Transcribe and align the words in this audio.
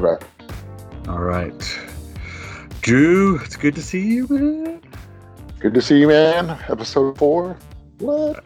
now. 0.00 0.08
Okay. 0.08 0.26
All 1.08 1.20
right. 1.20 1.78
Drew, 2.82 3.38
it's 3.38 3.56
good 3.56 3.74
to 3.74 3.82
see 3.82 4.06
you, 4.06 4.26
man. 4.28 4.80
Good 5.58 5.74
to 5.74 5.82
see 5.82 5.98
you, 5.98 6.08
man. 6.08 6.50
Episode 6.68 7.18
four. 7.18 7.56
What? 7.98 8.44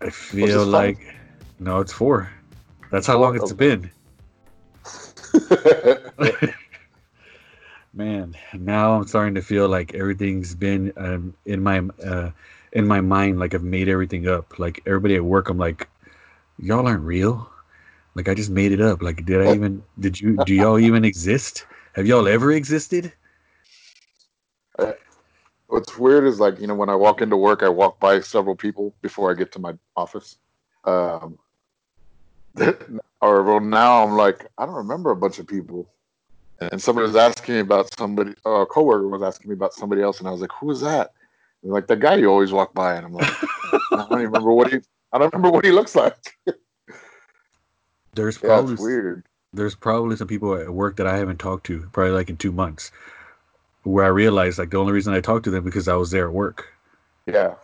I 0.00 0.10
feel 0.10 0.64
five? 0.64 0.68
like 0.68 1.16
no, 1.60 1.80
it's 1.80 1.92
four. 1.92 2.30
That's 2.90 3.06
how 3.06 3.18
long 3.18 3.36
it's 3.36 3.52
been. 3.52 3.90
Man, 7.92 8.36
now 8.54 8.94
I'm 8.94 9.06
starting 9.06 9.34
to 9.34 9.42
feel 9.42 9.68
like 9.68 9.94
everything's 9.94 10.54
been 10.54 10.92
um, 10.96 11.34
in 11.44 11.62
my 11.62 11.82
uh, 12.04 12.30
in 12.72 12.86
my 12.86 13.00
mind. 13.00 13.38
Like 13.38 13.52
I've 13.52 13.62
made 13.62 13.88
everything 13.88 14.28
up. 14.28 14.58
Like 14.58 14.80
everybody 14.86 15.16
at 15.16 15.24
work, 15.24 15.50
I'm 15.50 15.58
like, 15.58 15.88
y'all 16.58 16.86
aren't 16.86 17.02
real. 17.02 17.50
Like 18.20 18.28
I 18.28 18.34
just 18.34 18.50
made 18.50 18.70
it 18.70 18.82
up. 18.82 19.00
Like 19.00 19.24
did 19.24 19.40
I 19.40 19.54
even? 19.54 19.82
Did 19.98 20.20
you? 20.20 20.36
Do 20.44 20.54
y'all 20.54 20.78
even 20.78 21.06
exist? 21.06 21.64
Have 21.94 22.06
y'all 22.06 22.28
ever 22.28 22.52
existed? 22.52 23.14
What's 25.68 25.96
weird 25.96 26.26
is 26.26 26.38
like 26.38 26.60
you 26.60 26.66
know 26.66 26.74
when 26.74 26.90
I 26.90 26.96
walk 26.96 27.22
into 27.22 27.38
work, 27.38 27.62
I 27.62 27.70
walk 27.70 27.98
by 27.98 28.20
several 28.20 28.54
people 28.54 28.94
before 29.00 29.30
I 29.30 29.34
get 29.34 29.52
to 29.52 29.58
my 29.58 29.72
office. 29.96 30.36
Um, 30.84 31.38
or 33.22 33.42
well, 33.42 33.60
now 33.60 34.04
I'm 34.04 34.12
like 34.18 34.44
I 34.58 34.66
don't 34.66 34.74
remember 34.74 35.12
a 35.12 35.16
bunch 35.16 35.38
of 35.38 35.46
people. 35.46 35.88
And 36.60 36.82
somebody 36.82 37.06
was 37.06 37.16
asking 37.16 37.54
me 37.54 37.60
about 37.60 37.88
somebody. 37.98 38.34
A 38.44 38.66
coworker 38.66 39.08
was 39.08 39.22
asking 39.22 39.48
me 39.48 39.54
about 39.54 39.72
somebody 39.72 40.02
else, 40.02 40.18
and 40.18 40.28
I 40.28 40.30
was 40.30 40.42
like, 40.42 40.52
"Who 40.60 40.66
was 40.66 40.82
that?" 40.82 41.14
And 41.62 41.72
like 41.72 41.86
the 41.86 41.96
guy 41.96 42.16
you 42.16 42.28
always 42.28 42.52
walk 42.52 42.74
by, 42.74 42.96
and 42.96 43.06
I'm 43.06 43.14
like, 43.14 43.32
I 43.94 43.96
don't 43.96 44.20
even 44.20 44.26
remember 44.26 44.52
what 44.52 44.70
he. 44.70 44.80
I 45.10 45.16
don't 45.16 45.32
remember 45.32 45.50
what 45.50 45.64
he 45.64 45.70
looks 45.70 45.94
like. 45.94 46.36
There's 48.14 48.38
probably 48.38 48.74
weird. 48.76 49.24
there's 49.52 49.74
probably 49.74 50.16
some 50.16 50.28
people 50.28 50.54
at 50.54 50.70
work 50.70 50.96
that 50.96 51.06
I 51.06 51.16
haven't 51.16 51.38
talked 51.38 51.66
to, 51.66 51.88
probably 51.92 52.12
like 52.12 52.28
in 52.30 52.36
two 52.36 52.52
months, 52.52 52.90
where 53.84 54.04
I 54.04 54.08
realized 54.08 54.58
like 54.58 54.70
the 54.70 54.78
only 54.78 54.92
reason 54.92 55.14
I 55.14 55.20
talked 55.20 55.44
to 55.44 55.50
them 55.50 55.64
because 55.64 55.88
I 55.88 55.94
was 55.94 56.10
there 56.10 56.26
at 56.28 56.34
work. 56.34 56.66
Yeah. 57.26 57.54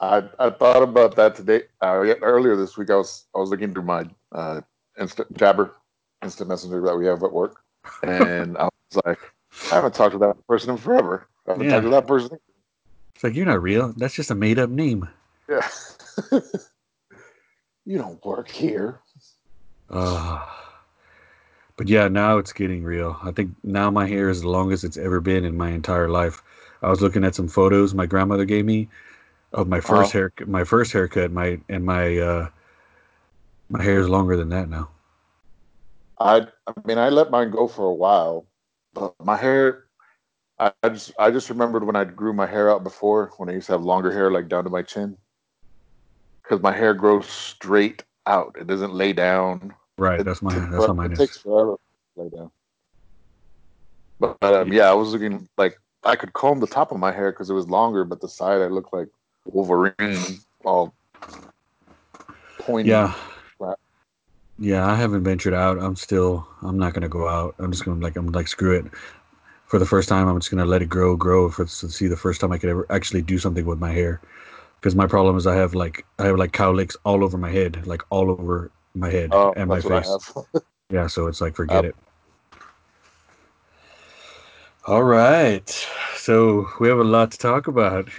I 0.00 0.24
I 0.38 0.50
thought 0.50 0.82
about 0.82 1.16
that 1.16 1.34
today. 1.36 1.62
Uh, 1.80 2.14
earlier 2.22 2.56
this 2.56 2.76
week, 2.76 2.90
I 2.90 2.96
was 2.96 3.24
I 3.34 3.38
was 3.38 3.50
looking 3.50 3.72
through 3.72 3.84
my 3.84 4.04
uh, 4.32 4.60
instant 4.98 5.32
Jabber, 5.36 5.72
instant 6.22 6.48
messenger 6.48 6.80
that 6.82 6.96
we 6.96 7.06
have 7.06 7.22
at 7.22 7.32
work, 7.32 7.62
and 8.02 8.58
I 8.58 8.64
was 8.64 9.02
like, 9.06 9.18
I 9.70 9.76
haven't 9.76 9.94
talked 9.94 10.12
to 10.12 10.18
that 10.18 10.44
person 10.48 10.70
in 10.70 10.76
forever. 10.76 11.28
I 11.46 11.52
haven't 11.52 11.66
Yeah. 11.66 11.72
talked 11.74 11.84
to 11.84 11.90
that 11.90 12.06
person. 12.06 12.38
It's 13.14 13.22
like 13.24 13.34
you're 13.34 13.46
not 13.46 13.62
real. 13.62 13.92
That's 13.96 14.14
just 14.14 14.30
a 14.30 14.34
made 14.34 14.58
up 14.58 14.70
name. 14.70 15.08
Yeah. 15.48 15.68
you 17.84 17.98
don't 17.98 18.24
work 18.24 18.48
here. 18.48 19.00
Uh, 19.92 20.44
but 21.76 21.88
yeah, 21.88 22.08
now 22.08 22.38
it's 22.38 22.52
getting 22.52 22.82
real. 22.82 23.18
I 23.22 23.30
think 23.30 23.54
now 23.62 23.90
my 23.90 24.06
hair 24.06 24.30
is 24.30 24.40
the 24.40 24.48
longest 24.48 24.84
it's 24.84 24.96
ever 24.96 25.20
been 25.20 25.44
in 25.44 25.56
my 25.56 25.70
entire 25.70 26.08
life. 26.08 26.42
I 26.82 26.90
was 26.90 27.00
looking 27.00 27.24
at 27.24 27.34
some 27.34 27.48
photos 27.48 27.94
my 27.94 28.06
grandmother 28.06 28.44
gave 28.44 28.64
me 28.64 28.88
of 29.52 29.68
my 29.68 29.80
first 29.80 30.12
hair, 30.12 30.32
my 30.46 30.64
first 30.64 30.92
haircut. 30.92 31.30
My 31.30 31.60
and 31.68 31.84
my 31.84 32.18
uh, 32.18 32.48
my 33.68 33.82
hair 33.82 34.00
is 34.00 34.08
longer 34.08 34.36
than 34.36 34.48
that 34.50 34.68
now. 34.68 34.88
I 36.18 36.46
I 36.66 36.72
mean, 36.84 36.98
I 36.98 37.10
let 37.10 37.30
mine 37.30 37.50
go 37.50 37.68
for 37.68 37.86
a 37.86 37.94
while, 37.94 38.46
but 38.94 39.14
my 39.22 39.36
hair. 39.36 39.84
I, 40.58 40.72
I 40.82 40.88
just 40.88 41.12
I 41.18 41.30
just 41.30 41.50
remembered 41.50 41.84
when 41.84 41.96
I 41.96 42.04
grew 42.04 42.32
my 42.32 42.46
hair 42.46 42.70
out 42.70 42.84
before 42.84 43.32
when 43.36 43.48
I 43.48 43.52
used 43.54 43.66
to 43.66 43.72
have 43.72 43.82
longer 43.82 44.12
hair 44.12 44.30
like 44.30 44.48
down 44.48 44.64
to 44.64 44.70
my 44.70 44.82
chin, 44.82 45.16
because 46.42 46.62
my 46.62 46.72
hair 46.72 46.94
grows 46.94 47.26
straight 47.26 48.04
out. 48.26 48.56
It 48.58 48.66
doesn't 48.66 48.94
lay 48.94 49.12
down. 49.12 49.74
Right, 49.98 50.20
It- 50.20 50.24
that's 50.24 50.42
my 50.42 50.58
that's 50.58 50.86
how 50.86 50.92
mine 50.94 51.10
it 51.10 51.12
is. 51.14 51.18
takes 51.18 51.38
forever 51.38 51.76
to 52.16 52.22
lay 52.22 52.28
down. 52.30 52.50
But, 54.20 54.38
but, 54.40 54.54
um, 54.54 54.72
yeah, 54.72 54.88
I 54.88 54.94
was 54.94 55.12
looking 55.12 55.48
like 55.58 55.76
I 56.04 56.16
could 56.16 56.32
comb 56.32 56.60
the 56.60 56.66
top 56.66 56.92
of 56.92 56.98
my 56.98 57.12
hair 57.12 57.32
because 57.32 57.50
it 57.50 57.54
was 57.54 57.68
longer, 57.68 58.04
but 58.04 58.20
the 58.20 58.28
side 58.28 58.60
I 58.62 58.66
looked 58.66 58.92
like 58.92 59.08
Wolverine, 59.46 60.38
all 60.64 60.94
pointy. 62.58 62.90
Yeah. 62.90 63.14
Yeah, 64.58 64.86
I 64.86 64.94
haven't 64.94 65.24
ventured 65.24 65.54
out. 65.54 65.78
I'm 65.78 65.96
still 65.96 66.46
I'm 66.62 66.78
not 66.78 66.94
gonna 66.94 67.08
go 67.08 67.26
out. 67.28 67.56
I'm 67.58 67.72
just 67.72 67.84
gonna 67.84 68.00
like 68.00 68.16
I'm 68.16 68.28
like 68.28 68.46
screw 68.46 68.76
it. 68.78 68.86
For 69.66 69.78
the 69.78 69.86
first 69.86 70.08
time 70.08 70.28
I'm 70.28 70.38
just 70.38 70.50
gonna 70.50 70.66
let 70.66 70.82
it 70.82 70.88
grow, 70.88 71.16
grow 71.16 71.50
for 71.50 71.64
to 71.64 71.90
see 71.90 72.06
the 72.06 72.16
first 72.16 72.40
time 72.40 72.52
I 72.52 72.58
could 72.58 72.68
ever 72.70 72.86
actually 72.90 73.22
do 73.22 73.38
something 73.38 73.64
with 73.64 73.80
my 73.80 73.90
hair. 73.90 74.20
Because 74.78 74.94
my 74.94 75.06
problem 75.06 75.36
is 75.36 75.46
I 75.46 75.56
have 75.56 75.74
like 75.74 76.04
I 76.18 76.26
have 76.26 76.36
like 76.36 76.52
cowlicks 76.52 76.96
all 77.04 77.24
over 77.24 77.38
my 77.38 77.50
head, 77.50 77.86
like 77.86 78.02
all 78.10 78.30
over 78.30 78.70
my 78.94 79.10
head 79.10 79.30
Oh, 79.32 79.52
and 79.56 79.68
my 79.68 79.80
face. 79.80 80.32
Yeah, 80.90 81.06
so 81.06 81.26
it's 81.26 81.40
like 81.40 81.56
forget 81.56 81.86
Uh, 81.86 81.88
it. 81.88 81.96
All 84.86 85.04
right. 85.04 85.66
So 86.16 86.68
we 86.80 86.88
have 86.88 86.98
a 86.98 87.04
lot 87.04 87.30
to 87.30 87.38
talk 87.38 87.66
about. 87.66 88.10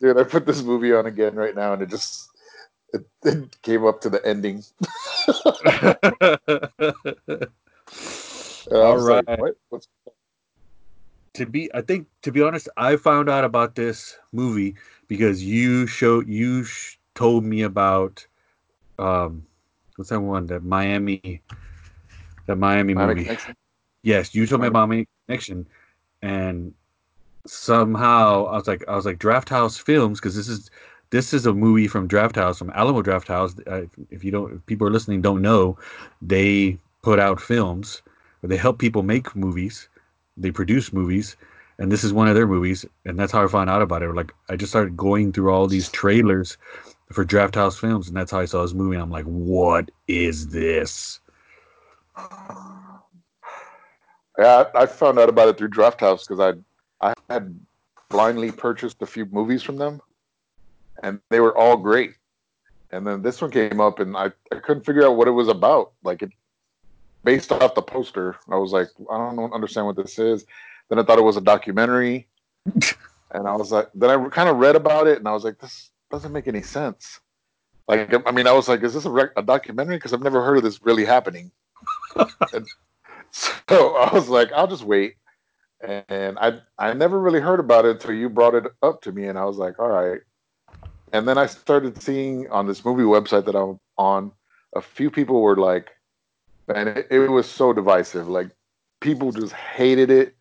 Dude, 0.00 0.18
I 0.18 0.24
put 0.24 0.44
this 0.44 0.62
movie 0.62 0.92
on 0.92 1.06
again 1.06 1.36
right 1.36 1.54
now, 1.54 1.72
and 1.72 1.82
it 1.82 1.88
just 1.88 2.30
it, 2.92 3.06
it 3.22 3.62
came 3.62 3.86
up 3.86 4.00
to 4.00 4.10
the 4.10 4.26
ending. 4.26 4.64
All 8.72 8.94
was 8.94 9.08
like, 9.08 9.28
what? 9.38 9.56
What's 9.68 9.86
to 11.34 11.46
be 11.46 11.72
i 11.72 11.80
think 11.80 12.08
to 12.22 12.32
be 12.32 12.42
honest 12.42 12.68
i 12.76 12.96
found 12.96 13.28
out 13.28 13.44
about 13.44 13.76
this 13.76 14.18
movie 14.32 14.74
because 15.06 15.44
you 15.44 15.86
showed 15.86 16.28
you 16.28 16.64
sh- 16.64 16.97
told 17.18 17.44
me 17.44 17.62
about 17.62 18.26
um 18.98 19.44
what's 19.96 20.10
that 20.10 20.20
one? 20.20 20.46
That 20.46 20.62
miami 20.62 21.42
that 22.46 22.56
miami, 22.56 22.94
Miami 22.94 23.14
movie. 23.14 23.24
Connection? 23.24 23.54
yes 24.02 24.34
you 24.34 24.46
told 24.46 24.60
me 24.62 24.68
about 24.68 24.88
miami 24.88 25.06
connection. 25.26 25.66
And 26.22 26.74
somehow 27.46 28.44
i 28.46 28.56
was 28.58 28.66
like 28.68 28.84
i 28.88 28.94
was 28.94 29.06
like 29.06 29.18
drafthouse 29.18 29.80
films 29.80 30.20
because 30.20 30.36
this 30.36 30.48
is 30.48 30.70
this 31.10 31.32
is 31.32 31.46
a 31.46 31.52
movie 31.52 31.88
from 31.88 32.06
drafthouse 32.06 32.58
from 32.58 32.70
alamo 32.74 33.02
drafthouse. 33.02 33.52
Uh, 33.66 33.86
if 34.10 34.22
you 34.22 34.30
don't 34.30 34.52
if 34.54 34.66
people 34.66 34.86
are 34.86 34.90
listening 34.90 35.22
don't 35.22 35.40
know 35.40 35.78
they 36.20 36.76
put 37.02 37.18
out 37.18 37.40
films 37.40 38.02
or 38.42 38.48
they 38.48 38.56
help 38.56 38.78
people 38.78 39.02
make 39.02 39.34
movies 39.34 39.88
they 40.36 40.50
produce 40.50 40.92
movies 40.92 41.36
and 41.78 41.90
this 41.90 42.04
is 42.04 42.12
one 42.12 42.28
of 42.28 42.34
their 42.34 42.46
movies 42.46 42.84
and 43.06 43.18
that's 43.18 43.32
how 43.32 43.42
i 43.42 43.48
found 43.48 43.70
out 43.70 43.82
about 43.82 44.02
it. 44.02 44.14
Like 44.14 44.32
i 44.50 44.56
just 44.56 44.72
started 44.72 44.96
going 44.96 45.32
through 45.32 45.50
all 45.50 45.66
these 45.66 45.88
trailers 45.88 46.58
for 47.12 47.24
drafthouse 47.24 47.78
films 47.78 48.08
and 48.08 48.16
that's 48.16 48.30
how 48.30 48.40
i 48.40 48.44
saw 48.44 48.62
this 48.62 48.74
movie 48.74 48.94
and 48.94 49.02
i'm 49.02 49.10
like 49.10 49.24
what 49.24 49.90
is 50.06 50.48
this 50.48 51.20
Yeah, 54.38 54.64
I, 54.72 54.82
I 54.82 54.86
found 54.86 55.18
out 55.18 55.28
about 55.28 55.48
it 55.48 55.58
through 55.58 55.70
Drafthouse 55.70 56.26
because 56.26 56.38
I 56.38 56.52
I 57.06 57.12
had 57.28 57.58
blindly 58.08 58.52
purchased 58.52 59.02
a 59.02 59.06
few 59.06 59.26
movies 59.26 59.62
from 59.62 59.76
them, 59.76 60.00
and 61.02 61.20
they 61.28 61.40
were 61.40 61.56
all 61.56 61.76
great. 61.76 62.14
And 62.90 63.06
then 63.06 63.20
this 63.20 63.42
one 63.42 63.50
came 63.50 63.80
up, 63.80 63.98
and 63.98 64.16
I, 64.16 64.30
I 64.50 64.56
couldn't 64.60 64.86
figure 64.86 65.04
out 65.04 65.16
what 65.16 65.28
it 65.28 65.32
was 65.32 65.48
about. 65.48 65.92
Like 66.04 66.22
it, 66.22 66.30
based 67.24 67.52
off 67.52 67.74
the 67.74 67.82
poster, 67.82 68.36
I 68.48 68.56
was 68.56 68.72
like, 68.72 68.88
I 69.10 69.34
don't 69.34 69.52
understand 69.52 69.86
what 69.86 69.96
this 69.96 70.18
is. 70.18 70.46
Then 70.88 70.98
I 70.98 71.02
thought 71.02 71.18
it 71.18 71.22
was 71.22 71.36
a 71.36 71.42
documentary, 71.42 72.26
and 73.32 73.46
I 73.46 73.54
was 73.56 73.72
like, 73.72 73.90
then 73.94 74.10
I 74.10 74.28
kind 74.28 74.48
of 74.48 74.56
read 74.56 74.76
about 74.76 75.06
it, 75.08 75.18
and 75.18 75.28
I 75.28 75.32
was 75.32 75.44
like, 75.44 75.58
this 75.58 75.90
doesn't 76.10 76.32
make 76.32 76.48
any 76.48 76.62
sense. 76.62 77.20
Like, 77.86 78.14
I 78.26 78.32
mean, 78.32 78.46
I 78.46 78.52
was 78.52 78.68
like, 78.68 78.82
is 78.82 78.92
this 78.94 79.06
a, 79.06 79.10
rec- 79.10 79.32
a 79.36 79.42
documentary? 79.42 79.96
Because 79.96 80.12
I've 80.12 80.22
never 80.22 80.44
heard 80.44 80.58
of 80.58 80.62
this 80.62 80.82
really 80.82 81.04
happening. 81.04 81.50
And 82.52 82.66
so 83.30 83.96
I 83.96 84.12
was 84.12 84.28
like, 84.28 84.50
I'll 84.52 84.66
just 84.66 84.84
wait. 84.84 85.14
And 85.80 86.38
I 86.38 86.60
I 86.78 86.92
never 86.94 87.20
really 87.20 87.40
heard 87.40 87.60
about 87.60 87.84
it 87.84 87.92
until 87.92 88.14
you 88.14 88.28
brought 88.28 88.54
it 88.54 88.64
up 88.82 89.00
to 89.02 89.12
me, 89.12 89.26
and 89.26 89.38
I 89.38 89.44
was 89.44 89.58
like, 89.58 89.78
all 89.78 89.88
right. 89.88 90.20
And 91.12 91.28
then 91.28 91.38
I 91.38 91.46
started 91.46 92.02
seeing 92.02 92.50
on 92.50 92.66
this 92.66 92.84
movie 92.84 93.04
website 93.04 93.44
that 93.44 93.54
I'm 93.54 93.78
on, 93.96 94.32
a 94.74 94.80
few 94.80 95.10
people 95.10 95.40
were 95.40 95.56
like, 95.56 95.90
man, 96.66 96.88
it, 96.88 97.06
it 97.10 97.28
was 97.30 97.48
so 97.48 97.72
divisive. 97.72 98.28
Like 98.28 98.50
people 99.00 99.32
just 99.32 99.52
hated 99.52 100.10
it. 100.10 100.34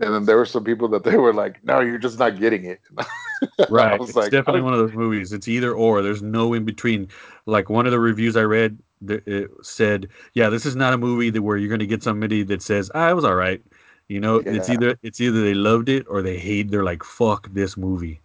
And 0.00 0.14
then 0.14 0.24
there 0.24 0.36
were 0.36 0.46
some 0.46 0.64
people 0.64 0.88
that 0.88 1.04
they 1.04 1.16
were 1.16 1.34
like, 1.34 1.62
no, 1.64 1.80
you're 1.80 1.98
just 1.98 2.18
not 2.18 2.38
getting 2.38 2.64
it. 2.64 2.80
I 3.58 3.66
right 3.68 4.00
it's 4.00 4.14
like, 4.14 4.30
definitely 4.30 4.62
one 4.62 4.72
of 4.72 4.78
those 4.78 4.94
movies 4.94 5.32
it's 5.32 5.48
either 5.48 5.72
or 5.72 6.02
there's 6.02 6.22
no 6.22 6.54
in 6.54 6.64
between 6.64 7.08
like 7.46 7.68
one 7.68 7.86
of 7.86 7.92
the 7.92 8.00
reviews 8.00 8.36
i 8.36 8.42
read 8.42 8.78
th- 9.06 9.22
it 9.26 9.50
said 9.62 10.08
yeah 10.34 10.48
this 10.48 10.66
is 10.66 10.76
not 10.76 10.92
a 10.92 10.98
movie 10.98 11.30
that 11.30 11.42
where 11.42 11.56
you're 11.56 11.68
going 11.68 11.78
to 11.78 11.86
get 11.86 12.02
somebody 12.02 12.42
that 12.42 12.62
says 12.62 12.90
ah, 12.94 13.10
it 13.10 13.14
was 13.14 13.24
all 13.24 13.34
right 13.34 13.62
you 14.08 14.20
know 14.20 14.36
it's 14.36 14.68
either 14.68 14.96
it's 15.02 15.20
either 15.20 15.42
they 15.42 15.54
loved 15.54 15.88
it 15.88 16.06
or 16.08 16.22
they 16.22 16.38
hate 16.38 16.70
they're 16.70 16.84
like 16.84 17.04
fuck 17.04 17.48
this 17.52 17.76
movie 17.76 18.20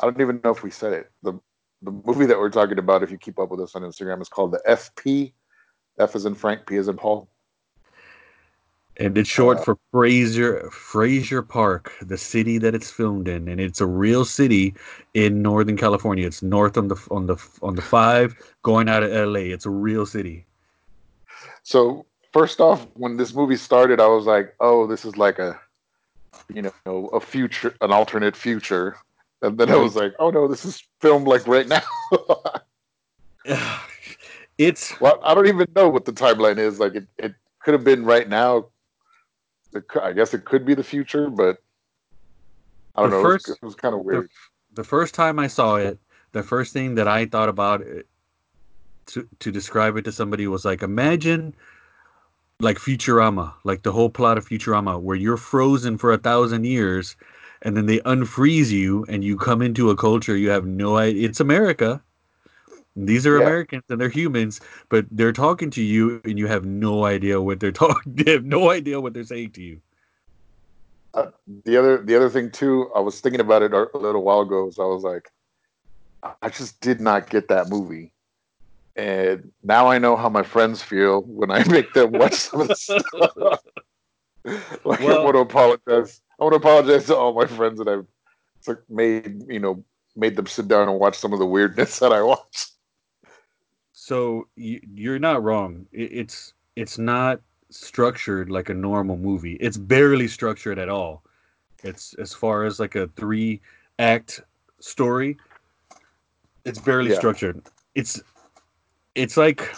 I 0.00 0.06
don't 0.06 0.20
even 0.20 0.40
know 0.42 0.50
if 0.50 0.62
we 0.62 0.70
said 0.70 0.92
it. 0.92 1.10
The 1.22 1.34
the 1.82 1.90
movie 1.90 2.26
that 2.26 2.38
we're 2.38 2.50
talking 2.50 2.78
about, 2.78 3.02
if 3.02 3.10
you 3.10 3.18
keep 3.18 3.38
up 3.38 3.50
with 3.50 3.60
us 3.60 3.74
on 3.74 3.82
Instagram, 3.82 4.22
is 4.22 4.28
called 4.28 4.52
the 4.52 4.62
FP. 4.66 5.32
F 5.98 6.16
is 6.16 6.24
in 6.24 6.34
Frank, 6.34 6.66
P 6.66 6.76
is 6.76 6.88
in 6.88 6.96
Paul. 6.96 7.28
And 8.98 9.18
it's 9.18 9.28
short 9.28 9.58
Uh, 9.58 9.62
for 9.62 9.78
Fraser 9.90 10.70
Frazier 10.70 11.42
Park, 11.42 11.92
the 12.00 12.16
city 12.16 12.58
that 12.58 12.74
it's 12.74 12.90
filmed 12.90 13.26
in, 13.26 13.48
and 13.48 13.60
it's 13.60 13.80
a 13.80 13.86
real 13.86 14.24
city 14.24 14.74
in 15.14 15.42
Northern 15.42 15.76
California. 15.76 16.26
It's 16.26 16.42
north 16.42 16.78
on 16.78 16.88
the 16.88 16.96
on 17.10 17.26
the 17.26 17.36
on 17.62 17.74
the 17.74 17.82
five, 17.82 18.36
going 18.62 18.88
out 18.88 19.02
of 19.02 19.12
L.A. 19.12 19.50
It's 19.50 19.66
a 19.66 19.70
real 19.70 20.06
city. 20.06 20.46
So 21.64 22.06
first 22.32 22.60
off, 22.60 22.86
when 22.94 23.16
this 23.16 23.34
movie 23.34 23.56
started, 23.56 24.00
I 24.00 24.06
was 24.06 24.26
like, 24.26 24.54
"Oh, 24.60 24.86
this 24.86 25.04
is 25.04 25.16
like 25.16 25.40
a, 25.40 25.58
you 26.52 26.62
know, 26.62 27.08
a 27.08 27.20
future, 27.20 27.74
an 27.80 27.90
alternate 27.90 28.36
future." 28.36 28.96
And 29.42 29.58
then 29.58 29.70
I 29.70 29.76
was 29.76 29.96
like, 29.96 30.14
"Oh 30.20 30.30
no, 30.30 30.46
this 30.46 30.64
is 30.64 30.82
filmed 31.00 31.26
like 31.26 31.46
right 31.48 31.66
now." 31.66 31.82
it's 34.58 34.98
well, 35.00 35.18
I 35.22 35.34
don't 35.34 35.48
even 35.48 35.66
know 35.74 35.88
what 35.88 36.04
the 36.04 36.12
timeline 36.12 36.58
is. 36.58 36.78
Like, 36.78 36.94
it, 36.94 37.06
it 37.18 37.34
could 37.60 37.74
have 37.74 37.84
been 37.84 38.04
right 38.04 38.28
now. 38.28 38.66
It, 39.74 39.84
I 40.00 40.12
guess 40.12 40.34
it 40.34 40.44
could 40.44 40.64
be 40.64 40.74
the 40.74 40.84
future, 40.84 41.28
but 41.30 41.58
I 42.94 43.02
don't 43.02 43.10
The 43.10 43.16
know. 43.16 43.22
first- 43.22 43.48
it 43.48 43.50
was, 43.52 43.58
it 43.62 43.66
was 43.66 43.74
kind 43.74 43.94
of 43.94 44.00
the, 44.00 44.06
weird. 44.06 44.30
the 44.74 44.84
first 44.84 45.14
time 45.14 45.38
I 45.38 45.46
saw 45.48 45.76
it, 45.76 45.98
the 46.32 46.42
first 46.42 46.72
thing 46.72 46.94
that 46.94 47.08
I 47.08 47.26
thought 47.26 47.48
about 47.48 47.80
it, 47.82 48.06
to 49.06 49.28
to 49.40 49.52
describe 49.52 49.96
it 49.98 50.04
to 50.06 50.12
somebody 50.12 50.46
was 50.46 50.64
like, 50.64 50.82
imagine 50.82 51.54
like 52.60 52.78
Futurama, 52.78 53.52
like 53.64 53.82
the 53.82 53.92
whole 53.92 54.08
plot 54.08 54.38
of 54.38 54.48
Futurama, 54.48 54.98
where 55.00 55.16
you're 55.16 55.36
frozen 55.36 55.98
for 55.98 56.12
a 56.12 56.16
thousand 56.18 56.64
years, 56.64 57.14
and 57.62 57.76
then 57.76 57.86
they 57.86 57.98
unfreeze 58.00 58.70
you, 58.70 59.04
and 59.08 59.22
you 59.24 59.36
come 59.36 59.60
into 59.60 59.90
a 59.90 59.96
culture 59.96 60.36
you 60.36 60.48
have 60.50 60.64
no 60.64 60.96
idea. 60.96 61.28
It's 61.28 61.40
America. 61.40 62.00
These 62.96 63.26
are 63.26 63.36
Yeah. 63.36 63.42
Americans 63.42 63.82
and 63.88 64.00
they're 64.00 64.08
humans, 64.08 64.60
but 64.88 65.06
they're 65.10 65.32
talking 65.32 65.70
to 65.70 65.82
you, 65.82 66.20
and 66.24 66.38
you 66.38 66.46
have 66.46 66.64
no 66.64 67.04
idea 67.04 67.40
what 67.40 67.60
they're 67.60 67.72
talking. 67.86 68.14
They 68.14 68.32
have 68.32 68.44
no 68.44 68.70
idea 68.70 69.00
what 69.00 69.14
they're 69.14 69.24
saying 69.24 69.52
to 69.52 69.62
you. 69.62 69.80
Uh, 71.12 71.30
the 71.64 71.76
other 71.76 71.98
the 71.98 72.16
other 72.16 72.28
thing 72.28 72.50
too, 72.50 72.90
I 72.94 73.00
was 73.00 73.20
thinking 73.20 73.40
about 73.40 73.62
it 73.62 73.72
a 73.72 73.88
little 73.94 74.22
while 74.22 74.40
ago. 74.40 74.70
So 74.70 74.82
I 74.82 74.92
was 74.92 75.04
like, 75.04 75.30
I 76.42 76.48
just 76.48 76.80
did 76.80 77.00
not 77.00 77.30
get 77.30 77.48
that 77.48 77.68
movie, 77.68 78.12
and 78.96 79.52
now 79.62 79.88
I 79.88 79.98
know 79.98 80.16
how 80.16 80.28
my 80.28 80.42
friends 80.42 80.82
feel 80.82 81.22
when 81.22 81.50
I 81.50 81.62
make 81.68 81.92
them 81.94 82.12
watch 82.12 82.34
some 82.34 82.62
of 82.62 82.68
the 82.68 82.74
stuff. 82.74 83.60
like 84.84 85.00
I 85.00 85.22
want 85.22 85.34
to 85.34 85.40
apologize. 85.40 86.20
I 86.38 86.44
want 86.44 86.52
to 86.52 86.58
apologize 86.58 87.06
to 87.06 87.16
all 87.16 87.32
my 87.32 87.46
friends 87.46 87.78
that 87.78 87.88
I've 87.88 88.76
made 88.88 89.44
you 89.48 89.60
know 89.60 89.84
made 90.16 90.36
them 90.36 90.46
sit 90.46 90.68
down 90.68 90.88
and 90.88 90.98
watch 90.98 91.18
some 91.18 91.32
of 91.32 91.38
the 91.38 91.46
weirdness 91.46 91.98
that 91.98 92.12
I 92.12 92.22
watched. 92.22 92.73
So 94.04 94.48
you, 94.56 94.82
you're 94.94 95.18
not 95.18 95.42
wrong. 95.42 95.86
It's 95.90 96.52
it's 96.76 96.98
not 96.98 97.40
structured 97.70 98.50
like 98.50 98.68
a 98.68 98.74
normal 98.74 99.16
movie. 99.16 99.54
It's 99.60 99.78
barely 99.78 100.28
structured 100.28 100.78
at 100.78 100.90
all. 100.90 101.22
It's 101.82 102.12
as 102.18 102.34
far 102.34 102.64
as 102.64 102.78
like 102.78 102.96
a 102.96 103.06
three 103.16 103.62
act 103.98 104.42
story. 104.78 105.38
It's 106.66 106.78
barely 106.78 107.12
Yeah. 107.12 107.16
structured. 107.16 107.62
It's 107.94 108.20
it's 109.14 109.38
like 109.38 109.72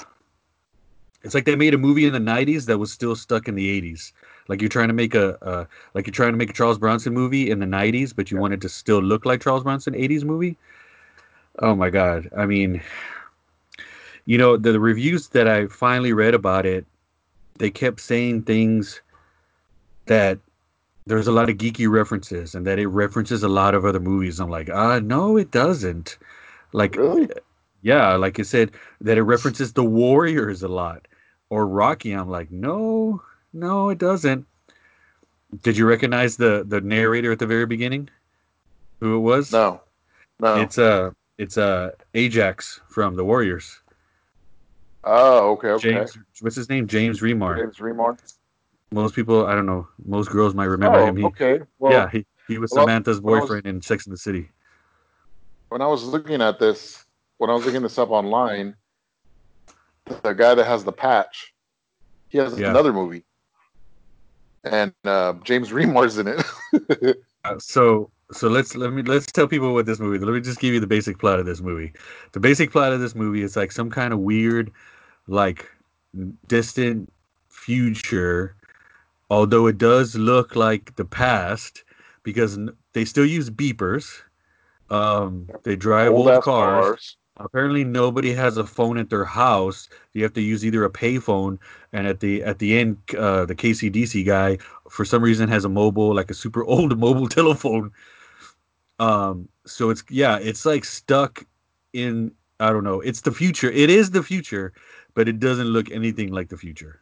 it's 1.22 1.34
like 1.34 1.44
they 1.44 1.54
made 1.54 1.74
a 1.74 1.78
movie 1.78 2.04
in 2.04 2.12
the 2.12 2.18
90s 2.18 2.66
that 2.66 2.78
was 2.78 2.90
still 2.90 3.14
stuck 3.14 3.46
in 3.46 3.54
the 3.54 3.70
80s. 3.70 4.12
Like 4.48 4.60
you're 4.60 4.68
trying 4.68 4.88
to 4.88 4.94
make 4.94 5.14
a, 5.14 5.38
a 5.42 5.68
like 5.94 6.08
you're 6.08 6.12
trying 6.12 6.32
to 6.32 6.36
make 6.36 6.50
a 6.50 6.52
Charles 6.52 6.78
Bronson 6.78 7.14
movie 7.14 7.48
in 7.48 7.60
the 7.60 7.66
90s, 7.66 8.12
but 8.12 8.32
you 8.32 8.38
want 8.38 8.54
it 8.54 8.60
to 8.62 8.68
still 8.68 9.00
look 9.00 9.24
like 9.24 9.40
Charles 9.40 9.62
Bronson 9.62 9.94
80s 9.94 10.24
movie. 10.24 10.56
Oh 11.60 11.76
my 11.76 11.90
god. 11.90 12.28
I 12.36 12.44
mean, 12.44 12.82
you 14.26 14.36
know 14.36 14.56
the, 14.56 14.72
the 14.72 14.80
reviews 14.80 15.28
that 15.28 15.48
i 15.48 15.66
finally 15.66 16.12
read 16.12 16.34
about 16.34 16.66
it 16.66 16.84
they 17.58 17.70
kept 17.70 18.00
saying 18.00 18.42
things 18.42 19.00
that 20.06 20.38
there's 21.06 21.28
a 21.28 21.32
lot 21.32 21.48
of 21.48 21.56
geeky 21.56 21.88
references 21.88 22.54
and 22.54 22.66
that 22.66 22.78
it 22.78 22.88
references 22.88 23.42
a 23.42 23.48
lot 23.48 23.74
of 23.74 23.84
other 23.84 24.00
movies. 24.00 24.40
I'm 24.40 24.50
like 24.50 24.70
ah 24.70 24.98
no 24.98 25.36
it 25.36 25.50
doesn't. 25.50 26.18
Like 26.72 26.96
Really? 26.96 27.28
yeah 27.82 28.14
like 28.16 28.38
it 28.38 28.46
said 28.46 28.72
that 29.00 29.18
it 29.18 29.22
references 29.22 29.72
the 29.72 29.84
warriors 29.84 30.62
a 30.62 30.68
lot 30.68 31.06
or 31.50 31.66
rocky. 31.66 32.12
I'm 32.12 32.28
like 32.28 32.50
no 32.50 33.22
no 33.52 33.88
it 33.88 33.98
doesn't. 33.98 34.46
Did 35.62 35.76
you 35.76 35.86
recognize 35.86 36.36
the 36.36 36.64
the 36.66 36.80
narrator 36.80 37.32
at 37.32 37.38
the 37.38 37.46
very 37.46 37.66
beginning? 37.66 38.08
Who 39.00 39.16
it 39.16 39.20
was? 39.20 39.52
No, 39.52 39.80
no. 40.40 40.56
it's 40.56 40.78
uh 40.78 41.10
it's 41.38 41.56
uh 41.56 41.92
ajax 42.14 42.80
from 42.88 43.14
the 43.14 43.24
warriors 43.24 43.80
oh, 45.06 45.52
okay, 45.52 45.68
okay. 45.68 45.92
James, 45.94 46.18
what's 46.40 46.56
his 46.56 46.68
name? 46.68 46.86
James 46.86 47.20
Remar. 47.20 47.56
James 47.58 47.78
Remar. 47.78 48.18
Most 48.92 49.14
people, 49.14 49.46
I 49.46 49.54
don't 49.54 49.66
know. 49.66 49.88
Most 50.04 50.30
girls 50.30 50.54
might 50.54 50.66
remember 50.66 50.98
Oh, 50.98 51.06
him. 51.06 51.16
He, 51.16 51.24
okay. 51.24 51.60
Well, 51.78 51.92
yeah, 51.92 52.10
he, 52.10 52.26
he 52.46 52.58
was 52.58 52.70
well, 52.72 52.84
Samantha's 52.84 53.18
I 53.18 53.20
was- 53.20 53.40
boyfriend 53.40 53.66
in 53.66 53.80
Sex 53.82 54.06
and 54.06 54.12
the 54.12 54.18
City. 54.18 54.48
when 55.70 55.82
I 55.82 55.86
was 55.86 56.04
looking 56.04 56.40
at 56.42 56.58
this, 56.58 57.04
when 57.38 57.50
I 57.50 57.54
was 57.54 57.64
looking 57.66 57.82
this 57.82 57.98
up 57.98 58.10
online, 58.10 58.76
the 60.22 60.32
guy 60.32 60.54
that 60.54 60.64
has 60.66 60.84
the 60.84 60.92
patch, 60.92 61.52
he 62.28 62.38
has 62.38 62.58
Yeah. 62.58 62.70
another 62.70 62.92
movie, 62.92 63.24
and 64.64 64.92
uh, 65.04 65.34
James 65.44 65.72
Remar's 65.72 66.18
in 66.18 66.28
it. 66.28 67.16
Uh, 67.44 67.56
so, 67.60 68.10
so 68.32 68.48
let's 68.48 68.74
let 68.74 68.92
me 68.92 69.02
let's 69.02 69.26
tell 69.26 69.46
people 69.46 69.72
what 69.72 69.86
this 69.86 70.00
movie. 70.00 70.18
Let 70.18 70.32
me 70.34 70.40
just 70.40 70.58
give 70.58 70.74
you 70.74 70.80
the 70.80 70.86
basic 70.88 71.16
plot 71.16 71.38
of 71.38 71.46
this 71.46 71.60
movie. 71.60 71.92
The 72.32 72.40
basic 72.40 72.72
plot 72.72 72.92
of 72.92 72.98
this 72.98 73.14
movie 73.14 73.42
is 73.42 73.54
like 73.54 73.70
some 73.70 73.88
kind 73.88 74.12
of 74.12 74.18
weird, 74.18 74.72
like 75.28 75.68
distant 76.48 77.12
future, 77.48 78.56
although 79.30 79.66
it 79.66 79.78
does 79.78 80.14
look 80.16 80.56
like 80.56 80.96
the 80.96 81.04
past 81.04 81.84
because 82.22 82.58
they 82.92 83.04
still 83.04 83.26
use 83.26 83.50
beepers. 83.50 84.22
Um, 84.90 85.48
they 85.64 85.76
drive 85.76 86.12
old, 86.12 86.38
Old-ass 86.38 86.44
cars. 86.44 87.16
apparently 87.38 87.84
nobody 87.84 88.32
has 88.32 88.56
a 88.56 88.66
phone 88.66 88.98
at 88.98 89.10
their 89.10 89.24
house. 89.24 89.88
You 90.14 90.22
have 90.24 90.32
to 90.34 90.40
use 90.40 90.64
either 90.64 90.84
a 90.84 90.90
payphone 90.90 91.58
and 91.92 92.06
at 92.06 92.20
the 92.20 92.42
at 92.44 92.58
the 92.58 92.78
end 92.78 92.98
uh, 93.18 93.44
the 93.46 93.54
kcdc 93.54 94.24
guy 94.26 94.58
for 94.90 95.04
some 95.04 95.22
reason 95.22 95.48
has 95.48 95.64
a 95.64 95.68
mobile 95.68 96.14
like 96.14 96.30
a 96.30 96.34
super 96.34 96.64
old 96.74 96.98
mobile 96.98 97.28
telephone. 97.28 97.92
Um 98.98 99.48
so 99.66 99.90
it's 99.90 100.02
yeah 100.08 100.38
it's 100.38 100.64
like 100.64 100.84
stuck 100.84 101.44
in 101.92 102.32
i 102.60 102.70
don't 102.70 102.84
know. 102.84 103.00
It's 103.00 103.22
the 103.22 103.32
future. 103.32 103.70
It 103.70 103.90
is 103.90 104.10
the 104.10 104.22
future 104.22 104.72
but 105.16 105.28
it 105.28 105.40
doesn't 105.40 105.68
look 105.76 105.90
anything 105.90 106.30
like 106.30 106.48
the 106.54 106.60
future 106.66 107.00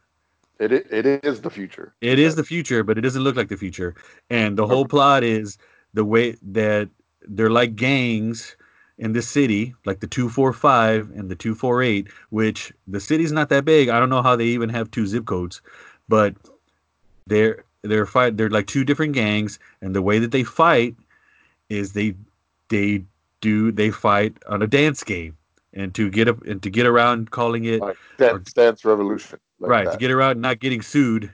It, 0.59 0.71
it 0.71 1.05
is 1.05 1.41
the 1.41 1.51
future. 1.51 1.93
it 2.01 2.17
is 2.17 2.35
the 2.35 2.43
future, 2.43 2.81
but 2.83 2.97
it 2.97 3.01
doesn't 3.01 3.25
look 3.27 3.35
like 3.35 3.49
the 3.49 3.57
future. 3.57 3.93
And 4.29 4.57
the 4.57 4.65
whole 4.65 4.85
plot 4.93 5.23
is 5.23 5.57
the 5.93 6.05
way 6.05 6.37
that 6.41 6.89
they're 7.27 7.51
like 7.51 7.75
gangs 7.75 8.55
in 8.97 9.11
the 9.11 9.21
city, 9.21 9.75
like 9.85 9.99
the 9.99 10.07
245 10.07 11.11
and 11.17 11.29
the 11.29 11.35
248, 11.35 12.07
which 12.29 12.71
the 12.87 13.01
city's 13.01 13.33
not 13.33 13.49
that 13.49 13.65
big. 13.65 13.89
I 13.89 13.99
don't 13.99 14.09
know 14.09 14.21
how 14.21 14.37
they 14.37 14.45
even 14.45 14.69
have 14.69 14.89
two 14.89 15.05
zip 15.05 15.25
codes, 15.25 15.61
but 16.07 16.35
they're 17.27 17.63
they're 17.83 18.05
fight 18.05 18.37
they're 18.37 18.49
like 18.49 18.67
two 18.67 18.83
different 18.83 19.13
gangs 19.13 19.59
and 19.81 19.95
the 19.95 20.01
way 20.01 20.19
that 20.19 20.31
they 20.31 20.43
fight 20.43 20.95
is 21.69 21.93
they 21.93 22.15
they 22.69 23.03
do 23.41 23.71
they 23.71 23.91
fight 23.91 24.37
on 24.47 24.61
a 24.61 24.67
dance 24.67 25.03
game 25.03 25.37
and 25.75 25.93
to 25.93 26.09
get 26.09 26.27
up 26.27 26.41
and 26.43 26.63
to 26.63 26.69
get 26.69 26.87
around 26.87 27.31
calling 27.31 27.65
it 27.65 27.81
Like 27.81 27.97
Dance, 28.17 28.53
Dance 28.53 28.85
Revolution. 28.85 29.39
Like 29.59 29.69
right 29.69 29.91
to 29.91 29.97
get 29.97 30.11
around 30.11 30.41
not 30.41 30.59
getting 30.59 30.81
sued 30.81 31.31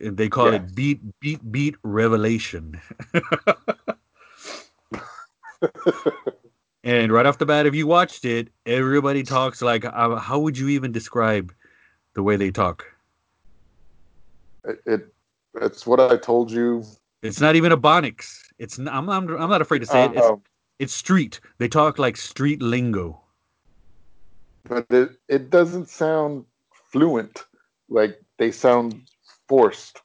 and 0.00 0.16
they 0.16 0.28
call 0.28 0.52
Yeah. 0.52 0.56
it 0.56 0.74
beat 0.74 1.00
beat 1.20 1.52
beat 1.52 1.76
revelation. 1.82 2.80
And 6.84 7.12
right 7.12 7.24
off 7.26 7.38
the 7.38 7.46
bat 7.46 7.64
if 7.66 7.76
you 7.76 7.86
watched 7.86 8.24
it 8.24 8.48
everybody 8.66 9.22
talks 9.22 9.62
like 9.62 9.84
uh, 9.84 10.16
how 10.16 10.40
would 10.40 10.58
you 10.58 10.68
even 10.68 10.90
describe 10.90 11.54
the 12.14 12.24
way 12.24 12.34
they 12.34 12.50
talk? 12.50 12.84
It, 14.64 14.80
it 14.86 15.14
it's 15.60 15.86
what 15.86 16.00
I 16.00 16.16
told 16.16 16.50
you. 16.50 16.84
it's 17.22 17.40
not 17.40 17.54
even 17.54 17.70
Ebonics. 17.70 18.40
It's 18.58 18.78
I'm, 18.78 19.08
I'm, 19.08 19.28
I'm 19.28 19.48
not 19.48 19.62
afraid 19.62 19.78
to 19.78 19.86
say 19.86 20.06
it. 20.06 20.16
It's, 20.16 20.26
um, 20.26 20.42
it's 20.80 20.92
street. 20.92 21.38
They 21.58 21.68
talk 21.68 22.00
like 22.00 22.16
street 22.16 22.60
lingo 22.60 23.21
but 24.68 24.86
it 24.90 25.10
it 25.28 25.50
doesn't 25.50 25.88
sound 25.88 26.44
fluent. 26.90 27.44
Like 27.88 28.20
they 28.38 28.50
sound 28.50 29.02
forced. 29.48 30.00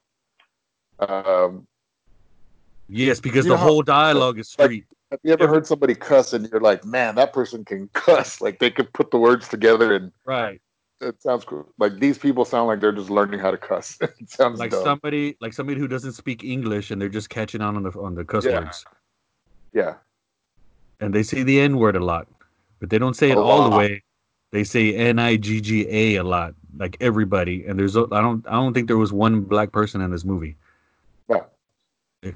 Um, 1.00 1.68
yes 2.90 3.20
because 3.20 3.46
the 3.46 3.52
know 3.52 3.58
whole 3.58 3.84
dialogue 3.84 4.40
is 4.40 4.56
like- 4.58 4.66
street 4.68 4.86
have 5.12 5.20
you 5.24 5.32
ever 5.32 5.44
Every- 5.44 5.56
heard 5.56 5.68
somebody 5.68 5.96
cuss 5.96 6.34
and 6.34 6.50
you're 6.52 6.60
like, 6.60 6.84
man, 6.84 7.16
that 7.16 7.32
person 7.32 7.64
can 7.64 7.88
cuss? 7.94 8.42
Like 8.46 8.60
they 8.60 8.70
could 8.72 8.92
put 8.94 9.12
the 9.12 9.18
words 9.18 9.48
together 9.48 9.94
and 9.96 10.12
right 10.26 10.60
it 11.00 11.22
sounds 11.22 11.46
cool. 11.46 11.72
Like 11.78 12.00
these 12.00 12.18
people 12.18 12.44
sound 12.44 12.68
like 12.68 12.80
they're 12.80 12.92
just 12.92 13.12
learning 13.12 13.40
how 13.40 13.52
to 13.52 13.58
cuss. 13.58 13.98
it 14.02 14.30
sounds 14.30 14.60
like 14.60 14.72
dumb. 14.72 14.84
somebody 14.84 15.38
like 15.40 15.54
somebody 15.54 15.80
who 15.80 15.88
doesn't 15.88 16.14
speak 16.14 16.44
english 16.44 16.90
and 16.92 17.00
they're 17.00 17.08
just 17.20 17.30
catching 17.30 17.62
on 17.62 17.76
on 17.78 17.84
the 17.84 17.92
on 17.92 18.16
the 18.16 18.26
cuss 18.26 18.46
Yeah. 18.46 18.60
words 18.62 18.84
yeah. 19.74 19.94
and 21.00 21.14
they 21.14 21.22
say 21.24 21.44
the 21.44 21.60
N 21.60 21.78
word 21.78 21.96
a 21.96 22.04
lot, 22.04 22.28
but 22.80 22.90
they 22.90 22.98
don't 22.98 23.14
say 23.16 23.30
it 23.30 23.38
all 23.38 23.70
the 23.70 23.78
way. 23.78 24.02
They 24.52 24.64
say 24.64 24.94
N 24.96 25.20
I 25.20 25.36
G 25.36 25.62
G 25.62 25.88
A 25.90 26.16
a 26.16 26.24
lot. 26.24 26.56
like 26.78 26.98
everybody, 27.02 27.66
and 27.66 27.80
there's 27.80 27.98
I 27.98 28.22
don't 28.22 28.48
I 28.48 28.54
don't 28.54 28.74
think 28.74 28.88
there 28.88 28.98
was 28.98 29.12
one 29.12 29.42
black 29.42 29.72
person 29.72 30.02
in 30.02 30.12
this 30.12 30.24
movie. 30.24 30.56
Yeah. 31.30 31.42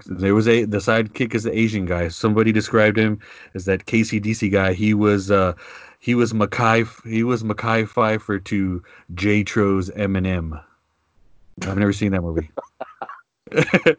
There 0.05 0.35
was 0.35 0.47
a 0.47 0.65
the 0.65 0.77
sidekick 0.77 1.33
is 1.33 1.43
the 1.43 1.57
Asian 1.57 1.85
guy. 1.85 2.09
Somebody 2.09 2.51
described 2.51 2.97
him 2.97 3.19
as 3.53 3.65
that 3.65 3.85
KCDC 3.85 4.51
guy. 4.51 4.73
He 4.73 4.93
was 4.93 5.31
uh 5.31 5.53
he 5.99 6.15
was 6.15 6.33
Mekhi 6.33 6.87
he 7.09 7.23
was 7.23 7.43
Mekhi 7.43 7.87
Phifer 7.87 8.43
to 8.45 8.83
J 9.13 9.43
Tro's 9.43 9.89
Eminem. 9.91 10.61
I've 11.63 11.77
never 11.77 11.93
seen 11.93 12.11
that 12.11 12.21
movie. 12.21 12.49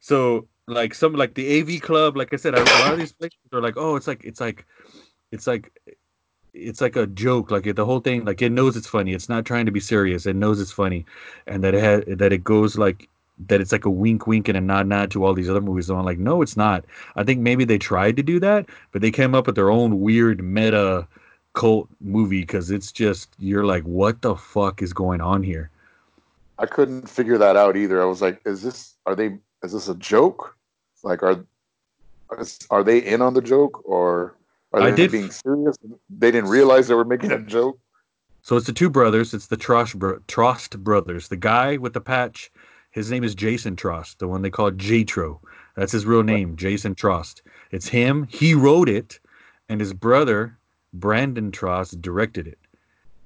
so 0.00 0.46
like 0.66 0.94
some 0.94 1.14
like 1.14 1.34
the 1.34 1.60
AV 1.60 1.80
Club, 1.82 2.16
like 2.16 2.32
I 2.32 2.36
said, 2.36 2.54
I, 2.54 2.60
a 2.60 2.64
lot 2.64 2.92
of 2.92 2.98
these 2.98 3.12
places 3.12 3.38
are 3.52 3.60
like, 3.60 3.76
oh, 3.76 3.96
it's 3.96 4.06
like 4.06 4.24
it's 4.24 4.40
like 4.40 4.66
it's 5.30 5.46
like 5.46 5.72
it's 6.54 6.80
like 6.80 6.96
a 6.96 7.06
joke. 7.06 7.50
Like 7.50 7.74
the 7.74 7.84
whole 7.84 8.00
thing, 8.00 8.24
like 8.24 8.40
it 8.40 8.52
knows 8.52 8.76
it's 8.76 8.86
funny. 8.86 9.12
It's 9.12 9.28
not 9.28 9.44
trying 9.44 9.66
to 9.66 9.72
be 9.72 9.80
serious. 9.80 10.26
It 10.26 10.36
knows 10.36 10.60
it's 10.60 10.72
funny, 10.72 11.04
and 11.46 11.62
that 11.64 11.74
it 11.74 11.82
had 11.82 12.18
that 12.18 12.32
it 12.32 12.44
goes 12.44 12.78
like 12.78 13.08
that. 13.46 13.60
It's 13.60 13.72
like 13.72 13.84
a 13.84 13.90
wink, 13.90 14.26
wink, 14.26 14.48
and 14.48 14.56
a 14.56 14.60
nod, 14.60 14.86
nod 14.86 15.10
to 15.10 15.24
all 15.24 15.34
these 15.34 15.50
other 15.50 15.60
movies. 15.60 15.88
So 15.88 15.96
I'm 15.96 16.04
like, 16.04 16.18
no, 16.18 16.40
it's 16.42 16.56
not. 16.56 16.84
I 17.16 17.24
think 17.24 17.40
maybe 17.40 17.64
they 17.64 17.78
tried 17.78 18.16
to 18.16 18.22
do 18.22 18.40
that, 18.40 18.66
but 18.92 19.02
they 19.02 19.10
came 19.10 19.34
up 19.34 19.46
with 19.46 19.56
their 19.56 19.70
own 19.70 20.00
weird 20.00 20.42
meta 20.42 21.06
cult 21.52 21.88
movie 22.00 22.40
because 22.40 22.70
it's 22.70 22.92
just 22.92 23.30
you're 23.38 23.66
like, 23.66 23.82
what 23.84 24.22
the 24.22 24.36
fuck 24.36 24.82
is 24.82 24.92
going 24.92 25.20
on 25.20 25.42
here? 25.42 25.70
I 26.58 26.66
couldn't 26.66 27.08
figure 27.08 27.38
that 27.38 27.56
out 27.56 27.76
either. 27.76 28.00
I 28.00 28.04
was 28.04 28.22
like, 28.22 28.40
is 28.46 28.62
this 28.62 28.94
are 29.06 29.16
they 29.16 29.38
is 29.62 29.72
this 29.72 29.88
a 29.88 29.94
joke? 29.96 30.56
Like 31.02 31.22
are 31.22 31.44
are 32.70 32.82
they 32.82 32.98
in 32.98 33.22
on 33.22 33.34
the 33.34 33.42
joke 33.42 33.86
or 33.88 34.34
are 34.80 34.88
I 34.88 34.90
they 34.90 34.96
did- 34.96 35.12
being 35.12 35.30
serious? 35.30 35.76
They 36.10 36.30
didn't 36.30 36.50
realize 36.50 36.88
they 36.88 36.94
were 36.94 37.04
making 37.04 37.32
a 37.32 37.38
joke. 37.40 37.78
So 38.42 38.56
it's 38.56 38.66
the 38.66 38.72
two 38.72 38.90
brothers. 38.90 39.32
It's 39.32 39.46
the 39.46 39.56
Trost, 39.56 39.96
bro- 39.96 40.18
Trost 40.28 40.78
brothers. 40.80 41.28
The 41.28 41.36
guy 41.36 41.78
with 41.78 41.94
the 41.94 42.00
patch, 42.00 42.50
his 42.90 43.10
name 43.10 43.24
is 43.24 43.34
Jason 43.34 43.74
Trost, 43.74 44.18
the 44.18 44.28
one 44.28 44.42
they 44.42 44.50
call 44.50 44.70
Jatro. 44.70 45.40
That's 45.76 45.92
his 45.92 46.04
real 46.04 46.22
name, 46.22 46.56
Jason 46.56 46.94
Trost. 46.94 47.40
It's 47.70 47.88
him. 47.88 48.26
He 48.30 48.54
wrote 48.54 48.88
it, 48.88 49.18
and 49.68 49.80
his 49.80 49.94
brother, 49.94 50.58
Brandon 50.92 51.50
Trost, 51.52 52.00
directed 52.02 52.46
it. 52.46 52.58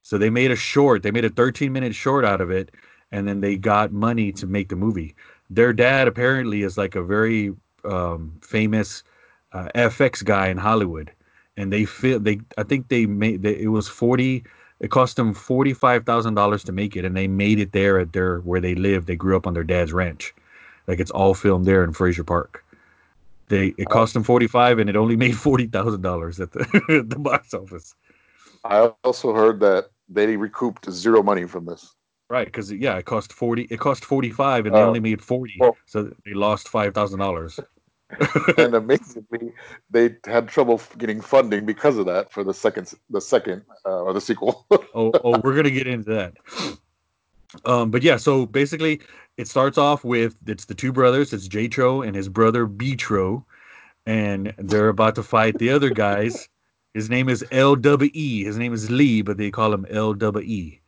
So 0.04 0.16
they 0.18 0.30
made 0.30 0.50
a 0.52 0.56
short. 0.56 1.02
They 1.02 1.10
made 1.10 1.24
a 1.24 1.30
13 1.30 1.72
minute 1.72 1.94
short 1.94 2.24
out 2.24 2.40
of 2.40 2.50
it, 2.50 2.70
and 3.10 3.26
then 3.26 3.40
they 3.40 3.56
got 3.56 3.92
money 3.92 4.30
to 4.32 4.46
make 4.46 4.68
the 4.68 4.76
movie. 4.76 5.14
Their 5.50 5.72
dad 5.72 6.06
apparently 6.08 6.62
is 6.62 6.78
like 6.78 6.94
a 6.94 7.02
very 7.02 7.52
um, 7.84 8.38
famous 8.40 9.02
uh, 9.52 9.68
FX 9.74 10.24
guy 10.24 10.48
in 10.48 10.58
Hollywood, 10.58 11.10
and 11.58 11.72
they 11.72 11.84
feel 11.84 12.18
they. 12.20 12.40
I 12.56 12.62
think 12.62 12.88
they 12.88 13.04
made. 13.04 13.42
They, 13.42 13.56
it 13.60 13.68
was 13.68 13.88
40 13.88 14.44
it 14.80 14.90
cost 14.90 15.16
them 15.16 15.34
forty 15.34 15.72
five 15.72 16.06
thousand 16.06 16.34
dollars 16.34 16.62
to 16.64 16.72
make 16.72 16.96
it, 16.96 17.04
and 17.04 17.16
they 17.16 17.26
made 17.26 17.58
it 17.58 17.72
there 17.72 17.98
at 17.98 18.12
their 18.12 18.38
where 18.40 18.60
they 18.60 18.74
live. 18.74 19.06
They 19.06 19.16
grew 19.16 19.36
up 19.36 19.46
on 19.46 19.54
their 19.54 19.64
dad's 19.64 19.92
ranch, 19.92 20.32
like 20.86 21.00
it's 21.00 21.10
all 21.10 21.34
filmed 21.34 21.66
there 21.66 21.82
in 21.82 21.92
Frazier 21.92 22.24
Park. 22.24 22.64
They 23.48 23.74
it 23.76 23.88
cost 23.88 24.14
them 24.14 24.22
forty 24.22 24.46
five, 24.46 24.78
and 24.78 24.88
it 24.88 24.94
only 24.94 25.16
made 25.16 25.36
forty 25.36 25.66
thousand 25.66 26.02
dollars 26.02 26.38
at 26.38 26.52
the 26.52 27.04
the 27.08 27.18
box 27.18 27.54
office. 27.54 27.94
I 28.64 28.92
also 29.02 29.34
heard 29.34 29.58
that 29.60 29.90
they 30.08 30.36
recouped 30.36 30.90
zero 30.90 31.22
money 31.22 31.46
from 31.46 31.64
this. 31.66 31.94
Right, 32.30 32.46
because 32.46 32.70
yeah, 32.70 32.96
it 32.98 33.04
cost 33.06 33.32
forty. 33.32 33.66
It 33.70 33.80
cost 33.80 34.04
forty 34.04 34.30
five, 34.30 34.66
and 34.66 34.74
they 34.76 34.80
Oh. 34.80 34.86
only 34.86 35.00
made 35.00 35.20
forty, 35.22 35.56
Well- 35.58 35.76
so 35.86 36.12
they 36.24 36.34
lost 36.34 36.68
five 36.68 36.94
thousand 36.94 37.18
dollars. 37.18 37.58
and 38.58 38.74
amazingly, 38.74 39.52
they 39.90 40.16
had 40.24 40.48
trouble 40.48 40.80
getting 40.96 41.20
funding 41.20 41.66
because 41.66 41.98
of 41.98 42.06
that 42.06 42.32
for 42.32 42.42
the 42.42 42.54
second, 42.54 42.92
the 43.10 43.20
second 43.20 43.62
uh, 43.84 44.02
or 44.02 44.12
the 44.12 44.20
sequel. 44.20 44.66
oh, 44.70 45.12
oh, 45.24 45.38
we're 45.40 45.54
gonna 45.54 45.70
get 45.70 45.86
into 45.86 46.10
that. 46.10 46.34
Um, 47.64 47.90
but 47.90 48.02
yeah, 48.02 48.16
so 48.16 48.46
basically, 48.46 49.00
it 49.36 49.48
starts 49.48 49.78
off 49.78 50.04
with 50.04 50.36
it's 50.46 50.64
the 50.64 50.74
two 50.74 50.92
brothers. 50.92 51.32
It's 51.32 51.48
Jatro 51.48 52.06
and 52.06 52.16
his 52.16 52.28
brother 52.28 52.66
Betro, 52.66 53.44
and 54.06 54.54
they're 54.58 54.88
about 54.88 55.14
to 55.16 55.22
fight 55.22 55.58
the 55.58 55.70
other 55.70 55.90
guys. 55.90 56.48
His 56.94 57.10
name 57.10 57.28
is 57.28 57.44
LWE. 57.50 58.44
His 58.44 58.58
name 58.58 58.72
is 58.72 58.90
Lee, 58.90 59.22
but 59.22 59.36
they 59.36 59.50
call 59.50 59.72
him 59.72 59.84
LWE. 59.86 60.78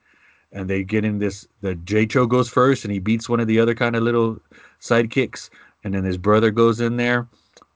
And 0.53 0.69
they 0.69 0.83
get 0.83 1.05
in 1.05 1.19
this. 1.19 1.47
The 1.61 1.77
Jatro 1.77 2.29
goes 2.29 2.49
first, 2.49 2.85
and 2.85 2.93
he 2.93 2.99
beats 2.99 3.29
one 3.29 3.41
of 3.41 3.47
the 3.47 3.61
other 3.61 3.75
kind 3.75 3.95
of 3.95 4.03
little 4.03 4.41
sidekicks. 4.81 5.50
And 5.84 5.94
then 5.94 6.04
his 6.04 6.18
brother 6.18 6.50
goes 6.50 6.80
in 6.80 6.96
there, 6.96 7.28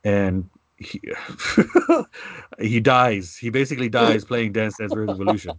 and 0.04 0.48
he 0.76 1.00
he 2.60 2.80
dies. 2.80 3.36
He 3.36 3.50
basically 3.50 3.88
dies 3.88 4.24
playing 4.24 4.52
Dance 4.52 4.76
Dance 4.78 4.94
Revolution 4.94 5.58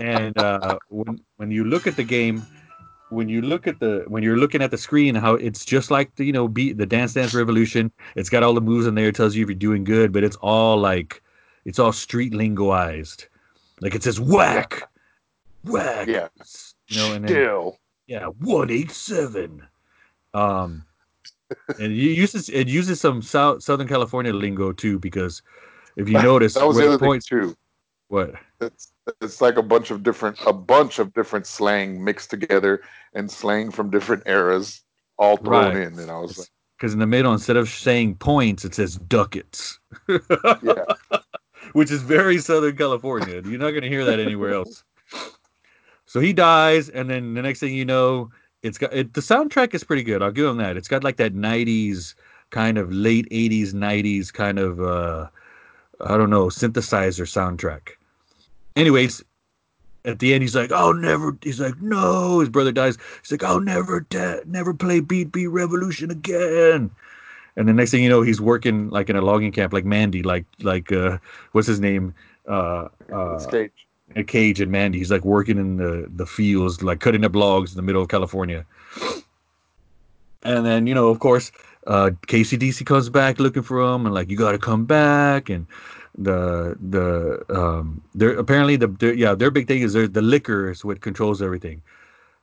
and 0.00 0.36
uh, 0.38 0.78
when 0.88 1.20
when 1.36 1.50
you 1.50 1.64
look 1.64 1.86
at 1.86 1.96
the 1.96 2.04
game, 2.04 2.42
when 3.10 3.28
you 3.28 3.42
look 3.42 3.66
at 3.66 3.80
the 3.80 4.04
when 4.08 4.22
you're 4.22 4.36
looking 4.36 4.62
at 4.62 4.70
the 4.70 4.78
screen, 4.78 5.14
how 5.14 5.34
it's 5.34 5.64
just 5.64 5.90
like 5.90 6.14
the 6.16 6.24
you 6.24 6.32
know 6.32 6.48
beat 6.48 6.78
the 6.78 6.86
Dance 6.86 7.14
Dance 7.14 7.34
Revolution. 7.34 7.90
It's 8.16 8.28
got 8.30 8.42
all 8.42 8.54
the 8.54 8.60
moves 8.60 8.86
in 8.86 8.94
there. 8.94 9.08
It 9.08 9.14
tells 9.14 9.34
you 9.34 9.42
if 9.42 9.48
you're 9.48 9.54
doing 9.54 9.84
good, 9.84 10.12
but 10.12 10.24
it's 10.24 10.36
all 10.36 10.78
like 10.78 11.22
it's 11.64 11.78
all 11.78 11.92
street 11.92 12.32
lingoized. 12.32 13.26
Like 13.80 13.94
it 13.94 14.02
says 14.02 14.20
whack, 14.20 14.88
whack. 15.64 16.08
yeah, 16.08 16.28
You 16.88 16.96
know, 16.96 17.12
and 17.12 17.24
then, 17.24 17.28
still. 17.30 17.78
yeah, 18.06 18.26
one 18.26 18.70
eight 18.70 18.90
seven. 18.90 19.66
Um, 20.34 20.84
and 21.78 21.92
it 21.92 21.96
uses 21.96 22.48
it 22.48 22.68
uses 22.68 23.00
some 23.00 23.22
South 23.22 23.62
Southern 23.62 23.88
California 23.88 24.32
lingo 24.32 24.72
too 24.72 24.98
because 24.98 25.42
if 25.96 26.08
you 26.08 26.16
notice 26.22 26.54
that 26.54 26.66
was 26.66 26.76
the 26.76 26.84
the 26.84 26.92
other 26.94 26.98
thing 27.10 27.20
too. 27.20 27.56
what 28.08 28.34
It's 28.60 28.92
it's 29.20 29.40
like 29.40 29.56
a 29.56 29.62
bunch 29.62 29.90
of 29.90 30.02
different 30.02 30.38
a 30.46 30.52
bunch 30.52 30.98
of 30.98 31.12
different 31.12 31.46
slang 31.46 32.02
mixed 32.02 32.30
together 32.30 32.82
and 33.14 33.30
slang 33.30 33.70
from 33.70 33.90
different 33.90 34.22
eras 34.26 34.82
all 35.18 35.36
thrown 35.36 35.74
Right. 35.74 35.86
in. 35.86 35.98
And 35.98 36.10
I 36.10 36.18
was 36.18 36.38
like, 36.38 36.48
because 36.82 36.92
in 36.94 36.98
the 36.98 37.06
middle 37.06 37.32
instead 37.32 37.56
of 37.56 37.68
saying 37.68 38.16
points 38.16 38.64
it 38.64 38.74
says 38.74 38.96
ducats 38.96 39.78
yeah, 40.08 40.84
which 41.74 41.92
is 41.92 42.02
very 42.02 42.38
southern 42.38 42.76
california 42.76 43.40
you're 43.46 43.58
not 43.60 43.70
going 43.70 43.82
to 43.82 43.88
hear 43.88 44.04
that 44.04 44.18
anywhere 44.18 44.52
else 44.52 44.82
so 46.06 46.18
he 46.18 46.32
dies 46.32 46.88
and 46.88 47.08
then 47.08 47.34
the 47.34 47.42
next 47.42 47.60
thing 47.60 47.72
you 47.72 47.84
know 47.84 48.30
it's 48.62 48.78
got 48.78 48.92
it, 48.92 49.14
the 49.14 49.20
soundtrack 49.20 49.74
is 49.74 49.84
pretty 49.84 50.02
good 50.02 50.22
i'll 50.22 50.30
give 50.30 50.46
him 50.46 50.56
that. 50.58 50.76
It's 50.76 50.88
got 50.88 51.04
like 51.04 51.16
that 51.16 51.34
90s 51.34 52.14
kind 52.50 52.78
of 52.78 52.92
late 52.92 53.28
80s 53.30 53.72
90s 53.72 54.32
kind 54.32 54.58
of 54.58 54.80
uh 54.80 55.28
i 56.00 56.16
don't 56.16 56.30
know 56.30 56.46
synthesizer 56.46 57.26
soundtrack. 57.26 57.90
Anyways 58.76 59.22
at 60.04 60.18
the 60.18 60.34
end 60.34 60.42
he's 60.42 60.56
like 60.56 60.72
i'll 60.72 60.94
never 60.94 61.36
he's 61.42 61.60
like 61.60 61.80
no 61.80 62.40
his 62.40 62.48
brother 62.48 62.72
dies. 62.72 62.98
He's 63.22 63.32
like 63.32 63.44
i'll 63.44 63.60
never 63.60 64.06
never 64.46 64.74
play 64.74 65.00
beat 65.00 65.32
beat 65.32 65.48
revolution 65.48 66.10
again. 66.10 66.90
And 67.56 67.68
the 67.68 67.72
next 67.72 67.90
thing 67.90 68.02
you 68.02 68.08
know 68.08 68.22
he's 68.22 68.40
working 68.40 68.90
like 68.90 69.10
in 69.10 69.16
a 69.16 69.22
logging 69.22 69.52
camp 69.52 69.72
like 69.72 69.84
mandy 69.84 70.22
like 70.22 70.46
like 70.60 70.90
uh 70.92 71.18
what's 71.52 71.68
his 71.68 71.80
name? 71.80 72.14
Uh 72.46 72.88
uh. 73.12 73.38
A 74.16 74.24
cage 74.24 74.60
and 74.60 74.70
mandy. 74.70 74.98
He's 74.98 75.10
like 75.10 75.24
working 75.24 75.58
in 75.58 75.76
the 75.76 76.06
the 76.14 76.26
fields 76.26 76.82
like 76.82 77.00
cutting 77.00 77.24
up 77.24 77.34
logs 77.34 77.72
in 77.72 77.76
the 77.76 77.82
middle 77.82 78.02
of 78.02 78.08
california. 78.08 78.64
And 80.42 80.66
then 80.66 80.86
you 80.86 80.94
know 80.94 81.08
of 81.08 81.18
course 81.20 81.52
uh 81.86 82.10
kcdc 82.26 82.84
comes 82.86 83.08
back 83.08 83.38
looking 83.38 83.62
for 83.62 83.80
him 83.80 84.06
and 84.06 84.14
like 84.14 84.30
you 84.30 84.36
got 84.36 84.52
to 84.52 84.58
come 84.58 84.84
back. 84.84 85.48
And 85.48 85.66
the 86.16 86.76
the 86.90 87.44
um 87.54 88.02
they're 88.14 88.38
apparently 88.38 88.76
the 88.76 88.88
their- 88.88 89.14
yeah 89.14 89.34
their 89.34 89.50
big 89.50 89.66
thing 89.66 89.82
is 89.82 89.92
they're, 89.92 90.08
the 90.08 90.22
liquor 90.22 90.70
is 90.70 90.84
what 90.84 91.00
controls 91.00 91.40
everything. 91.42 91.82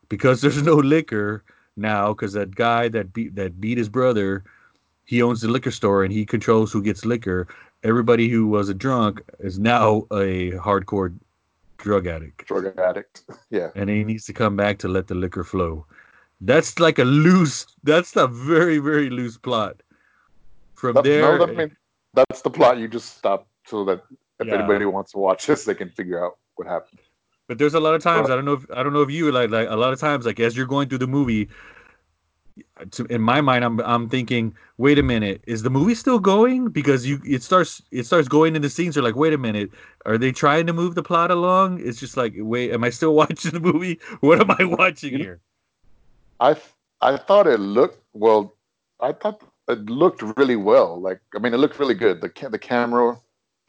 Because 0.09 0.41
there's 0.41 0.61
no 0.63 0.75
liquor 0.75 1.43
now 1.77 2.13
because 2.13 2.33
that 2.33 2.55
guy 2.55 2.89
that 2.89 3.13
beat 3.13 3.35
that 3.35 3.61
beat 3.61 3.77
his 3.77 3.89
brother 3.89 4.43
he 5.09 5.23
owns 5.23 5.41
the 5.41 5.47
liquor 5.47 5.71
store 5.71 6.03
and 6.03 6.13
he 6.13 6.23
controls 6.23 6.71
who 6.71 6.83
gets 6.83 7.03
liquor. 7.03 7.47
Everybody 7.83 8.29
who 8.29 8.45
was 8.45 8.69
a 8.69 8.75
drunk 8.75 9.23
is 9.39 9.57
now 9.57 10.05
a 10.11 10.51
hardcore 10.51 11.17
drug 11.79 12.05
addict 12.07 12.45
drug 12.45 12.65
addict. 12.77 13.23
Yeah, 13.49 13.69
and 13.75 13.89
he 13.89 14.03
needs 14.03 14.25
to 14.25 14.33
come 14.33 14.55
back 14.55 14.77
to 14.79 14.87
let 14.87 15.07
the 15.07 15.15
liquor 15.15 15.43
flow 15.43 15.85
that's 16.41 16.79
like 16.79 16.99
a 16.99 17.03
loose 17.03 17.65
that's 17.83 18.15
a 18.15 18.27
very 18.27 18.77
very 18.79 19.09
loose 19.09 19.37
plot 19.37 19.81
from 20.75 20.93
That- 20.95 21.03
there 21.03 21.37
no, 21.37 21.45
that 21.45 21.55
mean, 21.55 21.75
that's 22.13 22.41
the 22.41 22.49
plot. 22.49 22.77
You 22.77 22.87
just 22.87 23.17
stop 23.17 23.47
so 23.65 23.83
that 23.85 24.03
if 24.39 24.47
Yeah. 24.47 24.53
anybody 24.55 24.85
wants 24.85 25.11
to 25.11 25.17
watch 25.17 25.45
this, 25.47 25.65
they 25.65 25.75
can 25.75 25.89
figure 25.89 26.23
out 26.23 26.37
what 26.55 26.67
happened. 26.67 26.99
But 27.47 27.57
there's 27.57 27.73
a 27.73 27.79
lot 27.79 27.93
of 27.95 28.01
times 28.01 28.29
I 28.29 28.35
don't 28.35 28.45
know 28.45 28.53
if 28.53 28.65
I 28.71 28.83
don't 28.83 28.93
know 28.93 29.01
if 29.01 29.09
you 29.11 29.31
like 29.31 29.49
like 29.49 29.67
a 29.69 29.75
lot 29.75 29.91
of 29.91 29.99
times 29.99 30.25
like 30.25 30.39
as 30.39 30.55
you're 30.55 30.65
going 30.67 30.87
through 30.87 30.99
the 30.99 31.07
movie, 31.07 31.49
to, 32.91 33.05
in 33.05 33.21
my 33.21 33.41
mind 33.41 33.63
I'm 33.63 33.79
I'm 33.81 34.09
thinking, 34.09 34.55
wait 34.77 34.99
a 34.99 35.03
minute, 35.03 35.41
is 35.47 35.63
the 35.63 35.69
movie 35.69 35.95
still 35.95 36.19
going? 36.19 36.69
Because 36.69 37.05
you 37.05 37.21
it 37.25 37.43
starts 37.43 37.81
it 37.91 38.05
starts 38.05 38.27
going 38.27 38.55
into 38.55 38.69
scenes. 38.69 38.95
You're 38.95 39.03
like, 39.03 39.15
wait 39.15 39.33
a 39.33 39.37
minute, 39.37 39.71
are 40.05 40.17
they 40.17 40.31
trying 40.31 40.67
to 40.67 40.73
move 40.73 40.95
the 40.95 41.03
plot 41.03 41.31
along? 41.31 41.79
It's 41.85 41.99
just 41.99 42.17
like, 42.17 42.33
wait, 42.37 42.71
am 42.71 42.83
I 42.83 42.89
still 42.89 43.13
watching 43.21 43.51
the 43.51 43.59
movie? 43.59 43.99
What 44.21 44.39
am 44.39 44.51
I 44.51 44.63
watching 44.63 45.17
here? 45.17 45.39
I 46.39 46.55
I 47.01 47.17
thought 47.17 47.47
it 47.47 47.59
looked 47.59 48.03
well. 48.13 48.55
I 48.99 49.13
thought 49.13 49.43
it 49.67 49.89
looked 49.89 50.21
really 50.37 50.55
well. 50.55 50.99
Like 50.99 51.21
I 51.35 51.39
mean, 51.39 51.53
it 51.53 51.57
looked 51.57 51.79
really 51.79 51.95
good. 51.95 52.21
The 52.21 52.29
ca- 52.29 52.49
the 52.49 52.59
camera, 52.59 53.19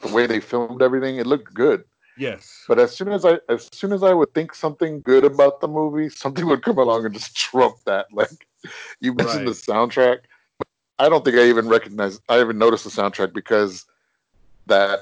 the 0.01 0.13
way 0.13 0.27
they 0.27 0.41
filmed 0.41 0.83
everything, 0.83 1.17
it 1.17 1.27
looked 1.27 1.55
good. 1.55 1.85
Yes. 2.21 2.65
But 2.69 2.79
as 2.79 2.95
soon 2.95 3.09
as 3.09 3.25
I 3.25 3.39
as 3.49 3.69
soon 3.73 3.93
as 3.93 4.03
I 4.03 4.13
would 4.13 4.35
think 4.35 4.55
something 4.55 5.01
good 5.01 5.25
about 5.25 5.61
the 5.61 5.69
movie, 5.69 6.11
something 6.11 6.47
would 6.47 6.63
come 6.63 6.79
along 6.79 7.07
and 7.07 7.15
just 7.15 7.35
trump 7.35 7.77
that. 7.87 8.07
Like 8.13 8.47
you 9.01 9.15
mentioned 9.15 9.47
Right. 9.47 9.47
the 9.47 9.73
soundtrack. 9.73 10.19
I 10.99 11.09
don't 11.09 11.25
think 11.25 11.37
I 11.37 11.45
even 11.49 11.69
recognized 11.69 12.21
I 12.29 12.41
even 12.41 12.59
noticed 12.59 12.85
the 12.85 12.91
soundtrack 12.91 13.33
because 13.33 13.87
that 14.67 14.99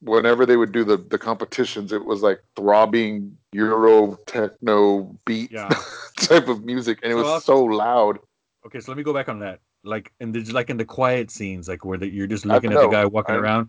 whenever 0.00 0.46
they 0.46 0.56
would 0.56 0.72
do 0.72 0.84
the, 0.84 0.96
the 0.96 1.18
competitions, 1.18 1.92
it 1.92 2.04
was 2.04 2.22
like 2.22 2.42
throbbing 2.54 3.36
Euro 3.52 4.16
techno 4.26 5.14
beat 5.24 5.50
Yeah. 5.52 5.68
type 6.16 6.48
of 6.48 6.64
music 6.64 7.00
and 7.02 7.12
it 7.12 7.14
was 7.14 7.44
so 7.44 7.62
loud. 7.64 8.18
Okay, 8.66 8.80
so 8.80 8.90
let 8.90 8.96
me 8.98 9.02
go 9.04 9.12
back 9.14 9.28
on 9.28 9.38
that. 9.40 9.60
Like 9.84 10.10
and 10.20 10.34
there's 10.34 10.52
like 10.52 10.70
in 10.70 10.76
the 10.76 10.84
quiet 10.84 11.30
scenes, 11.30 11.68
like 11.68 11.84
where 11.84 11.98
the, 11.98 12.08
you're 12.08 12.26
just 12.26 12.44
looking 12.46 12.72
at 12.72 12.80
the 12.80 12.88
guy 12.88 13.04
walking 13.04 13.34
I- 13.36 13.38
around. 13.38 13.68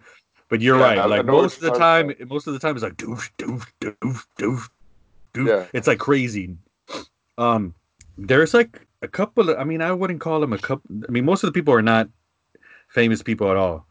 But 0.49 0.61
you're 0.61 0.77
Yeah, 0.79 0.83
right. 0.85 0.97
I- 0.97 1.01
I 1.01 1.05
Like 1.05 1.17
what 1.19 1.25
most 1.27 1.55
of 1.57 1.61
the 1.63 1.77
time, 1.77 2.07
talking 2.09 2.27
most 2.29 2.47
of 2.47 2.53
the 2.53 2.59
time 2.59 2.75
it's 2.75 2.83
like 2.83 2.95
doof 2.95 3.29
doof 3.37 3.65
doof 3.81 4.25
doof 4.39 4.67
doof. 5.33 5.47
Yeah. 5.47 5.65
It's 5.73 5.87
like 5.87 5.99
crazy. 5.99 6.55
Um, 7.37 7.73
there's 8.17 8.53
like 8.53 8.86
a 9.01 9.07
couple. 9.07 9.49
Of, 9.49 9.57
I 9.57 9.63
mean, 9.63 9.81
I 9.81 9.91
wouldn't 9.91 10.21
call 10.21 10.39
them 10.39 10.53
a 10.53 10.57
couple. 10.57 10.89
I 11.07 11.11
mean, 11.11 11.25
most 11.25 11.43
of 11.43 11.47
the 11.47 11.53
people 11.53 11.73
are 11.73 11.81
not 11.81 12.09
famous 12.89 13.21
people 13.21 13.49
at 13.49 13.57
all. 13.57 13.85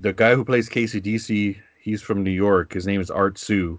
The 0.00 0.12
guy 0.12 0.34
who 0.34 0.44
plays 0.44 0.68
KCDC, 0.68 1.56
he's 1.80 2.02
from 2.02 2.22
New 2.22 2.30
York. 2.30 2.72
His 2.72 2.86
name 2.86 3.00
is 3.00 3.10
Art 3.10 3.38
Hsu, 3.38 3.78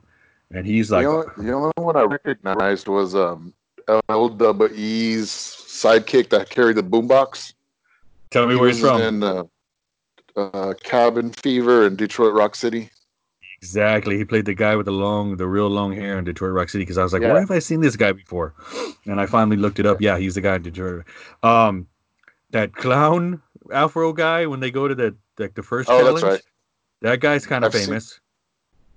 and 0.52 0.66
he's 0.66 0.92
like, 0.92 1.06
the, 1.06 1.10
only, 1.10 1.28
the 1.38 1.54
only 1.54 1.72
one 1.76 1.96
I 1.96 2.04
recognized 2.04 2.88
was 2.88 3.16
um 3.16 3.54
LWE's 3.88 5.30
sidekick 5.30 6.30
that 6.30 6.50
carried 6.50 6.78
the 6.78 6.84
boombox. 6.84 7.54
tell 8.30 8.48
me 8.48 8.54
He 8.54 8.60
where 8.60 8.70
he's 8.70 8.80
from. 8.80 9.02
In 9.02 9.24
uh, 9.24 9.44
uh, 10.36 10.74
Cabin 10.84 11.32
Fever 11.32 11.88
in 11.88 11.96
Detroit 11.96 12.34
Rock 12.34 12.56
City. 12.56 12.90
Exactly. 13.62 14.18
He 14.18 14.26
played 14.26 14.46
the 14.46 14.56
guy 14.56 14.76
with 14.76 14.88
the 14.88 14.92
long, 14.92 15.38
the 15.38 15.48
real 15.48 15.70
long 15.70 15.94
hair 15.94 16.18
in 16.18 16.24
Detroit 16.24 16.52
Rock 16.54 16.70
City. 16.70 16.84
Because 16.84 16.98
I 16.98 17.04
was 17.04 17.14
like, 17.14 17.22
Yeah. 17.22 17.32
where 17.34 17.42
have 17.42 17.52
I 17.52 17.60
seen 17.60 17.82
this 17.82 17.96
guy 17.96 18.12
before? 18.12 18.54
And 19.06 19.22
I 19.22 19.28
finally 19.28 19.56
looked 19.58 19.80
it 19.80 19.86
up. 19.86 20.02
Yeah, 20.02 20.18
he's 20.18 20.34
the 20.36 20.42
guy 20.42 20.56
in 20.56 20.64
Detroit. 20.64 21.04
Um, 21.44 21.88
that 22.50 22.74
clown 22.74 23.42
Afro 23.72 24.14
guy 24.14 24.46
when 24.48 24.60
they 24.60 24.72
go 24.72 24.88
to 24.88 24.96
the 24.96 25.16
like 25.38 25.54
the 25.54 25.64
first 25.64 25.90
Oh, 25.90 26.00
challenge. 26.00 26.22
that's 26.22 26.34
right. 26.34 26.42
That 27.02 27.20
guy's 27.20 27.46
kind 27.46 27.64
of 27.64 27.74
I've 27.74 27.80
seen- 27.80 27.88
famous. 27.90 28.20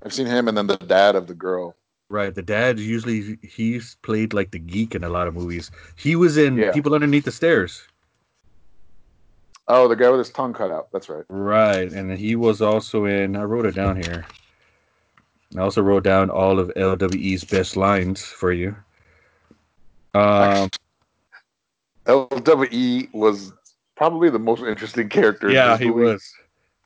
I've 0.02 0.12
seen 0.12 0.26
him 0.26 0.48
and 0.48 0.56
then 0.56 0.66
the 0.66 0.76
dad 0.76 1.14
of 1.16 1.26
the 1.26 1.34
girl. 1.34 1.76
Right. 2.10 2.34
The 2.34 2.42
dad 2.42 2.78
usually 2.78 3.38
he's 3.42 3.96
played 4.02 4.32
like 4.34 4.50
the 4.50 4.58
geek 4.58 4.94
in 4.94 5.04
a 5.04 5.08
lot 5.08 5.26
of 5.28 5.34
movies. 5.34 5.70
He 5.96 6.16
was 6.16 6.36
in 6.36 6.56
Yeah. 6.56 6.72
People 6.72 6.94
Underneath 6.94 7.24
the 7.24 7.32
Stairs. 7.32 7.82
Oh, 9.68 9.88
the 9.88 9.96
guy 9.96 10.10
with 10.10 10.18
his 10.18 10.30
tongue 10.30 10.52
cut 10.52 10.70
out. 10.70 10.88
That's 10.92 11.08
right. 11.08 11.24
Right. 11.28 11.90
And 11.90 12.10
he 12.12 12.36
was 12.36 12.60
also 12.60 13.06
in 13.06 13.36
I 13.36 13.42
wrote 13.44 13.64
it 13.66 13.74
down 13.74 13.96
here. 14.02 14.24
I 15.56 15.60
also 15.60 15.82
wrote 15.82 16.04
down 16.04 16.30
all 16.30 16.58
of 16.58 16.68
LWE's 16.76 17.44
best 17.44 17.76
lines 17.76 18.22
for 18.22 18.52
you. 18.52 18.76
Um 20.14 20.68
LWE 22.06 23.12
was 23.12 23.52
probably 23.96 24.30
the 24.30 24.38
most 24.38 24.62
interesting 24.62 25.08
character. 25.08 25.50
yeah, 25.50 25.72
this 25.72 25.80
he 25.80 25.90
movie. 25.90 26.02
was. 26.04 26.34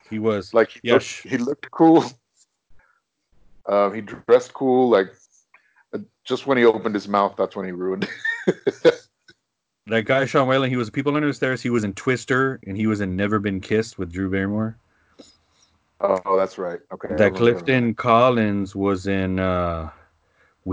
He 0.09 0.19
was. 0.19 0.53
Like 0.53 0.69
he, 0.71 0.79
Yeah, 0.83 0.93
looked, 0.93 1.05
he 1.05 1.37
looked 1.37 1.71
cool. 1.71 2.03
Um, 3.67 3.93
he 3.93 4.01
dressed 4.01 4.53
cool. 4.53 4.89
Like 4.89 5.13
uh, 5.93 5.99
just 6.23 6.47
when 6.47 6.57
he 6.57 6.65
opened 6.65 6.95
his 6.95 7.07
mouth, 7.07 7.35
that's 7.37 7.55
when 7.55 7.65
he 7.65 7.71
ruined. 7.71 8.07
it. 8.47 8.95
That 9.87 10.05
guy 10.05 10.25
Sean 10.25 10.47
Whalen, 10.47 10.69
he 10.69 10.75
was 10.75 10.91
People 10.91 11.15
Under 11.15 11.27
the 11.27 11.33
Stairs, 11.33 11.63
he 11.63 11.71
was 11.71 11.83
in 11.83 11.93
Twister, 11.93 12.59
and 12.67 12.77
he 12.77 12.85
was 12.85 13.01
in 13.01 13.15
Never 13.15 13.39
Been 13.39 13.59
Kissed 13.59 13.97
with 13.97 14.11
Drew 14.11 14.29
Barrymore. 14.29 14.77
Oh, 16.01 16.37
that's 16.37 16.57
right. 16.57 16.79
Okay. 16.93 17.15
That. 17.15 17.35
Clifton 17.35 17.93
Collins 17.93 18.75
was 18.75 19.07
in 19.07 19.39
uh 19.39 19.89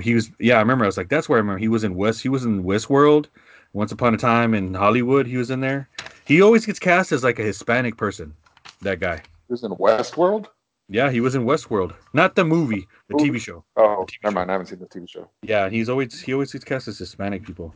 he 0.02 0.14
was 0.14 0.30
yeah, 0.38 0.56
I 0.56 0.60
remember 0.60 0.84
I 0.84 0.88
was 0.88 0.96
like, 0.96 1.08
that's 1.08 1.28
where 1.28 1.38
I 1.38 1.40
remember 1.40 1.58
he 1.58 1.68
was 1.68 1.84
in 1.84 1.94
West 1.94 2.22
he 2.22 2.28
was 2.28 2.44
in 2.44 2.64
Westworld. 2.64 3.26
Once 3.72 3.92
upon 3.92 4.14
a 4.14 4.16
time 4.16 4.54
in 4.54 4.72
Hollywood, 4.72 5.26
he 5.26 5.36
was 5.36 5.50
in 5.50 5.60
there. 5.60 5.88
He 6.24 6.40
always 6.40 6.64
gets 6.64 6.78
cast 6.78 7.12
as 7.12 7.22
like 7.22 7.38
a 7.38 7.42
Hispanic 7.42 7.96
person. 7.96 8.34
That 8.82 9.00
guy. 9.00 9.16
He 9.48 9.52
was 9.52 9.64
in 9.64 9.72
Westworld. 9.72 10.46
Yeah, 10.88 11.10
he 11.10 11.20
was 11.20 11.34
in 11.34 11.44
Westworld. 11.44 11.94
Not 12.12 12.36
the 12.36 12.44
movie, 12.44 12.86
the 13.08 13.14
TV 13.14 13.40
show. 13.40 13.64
Oh, 13.76 14.06
TV 14.08 14.18
never 14.22 14.32
show. 14.32 14.34
mind. 14.34 14.50
I 14.50 14.54
haven't 14.54 14.68
seen 14.68 14.78
the 14.78 14.86
TV 14.86 15.08
show. 15.08 15.28
Yeah, 15.42 15.68
he's 15.68 15.88
always 15.88 16.20
he 16.20 16.32
always 16.32 16.52
gets 16.52 16.64
cast 16.64 16.88
as 16.88 16.98
Hispanic 16.98 17.44
people. 17.44 17.74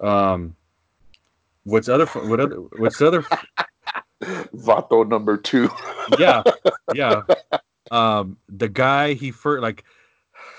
Um 0.00 0.56
what's 1.64 1.88
other 1.88 2.06
what 2.06 2.40
other 2.40 2.56
what's 2.76 3.00
other 3.00 3.24
Vato 4.54 5.08
number 5.08 5.36
two. 5.36 5.70
yeah 6.18 6.42
yeah. 6.94 7.22
Um 7.90 8.36
the 8.48 8.68
guy 8.68 9.14
he 9.14 9.30
first 9.30 9.62
like 9.62 9.84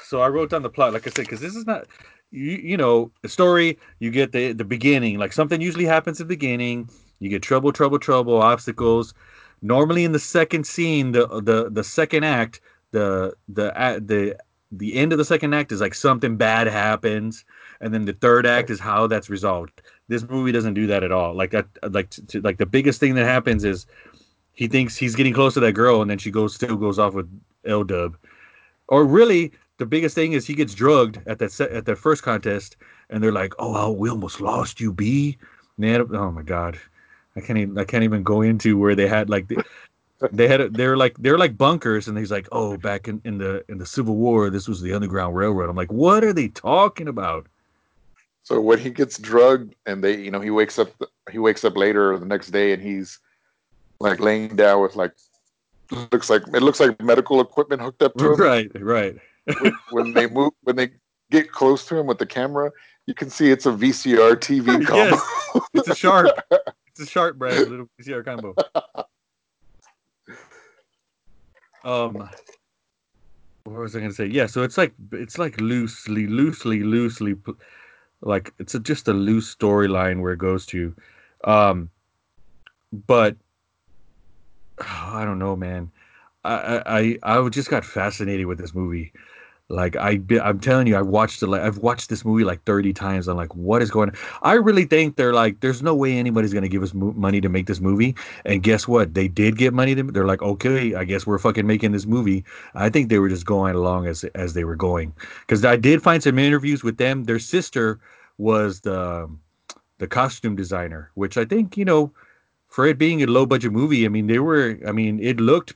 so 0.03 0.21
i 0.21 0.27
wrote 0.27 0.49
down 0.51 0.61
the 0.61 0.69
plot 0.69 0.93
like 0.93 1.07
i 1.07 1.09
said 1.09 1.25
because 1.25 1.41
this 1.41 1.55
is 1.55 1.65
not 1.65 1.87
you, 2.31 2.51
you 2.51 2.77
know 2.77 3.11
the 3.23 3.29
story 3.29 3.77
you 3.99 4.11
get 4.11 4.31
the 4.31 4.53
the 4.53 4.63
beginning 4.63 5.17
like 5.17 5.33
something 5.33 5.59
usually 5.61 5.85
happens 5.85 6.21
at 6.21 6.27
the 6.27 6.35
beginning 6.35 6.89
you 7.19 7.29
get 7.29 7.41
trouble 7.41 7.71
trouble 7.71 7.99
trouble 7.99 8.41
obstacles. 8.41 9.13
Normally 9.61 10.03
in 10.03 10.11
the 10.11 10.19
second 10.19 10.67
scene 10.67 11.11
the 11.11 11.27
the 11.41 11.69
the 11.71 11.83
second 11.83 12.23
act 12.23 12.61
the 12.91 13.33
the 13.47 13.71
the 14.05 14.37
the 14.71 14.95
end 14.95 15.11
of 15.11 15.17
the 15.17 15.25
second 15.25 15.53
act 15.53 15.71
is 15.71 15.81
like 15.81 15.93
something 15.93 16.37
bad 16.37 16.67
happens 16.67 17.45
and 17.81 17.93
then 17.93 18.05
the 18.05 18.13
third 18.13 18.45
act 18.45 18.69
is 18.69 18.79
how 18.79 19.07
that's 19.07 19.29
resolved 19.29 19.81
this 20.07 20.23
movie 20.29 20.51
doesn't 20.51 20.73
do 20.75 20.87
that 20.87 21.03
at 21.03 21.11
all 21.11 21.33
like 21.33 21.51
that 21.51 21.67
like 21.91 22.09
to, 22.09 22.41
like 22.41 22.57
the 22.57 22.65
biggest 22.65 22.99
thing 22.99 23.15
that 23.15 23.25
happens 23.25 23.63
is 23.63 23.85
he 24.55 24.67
thinks 24.67 24.95
he's 24.95 25.15
getting 25.15 25.33
close 25.33 25.53
to 25.53 25.59
that 25.59 25.73
girl 25.73 26.01
and 26.01 26.09
then 26.09 26.17
she 26.17 26.31
goes 26.31 26.55
still 26.55 26.75
goes 26.75 26.97
off 26.97 27.13
with 27.13 27.29
L 27.65 27.83
Dub. 27.83 28.17
Or 28.87 29.05
really 29.05 29.51
the 29.77 29.85
biggest 29.85 30.15
thing 30.15 30.33
is 30.33 30.45
he 30.45 30.55
gets 30.55 30.73
drugged 30.73 31.19
at 31.27 31.39
that 31.39 31.51
set, 31.51 31.71
at 31.71 31.85
that 31.85 31.97
first 31.97 32.23
contest 32.23 32.77
and 33.09 33.21
they're 33.21 33.31
like, 33.31 33.53
"Oh, 33.59 33.91
we 33.91 34.09
almost 34.09 34.41
lost 34.41 34.79
you, 34.79 34.91
B." 34.91 35.37
Had, 35.81 36.01
oh 36.13 36.31
my 36.31 36.41
god. 36.41 36.79
I 37.35 37.41
can't 37.41 37.59
even 37.59 37.77
I 37.77 37.83
can't 37.83 38.03
even 38.03 38.23
go 38.23 38.41
into 38.41 38.77
where 38.77 38.95
they 38.95 39.07
had 39.07 39.29
like 39.29 39.49
the, 39.49 39.63
they 40.31 40.47
had 40.47 40.73
they're 40.73 40.95
like 40.95 41.17
they're 41.19 41.37
like 41.37 41.57
bunkers 41.57 42.07
and 42.07 42.17
he's 42.17 42.31
like, 42.31 42.47
"Oh, 42.51 42.77
back 42.77 43.07
in, 43.09 43.21
in 43.25 43.37
the 43.37 43.65
in 43.67 43.77
the 43.77 43.85
Civil 43.85 44.15
War, 44.15 44.49
this 44.49 44.67
was 44.69 44.81
the 44.81 44.93
Underground 44.93 45.35
Railroad." 45.35 45.69
I'm 45.69 45.75
like, 45.75 45.91
"What 45.91 46.23
are 46.23 46.33
they 46.33 46.47
talking 46.47 47.09
about?" 47.09 47.47
So 48.45 48.61
when 48.61 48.77
he 48.77 48.91
gets 48.91 49.17
drugged 49.17 49.73
and 49.87 50.03
they, 50.03 50.21
you 50.21 50.29
know, 50.29 50.39
he 50.39 50.51
wakes 50.51 50.77
up, 50.77 50.89
he 51.31 51.39
wakes 51.39 51.65
up 51.65 51.75
later 51.75 52.15
the 52.19 52.27
next 52.27 52.51
day 52.51 52.73
and 52.73 52.81
he's 52.81 53.17
like 53.99 54.19
laying 54.19 54.55
down 54.55 54.83
with 54.83 54.95
like, 54.95 55.13
looks 56.11 56.29
like 56.29 56.43
it 56.53 56.61
looks 56.61 56.79
like 56.79 57.01
medical 57.01 57.41
equipment 57.41 57.81
hooked 57.81 58.03
up 58.03 58.13
to 58.17 58.33
him. 58.33 58.39
Right, 58.39 58.69
right. 58.79 59.15
when, 59.59 59.73
when 59.89 60.13
they 60.13 60.27
move, 60.27 60.53
when 60.61 60.75
they 60.75 60.91
get 61.31 61.51
close 61.51 61.87
to 61.87 61.97
him 61.97 62.05
with 62.05 62.19
the 62.19 62.25
camera, 62.27 62.71
you 63.07 63.15
can 63.15 63.31
see 63.31 63.49
it's 63.49 63.65
a 63.65 63.71
VCR 63.71 64.35
TV 64.35 64.85
combo. 64.85 65.15
Yes. 65.15 65.65
It's 65.73 65.87
a 65.87 65.95
sharp. 65.95 66.29
It's 66.87 66.99
a 66.99 67.07
sharp 67.07 67.37
brand 67.37 67.67
little 67.67 67.89
VCR 67.99 68.23
combo. 68.23 68.53
Um, 71.83 72.29
what 73.63 73.79
was 73.79 73.95
I 73.95 74.01
gonna 74.01 74.13
say? 74.13 74.27
Yeah, 74.27 74.45
so 74.45 74.61
it's 74.61 74.77
like 74.77 74.93
it's 75.13 75.39
like 75.39 75.59
loosely, 75.59 76.27
loosely, 76.27 76.83
loosely, 76.83 77.35
like 78.25 78.53
it's 78.59 78.75
a, 78.75 78.79
just 78.79 79.07
a 79.07 79.13
loose 79.13 79.55
storyline 79.55 80.21
where 80.21 80.33
it 80.33 80.39
goes 80.39 80.65
to, 80.67 80.95
um, 81.45 81.89
but 83.07 83.37
I 84.79 85.25
don't 85.25 85.39
know, 85.39 85.55
man. 85.55 85.91
I 86.43 86.81
I 86.85 87.19
I 87.23 87.39
I 87.39 87.49
just 87.49 87.69
got 87.69 87.85
fascinated 87.85 88.45
with 88.47 88.57
this 88.57 88.73
movie. 88.75 89.13
Like 89.69 89.95
I, 89.95 90.19
I'm 90.43 90.59
telling 90.59 90.85
you, 90.85 90.95
I 90.95 91.01
watched 91.01 91.41
it. 91.41 91.47
Like 91.47 91.61
I've 91.61 91.79
watched 91.79 92.09
this 92.09 92.23
movie 92.23 92.43
like 92.43 92.63
30 92.65 92.93
times. 92.93 93.27
I'm 93.27 93.35
like, 93.35 93.55
what 93.55 93.81
is 93.81 93.89
going 93.89 94.09
on? 94.09 94.15
I 94.43 94.53
really 94.53 94.85
think 94.85 95.15
they're 95.15 95.33
like, 95.33 95.61
there's 95.61 95.81
no 95.81 95.95
way 95.95 96.17
anybody's 96.17 96.53
gonna 96.53 96.67
give 96.67 96.83
us 96.83 96.93
mo- 96.93 97.13
money 97.13 97.41
to 97.41 97.49
make 97.49 97.65
this 97.65 97.79
movie. 97.79 98.15
And 98.45 98.61
guess 98.61 98.87
what? 98.87 99.15
They 99.15 99.27
did 99.27 99.57
get 99.57 99.73
money. 99.73 99.95
To, 99.95 100.03
they're 100.03 100.27
like, 100.27 100.43
okay, 100.43 100.93
I 100.93 101.03
guess 101.03 101.25
we're 101.25 101.39
fucking 101.39 101.65
making 101.65 101.93
this 101.93 102.05
movie. 102.05 102.43
I 102.75 102.89
think 102.89 103.09
they 103.09 103.17
were 103.17 103.29
just 103.29 103.47
going 103.47 103.75
along 103.75 104.05
as 104.05 104.23
as 104.35 104.53
they 104.53 104.65
were 104.65 104.75
going. 104.75 105.13
Because 105.41 105.65
I 105.65 105.77
did 105.77 106.03
find 106.03 106.21
some 106.21 106.37
interviews 106.37 106.83
with 106.83 106.97
them. 106.97 107.23
Their 107.23 107.39
sister 107.39 107.99
was 108.37 108.81
the 108.81 109.23
um, 109.23 109.39
the 109.97 110.07
costume 110.07 110.55
designer, 110.55 111.09
which 111.15 111.37
I 111.37 111.45
think 111.45 111.75
you 111.75 111.85
know, 111.85 112.11
for 112.67 112.85
it 112.85 112.99
being 112.99 113.23
a 113.23 113.27
low 113.27 113.47
budget 113.47 113.71
movie, 113.71 114.05
I 114.05 114.09
mean, 114.09 114.27
they 114.27 114.39
were. 114.39 114.77
I 114.87 114.91
mean, 114.91 115.19
it 115.19 115.39
looked. 115.39 115.73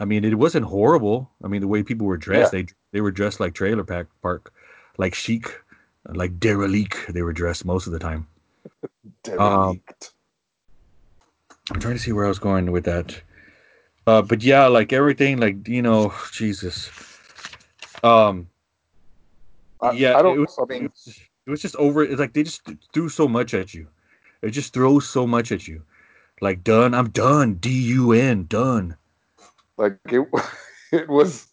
I 0.00 0.04
mean, 0.04 0.24
it 0.24 0.34
wasn't 0.34 0.66
horrible. 0.66 1.30
I 1.44 1.46
mean, 1.46 1.60
the 1.60 1.68
way 1.68 1.84
people 1.84 2.08
were 2.08 2.16
dressed, 2.16 2.50
they 2.50 2.66
they 2.94 3.00
were 3.00 3.10
dressed 3.10 3.40
like 3.40 3.54
trailer 3.54 3.82
pack 3.82 4.06
park, 4.22 4.52
like 4.98 5.16
chic, 5.16 5.60
like 6.06 6.38
derelict. 6.38 7.12
They 7.12 7.22
were 7.22 7.32
dressed 7.32 7.64
most 7.64 7.88
of 7.88 7.92
the 7.92 7.98
time. 7.98 8.28
Um, 9.36 9.80
Derelict. 9.82 10.12
I'm 11.72 11.80
trying 11.80 11.94
to 11.94 11.98
see 11.98 12.12
where 12.12 12.24
I 12.24 12.28
was 12.28 12.38
going 12.38 12.70
with 12.70 12.84
that. 12.84 13.20
Uh, 14.06 14.22
but 14.22 14.44
yeah, 14.44 14.68
like 14.68 14.92
everything, 14.92 15.38
like 15.40 15.66
you 15.66 15.82
know, 15.82 16.14
Jesus. 16.30 16.88
Um, 18.04 18.46
I, 19.80 19.90
yeah, 19.90 20.16
I 20.16 20.22
don't. 20.22 20.36
it 20.36 20.40
was- 20.40 20.58
I 20.60 20.64
mean, 20.72 20.84
it 20.84 20.92
was, 20.92 21.20
it 21.46 21.50
was 21.50 21.62
just 21.62 21.74
over. 21.76 22.04
It's 22.04 22.20
like 22.20 22.32
they 22.32 22.44
just 22.44 22.62
threw 22.92 23.08
so 23.08 23.26
much 23.26 23.54
at 23.54 23.74
you. 23.74 23.88
It 24.42 24.50
just 24.50 24.72
throws 24.72 25.10
so 25.10 25.26
much 25.26 25.50
at 25.50 25.66
you. 25.66 25.82
Like 26.40 26.62
done. 26.62 26.94
I'm 26.94 27.08
done. 27.10 27.54
D 27.54 27.70
U 27.70 28.12
N. 28.12 28.46
Done. 28.48 28.96
like 29.78 29.98
it, 30.06 30.24
it 30.92 31.08
was 31.08 31.48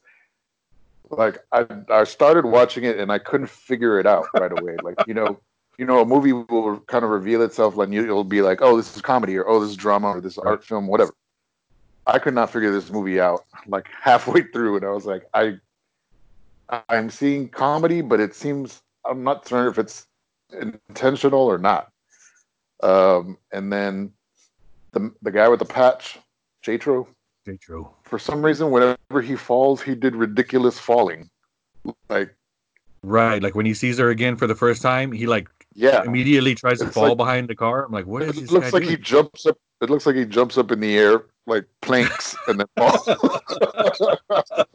like 1.12 1.40
I 1.52 1.66
I 1.90 2.04
started 2.04 2.46
watching 2.46 2.84
it 2.84 3.00
and 3.00 3.12
I 3.12 3.20
couldn't 3.20 3.50
figure 3.50 4.00
it 4.00 4.06
out 4.06 4.28
right 4.34 4.52
away. 4.52 4.78
Like 4.82 5.06
you 5.08 5.14
know, 5.14 5.40
you 5.78 5.86
know, 5.86 6.02
a 6.02 6.06
movie 6.06 6.34
will 6.34 6.80
kind 6.88 7.04
of 7.04 7.12
reveal 7.12 7.42
itself, 7.42 7.76
like 7.76 7.90
you'll 7.90 8.24
be 8.24 8.42
like, 8.42 8.62
oh, 8.62 8.78
this 8.78 8.96
is 8.96 9.02
comedy, 9.02 9.38
or 9.38 9.48
oh, 9.48 9.60
this 9.60 9.72
is 9.72 9.76
drama, 9.76 10.10
or 10.10 10.22
this 10.22 10.38
art 10.38 10.64
film, 10.64 10.88
whatever. 10.88 11.14
I 12.08 12.20
could 12.20 12.34
not 12.34 12.52
figure 12.52 12.72
this 12.72 12.90
movie 12.92 13.20
out 13.20 13.46
like 13.68 13.88
halfway 14.02 14.44
through, 14.44 14.78
and 14.78 14.86
I 14.86 14.90
was 14.90 15.06
like, 15.06 15.24
I 15.34 15.58
I'm 16.90 17.10
seeing 17.10 17.50
comedy, 17.50 18.02
but 18.02 18.20
it 18.20 18.36
seems 18.36 18.82
I'm 19.06 19.24
not 19.24 19.48
certain 19.48 19.72
if 19.72 19.80
it's 19.80 20.08
intentional 20.60 21.42
or 21.42 21.58
not. 21.58 21.92
Um, 22.84 23.38
and 23.52 23.72
then 23.72 24.12
the 24.92 25.14
the 25.22 25.32
guy 25.32 25.48
with 25.48 25.60
the 25.60 25.66
patch, 25.66 26.20
Jatro. 26.64 27.08
Jatro. 27.46 27.94
For 28.04 28.20
some 28.20 28.44
reason, 28.44 28.72
whenever 28.72 29.22
he 29.22 29.36
falls, 29.36 29.82
he 29.82 29.96
did 29.96 30.16
ridiculous 30.16 30.78
falling. 30.80 31.30
Like 32.10 32.36
right, 33.04 33.42
like 33.42 33.56
when 33.56 33.66
he 33.66 33.74
sees 33.74 33.98
her 33.98 34.10
again 34.10 34.36
for 34.36 34.48
the 34.48 34.56
first 34.56 34.82
time, 34.82 35.12
he 35.12 35.26
like 35.28 35.50
yeah 35.74 36.04
immediately 36.04 36.54
tries 36.54 36.80
to 36.80 36.88
fall 36.88 37.10
like, 37.10 37.18
behind 37.18 37.48
the 37.48 37.56
car. 37.56 37.86
I'm 37.86 37.92
like, 37.92 38.06
what 38.06 38.22
is 38.22 38.38
it? 38.38 38.52
looks 38.52 38.74
like 38.74 38.84
doing? 38.84 38.98
he 38.98 39.02
jumps 39.02 39.46
up. 39.46 39.58
It 39.82 39.90
looks 39.90 40.06
like 40.06 40.16
he 40.16 40.26
jumps 40.26 40.58
up 40.58 40.72
in 40.72 40.80
the 40.80 40.98
air 40.98 41.26
like 41.48 41.66
planks 41.82 42.36
and 42.48 42.60
then 42.60 42.68
falls. 42.78 43.08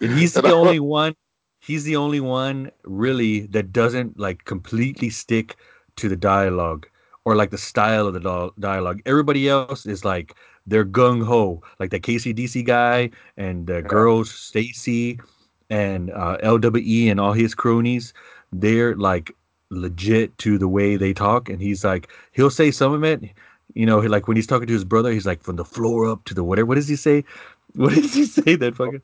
and 0.00 0.18
he's 0.18 0.34
the 0.34 0.52
only 0.52 0.80
one. 0.80 1.14
He's 1.60 1.84
the 1.84 1.96
only 1.96 2.20
one 2.20 2.70
really 2.84 3.46
that 3.46 3.72
doesn't 3.72 4.18
like 4.18 4.44
completely 4.44 5.08
stick 5.10 5.56
to 5.96 6.08
the 6.08 6.16
dialogue 6.16 6.86
or 7.24 7.36
like 7.36 7.50
the 7.50 7.58
style 7.58 8.06
of 8.06 8.14
the 8.14 8.50
dialogue. 8.58 9.00
Everybody 9.06 9.48
else 9.48 9.86
is 9.86 10.04
like 10.04 10.34
they're 10.66 10.84
gung 10.84 11.24
ho, 11.24 11.62
like 11.78 11.90
the 11.90 12.00
KCDC 12.00 12.64
guy 12.64 13.10
and 13.36 13.66
the 13.66 13.82
girls 13.82 14.30
Stacy 14.30 15.18
and 15.70 16.10
uh, 16.10 16.38
LWE 16.42 17.10
and 17.10 17.20
all 17.20 17.32
his 17.32 17.54
cronies. 17.54 18.12
They're 18.52 18.94
like 18.96 19.34
legit 19.70 20.36
to 20.38 20.58
the 20.58 20.68
way 20.68 20.96
they 20.96 21.12
talk, 21.12 21.48
and 21.48 21.60
he's 21.60 21.84
like 21.84 22.08
he'll 22.32 22.50
say 22.50 22.70
some 22.70 22.92
of 22.92 23.04
it. 23.04 23.22
You 23.74 23.86
know, 23.86 24.00
like 24.00 24.28
when 24.28 24.36
he's 24.36 24.46
talking 24.46 24.66
to 24.66 24.72
his 24.72 24.84
brother, 24.84 25.10
he's 25.10 25.26
like 25.26 25.42
from 25.42 25.56
the 25.56 25.64
floor 25.64 26.10
up 26.10 26.24
to 26.24 26.34
the 26.34 26.44
whatever. 26.44 26.66
What 26.66 26.74
does 26.76 26.88
he 26.88 26.96
say? 26.96 27.24
What 27.74 27.94
does 27.94 28.12
he 28.12 28.26
say? 28.26 28.54
That 28.56 28.76
fucking 28.76 29.00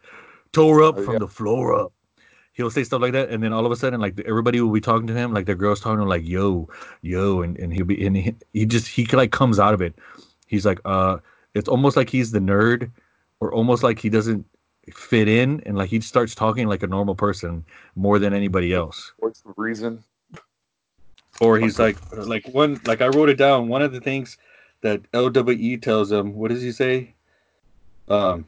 tore 0.52 0.82
up 0.82 0.96
oh, 0.98 1.02
from 1.02 1.20
the 1.20 1.26
floor 1.26 1.74
up 1.74 1.90
he'll 2.58 2.70
say 2.70 2.82
stuff 2.82 3.00
like 3.00 3.12
that, 3.12 3.30
and 3.30 3.42
then 3.42 3.52
all 3.52 3.64
of 3.64 3.70
a 3.72 3.76
sudden, 3.76 4.00
like 4.00 4.20
everybody 4.26 4.60
will 4.60 4.72
be 4.72 4.80
talking 4.80 5.06
to 5.06 5.14
him, 5.14 5.32
like 5.32 5.46
the 5.46 5.54
girls 5.54 5.80
talking 5.80 5.98
to 5.98 6.02
him, 6.02 6.08
like 6.08 6.26
yo, 6.26 6.68
yo, 7.02 7.40
and, 7.40 7.56
and 7.56 7.72
he'll 7.72 7.86
be 7.86 8.04
and 8.04 8.16
he, 8.16 8.34
he 8.52 8.66
just 8.66 8.88
he 8.88 9.06
like 9.06 9.30
comes 9.30 9.58
out 9.58 9.72
of 9.72 9.80
it. 9.80 9.94
He's 10.48 10.66
like, 10.66 10.80
uh, 10.84 11.18
it's 11.54 11.68
almost 11.68 11.96
like 11.96 12.10
he's 12.10 12.32
the 12.32 12.40
nerd, 12.40 12.90
or 13.40 13.54
almost 13.54 13.84
like 13.84 14.00
he 14.00 14.10
doesn't 14.10 14.44
fit 14.92 15.28
in, 15.28 15.62
and 15.66 15.78
like 15.78 15.88
he 15.88 16.00
starts 16.00 16.34
talking 16.34 16.66
like 16.66 16.82
a 16.82 16.88
normal 16.88 17.14
person 17.14 17.64
more 17.94 18.18
than 18.18 18.34
anybody 18.34 18.74
else. 18.74 19.12
What's 19.18 19.40
the 19.42 19.54
reason? 19.56 20.02
Or 21.40 21.60
he's 21.60 21.78
like, 21.78 21.96
like 22.12 22.48
one, 22.48 22.80
like 22.84 23.00
I 23.00 23.06
wrote 23.06 23.28
it 23.28 23.38
down. 23.38 23.68
One 23.68 23.82
of 23.82 23.92
the 23.92 24.00
things 24.00 24.36
that 24.80 25.08
LWE 25.12 25.80
tells 25.80 26.10
him, 26.10 26.34
what 26.34 26.48
does 26.48 26.62
he 26.62 26.72
say? 26.72 27.14
Um, 28.08 28.46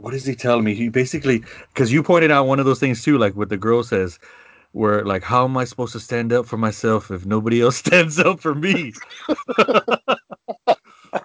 what 0.00 0.14
is 0.14 0.24
he 0.24 0.34
telling 0.34 0.64
me? 0.64 0.74
He 0.74 0.88
basically 0.88 1.44
because 1.72 1.92
you 1.92 2.02
pointed 2.02 2.30
out 2.30 2.46
one 2.46 2.58
of 2.58 2.66
those 2.66 2.80
things 2.80 3.02
too, 3.02 3.18
like 3.18 3.36
what 3.36 3.48
the 3.48 3.56
girl 3.56 3.82
says, 3.82 4.18
where 4.72 5.04
like 5.04 5.22
how 5.22 5.44
am 5.44 5.56
I 5.56 5.64
supposed 5.64 5.92
to 5.92 6.00
stand 6.00 6.32
up 6.32 6.46
for 6.46 6.56
myself 6.56 7.10
if 7.10 7.26
nobody 7.26 7.60
else 7.60 7.76
stands 7.84 8.18
up 8.18 8.40
for 8.40 8.54
me? 8.54 8.92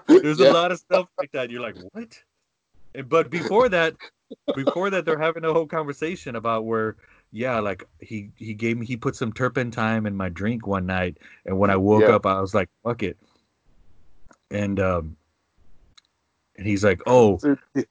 There's 0.08 0.40
yeah. 0.40 0.52
a 0.52 0.54
lot 0.54 0.72
of 0.72 0.80
stuff 0.80 1.08
like 1.18 1.32
that. 1.32 1.50
You're 1.50 1.62
like, 1.62 1.76
what? 1.92 2.22
But 3.08 3.30
before 3.30 3.70
that, 3.70 3.96
before 4.56 4.90
that, 4.90 5.06
they're 5.06 5.20
having 5.20 5.44
a 5.46 5.54
whole 5.54 5.68
conversation 5.68 6.36
about 6.36 6.66
where, 6.66 6.96
yeah, 7.32 7.60
like 7.60 7.84
he 8.00 8.32
he 8.36 8.54
gave 8.54 8.78
me 8.78 8.86
he 8.86 8.98
put 8.98 9.16
some 9.16 9.34
turpentine 9.34 10.06
in 10.06 10.16
my 10.16 10.30
drink 10.30 10.66
one 10.66 10.86
night, 10.86 11.18
and 11.46 11.60
when 11.60 11.70
I 11.70 11.76
woke 11.76 12.04
yeah. 12.04 12.16
up, 12.16 12.26
I 12.26 12.40
was 12.42 12.54
like, 12.54 12.70
fuck 12.84 13.04
it. 13.04 13.18
And 14.52 14.80
um, 14.80 15.18
and 16.58 16.68
he's 16.68 16.84
like, 16.84 17.02
"Oh, 17.06 17.40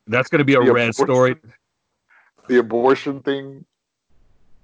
that's 0.07 0.29
going 0.29 0.39
to 0.39 0.45
be 0.45 0.55
a 0.55 0.61
red 0.61 0.95
story." 0.95 1.37
The 2.49 2.59
abortion 2.59 3.21
thing. 3.21 3.65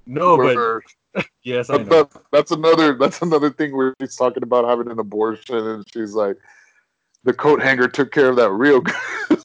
No, 0.07 0.37
where, 0.37 0.83
but 1.15 1.27
yes, 1.43 1.69
that, 1.69 2.11
that's 2.33 2.51
another. 2.51 2.95
That's 2.95 3.23
another 3.23 3.51
thing 3.51 3.77
where 3.77 3.95
he's 3.99 4.17
talking 4.17 4.43
about 4.43 4.67
having 4.67 4.91
an 4.91 4.99
abortion, 4.99 5.57
and 5.57 5.85
she's 5.93 6.15
like, 6.15 6.37
"The 7.25 7.33
coat 7.33 7.63
hanger 7.63 7.89
took 7.89 8.13
care 8.13 8.29
of 8.29 8.37
that 8.37 8.51
real 8.51 8.81
good." 8.81 8.95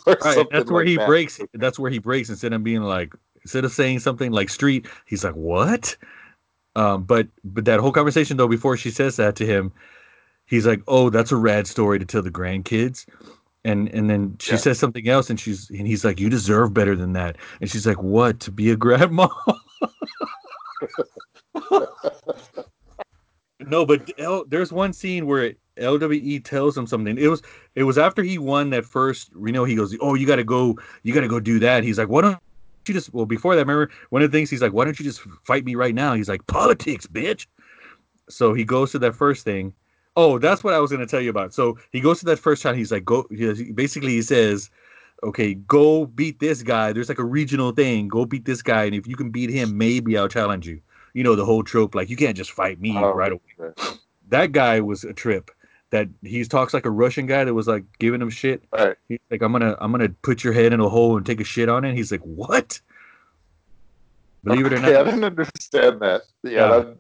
right, 0.05 0.47
that's 0.51 0.69
where 0.69 0.83
like 0.83 0.87
he 0.87 0.97
that. 0.97 1.07
breaks. 1.07 1.39
That's 1.53 1.79
where 1.79 1.91
he 1.91 1.99
breaks 1.99 2.29
instead 2.29 2.53
of 2.53 2.63
being 2.63 2.81
like, 2.81 3.13
instead 3.41 3.65
of 3.65 3.71
saying 3.71 3.99
something 3.99 4.31
like 4.31 4.49
"street," 4.49 4.87
he's 5.05 5.23
like, 5.23 5.35
"What?" 5.35 5.95
Um, 6.75 7.03
but 7.03 7.27
but 7.43 7.65
that 7.65 7.79
whole 7.79 7.91
conversation 7.91 8.37
though, 8.37 8.47
before 8.47 8.75
she 8.77 8.91
says 8.91 9.15
that 9.17 9.35
to 9.37 9.45
him, 9.45 9.71
he's 10.45 10.67
like, 10.67 10.81
"Oh, 10.87 11.09
that's 11.09 11.31
a 11.31 11.37
rad 11.37 11.67
story 11.67 11.99
to 11.99 12.05
tell 12.05 12.21
the 12.21 12.31
grandkids." 12.31 13.05
And 13.65 13.89
and 13.89 14.09
then 14.09 14.37
she 14.39 14.51
yeah. 14.51 14.57
says 14.57 14.79
something 14.79 15.09
else 15.09 15.29
and 15.29 15.39
she's 15.39 15.69
and 15.71 15.87
he's 15.87 16.05
like 16.05 16.19
you 16.19 16.29
deserve 16.29 16.73
better 16.73 16.95
than 16.95 17.13
that. 17.13 17.35
And 17.59 17.69
she's 17.69 17.85
like 17.85 18.01
what? 18.01 18.39
To 18.41 18.51
be 18.51 18.71
a 18.71 18.77
grandma? 18.77 19.27
No 23.67 23.83
but 23.83 24.11
L, 24.19 24.43
there's 24.47 24.71
one 24.71 24.93
scene 24.93 25.25
where 25.25 25.53
lwe 25.77 26.43
tells 26.43 26.77
him 26.77 26.85
something. 26.85 27.17
It 27.17 27.27
was 27.27 27.41
it 27.73 27.83
was 27.83 27.97
after 27.97 28.21
he 28.21 28.37
won 28.37 28.69
that 28.69 28.85
first 28.85 29.31
you 29.43 29.51
know 29.51 29.63
he 29.63 29.75
goes 29.75 29.97
oh 30.01 30.13
you 30.13 30.27
gotta 30.27 30.43
go 30.43 30.77
you 31.01 31.13
gotta 31.13 31.27
go 31.27 31.39
do 31.39 31.57
that. 31.59 31.83
He's 31.83 31.97
like 31.97 32.09
why 32.09 32.21
don't 32.21 32.37
you 32.87 32.93
just 32.93 33.11
well 33.11 33.25
before 33.25 33.55
that 33.55 33.61
remember 33.61 33.89
one 34.09 34.21
of 34.21 34.31
the 34.31 34.37
things 34.37 34.51
he's 34.51 34.61
like 34.61 34.73
why 34.73 34.85
don't 34.85 34.99
you 34.99 35.05
just 35.05 35.21
fight 35.45 35.65
me 35.65 35.73
right 35.73 35.95
now? 35.95 36.13
He's 36.13 36.29
like 36.29 36.45
politics 36.45 37.07
bitch. 37.07 37.47
So 38.29 38.53
he 38.53 38.65
goes 38.65 38.91
to 38.91 38.99
that 38.99 39.15
first 39.15 39.43
thing 39.43 39.73
Oh, 40.15 40.39
that's 40.39 40.63
what 40.63 40.73
I 40.73 40.79
was 40.79 40.91
going 40.91 41.01
to 41.01 41.07
tell 41.07 41.21
you 41.21 41.29
about. 41.29 41.53
So 41.53 41.77
he 41.91 41.99
goes 41.99 42.19
to 42.19 42.25
that 42.25 42.39
first 42.39 42.61
shot. 42.61 42.75
He's 42.75 42.91
like, 42.91 43.05
go. 43.05 43.25
He, 43.29 43.71
basically, 43.71 44.11
he 44.11 44.21
says, 44.21 44.69
"Okay, 45.23 45.55
go 45.55 46.05
beat 46.05 46.39
this 46.39 46.63
guy. 46.63 46.93
There's 46.93 47.09
like 47.09 47.19
a 47.19 47.25
regional 47.25 47.71
thing. 47.71 48.07
Go 48.07 48.25
beat 48.25 48.45
this 48.45 48.61
guy, 48.61 48.85
and 48.85 48.95
if 48.95 49.07
you 49.07 49.15
can 49.15 49.29
beat 49.29 49.49
him, 49.49 49.77
maybe 49.77 50.17
I'll 50.17 50.29
challenge 50.29 50.67
you." 50.67 50.81
You 51.13 51.23
know 51.23 51.35
the 51.35 51.45
whole 51.45 51.63
trope, 51.63 51.95
like 51.95 52.09
you 52.09 52.17
can't 52.17 52.35
just 52.35 52.51
fight 52.51 52.79
me 52.79 52.93
oh, 52.97 53.13
right 53.13 53.31
away. 53.31 53.73
That 54.29 54.53
guy 54.53 54.79
was 54.79 55.03
a 55.03 55.13
trip. 55.13 55.51
That 55.91 56.09
he 56.23 56.43
talks 56.45 56.73
like 56.73 56.87
a 56.87 56.89
Russian 56.89 57.27
guy 57.27 57.43
that 57.43 57.53
was 57.53 57.67
like 57.67 57.83
giving 57.99 58.19
him 58.19 58.31
shit. 58.31 58.63
Right. 58.73 58.95
He's 59.07 59.19
like, 59.29 59.43
"I'm 59.43 59.51
gonna, 59.51 59.77
I'm 59.79 59.91
gonna 59.91 60.09
put 60.09 60.43
your 60.43 60.51
head 60.51 60.73
in 60.73 60.79
a 60.79 60.89
hole 60.89 61.15
and 61.15 61.23
take 61.25 61.39
a 61.39 61.43
shit 61.43 61.69
on 61.69 61.85
it." 61.85 61.93
He's 61.93 62.11
like, 62.11 62.21
"What?" 62.21 62.81
Believe 64.45 64.65
it 64.65 64.73
or 64.73 64.79
not. 64.79 64.89
Yeah, 64.91 65.01
I 65.01 65.03
didn't 65.03 65.23
understand 65.23 65.99
that. 66.01 66.21
Yeah, 66.43 66.51
yeah. 66.51 66.67
That, 66.67 66.97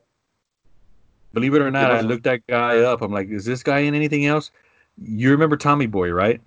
Believe 1.35 1.53
it 1.53 1.61
or 1.61 1.69
not, 1.69 1.91
I 1.91 1.99
looked 1.99 2.23
that 2.23 2.47
guy 2.47 2.79
up. 2.79 3.01
I'm 3.01 3.11
like, 3.11 3.27
is 3.27 3.43
this 3.43 3.61
guy 3.61 3.79
in 3.79 3.93
anything 3.93 4.25
else? 4.25 4.51
You 4.97 5.31
remember 5.31 5.57
Tommy 5.57 5.85
Boy, 5.85 6.09
right? 6.11 6.39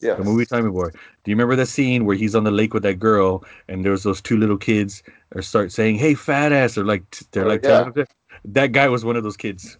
Yeah. 0.00 0.16
The 0.16 0.24
movie 0.24 0.44
Tommy 0.44 0.70
Boy. 0.70 0.90
Do 0.90 1.30
you 1.30 1.34
remember 1.34 1.56
the 1.56 1.64
scene 1.64 2.04
where 2.04 2.14
he's 2.14 2.34
on 2.34 2.44
the 2.44 2.50
lake 2.50 2.74
with 2.74 2.82
that 2.82 2.98
girl 2.98 3.42
and 3.68 3.82
there's 3.82 4.02
those 4.02 4.20
two 4.20 4.36
little 4.36 4.58
kids 4.58 5.02
or 5.34 5.40
start 5.40 5.72
saying, 5.72 5.96
"Hey, 5.96 6.12
fat 6.12 6.52
ass," 6.52 6.76
or 6.76 6.84
like 6.84 7.02
they're 7.30 7.48
like 7.48 7.64
yeah. 7.64 7.90
that 8.44 8.72
guy 8.72 8.86
was 8.86 9.02
one 9.02 9.16
of 9.16 9.22
those 9.22 9.38
kids. 9.38 9.78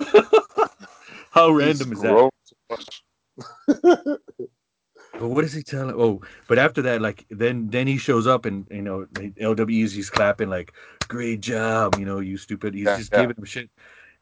How 1.30 1.52
random 1.52 1.92
is 1.92 2.00
that? 2.00 2.28
But 5.18 5.28
what 5.28 5.42
does 5.42 5.52
he 5.52 5.62
telling? 5.62 5.94
Oh, 5.98 6.20
but 6.46 6.58
after 6.58 6.82
that, 6.82 7.00
like 7.00 7.24
then 7.30 7.68
then 7.70 7.86
he 7.86 7.96
shows 7.96 8.26
up 8.26 8.44
and 8.44 8.66
you 8.70 8.82
know 8.82 9.06
LW's 9.40 9.92
he's 9.92 10.10
clapping 10.10 10.50
like 10.50 10.72
great 11.08 11.40
job, 11.40 11.98
you 11.98 12.04
know 12.04 12.20
you 12.20 12.36
stupid. 12.36 12.74
He's 12.74 12.84
yeah, 12.84 12.96
just 12.98 13.12
yeah. 13.12 13.22
giving 13.22 13.36
him 13.36 13.44
shit, 13.44 13.70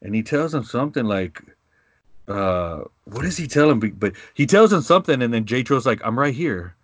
and 0.01 0.15
he 0.15 0.23
tells 0.23 0.53
him 0.53 0.63
something 0.63 1.05
like, 1.05 1.41
uh, 2.27 2.81
what 3.03 3.23
does 3.23 3.35
he 3.35 3.47
tell 3.47 3.69
him? 3.69 3.79
But 3.79 4.13
he 4.33 4.45
tells 4.45 4.71
him 4.71 4.81
something, 4.81 5.21
and 5.21 5.33
then 5.33 5.45
Jatro's 5.45 5.85
like, 5.85 6.01
I'm 6.03 6.17
right 6.17 6.33
here. 6.33 6.75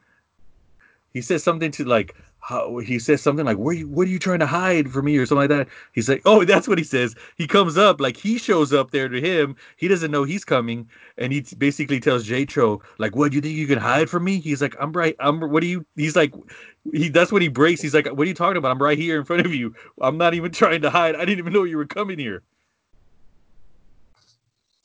He 1.13 1.21
says 1.21 1.43
something 1.43 1.71
to 1.71 1.85
like 1.85 2.15
how 2.51 2.77
he 2.79 2.99
says 2.99 3.21
something 3.21 3.45
like, 3.45 3.57
"Where 3.57 3.73
you, 3.73 3.87
what 3.87 4.07
are 4.07 4.11
you 4.11 4.19
trying 4.19 4.39
to 4.39 4.45
hide 4.45 4.91
from 4.91 5.05
me?" 5.05 5.17
or 5.17 5.25
something 5.25 5.49
like 5.49 5.57
that. 5.57 5.67
He's 5.93 6.09
like, 6.09 6.21
"Oh, 6.25 6.43
that's 6.45 6.67
what 6.67 6.77
he 6.77 6.83
says." 6.83 7.15
He 7.37 7.47
comes 7.47 7.77
up 7.77 8.01
like 8.01 8.17
he 8.17 8.37
shows 8.37 8.73
up 8.73 8.91
there 8.91 9.09
to 9.09 9.21
him. 9.21 9.55
He 9.77 9.87
doesn't 9.87 10.11
know 10.11 10.23
he's 10.23 10.45
coming, 10.45 10.89
and 11.17 11.33
he 11.33 11.41
basically 11.57 11.99
tells 11.99 12.27
Jatro 12.27 12.81
like, 12.99 13.15
"What 13.15 13.31
do 13.31 13.35
you 13.35 13.41
think 13.41 13.55
you 13.55 13.67
can 13.67 13.79
hide 13.79 14.09
from 14.09 14.25
me?" 14.25 14.39
He's 14.39 14.61
like, 14.61 14.75
"I'm 14.79 14.91
right. 14.91 15.15
I'm. 15.19 15.39
What 15.39 15.61
do 15.61 15.67
you?" 15.67 15.85
He's 15.95 16.15
like, 16.15 16.33
he. 16.93 17.09
That's 17.09 17.31
what 17.31 17.41
he 17.41 17.47
breaks. 17.47 17.81
He's 17.81 17.93
like, 17.93 18.07
"What 18.07 18.25
are 18.25 18.29
you 18.29 18.33
talking 18.33 18.57
about? 18.57 18.71
I'm 18.71 18.81
right 18.81 18.97
here 18.97 19.17
in 19.17 19.25
front 19.25 19.45
of 19.45 19.53
you. 19.55 19.73
I'm 20.01 20.17
not 20.17 20.33
even 20.33 20.51
trying 20.61 20.81
to 20.81 20.89
hide. 20.89 21.15
I 21.15 21.25
didn't 21.25 21.39
even 21.39 21.53
know 21.53 21.63
you 21.63 21.77
were 21.77 21.85
coming 21.85 22.19
here." 22.19 22.43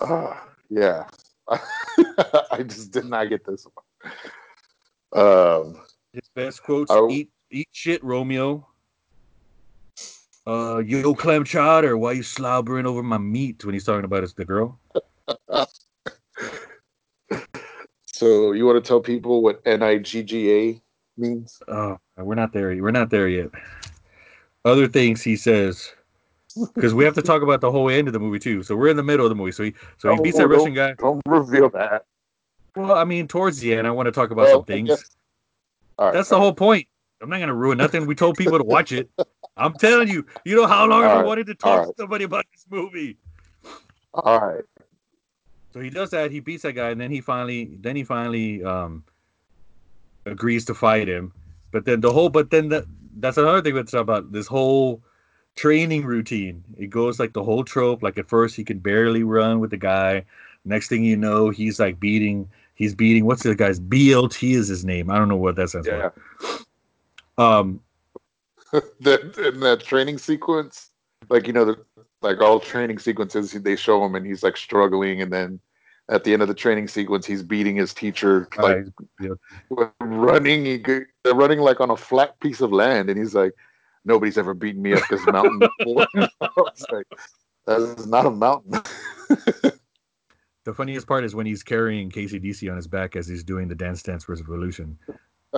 Oh, 0.01 0.39
yeah. 0.69 1.05
I 1.49 2.63
just 2.65 2.93
did 2.93 3.07
not 3.07 3.29
get 3.29 3.45
this 3.45 3.67
one. 3.67 4.13
Um, 5.13 5.81
his 6.13 6.29
best 6.35 6.63
quotes: 6.63 6.93
"Eat 7.11 7.31
eat 7.51 7.69
shit, 7.73 8.03
Romeo. 8.05 8.67
Uh, 10.47 10.79
yo, 10.79 11.15
clam 11.15 11.45
chowder, 11.45 11.97
why 11.99 12.13
you 12.13 12.23
slobbering 12.23 12.87
over 12.87 13.03
my 13.03 13.19
meat 13.19 13.65
when 13.65 13.75
he's 13.75 13.85
talking 13.85 14.05
about 14.05 14.23
it's 14.23 14.35
the 14.35 14.45
girl? 14.45 14.79
So 18.19 18.53
you 18.53 18.65
want 18.65 18.83
to 18.83 18.89
tell 18.89 19.01
people 19.01 19.43
what 19.43 19.61
N-I-G-G-A 19.67 20.81
means? 21.19 21.63
Oh, 21.69 21.99
we're 22.17 22.35
not 22.35 22.51
there. 22.51 22.69
We're 22.83 22.91
not 22.91 23.11
there 23.11 23.29
yet. 23.29 23.51
Other 24.65 24.89
things 24.89 25.23
he 25.23 25.37
says, 25.37 25.93
because 26.75 26.95
we 26.95 27.05
have 27.05 27.13
to 27.17 27.23
talk 27.23 27.43
about 27.43 27.61
the 27.61 27.71
whole 27.71 27.91
end 27.91 28.09
of 28.09 28.15
the 28.15 28.19
movie 28.19 28.39
too. 28.39 28.63
So 28.63 28.75
we're 28.75 28.89
in 28.89 28.97
the 28.97 29.03
middle 29.03 29.27
of 29.27 29.31
the 29.31 29.35
movie. 29.35 29.53
So 29.53 29.65
he 29.65 29.75
so 29.99 30.11
he 30.11 30.19
Oh, 30.19 30.23
beats 30.23 30.39
that 30.39 30.49
Russian 30.49 30.73
guy. 30.73 30.95
Don't 30.95 31.21
reveal 31.29 31.69
that. 31.71 32.07
Well, 32.75 32.93
I 32.93 33.05
mean, 33.05 33.29
towards 33.29 33.59
the 33.59 33.75
end, 33.75 33.87
I 33.87 33.91
want 33.91 34.07
to 34.07 34.13
talk 34.13 34.31
about 34.31 34.47
Well, 34.47 34.61
some 34.61 34.65
things. 34.65 35.05
right, 36.01 36.15
That's 36.15 36.31
the 36.31 36.37
all 36.37 36.41
whole 36.41 36.55
point. 36.55 36.89
I'm 37.21 37.31
not 37.31 37.41
gonna 37.41 37.55
ruin 37.55 37.79
nothing. 37.79 38.07
We 38.07 38.15
told 38.15 38.37
people 38.37 38.59
to 38.59 38.65
watch 38.65 38.93
it. 38.93 39.11
I'm 39.57 39.75
telling 39.75 40.09
you. 40.09 40.27
You 40.45 40.57
know 40.57 40.67
how 40.67 40.87
long 40.87 41.03
All 41.05 41.09
been 41.09 41.19
right, 41.19 41.27
wanting 41.27 41.47
to 41.47 41.57
all 41.63 41.77
talk 41.79 41.89
to 41.89 41.95
somebody 41.99 42.25
about 42.25 42.45
this 42.53 42.67
movie. 42.71 43.17
All 44.15 44.41
right. 44.41 44.65
So 45.73 45.81
he 45.81 45.91
does 45.91 46.11
that. 46.11 46.31
He 46.31 46.41
beats 46.41 46.63
that 46.63 46.73
guy, 46.73 46.91
and 46.91 47.01
then 47.01 47.11
he 47.11 47.21
finally, 47.21 47.77
then 47.81 47.97
he 47.97 48.05
finally 48.05 48.65
um, 48.65 49.05
agrees 50.25 50.65
to 50.67 50.75
fight 50.75 51.09
him. 51.09 51.33
But 51.71 51.85
then 51.85 52.01
the 52.01 52.13
whole, 52.13 52.29
but 52.29 52.51
then 52.51 52.69
the, 52.69 52.87
that's 53.19 53.37
another 53.37 53.61
thing 53.63 53.75
that's 53.75 53.93
about 53.93 54.33
this 54.33 54.47
whole 54.47 55.03
training 55.55 56.05
routine. 56.05 56.65
It 56.79 56.89
goes 56.89 57.19
like 57.19 57.33
the 57.33 57.43
whole 57.43 57.65
trope. 57.65 58.03
Like 58.03 58.17
at 58.19 58.29
first 58.29 58.57
he 58.57 58.65
can 58.65 58.79
barely 58.79 59.23
run 59.23 59.61
with 59.61 59.71
the 59.71 59.77
guy. 59.77 60.25
Next 60.65 60.89
thing 60.89 61.05
you 61.05 61.17
know, 61.17 61.51
he's 61.51 61.79
like 61.79 62.01
beating. 62.01 62.49
He's 62.75 62.95
beating. 62.95 63.25
What's 63.25 63.43
the 63.43 63.55
guy's 63.55 63.81
BLT 63.81 64.55
is 64.55 64.69
his 64.69 64.85
name? 64.85 65.11
I 65.11 65.17
don't 65.19 65.29
know 65.29 65.37
what 65.37 65.57
that 65.57 65.69
stands 65.71 65.87
Yeah. 65.89 66.11
for. 66.39 66.59
Um, 67.39 67.81
that 69.01 69.39
in 69.39 69.61
that 69.61 69.81
training 69.81 70.19
sequence, 70.19 70.91
like 71.29 71.47
you 71.47 71.53
know, 71.53 71.65
the, 71.65 71.85
like 72.23 72.41
all 72.41 72.61
training 72.61 72.99
sequences, 72.99 73.53
they 73.53 73.77
show 73.77 74.05
him 74.05 74.15
and 74.15 74.27
he's 74.27 74.43
like 74.43 74.57
struggling, 74.57 75.23
and 75.23 75.33
then 75.33 75.61
at 76.09 76.25
the 76.25 76.33
end 76.33 76.43
of 76.43 76.49
the 76.49 76.55
training 76.55 76.89
sequence, 76.89 77.27
he's 77.27 77.43
beating 77.43 77.77
his 77.77 77.93
teacher, 77.93 78.49
like 78.59 78.87
uh, 79.77 79.87
running. 80.01 80.65
He, 80.65 80.79
go- 80.79 81.05
they're 81.25 81.35
running 81.35 81.61
like 81.61 81.81
on 81.81 81.91
a 81.91 81.97
flat 81.97 82.39
piece 82.41 82.61
of 82.61 82.73
land, 82.73 83.11
and 83.11 83.19
he's 83.19 83.35
like, 83.35 83.53
"Nobody's 84.05 84.39
ever 84.39 84.55
beaten 84.55 84.83
me 84.83 84.95
up 84.95 85.03
this 85.11 85.25
mountain 85.27 85.61
before." 85.79 86.07
Like, 86.93 87.07
"That 87.67 87.81
is 87.81 88.07
not 88.07 88.27
a 88.27 88.31
mountain." 88.31 88.81
The 90.67 90.75
funniest 90.75 91.07
part 91.07 91.23
is 91.23 91.33
when 91.33 91.47
he's 91.47 91.63
carrying 91.63 92.11
Casey 92.11 92.41
KCDC 92.41 92.69
on 92.69 92.77
his 92.77 92.89
back 92.89 93.15
as 93.15 93.29
he's 93.29 93.45
doing 93.45 93.69
the 93.69 93.77
Dance 93.77 94.03
Dance 94.03 94.29
Revolution. 94.29 94.99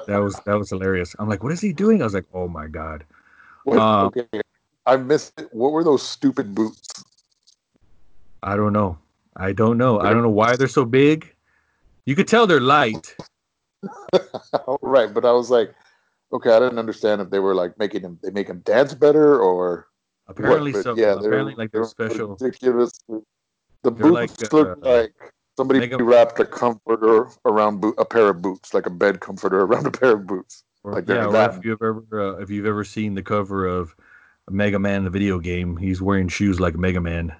That 0.06 0.18
was 0.18 0.38
that 0.46 0.58
was 0.58 0.70
hilarious. 0.70 1.14
I'm 1.18 1.28
like, 1.28 1.42
what 1.42 1.52
is 1.52 1.60
he 1.60 1.72
doing? 1.72 2.00
I 2.00 2.04
was 2.04 2.14
like, 2.14 2.26
oh 2.34 2.48
my 2.48 2.66
god. 2.66 3.04
What- 3.64 3.78
Uh, 3.78 4.06
okay, 4.06 4.26
I 4.86 4.96
missed 4.96 5.40
it. 5.40 5.48
What 5.52 5.72
were 5.72 5.84
those 5.84 6.02
stupid 6.02 6.54
boots? 6.54 6.88
I 8.42 8.56
don't 8.56 8.72
know. 8.72 8.98
I 9.36 9.52
don't 9.52 9.78
know. 9.78 10.00
I 10.00 10.12
don't 10.12 10.22
know 10.22 10.30
why 10.30 10.56
they're 10.56 10.68
so 10.68 10.84
big. 10.84 11.34
You 12.06 12.14
could 12.14 12.28
tell 12.28 12.46
they're 12.46 12.60
light. 12.60 13.14
right, 14.82 15.12
but 15.12 15.24
I 15.24 15.32
was 15.32 15.50
like, 15.50 15.74
okay, 16.32 16.50
I 16.50 16.58
didn't 16.58 16.78
understand 16.78 17.20
if 17.20 17.30
they 17.30 17.38
were 17.38 17.54
like 17.54 17.78
making 17.78 18.02
him 18.02 18.18
they 18.22 18.30
make 18.30 18.48
him 18.48 18.60
dance 18.60 18.94
better 18.94 19.40
or 19.40 19.88
Apparently 20.28 20.72
what, 20.72 20.84
so. 20.84 20.94
Yeah, 20.94 21.14
apparently 21.14 21.54
like 21.54 21.72
they're 21.72 21.84
special. 21.84 22.36
Ridiculous. 22.40 22.92
The 23.08 23.22
They're 23.82 23.92
boots 23.92 24.42
like, 24.42 24.52
look 24.52 24.78
uh, 24.84 24.88
like 24.88 25.14
somebody 25.58 25.80
make 25.80 26.00
wrapped 26.00 26.38
a 26.38 26.44
comforter 26.44 27.28
around 27.44 27.80
boot, 27.80 27.96
a 27.98 28.04
pair 28.04 28.28
of 28.28 28.40
boots, 28.40 28.72
like 28.72 28.86
a 28.86 28.90
bed 28.90 29.18
comforter 29.18 29.60
around 29.66 29.86
a 29.86 29.90
pair 29.90 30.12
of 30.12 30.26
boots. 30.26 30.62
Or, 30.84 30.92
like 30.92 31.08
yeah, 31.08 31.26
or 31.26 31.32
that. 31.32 31.56
if 31.56 31.64
you've 31.64 31.82
ever 31.82 32.04
uh, 32.12 32.38
if 32.38 32.48
you've 32.48 32.64
ever 32.66 32.84
seen 32.84 33.14
the 33.14 33.22
cover 33.22 33.66
of 33.66 33.94
Mega 34.48 34.78
Man 34.78 35.02
the 35.02 35.10
video 35.10 35.40
game, 35.40 35.76
he's 35.76 36.00
wearing 36.00 36.28
shoes 36.28 36.60
like 36.60 36.76
Mega 36.76 37.00
Man. 37.00 37.34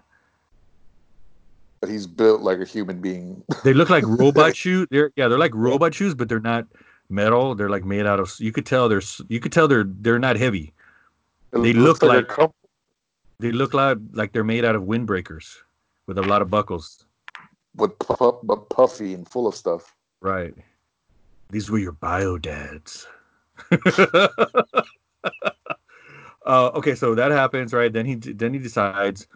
But 1.81 1.91
he's 1.91 2.09
built 2.09 2.41
like 2.41 2.59
a 2.59 2.65
human 2.65 3.01
being. 3.01 3.45
They 3.65 3.73
look 3.73 3.89
like 3.89 4.05
robot 4.05 4.57
shoes. 4.63 4.89
They're 4.91 5.13
yeah, 5.15 5.29
they're 5.29 5.39
like 5.39 5.55
robot 5.55 5.95
shoes, 5.95 6.15
but 6.15 6.29
they're 6.29 6.41
not 6.41 6.67
metal. 7.09 7.55
They're 7.55 7.71
like 7.71 7.85
made 7.85 8.05
out 8.05 8.19
of. 8.19 8.35
You 8.41 8.51
could 8.51 8.67
tell 8.67 8.89
they're 8.89 9.07
you 9.29 9.39
could 9.39 9.53
tell 9.53 9.69
they're 9.69 9.87
they're 9.87 10.19
not 10.19 10.35
heavy. 10.37 10.73
It 11.53 11.63
They 11.63 11.73
look 11.73 12.03
a 12.03 12.07
like- 12.07 12.33
They 13.39 13.53
look 13.53 13.73
like 13.75 13.99
like 14.13 14.33
they're 14.33 14.43
made 14.43 14.65
out 14.65 14.75
of 14.75 14.83
windbreakers 14.83 15.47
with 16.09 16.19
a 16.19 16.23
lot 16.23 16.43
of 16.43 16.51
buckles. 16.51 17.05
But, 17.75 17.99
puff, 17.99 18.37
but 18.43 18.69
puffy 18.69 19.15
and 19.15 19.29
full 19.29 19.47
of 19.47 19.55
stuff. 19.55 19.95
Right. 20.21 20.55
These 21.51 21.71
were 21.71 21.79
your 21.79 21.93
bio 21.93 22.39
dads. 22.39 23.07
uh, 23.71 24.29
okay, 26.47 26.95
so 26.95 27.15
that 27.15 27.31
happens, 27.31 27.73
right? 27.73 27.93
Then 27.93 28.07
he 28.07 28.15
then 28.15 28.53
he 28.53 28.59
decides. 28.59 29.27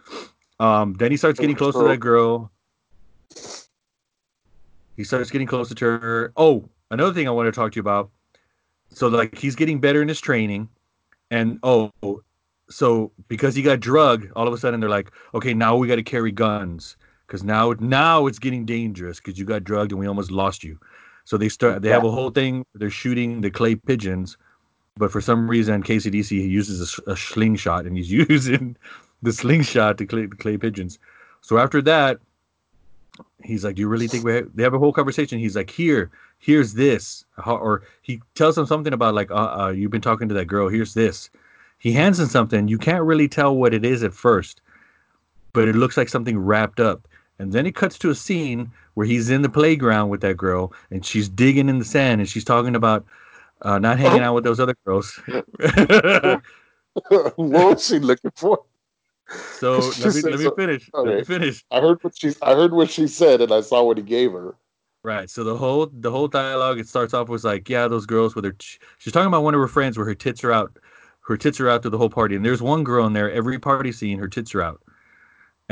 Um, 0.60 0.94
then 0.94 1.10
he 1.10 1.16
starts 1.16 1.40
getting 1.40 1.56
close 1.56 1.74
to 1.74 1.84
that 1.84 1.98
girl. 1.98 2.50
He 4.96 5.04
starts 5.04 5.30
getting 5.30 5.46
closer 5.46 5.74
to 5.74 5.84
her. 5.84 6.32
Oh, 6.36 6.68
another 6.90 7.12
thing 7.14 7.26
I 7.26 7.30
want 7.30 7.46
to 7.46 7.52
talk 7.52 7.72
to 7.72 7.76
you 7.76 7.80
about. 7.80 8.10
So 8.90 9.08
like 9.08 9.38
he's 9.38 9.56
getting 9.56 9.80
better 9.80 10.02
in 10.02 10.08
his 10.08 10.20
training, 10.20 10.68
and 11.30 11.58
oh, 11.62 11.90
so 12.68 13.10
because 13.28 13.54
he 13.54 13.62
got 13.62 13.80
drugged, 13.80 14.30
all 14.36 14.46
of 14.46 14.52
a 14.52 14.58
sudden 14.58 14.80
they're 14.80 14.90
like, 14.90 15.10
okay, 15.34 15.54
now 15.54 15.76
we 15.76 15.88
got 15.88 15.96
to 15.96 16.02
carry 16.02 16.30
guns 16.30 16.96
because 17.32 17.42
now 17.42 17.72
now 17.80 18.26
it's 18.26 18.38
getting 18.38 18.66
dangerous 18.66 19.16
because 19.16 19.38
you 19.38 19.46
got 19.46 19.64
drugged 19.64 19.90
and 19.90 19.98
we 19.98 20.06
almost 20.06 20.30
lost 20.30 20.62
you. 20.62 20.78
So 21.24 21.38
they 21.38 21.48
start 21.48 21.80
they 21.80 21.88
have 21.88 22.04
a 22.04 22.10
whole 22.10 22.28
thing. 22.28 22.66
They're 22.74 22.90
shooting 22.90 23.40
the 23.40 23.50
clay 23.50 23.74
pigeons, 23.74 24.36
but 24.98 25.10
for 25.10 25.22
some 25.22 25.48
reason 25.48 25.82
KCDC 25.82 26.32
uses 26.32 27.00
a 27.06 27.16
slingshot 27.16 27.86
and 27.86 27.96
he's 27.96 28.12
using 28.28 28.76
the 29.22 29.32
slingshot 29.32 29.96
to 29.96 30.04
clay, 30.04 30.26
the 30.26 30.36
clay 30.36 30.58
pigeons. 30.58 30.98
So 31.40 31.56
after 31.56 31.80
that, 31.80 32.18
he's 33.42 33.64
like, 33.64 33.76
"Do 33.76 33.80
you 33.80 33.88
really 33.88 34.08
think 34.08 34.26
we?" 34.26 34.34
Have, 34.34 34.54
they 34.54 34.62
have 34.62 34.74
a 34.74 34.78
whole 34.78 34.92
conversation. 34.92 35.38
He's 35.38 35.56
like, 35.56 35.70
"Here, 35.70 36.10
here's 36.38 36.74
this," 36.74 37.24
or 37.46 37.82
he 38.02 38.20
tells 38.34 38.58
him 38.58 38.66
something 38.66 38.92
about 38.92 39.14
like, 39.14 39.30
uh, 39.30 39.56
uh, 39.58 39.68
"You've 39.74 39.90
been 39.90 40.02
talking 40.02 40.28
to 40.28 40.34
that 40.34 40.48
girl. 40.48 40.68
Here's 40.68 40.92
this." 40.92 41.30
He 41.78 41.92
hands 41.92 42.20
him 42.20 42.26
something. 42.26 42.68
You 42.68 42.76
can't 42.76 43.04
really 43.04 43.26
tell 43.26 43.56
what 43.56 43.72
it 43.72 43.86
is 43.86 44.02
at 44.02 44.12
first, 44.12 44.60
but 45.54 45.66
it 45.66 45.76
looks 45.76 45.96
like 45.96 46.10
something 46.10 46.38
wrapped 46.38 46.78
up. 46.78 47.08
And 47.42 47.52
then 47.52 47.66
it 47.66 47.74
cuts 47.74 47.98
to 47.98 48.10
a 48.10 48.14
scene 48.14 48.70
where 48.94 49.04
he's 49.04 49.28
in 49.28 49.42
the 49.42 49.48
playground 49.48 50.10
with 50.10 50.20
that 50.20 50.36
girl, 50.36 50.72
and 50.92 51.04
she's 51.04 51.28
digging 51.28 51.68
in 51.68 51.80
the 51.80 51.84
sand, 51.84 52.20
and 52.20 52.30
she's 52.30 52.44
talking 52.44 52.76
about 52.76 53.04
uh, 53.62 53.80
not 53.80 53.98
hanging 53.98 54.22
out 54.22 54.34
with 54.34 54.44
those 54.44 54.60
other 54.60 54.76
girls. 54.86 55.20
what 55.56 56.42
was 57.36 57.84
she 57.84 57.98
looking 57.98 58.30
for? 58.36 58.62
so 59.58 59.78
let 60.00 60.14
me 60.14 60.22
let 60.22 60.38
me 60.38 60.44
so- 60.44 60.54
finish. 60.54 60.88
Let 60.94 61.16
me 61.16 61.24
finish. 61.24 61.64
I 61.72 61.80
heard 61.80 61.98
what 62.04 62.16
she 62.16 62.32
I 62.42 62.54
heard 62.54 62.72
what 62.72 62.90
she 62.90 63.08
said 63.08 63.40
and 63.40 63.50
I 63.50 63.60
saw 63.60 63.82
what 63.82 63.96
he 63.96 64.04
gave 64.04 64.30
her. 64.32 64.54
Right. 65.02 65.28
So 65.28 65.42
the 65.42 65.56
whole 65.56 65.90
the 65.92 66.12
whole 66.12 66.28
dialogue 66.28 66.78
it 66.78 66.86
starts 66.86 67.12
off 67.12 67.28
was 67.28 67.42
like, 67.42 67.68
yeah, 67.68 67.88
those 67.88 68.06
girls 68.06 68.36
with 68.36 68.44
her. 68.44 68.52
T- 68.52 68.78
she's 68.98 69.12
talking 69.12 69.26
about 69.26 69.42
one 69.42 69.54
of 69.54 69.60
her 69.60 69.66
friends 69.66 69.96
where 69.98 70.06
her 70.06 70.14
tits 70.14 70.44
are 70.44 70.52
out. 70.52 70.78
Her 71.22 71.36
tits 71.36 71.58
are 71.58 71.68
out 71.68 71.82
to 71.82 71.90
the 71.90 71.98
whole 71.98 72.10
party, 72.10 72.36
and 72.36 72.44
there's 72.44 72.62
one 72.62 72.84
girl 72.84 73.04
in 73.06 73.14
there. 73.14 73.30
Every 73.32 73.58
party 73.58 73.90
scene, 73.90 74.18
her 74.18 74.28
tits 74.28 74.54
are 74.54 74.62
out. 74.62 74.80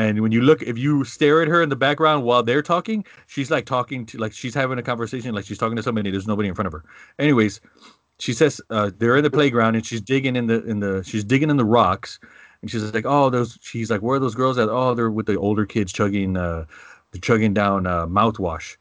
And 0.01 0.23
when 0.23 0.33
you 0.33 0.41
look, 0.41 0.63
if 0.63 0.79
you 0.79 1.05
stare 1.05 1.43
at 1.43 1.49
her 1.49 1.63
in 1.63 1.69
the 1.69 1.77
background 1.77 2.25
while 2.25 2.43
they're 2.43 2.63
talking, 2.63 3.05
she's 3.27 3.51
like 3.51 3.67
talking 3.67 4.07
to 4.07 4.17
like 4.17 4.33
she's 4.33 4.55
having 4.55 4.79
a 4.79 4.83
conversation, 4.83 5.35
like 5.35 5.45
she's 5.45 5.59
talking 5.59 5.77
to 5.77 5.83
somebody. 5.83 6.11
There's 6.11 6.27
nobody 6.27 6.49
in 6.49 6.55
front 6.55 6.69
of 6.69 6.73
her. 6.73 6.83
Anyways, 7.19 7.61
she 8.19 8.33
says 8.33 8.63
uh, 8.71 8.93
they're 8.97 9.19
in 9.19 9.25
the 9.25 9.31
playground 9.31 9.75
and 9.75 9.85
she's 9.85 10.01
digging 10.01 10.37
in 10.37 10.47
the 10.47 10.65
in 10.65 10.81
the 10.81 11.05
she's 11.05 11.23
digging 11.23 11.51
in 11.51 11.59
the 11.59 11.67
rocks, 11.67 12.19
and 12.63 12.71
she's 12.71 12.95
like, 12.95 13.05
oh, 13.07 13.29
those. 13.29 13.59
She's 13.61 13.91
like, 13.91 14.01
where 14.01 14.17
are 14.17 14.19
those 14.19 14.35
girls 14.35 14.57
at? 14.57 14.71
Oh, 14.71 14.95
they're 14.95 15.11
with 15.11 15.27
the 15.27 15.37
older 15.37 15.67
kids 15.67 15.93
chugging, 15.93 16.35
uh, 16.35 16.65
chugging 17.21 17.53
down 17.53 17.87
uh, 17.87 18.07
mouthwash. 18.07 18.79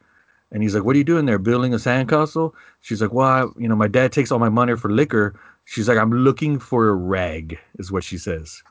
And 0.52 0.64
he's 0.64 0.74
like, 0.74 0.86
"What 0.86 0.96
are 0.96 1.00
you 1.00 1.04
doing 1.04 1.26
there? 1.26 1.38
Building 1.38 1.74
a 1.74 1.78
sandcastle?" 1.78 2.54
She's 2.80 3.02
like, 3.02 3.12
"Well, 3.12 3.54
you 3.58 3.68
know, 3.68 3.76
my 3.76 3.90
dad 3.90 4.14
takes 4.14 4.32
all 4.32 4.40
my 4.40 4.48
money 4.48 4.78
for 4.78 4.90
liquor." 4.90 5.38
She's 5.66 5.90
like, 5.90 5.98
"I'm 5.98 6.14
looking 6.14 6.60
for 6.60 6.88
a 6.88 6.94
rag," 6.94 7.60
is 7.78 7.92
what 7.92 8.06
she 8.06 8.18
says. 8.18 8.64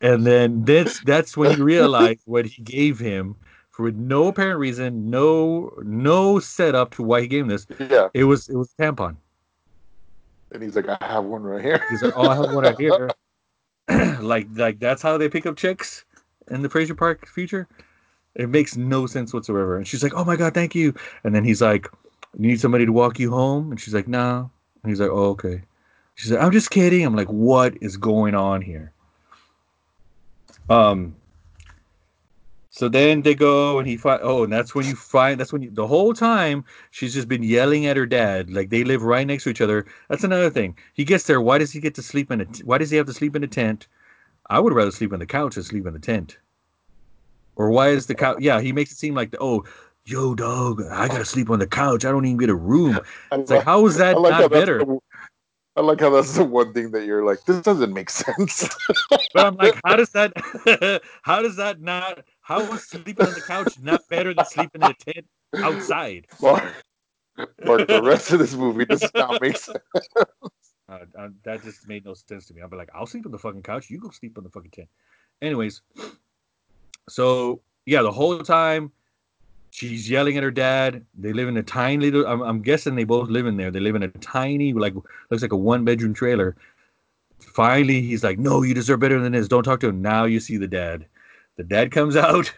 And 0.00 0.26
then 0.26 0.64
that's 0.64 1.00
that's 1.00 1.36
when 1.36 1.58
you 1.58 1.64
realize 1.76 2.18
what 2.24 2.46
he 2.46 2.62
gave 2.62 2.98
him 2.98 3.36
for 3.70 3.90
no 3.92 4.28
apparent 4.28 4.58
reason, 4.58 5.10
no 5.10 5.72
no 5.82 6.38
setup 6.38 6.94
to 6.94 7.02
why 7.02 7.22
he 7.22 7.28
gave 7.28 7.42
him 7.42 7.48
this. 7.48 7.66
Yeah. 7.78 8.08
It 8.14 8.24
was 8.24 8.48
it 8.48 8.56
was 8.56 8.72
tampon. 8.78 9.16
And 10.52 10.62
he's 10.62 10.74
like, 10.74 10.88
I 10.88 10.98
have 11.00 11.24
one 11.24 11.42
right 11.42 11.62
here. 11.62 11.84
He's 11.90 12.02
like, 12.02 12.12
"Oh, 12.16 12.28
I 12.28 12.34
have 12.34 12.52
one 12.52 12.64
right 12.64 12.78
here." 12.78 13.10
like 14.20 14.48
like 14.54 14.78
that's 14.80 15.02
how 15.02 15.16
they 15.16 15.28
pick 15.28 15.46
up 15.46 15.56
chicks 15.56 16.04
in 16.50 16.62
the 16.62 16.68
Frazier 16.68 16.94
Park 16.94 17.26
future. 17.28 17.68
It 18.34 18.48
makes 18.48 18.76
no 18.76 19.06
sense 19.06 19.32
whatsoever. 19.32 19.76
And 19.76 19.86
she's 19.86 20.02
like, 20.02 20.14
"Oh 20.14 20.24
my 20.24 20.36
god, 20.36 20.54
thank 20.54 20.74
you." 20.74 20.94
And 21.24 21.34
then 21.34 21.44
he's 21.44 21.60
like, 21.60 21.88
"You 22.38 22.48
need 22.48 22.60
somebody 22.60 22.86
to 22.86 22.92
walk 22.92 23.18
you 23.18 23.30
home?" 23.30 23.70
And 23.70 23.80
she's 23.80 23.94
like, 23.94 24.08
"No." 24.08 24.50
And 24.82 24.90
he's 24.90 25.00
like, 25.00 25.10
"Oh, 25.10 25.30
okay." 25.30 25.62
She's 26.16 26.32
like, 26.32 26.42
"I'm 26.42 26.52
just 26.52 26.70
kidding." 26.70 27.04
I'm 27.04 27.16
like, 27.16 27.28
"What 27.28 27.76
is 27.80 27.96
going 27.96 28.34
on 28.34 28.60
here?" 28.60 28.92
Um. 30.70 31.16
So 32.72 32.88
then 32.88 33.22
they 33.22 33.34
go 33.34 33.78
and 33.80 33.88
he 33.88 33.96
find. 33.96 34.20
Oh, 34.22 34.44
and 34.44 34.52
that's 34.52 34.74
when 34.74 34.86
you 34.86 34.94
find. 34.94 35.38
That's 35.40 35.52
when 35.52 35.62
you, 35.62 35.70
the 35.70 35.86
whole 35.86 36.14
time 36.14 36.64
she's 36.92 37.12
just 37.12 37.28
been 37.28 37.42
yelling 37.42 37.86
at 37.86 37.96
her 37.96 38.06
dad. 38.06 38.50
Like 38.50 38.70
they 38.70 38.84
live 38.84 39.02
right 39.02 39.26
next 39.26 39.44
to 39.44 39.50
each 39.50 39.60
other. 39.60 39.86
That's 40.08 40.24
another 40.24 40.50
thing. 40.50 40.78
He 40.94 41.04
gets 41.04 41.24
there. 41.24 41.40
Why 41.40 41.58
does 41.58 41.72
he 41.72 41.80
get 41.80 41.96
to 41.96 42.02
sleep 42.02 42.30
in 42.30 42.40
a? 42.40 42.44
Why 42.64 42.78
does 42.78 42.90
he 42.90 42.96
have 42.96 43.06
to 43.06 43.12
sleep 43.12 43.34
in 43.34 43.42
a 43.42 43.48
tent? 43.48 43.88
I 44.48 44.60
would 44.60 44.72
rather 44.72 44.90
sleep 44.90 45.12
on 45.12 45.18
the 45.18 45.26
couch 45.26 45.56
than 45.56 45.64
sleep 45.64 45.86
in 45.86 45.92
the 45.92 45.98
tent. 45.98 46.38
Or 47.56 47.70
why 47.70 47.88
is 47.88 48.06
the 48.06 48.14
couch? 48.14 48.38
Yeah, 48.40 48.60
he 48.60 48.72
makes 48.72 48.90
it 48.92 48.98
seem 48.98 49.14
like 49.14 49.30
the, 49.32 49.38
oh, 49.40 49.64
yo, 50.04 50.34
dog, 50.34 50.82
I 50.90 51.08
gotta 51.08 51.24
sleep 51.24 51.50
on 51.50 51.58
the 51.58 51.66
couch. 51.66 52.04
I 52.04 52.10
don't 52.10 52.24
even 52.24 52.38
get 52.38 52.50
a 52.50 52.54
room. 52.54 52.98
It's 53.32 53.50
like, 53.50 53.64
how 53.64 53.86
is 53.86 53.96
that 53.98 54.16
I 54.16 54.18
like 54.18 54.30
not 54.30 54.50
better? 54.50 54.78
the- 54.78 54.98
I 55.80 55.82
like 55.82 56.00
how 56.00 56.10
that's 56.10 56.34
the 56.34 56.44
one 56.44 56.74
thing 56.74 56.90
that 56.90 57.06
you're 57.06 57.24
like, 57.24 57.42
this 57.46 57.62
doesn't 57.62 57.94
make 57.94 58.10
sense. 58.10 58.68
But 59.32 59.46
I'm 59.46 59.56
like, 59.56 59.80
how 59.84 59.96
does 59.96 60.10
that? 60.10 60.32
how 61.22 61.40
does 61.40 61.56
that 61.56 61.80
not? 61.80 62.24
How 62.42 62.60
is 62.72 62.82
sleeping 62.82 63.26
on 63.26 63.32
the 63.32 63.40
couch 63.40 63.78
not 63.80 64.06
better 64.08 64.34
than 64.34 64.44
sleeping 64.44 64.82
in 64.82 64.90
a 64.90 64.94
tent 64.94 65.26
outside? 65.56 66.26
Mark, 66.42 66.64
Mark, 67.64 67.86
the 67.86 68.02
rest 68.02 68.32
of 68.32 68.40
this 68.40 68.54
movie 68.54 68.84
does 68.84 69.08
not 69.14 69.40
make 69.40 69.56
sense. 69.56 69.78
Uh, 70.88 71.04
uh, 71.16 71.28
that 71.44 71.62
just 71.62 71.86
made 71.86 72.04
no 72.04 72.14
sense 72.14 72.46
to 72.46 72.54
me. 72.54 72.60
I'd 72.60 72.68
be 72.68 72.76
like, 72.76 72.90
I'll 72.92 73.06
sleep 73.06 73.24
on 73.24 73.30
the 73.30 73.38
fucking 73.38 73.62
couch. 73.62 73.90
You 73.90 74.00
go 74.00 74.10
sleep 74.10 74.36
on 74.36 74.42
the 74.42 74.50
fucking 74.50 74.72
tent. 74.72 74.88
Anyways, 75.40 75.82
so 77.08 77.60
yeah, 77.86 78.02
the 78.02 78.10
whole 78.10 78.40
time 78.40 78.90
she's 79.70 80.08
yelling 80.10 80.36
at 80.36 80.42
her 80.42 80.50
dad. 80.50 81.04
They 81.18 81.32
live 81.32 81.48
in 81.48 81.56
a 81.56 81.62
tiny 81.62 82.10
little. 82.10 82.26
I'm, 82.26 82.42
I'm 82.42 82.62
guessing 82.62 82.94
they 82.94 83.04
both 83.04 83.28
live 83.28 83.46
in 83.46 83.56
there. 83.56 83.70
They 83.70 83.80
live 83.80 83.94
in 83.94 84.02
a 84.02 84.08
tiny, 84.08 84.72
like 84.72 84.94
looks 85.30 85.42
like 85.42 85.52
a 85.52 85.56
one 85.56 85.84
bedroom 85.84 86.14
trailer. 86.14 86.56
Finally, 87.40 88.02
he's 88.02 88.22
like, 88.22 88.38
"No, 88.38 88.62
you 88.62 88.74
deserve 88.74 89.00
better 89.00 89.20
than 89.20 89.32
this. 89.32 89.48
Don't 89.48 89.62
talk 89.62 89.80
to 89.80 89.88
him." 89.88 90.02
Now 90.02 90.24
you 90.24 90.40
see 90.40 90.56
the 90.56 90.68
dad. 90.68 91.06
The 91.56 91.64
dad 91.64 91.90
comes 91.98 92.16
out, 92.16 92.52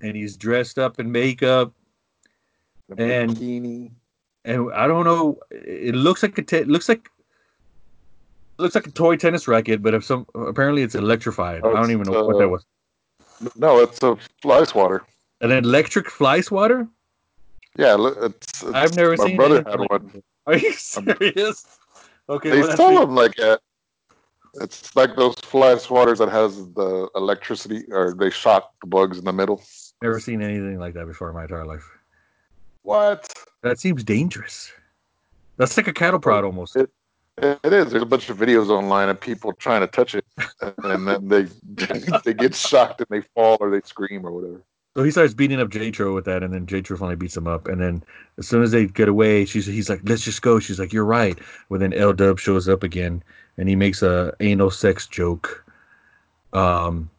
and 0.00 0.16
he's 0.16 0.36
dressed 0.36 0.78
up 0.78 0.98
in 0.98 1.10
makeup. 1.12 1.72
The 2.88 3.02
And- 3.02 3.30
bikini. 3.36 3.90
and 4.44 4.72
I 4.74 4.86
don't 4.86 5.04
know. 5.04 5.38
It 5.50 5.94
looks 5.94 6.22
like 6.22 6.36
a 6.38 6.42
te- 6.42 6.58
it 6.58 6.68
looks 6.68 6.88
like 6.88 7.08
looks 8.58 8.74
like 8.74 8.86
a 8.86 8.90
toy 8.90 9.16
tennis 9.16 9.48
racket, 9.48 9.82
but 9.82 9.94
if 9.94 10.04
some 10.04 10.26
apparently 10.34 10.82
it's 10.82 10.94
electrified. 10.94 11.60
Oh, 11.64 11.70
I 11.74 11.80
don't 11.80 11.90
even 11.90 12.02
know 12.10 12.24
what 12.24 12.38
that 12.38 12.44
uh, 12.44 12.48
was. 12.48 12.64
No, 13.56 13.80
it's 13.80 14.02
a 14.02 14.16
fly 14.42 14.64
swatter. 14.64 15.04
An 15.40 15.50
electric 15.50 16.10
fly 16.10 16.40
swatter? 16.40 16.86
Yeah, 17.76 17.96
it's, 17.98 18.62
it's 18.62 18.72
I've 18.74 18.94
never 18.96 19.16
my 19.16 19.24
seen. 19.26 19.36
My 19.36 19.48
brother 19.48 19.64
had 19.68 19.80
one. 19.90 20.10
that. 20.14 20.24
Are 20.46 20.56
you 20.56 20.72
serious? 20.74 21.66
Okay, 22.28 22.50
They 22.50 22.60
well, 22.62 22.76
sell 22.76 23.00
them 23.00 23.14
like 23.14 23.38
at. 23.40 23.60
It's 24.60 24.94
like 24.94 25.16
those 25.16 25.34
fly 25.40 25.74
swatters 25.74 26.18
that 26.18 26.28
has 26.28 26.56
the 26.74 27.08
electricity, 27.16 27.84
or 27.90 28.14
they 28.14 28.30
shot 28.30 28.70
the 28.80 28.86
bugs 28.86 29.18
in 29.18 29.24
the 29.24 29.32
middle. 29.32 29.60
never 30.00 30.20
seen 30.20 30.40
anything 30.42 30.78
like 30.78 30.94
that 30.94 31.06
before 31.06 31.28
in 31.30 31.34
my 31.34 31.42
entire 31.42 31.66
life. 31.66 31.84
What? 32.82 33.28
That 33.62 33.80
seems 33.80 34.04
dangerous. 34.04 34.70
That's 35.56 35.76
like 35.76 35.88
a 35.88 35.92
cattle 35.92 36.20
prod 36.20 36.44
almost. 36.44 36.76
It- 36.76 36.90
It 37.36 37.72
is. 37.72 37.90
There's 37.90 38.02
a 38.04 38.06
bunch 38.06 38.30
of 38.30 38.36
videos 38.38 38.68
online 38.68 39.08
of 39.08 39.20
people 39.20 39.52
trying 39.54 39.80
to 39.80 39.88
touch 39.88 40.14
it, 40.14 40.24
and 40.60 41.08
then 41.08 41.26
they 41.26 41.48
they 42.24 42.32
get 42.32 42.54
shocked 42.54 43.00
and 43.00 43.08
they 43.10 43.26
fall 43.34 43.56
or 43.58 43.70
they 43.70 43.80
scream 43.80 44.24
or 44.24 44.30
whatever. 44.30 44.62
So 44.96 45.02
he 45.02 45.10
starts 45.10 45.34
beating 45.34 45.60
up 45.60 45.70
JTRO 45.70 46.14
with 46.14 46.24
that, 46.26 46.44
and 46.44 46.54
then 46.54 46.66
JTRO 46.66 46.96
finally 46.96 47.16
beats 47.16 47.36
him 47.36 47.48
up. 47.48 47.66
And 47.66 47.80
then 47.80 48.04
as 48.38 48.46
soon 48.46 48.62
as 48.62 48.70
they 48.70 48.86
get 48.86 49.08
away, 49.08 49.44
she's 49.44 49.66
he's 49.66 49.90
like, 49.90 50.00
"Let's 50.04 50.22
just 50.22 50.40
go." 50.40 50.60
She's 50.60 50.78
like, 50.78 50.92
"You're 50.92 51.04
right." 51.04 51.36
Well, 51.68 51.80
then 51.80 51.92
L 51.92 52.12
Dub 52.12 52.38
shows 52.38 52.68
up 52.68 52.84
again, 52.84 53.22
and 53.58 53.68
he 53.68 53.74
makes 53.74 54.02
a 54.02 54.32
anal 54.38 54.70
sex 54.70 55.08
joke. 55.08 55.64
Um, 56.52 57.10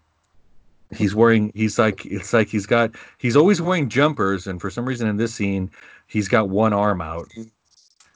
he's 0.96 1.14
wearing. 1.14 1.52
He's 1.54 1.78
like, 1.78 2.06
it's 2.06 2.32
like 2.32 2.48
he's 2.48 2.66
got. 2.66 2.92
He's 3.18 3.36
always 3.36 3.62
wearing 3.62 3.90
jumpers, 3.90 4.48
and 4.48 4.62
for 4.62 4.70
some 4.70 4.86
reason 4.86 5.10
in 5.10 5.18
this 5.18 5.36
scene, 5.36 5.70
he's 6.08 6.30
got 6.30 6.48
one 6.48 6.72
arm 6.72 7.02
out, 7.02 7.30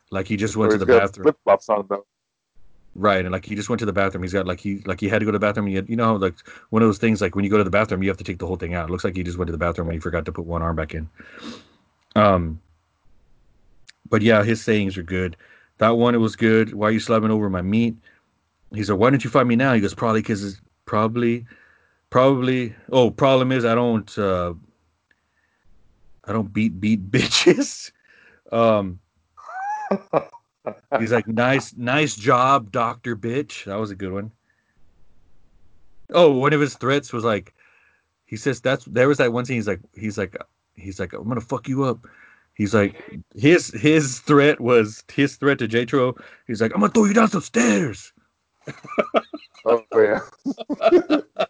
like 0.09 0.25
he 0.27 0.37
just 0.37 0.55
went 0.55 0.71
to 0.71 0.77
the 0.77 0.85
bathroom. 0.85 1.23
Flip 1.23 1.37
flops 1.43 1.67
on 1.67 1.85
though. 1.89 2.05
Right, 2.95 3.23
and 3.23 3.31
like 3.31 3.45
he 3.45 3.55
just 3.55 3.69
went 3.69 3.79
to 3.79 3.85
the 3.85 3.93
bathroom. 3.93 4.23
He's 4.23 4.33
got 4.33 4.47
like 4.47 4.59
he 4.59 4.79
like 4.85 4.99
he 4.99 5.07
had 5.07 5.19
to 5.19 5.25
go 5.25 5.31
to 5.31 5.37
the 5.37 5.45
bathroom. 5.45 5.67
And 5.67 5.71
he 5.71 5.75
had, 5.75 5.89
you 5.89 5.95
know, 5.95 6.15
like 6.15 6.35
one 6.71 6.81
of 6.81 6.87
those 6.87 6.97
things 6.97 7.21
like 7.21 7.35
when 7.35 7.45
you 7.45 7.51
go 7.51 7.57
to 7.57 7.63
the 7.63 7.69
bathroom, 7.69 8.01
you 8.03 8.09
have 8.09 8.17
to 8.17 8.23
take 8.23 8.39
the 8.39 8.47
whole 8.47 8.55
thing 8.55 8.73
out. 8.73 8.89
It 8.89 8.91
looks 8.91 9.03
like 9.03 9.15
he 9.15 9.23
just 9.23 9.37
went 9.37 9.47
to 9.47 9.51
the 9.51 9.57
bathroom 9.57 9.87
and 9.87 9.93
he 9.93 9.99
forgot 9.99 10.25
to 10.25 10.31
put 10.31 10.45
one 10.45 10.61
arm 10.61 10.75
back 10.75 10.93
in. 10.93 11.07
Um, 12.15 12.59
but 14.09 14.21
yeah, 14.21 14.43
his 14.43 14.61
sayings 14.61 14.97
are 14.97 15.03
good. 15.03 15.37
That 15.77 15.91
one, 15.91 16.15
it 16.15 16.19
was 16.19 16.35
good. 16.35 16.73
Why 16.73 16.87
are 16.87 16.91
you 16.91 16.99
slapping 16.99 17.31
over 17.31 17.49
my 17.49 17.61
meat? 17.61 17.95
He's 18.73 18.89
like, 18.89 18.99
why 18.99 19.09
don't 19.09 19.23
you 19.23 19.29
fight 19.29 19.47
me 19.47 19.55
now? 19.55 19.73
He 19.73 19.81
goes, 19.81 19.93
probably 19.93 20.21
because 20.21 20.43
it's 20.43 20.61
probably, 20.85 21.45
probably. 22.09 22.75
Oh, 22.91 23.11
problem 23.11 23.51
is 23.51 23.65
I 23.65 23.75
don't, 23.75 24.17
uh, 24.17 24.53
I 26.25 26.33
don't 26.33 26.51
beat 26.51 26.79
beat 26.81 27.09
bitches. 27.11 27.91
Um, 28.51 28.99
He's 30.99 31.11
like, 31.11 31.27
nice, 31.27 31.75
nice 31.75 32.15
job, 32.15 32.71
Doctor 32.71 33.15
Bitch. 33.15 33.65
That 33.65 33.75
was 33.75 33.91
a 33.91 33.95
good 33.95 34.11
one. 34.11 34.31
Oh, 36.11 36.31
one 36.31 36.53
of 36.53 36.61
his 36.61 36.75
threats 36.75 37.13
was 37.13 37.23
like, 37.23 37.53
he 38.25 38.35
says 38.37 38.61
that's 38.61 38.85
there 38.85 39.07
was 39.07 39.17
that 39.17 39.33
one 39.33 39.45
scene. 39.45 39.55
He's 39.55 39.67
like, 39.67 39.81
he's 39.95 40.17
like, 40.17 40.35
he's 40.75 40.99
like, 40.99 41.13
I'm 41.13 41.27
gonna 41.27 41.41
fuck 41.41 41.67
you 41.67 41.83
up. 41.83 42.05
He's 42.55 42.73
like, 42.73 42.95
his 43.35 43.67
his 43.69 44.19
threat 44.19 44.59
was 44.59 45.03
his 45.11 45.35
threat 45.37 45.59
to 45.59 45.67
JTRO. 45.67 46.19
He's 46.47 46.61
like, 46.61 46.73
I'm 46.73 46.81
gonna 46.81 46.91
throw 46.91 47.05
you 47.05 47.13
down 47.13 47.29
some 47.29 47.41
stairs. 47.41 48.13
Oh 49.65 49.83
yeah. 49.93 51.19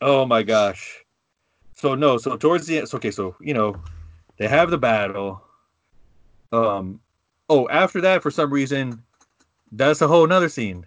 Oh 0.00 0.26
my 0.26 0.42
gosh. 0.42 1.02
So 1.76 1.94
no, 1.94 2.18
so 2.18 2.36
towards 2.36 2.66
the 2.66 2.76
end, 2.76 2.88
so 2.88 2.98
okay, 2.98 3.10
so 3.10 3.36
you 3.40 3.54
know, 3.54 3.74
they 4.36 4.46
have 4.48 4.70
the 4.70 4.76
battle. 4.76 5.42
Um, 6.52 7.00
oh, 7.48 7.68
after 7.68 8.00
that, 8.00 8.22
for 8.22 8.30
some 8.30 8.52
reason, 8.52 9.02
that's 9.72 10.00
a 10.00 10.08
whole 10.08 10.26
nother 10.26 10.48
scene. 10.48 10.86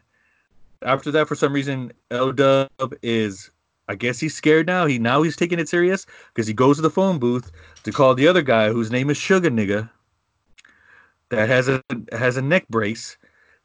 After 0.84 1.12
that, 1.12 1.28
for 1.28 1.36
some 1.36 1.54
reason, 1.54 1.91
L 2.12 2.32
Dub 2.32 2.70
is, 3.02 3.50
I 3.88 3.96
guess 3.96 4.20
he's 4.20 4.36
scared 4.36 4.67
now. 4.67 4.86
He 4.86 5.00
now 5.00 5.22
he's 5.24 5.36
taking 5.36 5.60
it 5.60 5.70
serious 5.70 6.06
because 6.34 6.48
he 6.48 6.54
goes 6.54 6.78
to 6.78 6.82
the 6.82 6.89
phone 6.89 7.20
booth 7.20 7.52
to 7.84 7.91
call 7.91 8.13
the 8.13 8.28
other 8.28 8.41
guy 8.41 8.70
whose 8.70 8.91
name 8.91 9.10
is 9.10 9.17
Sugar 9.17 9.50
Nigga. 9.50 9.89
That 11.30 11.50
has 11.50 11.67
a 11.67 11.84
has 12.12 12.38
a 12.38 12.41
neck 12.41 12.67
brace, 12.70 13.17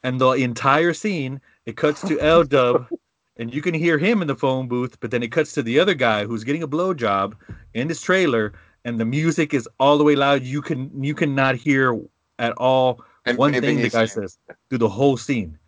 and 0.02 0.20
the 0.20 0.30
entire 0.32 0.94
scene 0.94 1.40
it 1.66 1.76
cuts 1.76 2.00
to 2.02 2.18
L 2.20 2.44
Dub 2.44 2.88
and 3.36 3.54
you 3.54 3.62
can 3.62 3.74
hear 3.74 3.98
him 3.98 4.20
in 4.22 4.28
the 4.28 4.36
phone 4.36 4.68
booth, 4.68 4.98
but 5.00 5.10
then 5.10 5.22
it 5.22 5.32
cuts 5.32 5.52
to 5.54 5.62
the 5.62 5.78
other 5.80 5.94
guy 5.94 6.24
who's 6.24 6.44
getting 6.44 6.62
a 6.62 6.68
blowjob 6.68 7.34
in 7.74 7.88
his 7.88 8.00
trailer, 8.00 8.52
and 8.84 9.00
the 9.00 9.04
music 9.04 9.54
is 9.54 9.68
all 9.80 9.96
the 9.96 10.04
way 10.04 10.14
loud. 10.14 10.42
You 10.42 10.60
can 10.60 11.02
you 11.02 11.14
cannot 11.14 11.56
hear 11.56 11.98
at 12.42 12.52
all 12.58 13.02
And 13.24 13.38
one 13.38 13.52
thing 13.52 13.80
the 13.80 13.88
guy 13.88 14.04
says 14.04 14.36
through 14.68 14.78
the 14.78 14.88
whole 14.88 15.16
scene. 15.16 15.58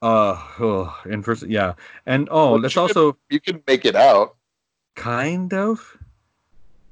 Uh, 0.00 0.38
oh, 0.60 0.96
and 1.04 1.24
first, 1.24 1.42
yeah, 1.48 1.74
and 2.06 2.28
oh, 2.30 2.52
But 2.52 2.62
let's 2.62 2.76
you 2.76 2.82
also 2.82 3.16
You 3.28 3.40
can 3.40 3.62
make 3.66 3.84
it 3.84 3.96
out. 3.96 4.36
kind 4.94 5.52
of? 5.52 5.98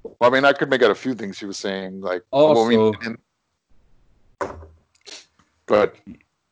Well, 0.02 0.16
I 0.22 0.30
mean, 0.30 0.44
I 0.44 0.52
could 0.52 0.68
make 0.68 0.82
out 0.82 0.90
a 0.90 0.94
few 0.94 1.14
things 1.14 1.36
she 1.38 1.46
was 1.46 1.56
saying, 1.56 2.00
like 2.00 2.22
well, 2.32 2.58
I 2.58 2.68
mean, 2.68 2.78
Also- 2.80 2.98
and- 3.04 3.18
but 5.66 5.96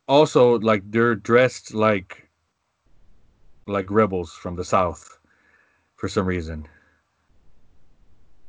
also 0.09 0.59
like 0.61 0.83
they're 0.91 1.15
dressed 1.15 1.75
like 1.75 2.29
like 3.67 3.91
rebels 3.91 4.33
from 4.33 4.57
the 4.57 4.65
south 4.65 5.19
for 5.97 6.09
some 6.09 6.27
reason 6.27 6.67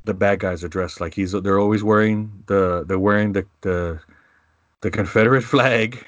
the 0.04 0.14
bad 0.14 0.38
guys 0.40 0.62
are 0.62 0.68
dressed 0.68 1.00
like 1.00 1.14
he's 1.14 1.32
they're 1.32 1.58
always 1.58 1.82
wearing 1.82 2.30
the 2.46 2.84
they're 2.86 2.98
wearing 2.98 3.32
the 3.32 3.46
the 3.62 4.00
the 4.82 4.90
confederate 4.90 5.42
flag. 5.42 6.04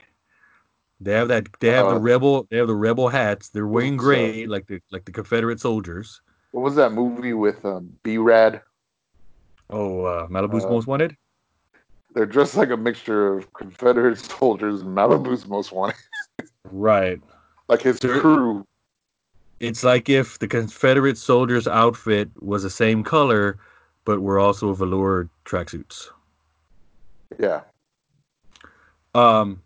They 1.00 1.12
have 1.12 1.28
that 1.28 1.46
they 1.60 1.68
have 1.68 1.88
the 1.88 1.96
Uh, 1.96 1.98
rebel 1.98 2.46
they 2.50 2.56
have 2.58 2.68
the 2.68 2.74
rebel 2.74 3.08
hats. 3.08 3.48
They're 3.50 3.66
wearing 3.66 3.98
so- 3.98 4.04
gray 4.04 4.46
like 4.46 4.66
the 4.66 4.80
like 4.90 5.04
the 5.04 5.12
confederate 5.12 5.60
soldiers. 5.60 6.20
What 6.52 6.62
was 6.62 6.74
that 6.76 6.92
movie 6.92 7.32
with 7.34 7.64
um, 7.64 7.90
B 8.02 8.18
Rad? 8.18 8.62
oh 9.70 10.04
uh 10.04 10.26
malibu's 10.28 10.64
Uh, 10.64 10.70
most 10.70 10.86
wanted? 10.86 11.16
They're 12.14 12.24
dressed 12.24 12.56
like 12.56 12.70
a 12.70 12.76
mixture 12.78 13.36
of 13.36 13.52
Confederate 13.52 14.18
soldiers 14.38 14.80
and 14.80 14.96
Malibu's 14.96 15.46
Most 15.46 15.70
Wanted, 15.72 15.96
right. 16.70 17.20
Like 17.68 17.82
his 17.82 17.98
They're- 17.98 18.20
crew. 18.20 18.64
it's 19.60 19.82
like 19.84 20.08
if 20.08 20.38
the 20.38 20.46
confederate 20.48 21.18
soldiers 21.18 21.66
outfit 21.66 22.30
was 22.40 22.62
the 22.62 22.70
same 22.70 23.02
color 23.02 23.58
but 24.06 24.20
were 24.22 24.38
also 24.38 24.72
velour 24.72 25.28
tracksuits 25.44 26.08
Yeah, 27.38 27.60
Um, 29.14 29.60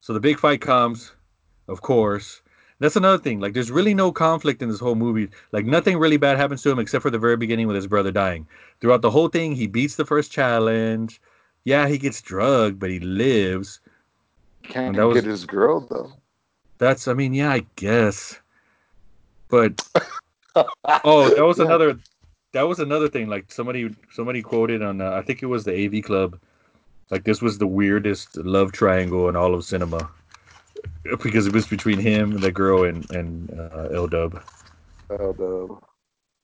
so 0.00 0.12
the 0.12 0.20
big 0.20 0.38
fight 0.38 0.60
comes, 0.60 1.12
of 1.66 1.80
course. 1.82 2.42
That's 2.80 2.94
another 2.94 3.20
thing. 3.20 3.40
Like, 3.40 3.54
there's 3.54 3.72
really 3.72 3.94
no 3.94 4.12
conflict 4.12 4.62
in 4.62 4.68
this 4.68 4.78
whole 4.78 4.94
movie. 4.94 5.28
Like, 5.50 5.66
nothing 5.66 5.98
really 5.98 6.16
bad 6.16 6.36
happens 6.36 6.62
to 6.62 6.70
him 6.70 6.78
except 6.78 7.02
for 7.02 7.10
the 7.10 7.18
very 7.18 7.36
beginning 7.36 7.66
with 7.66 7.74
his 7.74 7.88
brother 7.88 8.12
dying. 8.12 8.46
Throughout 8.80 9.02
the 9.02 9.10
whole 9.10 9.26
thing, 9.28 9.56
he 9.56 9.66
beats 9.66 9.96
the 9.96 10.04
first 10.04 10.30
challenge. 10.30 11.20
Yeah, 11.64 11.88
he 11.88 11.98
gets 11.98 12.22
drugged, 12.22 12.78
but 12.78 12.90
he 12.90 13.00
lives. 13.00 13.80
can't 14.62 14.94
that 14.94 15.02
was- 15.06 15.16
get 15.20 15.24
his 15.24 15.44
girl 15.44 15.80
though. 15.80 16.12
That's, 16.78 17.08
I 17.08 17.14
mean, 17.14 17.34
yeah, 17.34 17.50
I 17.50 17.66
guess. 17.74 18.38
But 19.48 19.82
oh, 21.04 21.34
that 21.34 21.44
was 21.44 21.58
Yeah. 21.58 21.64
another. 21.64 21.98
That 22.52 22.62
was 22.62 22.78
another 22.78 23.08
thing. 23.08 23.28
Like 23.28 23.50
somebody, 23.52 23.94
somebody 24.10 24.42
quoted 24.42 24.82
on. 24.82 25.00
Uh, 25.00 25.10
I 25.12 25.22
think 25.22 25.42
it 25.42 25.46
was 25.46 25.64
the 25.64 25.84
AV 25.86 26.02
Club. 26.02 26.38
Like 27.10 27.24
this 27.24 27.40
was 27.42 27.58
the 27.58 27.66
weirdest 27.66 28.36
love 28.36 28.72
triangle 28.72 29.28
in 29.28 29.36
all 29.36 29.54
of 29.54 29.64
cinema, 29.64 30.10
because 31.22 31.46
it 31.46 31.52
was 31.52 31.66
between 31.66 31.98
him, 31.98 32.32
and 32.32 32.40
the 32.40 32.52
girl, 32.52 32.84
and 32.84 33.08
and 33.10 33.50
uh, 33.58 33.88
L 33.92 34.06
Dub. 34.06 34.42
Uh, 35.10 35.16
the- 35.32 35.76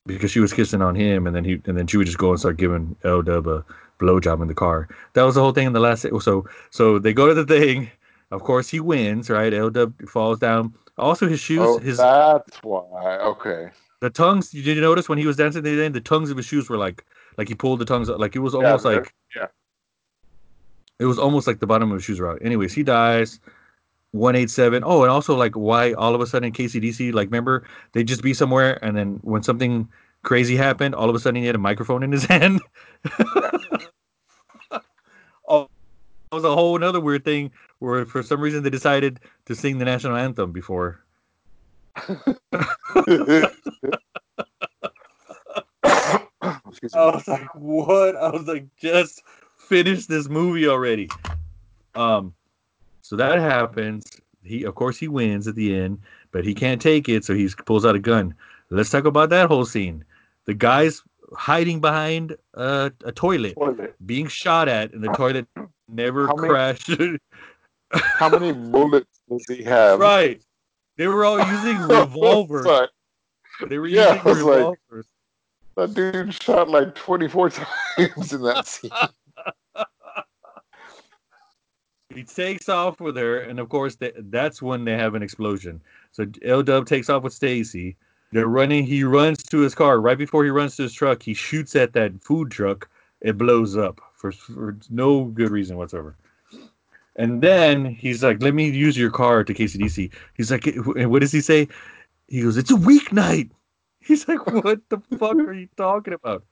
because 0.06 0.30
she 0.30 0.40
was 0.40 0.52
kissing 0.52 0.82
on 0.82 0.94
him, 0.94 1.26
and 1.26 1.34
then 1.34 1.44
he 1.44 1.60
and 1.64 1.78
then 1.78 1.86
she 1.86 1.96
would 1.96 2.06
just 2.06 2.18
go 2.18 2.30
and 2.30 2.38
start 2.38 2.58
giving 2.58 2.94
L 3.04 3.22
Dub 3.22 3.46
a 3.46 3.64
blowjob 3.98 4.42
in 4.42 4.48
the 4.48 4.54
car. 4.54 4.88
That 5.14 5.22
was 5.22 5.34
the 5.34 5.40
whole 5.40 5.52
thing 5.52 5.66
in 5.66 5.72
the 5.72 5.80
last. 5.80 6.06
So 6.20 6.46
so 6.70 6.98
they 6.98 7.14
go 7.14 7.26
to 7.26 7.34
the 7.34 7.46
thing. 7.46 7.90
Of 8.30 8.42
course, 8.42 8.68
he 8.68 8.80
wins. 8.80 9.30
Right, 9.30 9.52
L 9.54 9.70
Dub 9.70 9.94
falls 10.08 10.38
down. 10.38 10.74
Also, 10.98 11.26
his 11.26 11.40
shoes. 11.40 11.60
Oh, 11.62 11.78
his 11.78 11.96
that's 11.98 12.62
why. 12.62 13.18
Okay. 13.18 13.70
The 14.00 14.10
tongues. 14.10 14.50
Did 14.50 14.66
you 14.66 14.80
notice 14.80 15.08
when 15.08 15.18
he 15.18 15.26
was 15.26 15.36
dancing 15.36 15.62
the 15.62 15.74
day? 15.76 15.88
The 15.88 16.00
tongues 16.00 16.30
of 16.30 16.36
his 16.36 16.46
shoes 16.46 16.68
were 16.68 16.76
like 16.76 17.04
like 17.38 17.48
he 17.48 17.54
pulled 17.54 17.78
the 17.80 17.84
tongues 17.84 18.10
out. 18.10 18.20
Like 18.20 18.36
it 18.36 18.40
was 18.40 18.54
almost 18.54 18.84
they're- 18.84 18.96
like 19.00 19.14
yeah. 19.34 19.46
it 20.98 21.06
was 21.06 21.18
almost 21.18 21.46
like 21.46 21.60
the 21.60 21.66
bottom 21.66 21.90
of 21.90 21.96
his 21.96 22.04
shoes 22.04 22.20
were 22.20 22.30
out. 22.30 22.38
Anyways, 22.42 22.72
he 22.74 22.82
dies. 22.82 23.40
187. 24.12 24.84
Oh, 24.86 25.02
and 25.02 25.10
also 25.10 25.34
like 25.36 25.54
why 25.54 25.92
all 25.94 26.14
of 26.14 26.20
a 26.20 26.26
sudden 26.26 26.52
KCDC, 26.52 27.12
like 27.12 27.26
remember, 27.28 27.64
they'd 27.92 28.06
just 28.06 28.22
be 28.22 28.32
somewhere 28.32 28.78
and 28.84 28.96
then 28.96 29.18
when 29.22 29.42
something 29.42 29.88
crazy 30.22 30.54
happened, 30.54 30.94
all 30.94 31.10
of 31.10 31.16
a 31.16 31.18
sudden 31.18 31.40
he 31.40 31.46
had 31.46 31.56
a 31.56 31.58
microphone 31.58 32.04
in 32.04 32.12
his 32.12 32.24
hand. 32.26 32.60
oh, 35.48 35.68
that 36.30 36.36
was 36.36 36.44
a 36.44 36.54
whole 36.54 36.76
another 36.76 37.00
weird 37.00 37.24
thing 37.24 37.50
where 37.80 38.06
for 38.06 38.22
some 38.22 38.40
reason 38.40 38.62
they 38.62 38.70
decided 38.70 39.18
to 39.46 39.54
sing 39.56 39.78
the 39.78 39.84
national 39.84 40.16
anthem 40.16 40.52
before. 40.52 41.00
Excuse 46.82 46.94
me. 46.94 47.00
I 47.00 47.04
was 47.14 47.28
like, 47.28 47.54
what? 47.54 48.16
I 48.16 48.28
was 48.30 48.46
like, 48.46 48.66
just 48.76 49.22
finish 49.58 50.06
this 50.06 50.28
movie 50.28 50.66
already. 50.68 51.08
Um, 51.94 52.34
so 53.02 53.16
that 53.16 53.38
happens. 53.38 54.04
He, 54.42 54.64
of 54.64 54.74
course, 54.74 54.98
he 54.98 55.08
wins 55.08 55.46
at 55.48 55.54
the 55.54 55.74
end, 55.74 56.00
but 56.30 56.44
he 56.44 56.54
can't 56.54 56.80
take 56.82 57.08
it, 57.08 57.24
so 57.24 57.34
he 57.34 57.48
pulls 57.64 57.84
out 57.86 57.94
a 57.94 57.98
gun. 57.98 58.34
Let's 58.70 58.90
talk 58.90 59.04
about 59.04 59.30
that 59.30 59.48
whole 59.48 59.64
scene. 59.64 60.04
The 60.46 60.54
guy's 60.54 61.02
hiding 61.36 61.80
behind 61.80 62.36
a, 62.54 62.92
a 63.04 63.12
toilet, 63.12 63.54
Toilet. 63.54 63.94
being 64.06 64.26
shot 64.26 64.68
at, 64.68 64.92
and 64.92 65.02
the 65.02 65.08
toilet 65.12 65.46
never 65.88 66.26
How 66.26 66.34
many- 66.34 66.48
crashed. 66.48 66.90
How 67.92 68.28
many 68.28 68.52
bullets 68.52 69.20
does 69.30 69.44
he 69.48 69.62
have? 69.64 70.00
right. 70.00 70.42
They 70.96 71.06
were 71.08 71.24
all 71.24 71.38
using 71.38 71.78
revolvers. 71.88 72.66
They 73.68 73.78
were 73.78 73.86
Yeah, 73.86 74.14
using 74.14 74.24
was 74.24 74.42
like- 74.42 74.56
revolvers. 74.58 75.06
That 75.76 75.94
dude 75.94 76.34
shot 76.42 76.68
like 76.68 76.94
24 76.94 77.50
times 77.96 78.32
in 78.32 78.42
that 78.42 78.66
scene. 78.66 78.90
he 82.14 82.22
takes 82.22 82.68
off 82.68 83.00
with 83.00 83.16
her, 83.16 83.40
and 83.40 83.58
of 83.58 83.68
course, 83.68 83.96
th- 83.96 84.14
that's 84.16 84.62
when 84.62 84.84
they 84.84 84.96
have 84.96 85.14
an 85.14 85.22
explosion. 85.22 85.82
So 86.12 86.26
L 86.44 86.62
Dub 86.62 86.86
takes 86.86 87.10
off 87.10 87.24
with 87.24 87.32
Stacy. 87.32 87.96
They're 88.32 88.46
running. 88.46 88.84
He 88.84 89.04
runs 89.04 89.42
to 89.44 89.58
his 89.58 89.74
car. 89.74 90.00
Right 90.00 90.18
before 90.18 90.44
he 90.44 90.50
runs 90.50 90.76
to 90.76 90.84
his 90.84 90.92
truck, 90.92 91.22
he 91.22 91.34
shoots 91.34 91.76
at 91.76 91.92
that 91.94 92.22
food 92.22 92.50
truck. 92.50 92.88
It 93.20 93.38
blows 93.38 93.76
up 93.76 94.00
for, 94.14 94.32
for 94.32 94.76
no 94.90 95.24
good 95.26 95.50
reason 95.50 95.76
whatsoever. 95.76 96.16
And 97.16 97.42
then 97.42 97.84
he's 97.84 98.22
like, 98.22 98.42
"Let 98.42 98.54
me 98.54 98.68
use 98.70 98.98
your 98.98 99.10
car 99.10 99.44
to 99.44 99.54
KCDC." 99.54 100.10
He's 100.34 100.50
like, 100.50 100.68
"What 100.84 101.20
does 101.20 101.32
he 101.32 101.40
say?" 101.40 101.68
He 102.28 102.42
goes, 102.42 102.56
"It's 102.56 102.70
a 102.70 102.74
weeknight." 102.74 103.50
He's 104.04 104.28
like, 104.28 104.46
"What 104.64 104.80
the 104.88 105.00
fuck 105.18 105.36
are 105.36 105.52
you 105.52 105.68
talking 105.76 106.14
about?" 106.14 106.44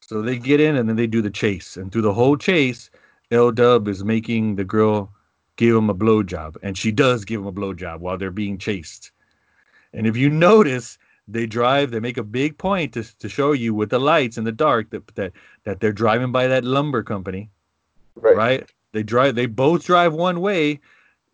So 0.00 0.22
they 0.22 0.38
get 0.38 0.60
in 0.60 0.76
and 0.76 0.88
then 0.88 0.96
they 0.96 1.06
do 1.06 1.20
the 1.20 1.30
chase, 1.30 1.76
and 1.76 1.92
through 1.92 2.02
the 2.02 2.14
whole 2.14 2.36
chase, 2.36 2.90
L 3.30 3.52
Dub 3.52 3.88
is 3.88 4.04
making 4.04 4.56
the 4.56 4.64
girl 4.64 5.12
give 5.56 5.76
him 5.76 5.90
a 5.90 5.94
blowjob, 5.94 6.56
and 6.62 6.78
she 6.78 6.90
does 6.90 7.24
give 7.24 7.40
him 7.40 7.46
a 7.46 7.52
blowjob 7.52 8.00
while 8.00 8.16
they're 8.16 8.30
being 8.30 8.56
chased. 8.56 9.10
And 9.92 10.06
if 10.06 10.16
you 10.16 10.30
notice, 10.30 10.98
they 11.26 11.46
drive, 11.46 11.90
they 11.90 12.00
make 12.00 12.16
a 12.16 12.22
big 12.22 12.56
point 12.56 12.94
to, 12.94 13.04
to 13.18 13.28
show 13.28 13.52
you 13.52 13.74
with 13.74 13.90
the 13.90 13.98
lights 13.98 14.38
in 14.38 14.44
the 14.44 14.52
dark 14.52 14.90
that, 14.90 15.06
that 15.16 15.32
that 15.64 15.80
they're 15.80 15.92
driving 15.92 16.32
by 16.32 16.46
that 16.46 16.64
lumber 16.64 17.02
company, 17.02 17.50
right? 18.16 18.70
They 18.92 19.02
drive, 19.02 19.34
they 19.34 19.46
both 19.46 19.84
drive 19.84 20.14
one 20.14 20.40
way. 20.40 20.80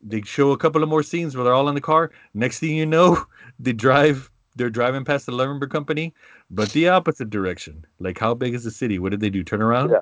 They 0.02 0.22
show 0.22 0.50
a 0.50 0.58
couple 0.58 0.82
of 0.82 0.88
more 0.88 1.02
scenes 1.02 1.36
where 1.36 1.44
they're 1.44 1.54
all 1.54 1.68
in 1.68 1.76
the 1.76 1.80
car. 1.80 2.10
Next 2.34 2.58
thing 2.58 2.76
you 2.76 2.86
know, 2.86 3.24
they 3.58 3.72
drive, 3.72 4.30
they're 4.56 4.70
driving 4.70 5.04
past 5.04 5.26
the 5.26 5.32
lumber 5.32 5.66
company, 5.66 6.12
but 6.50 6.70
the 6.70 6.88
opposite 6.88 7.30
direction. 7.30 7.84
Like, 7.98 8.18
how 8.18 8.34
big 8.34 8.54
is 8.54 8.64
the 8.64 8.70
city? 8.70 8.98
What 8.98 9.10
did 9.10 9.20
they 9.20 9.30
do? 9.30 9.42
Turn 9.42 9.62
around? 9.62 9.92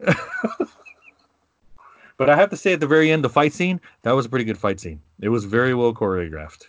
Yeah. 0.00 0.14
But 2.18 2.30
I 2.30 2.36
have 2.36 2.48
to 2.50 2.56
say, 2.56 2.72
at 2.72 2.80
the 2.80 2.86
very 2.86 3.10
end, 3.10 3.22
the 3.22 3.28
fight 3.28 3.52
scene 3.52 3.80
that 4.02 4.12
was 4.12 4.24
a 4.24 4.28
pretty 4.28 4.44
good 4.44 4.56
fight 4.58 4.80
scene. 4.80 5.00
It 5.20 5.28
was 5.28 5.44
very 5.44 5.74
well 5.74 5.92
choreographed. 5.92 6.66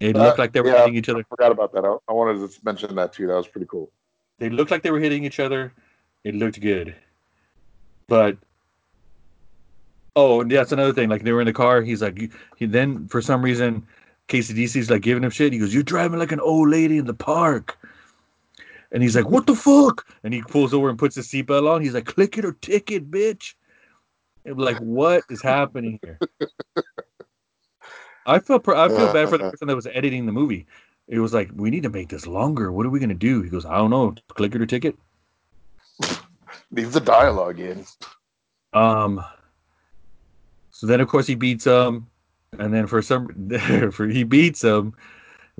It 0.00 0.16
Uh, 0.16 0.24
looked 0.24 0.38
like 0.38 0.52
they 0.52 0.62
were 0.62 0.68
yeah. 0.70 0.78
hitting 0.78 0.96
each 0.96 1.08
other. 1.10 1.20
I 1.20 1.22
forgot 1.24 1.52
about 1.52 1.72
that. 1.74 1.84
I, 1.84 1.96
I 2.08 2.12
wanted 2.14 2.50
to 2.50 2.58
mention 2.64 2.94
that 2.94 3.12
too. 3.12 3.26
That 3.26 3.34
was 3.34 3.46
pretty 3.46 3.66
cool. 3.66 3.90
They 4.38 4.48
looked 4.48 4.70
like 4.70 4.82
they 4.82 4.90
were 4.90 5.00
hitting 5.00 5.24
each 5.24 5.38
other. 5.38 5.74
It 6.24 6.34
looked 6.34 6.58
good. 6.60 6.94
But 8.06 8.38
oh, 10.16 10.44
that's 10.44 10.72
another 10.72 10.94
thing. 10.94 11.10
Like 11.10 11.22
they 11.22 11.32
were 11.32 11.42
in 11.42 11.46
the 11.46 11.52
car. 11.52 11.82
He's 11.82 12.00
like, 12.00 12.30
he 12.56 12.64
then 12.64 13.06
for 13.08 13.20
some 13.20 13.42
reason, 13.42 13.86
KCDC's 14.30 14.90
like 14.90 15.02
giving 15.02 15.24
him 15.24 15.30
shit. 15.30 15.52
He 15.52 15.58
goes, 15.58 15.74
"You're 15.74 15.82
driving 15.82 16.18
like 16.18 16.32
an 16.32 16.40
old 16.40 16.70
lady 16.70 16.98
in 16.98 17.06
the 17.06 17.14
park." 17.14 17.76
And 18.92 19.02
he's 19.02 19.14
like, 19.14 19.28
"What 19.28 19.46
the 19.46 19.54
fuck?" 19.54 20.06
And 20.24 20.32
he 20.32 20.42
pulls 20.42 20.72
over 20.72 20.88
and 20.88 20.98
puts 20.98 21.16
his 21.16 21.28
seatbelt 21.28 21.68
on. 21.68 21.82
He's 21.82 21.94
like, 21.94 22.06
"Click 22.06 22.38
it 22.38 22.44
or 22.44 22.52
ticket, 22.52 23.10
bitch." 23.10 23.54
And 24.44 24.58
like, 24.58 24.78
what 24.78 25.24
is 25.28 25.42
happening 25.42 26.00
here? 26.02 26.18
I 28.26 28.38
feel 28.38 28.58
pr- 28.58 28.74
I 28.74 28.88
feel 28.88 29.12
bad 29.12 29.28
for 29.28 29.38
the 29.38 29.50
person 29.50 29.68
that 29.68 29.76
was 29.76 29.86
editing 29.86 30.26
the 30.26 30.32
movie. 30.32 30.66
It 31.08 31.18
was 31.18 31.34
like, 31.34 31.50
we 31.54 31.70
need 31.70 31.82
to 31.82 31.90
make 31.90 32.08
this 32.08 32.26
longer. 32.26 32.70
What 32.70 32.86
are 32.86 32.90
we 32.90 33.00
gonna 33.00 33.14
do? 33.14 33.42
He 33.42 33.50
goes, 33.50 33.66
I 33.66 33.76
don't 33.76 33.90
know. 33.90 34.14
Click 34.28 34.54
it 34.54 34.62
or 34.62 34.66
ticket. 34.66 34.96
Leave 36.70 36.92
the 36.92 37.00
dialogue 37.00 37.58
in. 37.58 37.84
Um. 38.72 39.24
So 40.70 40.86
then, 40.86 41.00
of 41.00 41.08
course, 41.08 41.26
he 41.26 41.34
beats 41.34 41.66
him, 41.66 42.06
and 42.58 42.74
then 42.74 42.86
for 42.86 43.02
some, 43.02 43.28
for 43.92 44.06
he 44.06 44.24
beats 44.24 44.62
him. 44.62 44.94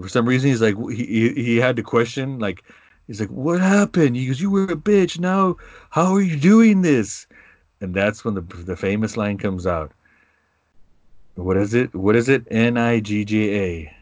For 0.00 0.08
some 0.08 0.26
reason, 0.26 0.50
he's 0.50 0.62
like 0.62 0.76
he 0.90 1.32
he, 1.34 1.56
had 1.56 1.76
to 1.76 1.82
question 1.82 2.38
like 2.38 2.64
he's 3.06 3.20
like, 3.20 3.30
what 3.30 3.60
happened? 3.60 4.16
He 4.16 4.26
goes, 4.26 4.40
you 4.40 4.50
were 4.50 4.64
a 4.64 4.76
bitch. 4.76 5.18
Now, 5.18 5.56
how 5.90 6.14
are 6.14 6.22
you 6.22 6.36
doing 6.36 6.82
this? 6.82 7.26
And 7.80 7.94
that's 7.94 8.24
when 8.24 8.34
the 8.34 8.40
the 8.40 8.76
famous 8.76 9.16
line 9.16 9.38
comes 9.38 9.66
out. 9.66 9.92
What 11.34 11.56
is 11.56 11.74
it? 11.74 11.94
What 11.94 12.16
is 12.16 12.28
it? 12.28 12.44
N 12.50 12.76
I 12.76 13.00
G 13.00 13.24
G 13.24 13.54
A. 13.54 13.96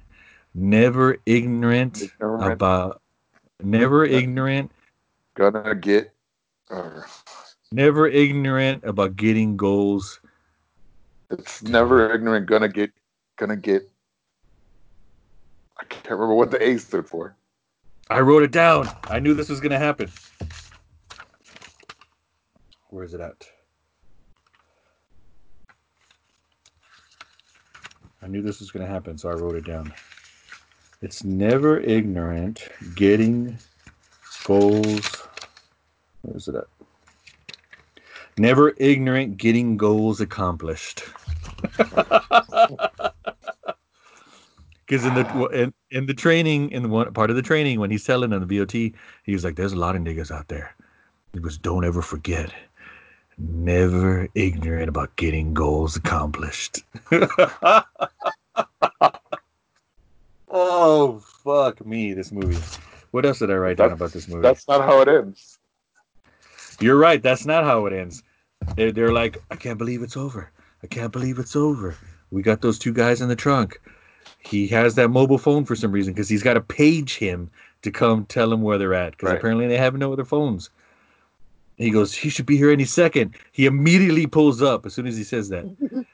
Never 0.55 1.19
ignorant 1.27 2.03
Ignorant, 2.03 2.53
about. 2.53 3.03
Never 3.61 4.05
ignorant 4.05 4.71
gonna 5.39 5.75
get. 5.75 6.13
Uh, 6.71 7.01
never 7.73 8.07
ignorant 8.09 8.85
about 8.85 9.17
getting 9.17 9.57
goals 9.57 10.21
it's 11.31 11.63
never 11.63 12.13
ignorant. 12.15 12.47
Gonna 12.47 12.69
get. 12.69 12.91
Gonna 13.37 13.57
get. 13.57 13.83
I 15.81 15.85
can't 15.85 16.11
remember 16.11 16.35
what 16.35 16.51
the 16.51 16.63
A 16.63 16.77
stood 16.79 17.07
for. 17.07 17.37
I 18.11 18.21
wrote 18.21 18.43
it 18.43 18.51
down. 18.51 18.89
I 19.05 19.21
knew 19.21 19.35
this 19.35 19.49
was 19.49 19.61
gonna 19.61 19.79
happen. 19.79 20.11
Where 22.91 23.05
is 23.05 23.15
it 23.15 23.21
at? 23.21 23.47
I 28.23 28.27
knew 28.27 28.43
this 28.43 28.61
was 28.61 28.71
gonna 28.71 28.87
happen, 28.87 29.19
so 29.19 29.29
I 29.29 29.35
wrote 29.35 29.57
it 29.57 29.65
down. 29.65 29.93
It's 31.01 31.23
never 31.23 31.79
ignorant 31.79 32.69
getting 32.97 33.57
goals. 34.45 35.29
Where 36.23 36.37
is 36.37 36.49
it 36.49 36.57
at? 36.57 36.78
Never 38.39 38.75
ignorant 38.79 39.37
getting 39.37 39.77
goals 39.77 40.21
accomplished. 40.21 41.05
Because 44.89 45.05
in 45.05 45.15
the 45.15 45.27
ah. 45.27 45.45
in, 45.49 45.75
in 45.91 46.07
the 46.07 46.15
training, 46.15 46.71
in 46.71 46.89
one 46.89 47.13
part 47.13 47.29
of 47.29 47.37
the 47.37 47.43
training, 47.43 47.79
when 47.79 47.91
he's 47.91 48.03
selling 48.03 48.33
on 48.33 48.41
the 48.47 48.59
VOT, 48.59 48.73
he 48.73 48.95
was 49.27 49.45
like, 49.45 49.57
"There's 49.57 49.75
a 49.75 49.77
lot 49.77 49.95
of 49.95 50.03
niggas 50.03 50.31
out 50.31 50.49
there." 50.49 50.75
He 51.35 51.41
goes, 51.41 51.59
"Don't 51.59 51.85
ever 51.85 52.01
forget, 52.01 52.51
never 53.37 54.29
ignorant 54.35 54.89
about 54.89 55.15
getting 55.17 55.53
goals 55.53 55.95
accomplished." 55.95 56.83
oh 60.49 61.23
fuck 61.45 61.85
me, 61.85 62.15
this 62.15 62.33
movie. 62.33 62.57
What 63.11 63.27
else 63.27 63.41
did 63.41 63.51
I 63.51 63.57
write 63.57 63.77
down 63.77 63.93
about 63.93 64.13
this 64.13 64.27
movie? 64.27 64.41
That's 64.41 64.67
not 64.69 64.81
how 64.81 65.03
it 65.03 65.09
ends. 65.09 65.59
You're 66.81 66.97
right. 66.97 67.23
That's 67.23 67.45
not 67.45 67.65
how 67.65 67.85
it 67.85 67.93
ends. 67.93 68.23
They're, 68.77 68.93
they're 68.93 69.13
like, 69.13 69.43
I 69.51 69.57
can't 69.57 69.79
believe 69.79 70.03
it's 70.03 70.17
over. 70.17 70.51
I 70.83 70.87
can't 70.87 71.13
believe 71.13 71.39
it's 71.39 71.57
over. 71.57 71.97
We 72.31 72.43
got 72.43 72.61
those 72.63 72.79
two 72.79 72.93
guys 72.93 73.21
in 73.21 73.29
the 73.29 73.37
trunk. 73.37 73.81
He 74.39 74.69
has 74.69 74.95
that 74.95 75.09
mobile 75.09 75.39
phone 75.39 75.65
for 75.65 75.75
some 75.75 75.91
reason 75.93 76.13
because 76.15 76.29
he's 76.29 76.43
got 76.43 76.55
to 76.55 76.61
page 76.61 77.17
him 77.17 77.51
to 77.83 77.91
come 77.91 78.25
tell 78.27 78.53
him 78.53 78.63
where 78.63 78.79
they're 78.79 78.95
at 78.95 79.13
because 79.13 79.31
Right. 79.31 79.39
apparently 79.39 79.67
they 79.67 79.77
have 79.77 79.97
no 79.97 80.13
other 80.13 80.25
phones. 80.25 80.71
He 81.77 81.91
goes, 81.91 82.13
he 82.13 82.29
should 82.29 82.47
be 82.47 82.57
here 82.57 82.71
any 82.71 82.85
second. 82.85 83.37
He 83.53 83.67
immediately 83.67 84.27
pulls 84.27 84.63
up 84.63 84.85
as 84.85 84.95
soon 84.95 85.07
as 85.07 85.17
he 85.17 85.25
says 85.25 85.49
that. 85.49 85.67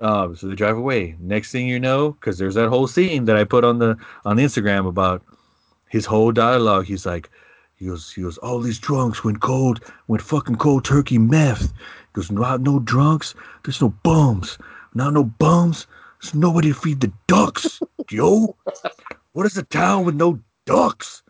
Um, 0.00 0.36
so 0.36 0.46
they 0.46 0.54
drive 0.54 0.76
away. 0.76 1.16
Next 1.18 1.50
thing 1.50 1.66
you 1.66 1.80
know, 1.80 2.12
because 2.12 2.38
there's 2.38 2.54
that 2.54 2.68
whole 2.68 2.86
scene 2.86 3.24
that 3.24 3.36
I 3.36 3.42
put 3.42 3.64
on 3.64 3.80
the 3.80 3.96
on 4.24 4.36
Instagram 4.36 4.86
about 4.86 5.24
his 5.88 6.06
whole 6.06 6.30
dialogue. 6.30 6.84
He's 6.84 7.04
like, 7.04 7.28
he 7.78 7.86
goes, 7.86 8.12
he 8.12 8.22
goes, 8.22 8.38
all 8.38 8.60
these 8.60 8.80
drunks 8.80 9.22
went 9.22 9.40
cold, 9.40 9.80
went 10.08 10.22
fucking 10.22 10.56
cold 10.56 10.84
turkey 10.84 11.16
meth. 11.16 11.62
He 11.62 12.12
goes, 12.12 12.30
no, 12.30 12.56
no 12.56 12.80
drunks, 12.80 13.36
there's 13.64 13.80
no 13.80 13.90
bums. 14.02 14.58
Not 14.94 15.12
no 15.12 15.22
bums, 15.22 15.86
there's 16.20 16.34
nobody 16.34 16.68
to 16.70 16.74
feed 16.74 17.00
the 17.00 17.12
ducks, 17.28 17.80
yo. 18.10 18.56
What 19.32 19.46
is 19.46 19.56
a 19.56 19.62
town 19.62 20.04
with 20.04 20.16
no 20.16 20.40
ducks? 20.66 21.22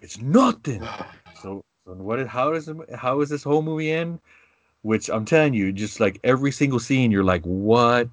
It's 0.00 0.20
nothing. 0.20 0.86
So, 1.42 1.64
so 1.84 1.94
what? 1.94 2.20
Is, 2.20 2.28
how 2.28 2.52
does 2.52 2.70
how 2.94 3.20
is 3.20 3.28
this 3.28 3.42
whole 3.42 3.62
movie 3.62 3.90
end? 3.90 4.20
Which 4.82 5.08
I'm 5.08 5.24
telling 5.24 5.54
you, 5.54 5.72
just 5.72 5.98
like 5.98 6.20
every 6.22 6.52
single 6.52 6.78
scene, 6.78 7.10
you're 7.10 7.24
like, 7.24 7.42
what 7.42 8.08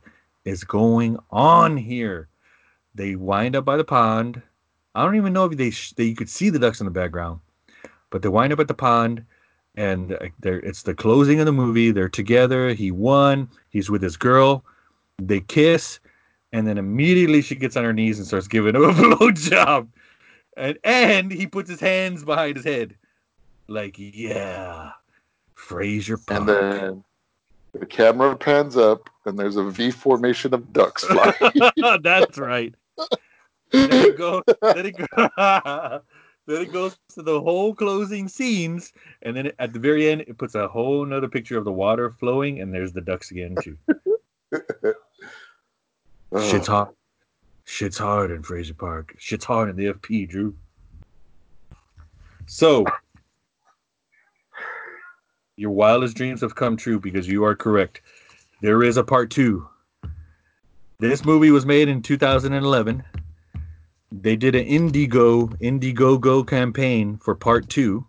is 0.45 0.63
going 0.63 1.19
on 1.30 1.77
here? 1.77 2.27
They 2.95 3.15
wind 3.15 3.55
up 3.55 3.65
by 3.65 3.77
the 3.77 3.84
pond. 3.84 4.41
I 4.96 5.04
don't 5.04 5.16
even 5.16 5.34
know 5.34 5.46
if 5.46 5.58
they, 5.58 5.72
they 5.96 6.10
you 6.10 6.16
could 6.16 6.30
see 6.30 6.50
the 6.50 6.60
ducks 6.60 6.80
in 6.80 6.86
the 6.86 6.92
background, 6.92 7.40
but 8.10 8.22
they 8.22 8.30
wind 8.30 8.54
up 8.54 8.60
at 8.60 8.68
the 8.68 8.74
pond, 8.74 9.24
and 9.76 10.14
uh, 10.14 10.28
there 10.40 10.60
it's 10.60 10.84
the 10.84 10.96
closing 10.96 11.40
of 11.40 11.46
the 11.46 11.52
movie. 11.52 11.92
They're 11.92 12.10
together. 12.10 12.74
He 12.74 12.92
won. 12.92 13.50
He's 13.70 13.90
with 13.90 14.02
his 14.02 14.18
girl. 14.18 14.64
They 15.20 15.42
kiss, 15.42 16.00
and 16.54 16.68
then 16.68 16.78
immediately 16.78 17.42
she 17.42 17.56
gets 17.56 17.78
on 17.78 17.84
her 17.84 17.94
knees 17.94 18.18
and 18.18 18.28
starts 18.28 18.48
giving 18.48 18.76
him 18.76 18.84
a 18.84 18.94
blowjob, 18.94 19.88
and 20.58 20.78
and 20.84 21.32
he 21.32 21.46
puts 21.46 21.70
his 21.70 21.80
hands 21.80 22.24
behind 22.24 22.58
his 22.58 22.66
head, 22.66 22.96
like 23.68 23.96
yeah, 23.98 24.92
Frazier 25.54 26.18
Park. 26.18 26.40
And 26.40 26.50
then 26.50 27.04
the 27.74 27.86
camera 27.86 28.36
pans 28.36 28.76
up, 28.76 29.10
and 29.26 29.38
there's 29.38 29.56
a 29.56 29.64
V 29.64 29.92
formation 29.92 30.54
of 30.54 30.74
ducks 30.74 31.04
flying. 31.04 31.72
That's 32.02 32.38
right. 32.38 32.74
Then 33.72 33.91
it 33.91 34.17
goes. 34.17 34.43
Then 34.61 34.86
it, 34.86 34.95
go, 34.97 35.30
then 36.47 36.61
it 36.61 36.74
goes 36.74 36.97
to 37.13 37.22
the 37.22 37.39
whole 37.39 37.74
closing 37.76 38.28
scenes, 38.28 38.93
and 39.22 39.36
then 39.36 39.51
at 39.59 39.74
the 39.74 39.80
very 39.80 40.09
end, 40.09 40.22
it 40.22 40.38
puts 40.38 40.55
a 40.55 40.67
whole 40.67 41.03
another 41.03 41.28
picture 41.28 41.57
of 41.57 41.65
the 41.65 41.72
water 41.72 42.11
flowing, 42.20 42.61
and 42.61 42.74
there's 42.74 42.93
the 42.93 43.01
ducks 43.01 43.32
again 43.32 43.55
too. 43.61 43.78
Oh. 46.32 46.51
Shit's 46.51 46.67
hot. 46.67 46.93
Shit's 47.65 47.97
hard 47.97 48.30
in 48.32 48.43
Frazier 48.43 48.76
Park. 48.76 49.15
Shit's 49.17 49.45
hard 49.45 49.70
in 49.70 49.76
the 49.76 49.93
FP, 49.93 50.30
Drew. 50.30 50.55
So, 52.45 52.86
your 55.55 55.72
wildest 55.72 56.15
dreams 56.15 56.41
have 56.41 56.55
come 56.55 56.78
true 56.78 56.99
because 56.99 57.28
you 57.28 57.43
are 57.43 57.55
correct. 57.55 58.01
There 58.61 58.84
is 58.84 58.97
a 58.97 59.03
part 59.03 59.32
two. 59.32 59.67
This 60.99 61.26
movie 61.26 61.51
was 61.51 61.65
made 61.65 61.89
in 61.89 62.01
2011 62.01 63.03
they 64.12 64.36
did 64.36 64.55
an 64.55 64.66
Indigo 64.66 65.47
Indiegogo 65.47 66.47
campaign 66.47 67.18
for 67.18 67.36
part 67.36 67.70
two. 67.70 68.05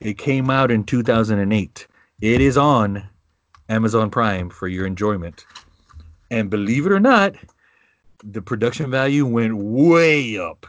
It 0.00 0.18
came 0.18 0.50
out 0.50 0.70
in 0.70 0.84
2008. 0.84 1.86
It 2.20 2.40
is 2.40 2.56
on 2.56 3.08
Amazon 3.68 4.10
Prime 4.10 4.50
for 4.50 4.66
your 4.66 4.86
enjoyment. 4.86 5.44
And 6.30 6.50
believe 6.50 6.86
it 6.86 6.92
or 6.92 7.00
not, 7.00 7.34
the 8.24 8.42
production 8.42 8.90
value 8.90 9.26
went 9.26 9.56
way 9.56 10.38
up. 10.38 10.66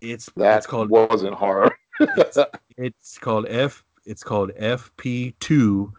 It's 0.00 0.28
that 0.36 0.58
it's 0.58 0.66
called 0.66 0.90
wasn't 0.90 1.34
horror. 1.34 1.74
it's, 2.00 2.38
it's 2.76 3.18
called 3.18 3.46
F. 3.48 3.82
It's 4.04 4.22
called 4.22 4.50
FP2 4.60 5.92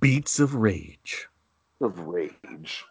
Beats 0.00 0.40
of 0.40 0.56
Rage. 0.56 1.28
Of 1.80 2.00
Rage 2.00 2.84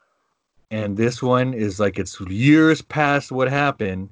and 0.71 0.97
this 0.97 1.21
one 1.21 1.53
is 1.53 1.79
like 1.79 1.97
it's 1.97 2.19
years 2.21 2.81
past 2.81 3.31
what 3.31 3.49
happened. 3.49 4.09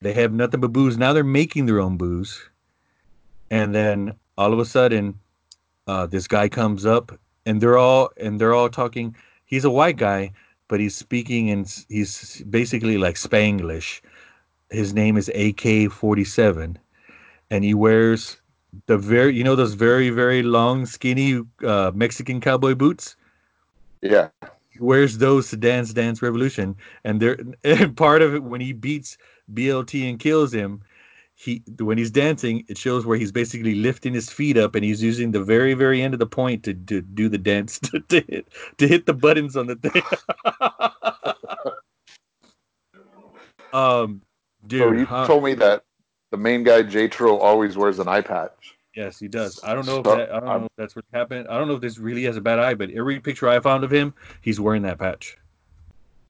They 0.00 0.12
have 0.14 0.32
nothing 0.32 0.60
but 0.60 0.72
booze. 0.72 0.98
Now 0.98 1.12
they're 1.12 1.24
making 1.24 1.66
their 1.66 1.80
own 1.80 1.96
booze, 1.96 2.48
and 3.50 3.74
then 3.74 4.14
all 4.36 4.52
of 4.52 4.58
a 4.58 4.64
sudden, 4.64 5.18
uh, 5.86 6.06
this 6.06 6.26
guy 6.26 6.48
comes 6.48 6.84
up, 6.84 7.18
and 7.46 7.60
they're 7.60 7.78
all 7.78 8.10
and 8.16 8.40
they're 8.40 8.54
all 8.54 8.68
talking. 8.68 9.14
He's 9.46 9.64
a 9.64 9.70
white 9.70 9.96
guy, 9.96 10.32
but 10.68 10.80
he's 10.80 10.94
speaking 10.96 11.50
and 11.50 11.66
he's 11.88 12.42
basically 12.50 12.98
like 12.98 13.16
Spanglish. 13.16 14.00
His 14.70 14.92
name 14.92 15.16
is 15.16 15.28
AK 15.28 15.92
forty 15.92 16.24
seven, 16.24 16.78
and 17.50 17.62
he 17.64 17.72
wears 17.72 18.40
the 18.86 18.98
very 18.98 19.34
you 19.34 19.44
know 19.44 19.54
those 19.54 19.74
very 19.74 20.10
very 20.10 20.42
long 20.42 20.86
skinny 20.86 21.40
uh, 21.64 21.92
Mexican 21.94 22.40
cowboy 22.40 22.74
boots. 22.74 23.16
Yeah 24.02 24.28
wears 24.80 25.18
those 25.18 25.50
to 25.50 25.56
Dance 25.56 25.92
Dance 25.92 26.22
Revolution, 26.22 26.76
and 27.04 27.20
they're 27.20 27.38
and 27.64 27.96
part 27.96 28.22
of 28.22 28.34
it 28.34 28.42
when 28.42 28.60
he 28.60 28.72
beats 28.72 29.16
BLT 29.52 30.08
and 30.08 30.18
kills 30.18 30.52
him. 30.52 30.82
He 31.36 31.62
when 31.80 31.98
he's 31.98 32.12
dancing, 32.12 32.64
it 32.68 32.78
shows 32.78 33.04
where 33.04 33.18
he's 33.18 33.32
basically 33.32 33.74
lifting 33.74 34.14
his 34.14 34.30
feet 34.30 34.56
up, 34.56 34.74
and 34.74 34.84
he's 34.84 35.02
using 35.02 35.32
the 35.32 35.42
very 35.42 35.74
very 35.74 36.00
end 36.00 36.14
of 36.14 36.20
the 36.20 36.26
point 36.26 36.62
to, 36.64 36.74
to 36.74 37.00
do 37.00 37.28
the 37.28 37.38
dance 37.38 37.78
to, 37.84 38.00
to 38.00 38.20
hit 38.20 38.48
to 38.78 38.86
hit 38.86 39.06
the 39.06 39.14
buttons 39.14 39.56
on 39.56 39.66
the 39.66 39.76
thing. 39.76 40.02
um, 43.72 44.22
dude, 44.66 44.80
so 44.80 44.92
you 44.92 45.06
huh? 45.06 45.26
told 45.26 45.42
me 45.42 45.54
that 45.54 45.82
the 46.30 46.36
main 46.36 46.62
guy 46.62 46.82
JTRO 46.82 47.38
always 47.40 47.76
wears 47.76 47.98
an 47.98 48.08
eye 48.08 48.20
patch. 48.20 48.73
Yes, 48.96 49.18
he 49.18 49.26
does. 49.26 49.60
I 49.64 49.74
don't 49.74 49.86
know 49.86 49.98
if 49.98 50.04
that, 50.04 50.32
I 50.32 50.38
don't 50.40 50.60
know 50.60 50.66
if 50.66 50.72
that's 50.76 50.94
what 50.94 51.04
happened. 51.12 51.48
I 51.48 51.58
don't 51.58 51.66
know 51.66 51.74
if 51.74 51.80
this 51.80 51.98
really 51.98 52.22
has 52.24 52.36
a 52.36 52.40
bad 52.40 52.60
eye, 52.60 52.74
but 52.74 52.90
every 52.90 53.18
picture 53.18 53.48
I 53.48 53.58
found 53.58 53.82
of 53.82 53.90
him, 53.90 54.14
he's 54.40 54.60
wearing 54.60 54.82
that 54.82 54.98
patch. 54.98 55.36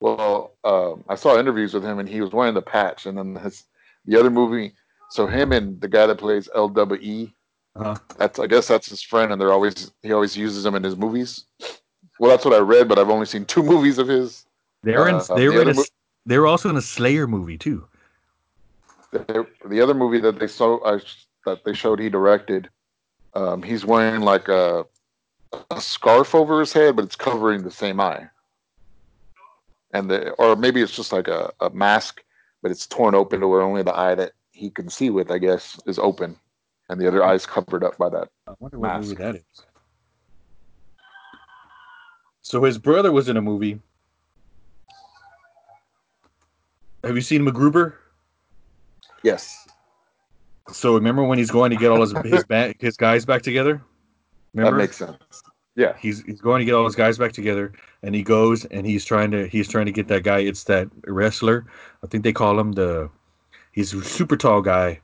Well, 0.00 0.52
um, 0.64 1.04
I 1.08 1.14
saw 1.14 1.38
interviews 1.38 1.74
with 1.74 1.84
him, 1.84 1.98
and 1.98 2.08
he 2.08 2.20
was 2.20 2.32
wearing 2.32 2.54
the 2.54 2.62
patch. 2.62 3.06
And 3.06 3.18
then 3.18 3.34
his 3.36 3.64
the 4.06 4.18
other 4.18 4.30
movie, 4.30 4.72
so 5.10 5.26
him 5.26 5.52
and 5.52 5.80
the 5.80 5.88
guy 5.88 6.06
that 6.06 6.18
plays 6.18 6.48
LWE, 6.54 7.32
uh-huh. 7.76 7.96
that's 8.16 8.38
I 8.38 8.46
guess 8.46 8.66
that's 8.66 8.88
his 8.88 9.02
friend, 9.02 9.32
and 9.32 9.40
they're 9.40 9.52
always 9.52 9.92
he 10.02 10.12
always 10.12 10.36
uses 10.36 10.64
him 10.64 10.74
in 10.74 10.82
his 10.82 10.96
movies. 10.96 11.44
Well, 12.18 12.30
that's 12.30 12.44
what 12.44 12.54
I 12.54 12.58
read, 12.58 12.88
but 12.88 12.98
I've 12.98 13.10
only 13.10 13.26
seen 13.26 13.44
two 13.44 13.62
movies 13.74 13.98
of 13.98 14.08
his. 14.08 14.46
They're 14.82 15.08
in. 15.08 15.16
Uh, 15.16 15.34
they 15.34 15.48
were 15.48 15.56
the 15.56 15.60
in 15.62 15.68
a, 15.70 15.74
mo- 15.74 15.84
they 16.24 16.38
were 16.38 16.46
also 16.46 16.70
in 16.70 16.76
a 16.76 16.82
Slayer 16.82 17.26
movie 17.26 17.58
too. 17.58 17.86
The, 19.10 19.46
the 19.66 19.80
other 19.80 19.94
movie 19.94 20.18
that 20.20 20.38
they 20.40 20.48
saw, 20.48 20.84
I 20.84 20.98
that 21.44 21.64
they 21.64 21.74
showed 21.74 21.98
he 21.98 22.08
directed. 22.08 22.68
Um, 23.34 23.62
he's 23.62 23.84
wearing 23.84 24.20
like 24.20 24.48
a 24.48 24.86
a 25.70 25.80
scarf 25.80 26.34
over 26.34 26.60
his 26.60 26.72
head, 26.72 26.96
but 26.96 27.04
it's 27.04 27.16
covering 27.16 27.62
the 27.62 27.70
same 27.70 28.00
eye. 28.00 28.28
And 29.92 30.10
the 30.10 30.30
or 30.32 30.56
maybe 30.56 30.82
it's 30.82 30.96
just 30.96 31.12
like 31.12 31.28
a, 31.28 31.52
a 31.60 31.70
mask, 31.70 32.22
but 32.62 32.70
it's 32.70 32.86
torn 32.86 33.14
open 33.14 33.40
to 33.40 33.48
where 33.48 33.62
only 33.62 33.82
the 33.82 33.96
eye 33.96 34.14
that 34.14 34.32
he 34.52 34.70
can 34.70 34.88
see 34.88 35.10
with, 35.10 35.30
I 35.30 35.38
guess, 35.38 35.80
is 35.86 35.98
open, 35.98 36.36
and 36.88 37.00
the 37.00 37.06
other 37.06 37.24
eye 37.24 37.34
is 37.34 37.46
covered 37.46 37.84
up 37.84 37.96
by 37.98 38.08
that. 38.08 38.28
I 38.46 38.54
wonder 38.58 38.78
what 38.78 38.88
mask. 38.88 39.08
movie 39.08 39.22
that 39.22 39.36
is. 39.36 39.64
So 42.42 42.62
his 42.62 42.78
brother 42.78 43.10
was 43.10 43.28
in 43.28 43.36
a 43.36 43.42
movie. 43.42 43.80
Have 47.04 47.14
you 47.14 47.22
seen 47.22 47.44
MacGruber? 47.44 47.94
Yes. 49.22 49.63
So 50.72 50.94
remember 50.94 51.22
when 51.24 51.38
he's 51.38 51.50
going 51.50 51.70
to 51.70 51.76
get 51.76 51.90
all 51.90 52.00
his 52.00 52.12
his 52.24 52.44
back, 52.44 52.80
his 52.80 52.96
guys 52.96 53.24
back 53.24 53.42
together? 53.42 53.82
Remember? 54.54 54.78
That 54.78 54.82
makes 54.82 54.96
sense. 54.96 55.42
Yeah. 55.76 55.94
He's 55.98 56.22
he's 56.22 56.40
going 56.40 56.60
to 56.60 56.64
get 56.64 56.74
all 56.74 56.84
his 56.84 56.94
guys 56.94 57.18
back 57.18 57.32
together, 57.32 57.72
and 58.02 58.14
he 58.14 58.22
goes 58.22 58.64
and 58.66 58.86
he's 58.86 59.04
trying 59.04 59.30
to 59.32 59.46
he's 59.46 59.68
trying 59.68 59.86
to 59.86 59.92
get 59.92 60.08
that 60.08 60.22
guy. 60.22 60.38
It's 60.38 60.64
that 60.64 60.88
wrestler. 61.06 61.66
I 62.02 62.06
think 62.06 62.24
they 62.24 62.32
call 62.32 62.58
him 62.58 62.72
the. 62.72 63.10
He's 63.72 63.92
a 63.92 64.04
super 64.04 64.36
tall 64.36 64.62
guy, 64.62 65.00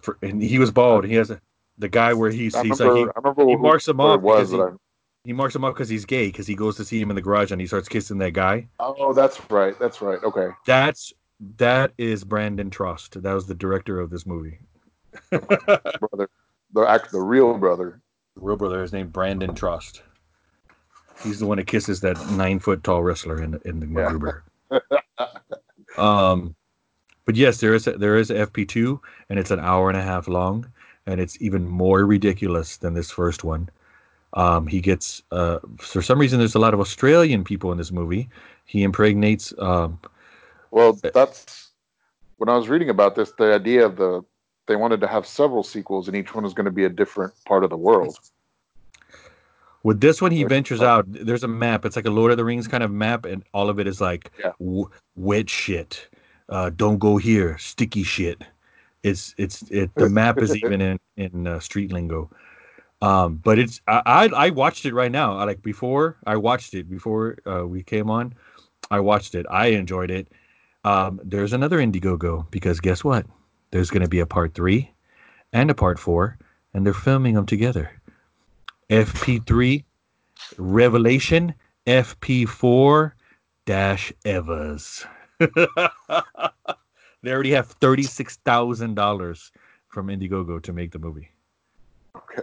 for, 0.00 0.18
and 0.20 0.42
he 0.42 0.58
was 0.58 0.72
bald. 0.72 1.04
He 1.04 1.14
has 1.14 1.30
a, 1.30 1.40
the 1.78 1.88
guy 1.88 2.12
where 2.12 2.30
he's 2.30 2.58
he's 2.60 2.80
remember, 2.80 3.12
like 3.16 3.36
he, 3.36 3.46
he 3.46 3.56
marks 3.56 3.86
him 3.86 4.00
off 4.00 4.20
was, 4.20 4.50
he, 4.50 4.58
he 5.24 5.32
marks 5.32 5.54
him 5.54 5.64
off 5.64 5.74
because 5.74 5.88
he's 5.88 6.04
gay 6.04 6.26
because 6.26 6.48
he 6.48 6.56
goes 6.56 6.76
to 6.76 6.84
see 6.84 7.00
him 7.00 7.10
in 7.10 7.14
the 7.14 7.22
garage 7.22 7.52
and 7.52 7.60
he 7.60 7.68
starts 7.68 7.88
kissing 7.88 8.18
that 8.18 8.32
guy. 8.32 8.66
Oh, 8.80 9.12
that's 9.12 9.40
right. 9.48 9.78
That's 9.78 10.02
right. 10.02 10.20
Okay. 10.24 10.48
That's 10.66 11.12
that 11.56 11.92
is 11.96 12.24
Brandon 12.24 12.68
Trost. 12.68 13.22
That 13.22 13.32
was 13.32 13.46
the 13.46 13.54
director 13.54 14.00
of 14.00 14.10
this 14.10 14.26
movie 14.26 14.58
brother, 15.30 16.28
the 16.72 16.80
act, 16.88 17.12
the 17.12 17.20
real 17.20 17.56
brother. 17.58 18.00
The 18.34 18.40
real 18.40 18.56
brother 18.56 18.82
is 18.82 18.92
named 18.92 19.12
Brandon 19.12 19.54
Trost. 19.54 20.00
He's 21.22 21.38
the 21.38 21.46
one 21.46 21.58
that 21.58 21.66
kisses 21.66 22.00
that 22.00 22.18
nine 22.32 22.58
foot 22.58 22.82
tall 22.82 23.02
wrestler 23.02 23.40
in 23.40 23.60
in 23.64 23.80
the 23.80 23.86
MacGruber. 23.86 24.42
Yeah. 24.70 25.26
um, 25.98 26.54
but 27.24 27.36
yes, 27.36 27.60
there 27.60 27.74
is 27.74 27.86
a, 27.86 27.92
there 27.92 28.16
is 28.16 28.30
FP 28.30 28.68
two, 28.68 29.00
and 29.28 29.38
it's 29.38 29.50
an 29.50 29.60
hour 29.60 29.88
and 29.88 29.98
a 29.98 30.02
half 30.02 30.28
long, 30.28 30.70
and 31.06 31.20
it's 31.20 31.40
even 31.40 31.68
more 31.68 32.04
ridiculous 32.04 32.76
than 32.76 32.94
this 32.94 33.10
first 33.10 33.44
one. 33.44 33.68
Um, 34.34 34.66
he 34.66 34.80
gets 34.80 35.22
uh, 35.30 35.60
for 35.78 36.02
some 36.02 36.18
reason 36.18 36.38
there's 36.38 36.56
a 36.56 36.60
lot 36.60 36.74
of 36.74 36.80
Australian 36.80 37.44
people 37.44 37.70
in 37.72 37.78
this 37.78 37.92
movie. 37.92 38.28
He 38.64 38.82
impregnates. 38.82 39.54
Um, 39.58 40.00
well, 40.70 40.98
that's 41.14 41.70
when 42.38 42.48
I 42.48 42.56
was 42.56 42.68
reading 42.68 42.90
about 42.90 43.14
this. 43.14 43.32
The 43.38 43.54
idea 43.54 43.86
of 43.86 43.96
the 43.96 44.24
they 44.66 44.76
wanted 44.76 45.00
to 45.00 45.06
have 45.06 45.26
several 45.26 45.62
sequels, 45.62 46.08
and 46.08 46.16
each 46.16 46.34
one 46.34 46.44
was 46.44 46.54
going 46.54 46.64
to 46.66 46.70
be 46.72 46.84
a 46.84 46.88
different 46.88 47.32
part 47.44 47.64
of 47.64 47.70
the 47.70 47.76
world. 47.76 48.18
With 49.82 50.00
this 50.00 50.22
one, 50.22 50.30
he 50.30 50.38
There's- 50.38 50.48
ventures 50.50 50.80
oh. 50.80 50.86
out. 50.86 51.04
There's 51.08 51.44
a 51.44 51.48
map. 51.48 51.84
It's 51.84 51.96
like 51.96 52.06
a 52.06 52.10
Lord 52.10 52.30
of 52.30 52.38
the 52.38 52.44
Rings 52.44 52.66
kind 52.66 52.82
of 52.82 52.90
map, 52.90 53.26
and 53.26 53.44
all 53.52 53.68
of 53.68 53.78
it 53.78 53.86
is 53.86 54.00
like 54.00 54.30
Yeah. 54.38 54.52
w- 54.58 54.88
wet 55.16 55.50
shit. 55.50 56.08
Uh, 56.48 56.70
don't 56.70 56.98
go 56.98 57.16
here. 57.16 57.58
Sticky 57.58 58.02
shit. 58.02 58.42
It's 59.02 59.34
it's 59.36 59.62
it. 59.70 59.94
The 59.94 60.08
map 60.08 60.38
is 60.38 60.56
even 60.56 60.80
in 60.80 60.98
in 61.16 61.46
uh, 61.46 61.60
street 61.60 61.92
lingo. 61.92 62.30
Um, 63.02 63.36
but 63.36 63.58
it's 63.58 63.82
I, 63.86 64.00
I 64.06 64.46
I 64.46 64.50
watched 64.50 64.86
it 64.86 64.94
right 64.94 65.12
now. 65.12 65.36
I, 65.36 65.44
like 65.44 65.60
before 65.60 66.16
I 66.26 66.36
watched 66.36 66.72
it 66.72 66.88
before 66.88 67.36
uh, 67.46 67.66
we 67.66 67.82
came 67.82 68.08
on. 68.08 68.34
I 68.90 69.00
watched 69.00 69.34
it. 69.34 69.44
I 69.50 69.66
enjoyed 69.68 70.10
it. 70.10 70.28
Um, 70.84 71.20
there's 71.22 71.52
another 71.52 71.78
Indiegogo 71.78 72.50
because 72.50 72.80
guess 72.80 73.04
what? 73.04 73.26
There's 73.74 73.90
going 73.90 74.04
to 74.04 74.08
be 74.08 74.20
a 74.20 74.26
part 74.26 74.54
three 74.54 74.92
and 75.52 75.68
a 75.68 75.74
part 75.74 75.98
four, 75.98 76.38
and 76.72 76.86
they're 76.86 76.94
filming 76.94 77.34
them 77.34 77.44
together. 77.44 77.90
FP3 78.88 79.82
Revelation 80.58 81.52
FP4 81.84 83.10
dash 83.66 84.12
Evas. 84.24 85.04
they 85.40 87.32
already 87.32 87.50
have 87.50 87.66
thirty-six 87.66 88.36
thousand 88.44 88.94
dollars 88.94 89.50
from 89.88 90.06
Indiegogo 90.06 90.62
to 90.62 90.72
make 90.72 90.92
the 90.92 91.00
movie. 91.00 91.32
Okay. 92.14 92.42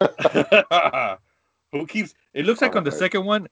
Who 1.72 1.84
keeps? 1.88 2.14
It 2.32 2.46
looks 2.46 2.62
like 2.62 2.76
on 2.76 2.84
the 2.84 2.92
second 2.92 3.24
one. 3.24 3.48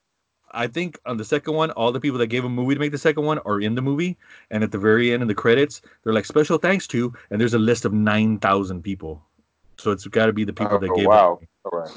I 0.52 0.66
think 0.66 0.98
on 1.06 1.16
the 1.16 1.24
second 1.24 1.54
one, 1.54 1.70
all 1.72 1.92
the 1.92 2.00
people 2.00 2.18
that 2.18 2.26
gave 2.28 2.44
a 2.44 2.48
movie 2.48 2.74
to 2.74 2.80
make 2.80 2.92
the 2.92 2.98
second 2.98 3.24
one 3.24 3.38
are 3.40 3.60
in 3.60 3.74
the 3.74 3.82
movie, 3.82 4.16
and 4.50 4.62
at 4.64 4.72
the 4.72 4.78
very 4.78 5.12
end 5.12 5.22
in 5.22 5.28
the 5.28 5.34
credits, 5.34 5.80
they're 6.02 6.12
like 6.12 6.24
special 6.26 6.58
thanks 6.58 6.86
to, 6.88 7.12
and 7.30 7.40
there's 7.40 7.54
a 7.54 7.58
list 7.58 7.84
of 7.84 7.92
nine 7.92 8.38
thousand 8.38 8.82
people. 8.82 9.22
So 9.78 9.90
it's 9.92 10.06
got 10.06 10.26
to 10.26 10.32
be 10.32 10.44
the 10.44 10.52
people 10.52 10.78
that 10.78 10.90
Oh, 10.90 10.96
gave. 10.96 11.06
wow. 11.06 11.38
It, 11.40 11.48
All 11.64 11.78
right. 11.80 11.90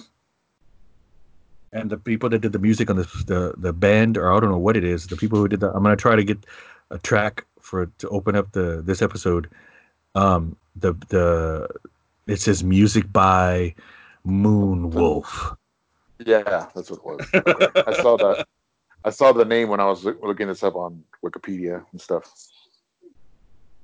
and 1.73 1.89
the 1.89 1.97
people 1.97 2.29
that 2.29 2.39
did 2.39 2.51
the 2.51 2.59
music 2.59 2.89
on 2.89 2.95
the 2.97 3.03
the 3.25 3.53
the 3.57 3.73
band, 3.73 4.17
or 4.17 4.31
I 4.31 4.39
don't 4.39 4.51
know 4.51 4.57
what 4.57 4.77
it 4.77 4.83
is. 4.83 5.07
The 5.07 5.17
people 5.17 5.39
who 5.39 5.47
did 5.47 5.59
that. 5.61 5.71
I'm 5.73 5.83
gonna 5.83 5.95
try 5.95 6.15
to 6.15 6.23
get 6.23 6.37
a 6.91 6.99
track 6.99 7.45
for 7.59 7.87
to 7.97 8.09
open 8.09 8.35
up 8.35 8.51
the 8.51 8.81
this 8.85 9.01
episode. 9.01 9.49
Um, 10.15 10.55
the 10.75 10.93
the 11.09 11.67
it 12.27 12.39
says 12.39 12.63
music 12.63 13.11
by 13.11 13.73
Moon 14.23 14.91
Wolf. 14.91 15.55
Yeah, 16.19 16.67
that's 16.75 16.91
what 16.91 16.99
it 16.99 17.05
was. 17.05 17.27
Okay. 17.33 17.83
I 17.87 17.93
saw 17.93 18.17
that. 18.17 18.47
I 19.05 19.09
saw 19.09 19.33
the 19.33 19.45
name 19.45 19.69
when 19.69 19.79
I 19.79 19.85
was 19.85 20.05
looking 20.05 20.47
this 20.47 20.63
up 20.63 20.75
on 20.75 21.03
Wikipedia 21.23 21.85
and 21.91 21.99
stuff. 21.99 22.31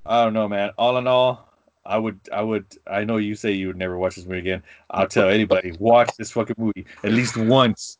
I 0.06 0.24
don't 0.24 0.32
know, 0.32 0.48
man. 0.48 0.70
All 0.78 0.96
in 0.96 1.06
all, 1.06 1.52
I 1.84 1.98
would, 1.98 2.20
I 2.32 2.42
would, 2.42 2.66
I 2.86 3.04
know 3.04 3.18
you 3.18 3.34
say 3.34 3.52
you 3.52 3.66
would 3.66 3.76
never 3.76 3.98
watch 3.98 4.16
this 4.16 4.24
movie 4.24 4.38
again. 4.38 4.62
I'll 4.90 5.06
tell 5.06 5.28
anybody, 5.28 5.72
watch 5.78 6.10
this 6.16 6.30
fucking 6.30 6.56
movie 6.58 6.86
at 7.04 7.12
least 7.12 7.36
once, 7.36 7.98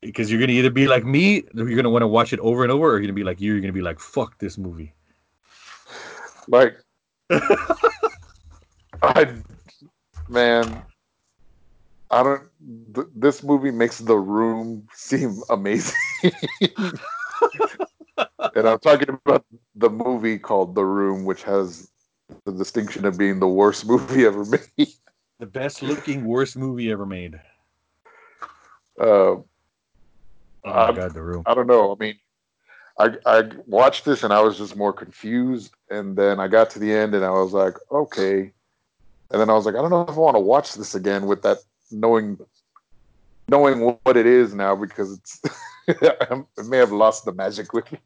because 0.00 0.30
you're 0.30 0.40
gonna 0.40 0.52
either 0.52 0.70
be 0.70 0.88
like 0.88 1.04
me, 1.04 1.42
or 1.56 1.68
you're 1.68 1.76
gonna 1.76 1.90
want 1.90 2.02
to 2.02 2.08
watch 2.08 2.32
it 2.32 2.40
over 2.40 2.64
and 2.64 2.72
over, 2.72 2.88
or 2.88 2.92
you're 2.92 3.02
gonna 3.02 3.12
be 3.12 3.24
like 3.24 3.40
you, 3.40 3.52
you're 3.52 3.60
gonna 3.60 3.72
be 3.72 3.80
like, 3.82 4.00
fuck 4.00 4.38
this 4.38 4.58
movie. 4.58 4.92
Like, 6.48 6.76
I, 9.02 9.32
man, 10.28 10.82
I 12.10 12.22
don't. 12.22 12.48
Th- 12.94 13.06
this 13.14 13.42
movie 13.42 13.70
makes 13.70 13.98
The 13.98 14.16
Room 14.16 14.86
seem 14.92 15.40
amazing. 15.50 15.94
and 18.54 18.68
I'm 18.68 18.78
talking 18.78 19.10
about 19.10 19.44
the 19.74 19.90
movie 19.90 20.38
called 20.38 20.74
The 20.74 20.84
Room, 20.84 21.24
which 21.24 21.42
has 21.44 21.90
the 22.44 22.52
distinction 22.52 23.04
of 23.04 23.18
being 23.18 23.40
the 23.40 23.48
worst 23.48 23.86
movie 23.86 24.24
ever 24.26 24.44
made. 24.44 24.88
The 25.38 25.46
best 25.46 25.82
looking, 25.82 26.24
worst 26.24 26.56
movie 26.56 26.90
ever 26.90 27.06
made. 27.06 27.40
Uh, 29.00 29.36
Oh 30.64 30.74
my 30.74 30.88
Um, 30.88 30.94
god, 30.94 31.14
The 31.14 31.22
Room. 31.22 31.46
I 31.46 31.54
don't 31.54 31.66
know. 31.66 31.92
I 31.92 31.96
mean, 31.98 32.18
I 32.98 33.10
I 33.26 33.50
watched 33.66 34.04
this 34.04 34.22
and 34.24 34.32
I 34.32 34.40
was 34.40 34.58
just 34.58 34.76
more 34.76 34.92
confused, 34.92 35.72
and 35.90 36.16
then 36.16 36.40
I 36.40 36.48
got 36.48 36.70
to 36.70 36.78
the 36.78 36.92
end 36.92 37.14
and 37.14 37.24
I 37.24 37.30
was 37.30 37.52
like, 37.52 37.74
okay, 37.90 38.52
and 39.30 39.40
then 39.40 39.50
I 39.50 39.54
was 39.54 39.66
like, 39.66 39.74
I 39.76 39.80
don't 39.82 39.90
know 39.90 40.02
if 40.02 40.10
I 40.16 40.20
want 40.20 40.36
to 40.36 40.40
watch 40.40 40.74
this 40.74 40.94
again 40.94 41.26
with 41.26 41.42
that 41.42 41.58
knowing 41.90 42.38
knowing 43.48 43.80
what 44.04 44.16
it 44.16 44.26
is 44.26 44.54
now 44.54 44.74
because 44.76 45.12
it's 45.18 45.40
it 45.88 46.66
may 46.66 46.76
have 46.78 46.92
lost 46.92 47.24
the 47.24 47.32
magic 47.32 47.72
with 47.72 47.90
me. 47.92 47.98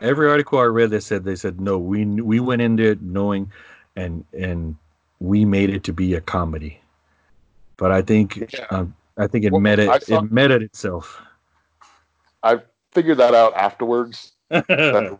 Every 0.00 0.28
article 0.28 0.58
I 0.58 0.64
read, 0.64 0.90
they 0.90 1.00
said 1.00 1.24
they 1.24 1.36
said 1.36 1.60
no. 1.60 1.78
We 1.78 2.04
we 2.04 2.40
went 2.40 2.62
in 2.62 2.76
there 2.76 2.96
knowing, 3.00 3.52
and 3.96 4.24
and 4.32 4.76
we 5.20 5.44
made 5.44 5.70
it 5.70 5.84
to 5.84 5.92
be 5.92 6.14
a 6.14 6.20
comedy. 6.20 6.80
But 7.76 7.92
I 7.92 8.02
think 8.02 8.36
Yeah. 8.52 8.66
um, 8.70 8.94
I 9.16 9.26
think 9.28 9.44
it 9.44 9.52
Well, 9.52 9.60
met 9.60 9.78
it. 9.78 10.04
saw- 10.04 10.22
It 10.24 10.32
met 10.32 10.50
it 10.50 10.62
itself. 10.62 11.22
I 12.42 12.60
figured 12.92 13.18
that 13.18 13.34
out 13.34 13.54
afterwards 13.54 14.32
that, 14.50 15.18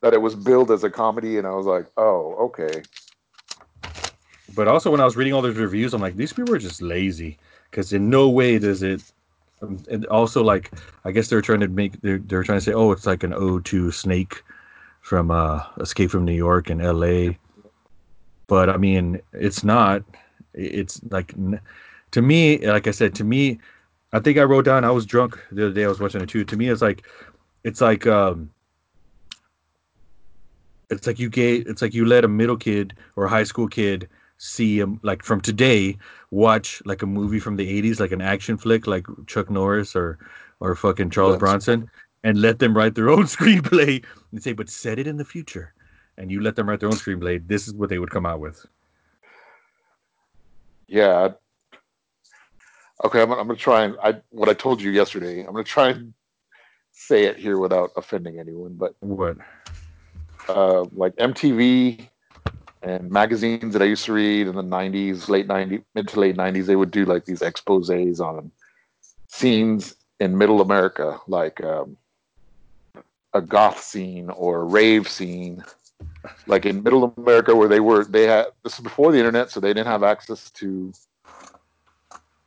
that 0.00 0.12
it 0.14 0.20
was 0.20 0.34
billed 0.34 0.70
as 0.70 0.82
a 0.84 0.90
comedy, 0.90 1.38
and 1.38 1.46
I 1.46 1.50
was 1.52 1.66
like, 1.66 1.86
oh, 1.96 2.34
okay. 2.46 2.82
But 4.54 4.68
also, 4.68 4.90
when 4.90 5.00
I 5.00 5.04
was 5.04 5.16
reading 5.16 5.32
all 5.32 5.42
those 5.42 5.56
reviews, 5.56 5.94
I'm 5.94 6.02
like, 6.02 6.16
these 6.16 6.32
people 6.32 6.54
are 6.54 6.58
just 6.58 6.82
lazy 6.82 7.38
because 7.70 7.92
in 7.92 8.10
no 8.10 8.28
way 8.28 8.58
does 8.58 8.82
it. 8.82 9.02
um, 9.62 9.78
And 9.90 10.06
also, 10.06 10.42
like, 10.42 10.72
I 11.04 11.12
guess 11.12 11.28
they're 11.28 11.42
trying 11.42 11.60
to 11.60 11.68
make 11.68 12.00
they're 12.02 12.18
they're 12.18 12.42
trying 12.44 12.58
to 12.58 12.64
say, 12.64 12.72
oh, 12.72 12.92
it's 12.92 13.06
like 13.06 13.22
an 13.24 13.34
ode 13.34 13.64
to 13.66 13.90
Snake 13.90 14.42
from 15.00 15.30
uh, 15.30 15.62
Escape 15.80 16.10
from 16.10 16.24
New 16.24 16.34
York 16.34 16.70
and 16.70 16.80
L.A. 16.82 17.38
But 18.46 18.70
I 18.70 18.76
mean, 18.76 19.20
it's 19.32 19.64
not. 19.64 20.02
It's 20.54 21.00
like 21.10 21.34
to 22.12 22.22
me, 22.22 22.58
like 22.66 22.86
I 22.86 22.92
said, 22.92 23.14
to 23.16 23.24
me, 23.24 23.58
I 24.12 24.20
think 24.20 24.38
I 24.38 24.44
wrote 24.44 24.64
down. 24.66 24.84
I 24.84 24.90
was 24.90 25.06
drunk 25.06 25.38
the 25.50 25.66
other 25.66 25.74
day. 25.74 25.84
I 25.84 25.88
was 25.88 26.00
watching 26.00 26.22
it 26.22 26.28
too. 26.28 26.44
To 26.44 26.56
me, 26.56 26.68
it's 26.68 26.82
like, 26.82 27.04
it's 27.64 27.80
like 27.80 28.06
um, 28.06 28.50
it's 30.90 31.06
like 31.06 31.18
you 31.18 31.28
gave 31.28 31.66
it's 31.66 31.82
like 31.82 31.94
you 31.94 32.04
let 32.06 32.24
a 32.24 32.28
middle 32.28 32.56
kid 32.56 32.94
or 33.16 33.24
a 33.24 33.28
high 33.28 33.44
school 33.44 33.66
kid 33.68 34.08
see 34.38 34.82
um 34.82 34.98
like 35.02 35.22
from 35.22 35.40
today 35.40 35.96
watch 36.30 36.82
like 36.84 37.02
a 37.02 37.06
movie 37.06 37.38
from 37.38 37.56
the 37.56 37.82
80s 37.82 38.00
like 38.00 38.12
an 38.12 38.20
action 38.20 38.56
flick 38.56 38.86
like 38.86 39.06
chuck 39.26 39.48
norris 39.50 39.94
or 39.94 40.18
or 40.60 40.74
fucking 40.74 41.10
charles 41.10 41.34
That's- 41.34 41.40
bronson 41.50 41.90
and 42.24 42.40
let 42.40 42.58
them 42.58 42.76
write 42.76 42.94
their 42.94 43.10
own 43.10 43.24
screenplay 43.36 44.04
and 44.32 44.42
say 44.42 44.52
but 44.52 44.68
set 44.68 44.98
it 44.98 45.06
in 45.06 45.16
the 45.16 45.24
future 45.24 45.72
and 46.18 46.30
you 46.30 46.40
let 46.40 46.56
them 46.56 46.68
write 46.68 46.80
their 46.80 46.88
own 46.88 46.96
screenplay 46.96 47.46
this 47.46 47.66
is 47.68 47.74
what 47.74 47.88
they 47.88 47.98
would 47.98 48.10
come 48.10 48.26
out 48.26 48.40
with 48.40 48.64
Yeah. 50.88 51.30
Okay, 53.02 53.20
I'm, 53.20 53.32
I'm 53.32 53.46
gonna 53.48 53.56
try 53.56 53.84
and 53.84 53.96
I 54.02 54.20
what 54.30 54.48
I 54.48 54.54
told 54.54 54.80
you 54.80 54.90
yesterday. 54.90 55.40
I'm 55.40 55.52
gonna 55.52 55.64
try 55.64 55.88
and 55.90 56.14
say 56.92 57.24
it 57.24 57.36
here 57.36 57.58
without 57.58 57.90
offending 57.96 58.38
anyone, 58.38 58.74
but 58.74 58.94
what 59.00 59.36
uh, 60.48 60.84
like 60.92 61.16
MTV 61.16 62.08
and 62.84 63.10
magazines 63.10 63.72
that 63.72 63.82
I 63.82 63.86
used 63.86 64.04
to 64.04 64.12
read 64.12 64.46
in 64.46 64.54
the 64.54 64.62
90s, 64.62 65.28
late 65.28 65.48
90s, 65.48 65.82
mid 65.94 66.08
to 66.08 66.20
late 66.20 66.36
90s, 66.36 66.66
they 66.66 66.76
would 66.76 66.90
do 66.90 67.04
like 67.04 67.24
these 67.24 67.40
exposés 67.40 68.20
on 68.20 68.50
scenes 69.28 69.94
in 70.20 70.36
middle 70.36 70.60
America, 70.60 71.18
like 71.26 71.62
um, 71.64 71.96
a 73.32 73.40
goth 73.40 73.82
scene 73.82 74.30
or 74.30 74.60
a 74.60 74.64
rave 74.64 75.08
scene. 75.08 75.64
Like 76.46 76.66
in 76.66 76.82
middle 76.82 77.14
America, 77.16 77.54
where 77.54 77.68
they 77.68 77.80
were, 77.80 78.04
they 78.04 78.26
had 78.26 78.46
this 78.62 78.74
is 78.74 78.80
before 78.80 79.12
the 79.12 79.18
internet, 79.18 79.50
so 79.50 79.60
they 79.60 79.72
didn't 79.74 79.88
have 79.88 80.02
access 80.02 80.50
to 80.52 80.92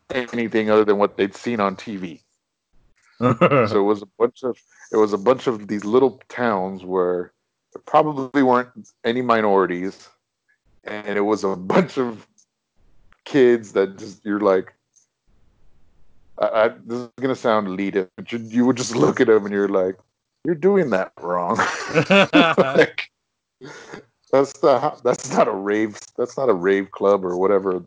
anything 0.09 0.69
other 0.69 0.85
than 0.85 0.97
what 0.97 1.17
they'd 1.17 1.35
seen 1.35 1.59
on 1.59 1.75
TV 1.75 2.21
so 3.19 3.79
it 3.79 3.83
was 3.83 4.01
a 4.01 4.07
bunch 4.17 4.43
of 4.43 4.57
it 4.91 4.97
was 4.97 5.11
a 5.11 5.17
bunch 5.17 5.47
of 5.47 5.67
these 5.67 5.83
little 5.83 6.21
towns 6.29 6.85
where 6.85 7.33
there 7.73 7.81
probably 7.85 8.43
weren't 8.43 8.69
any 9.03 9.21
minorities 9.21 10.07
and 10.87 11.17
it 11.17 11.21
was 11.21 11.43
a 11.43 11.55
bunch 11.55 11.97
of 11.97 12.27
kids 13.25 13.73
that 13.73 13.97
just 13.97 14.25
you're 14.25 14.39
like 14.39 14.73
I, 16.39 16.47
I, 16.47 16.67
this 16.85 16.99
is 16.99 17.09
gonna 17.19 17.35
sound 17.35 17.67
elitist 17.67 18.09
but 18.15 18.31
you, 18.31 18.39
you 18.39 18.65
would 18.65 18.77
just 18.77 18.95
look 18.95 19.19
at 19.19 19.27
them 19.27 19.45
and 19.45 19.53
you're 19.53 19.67
like 19.67 19.97
you're 20.45 20.55
doing 20.55 20.91
that 20.91 21.11
wrong. 21.19 21.59
Like, 22.57 23.11
that's 24.31 24.61
not 24.61 25.03
that's 25.03 25.31
not 25.31 25.47
a 25.47 25.51
rave 25.51 25.99
that's 26.17 26.37
not 26.37 26.49
a 26.49 26.53
rave 26.53 26.91
club 26.91 27.25
or 27.25 27.37
whatever. 27.37 27.83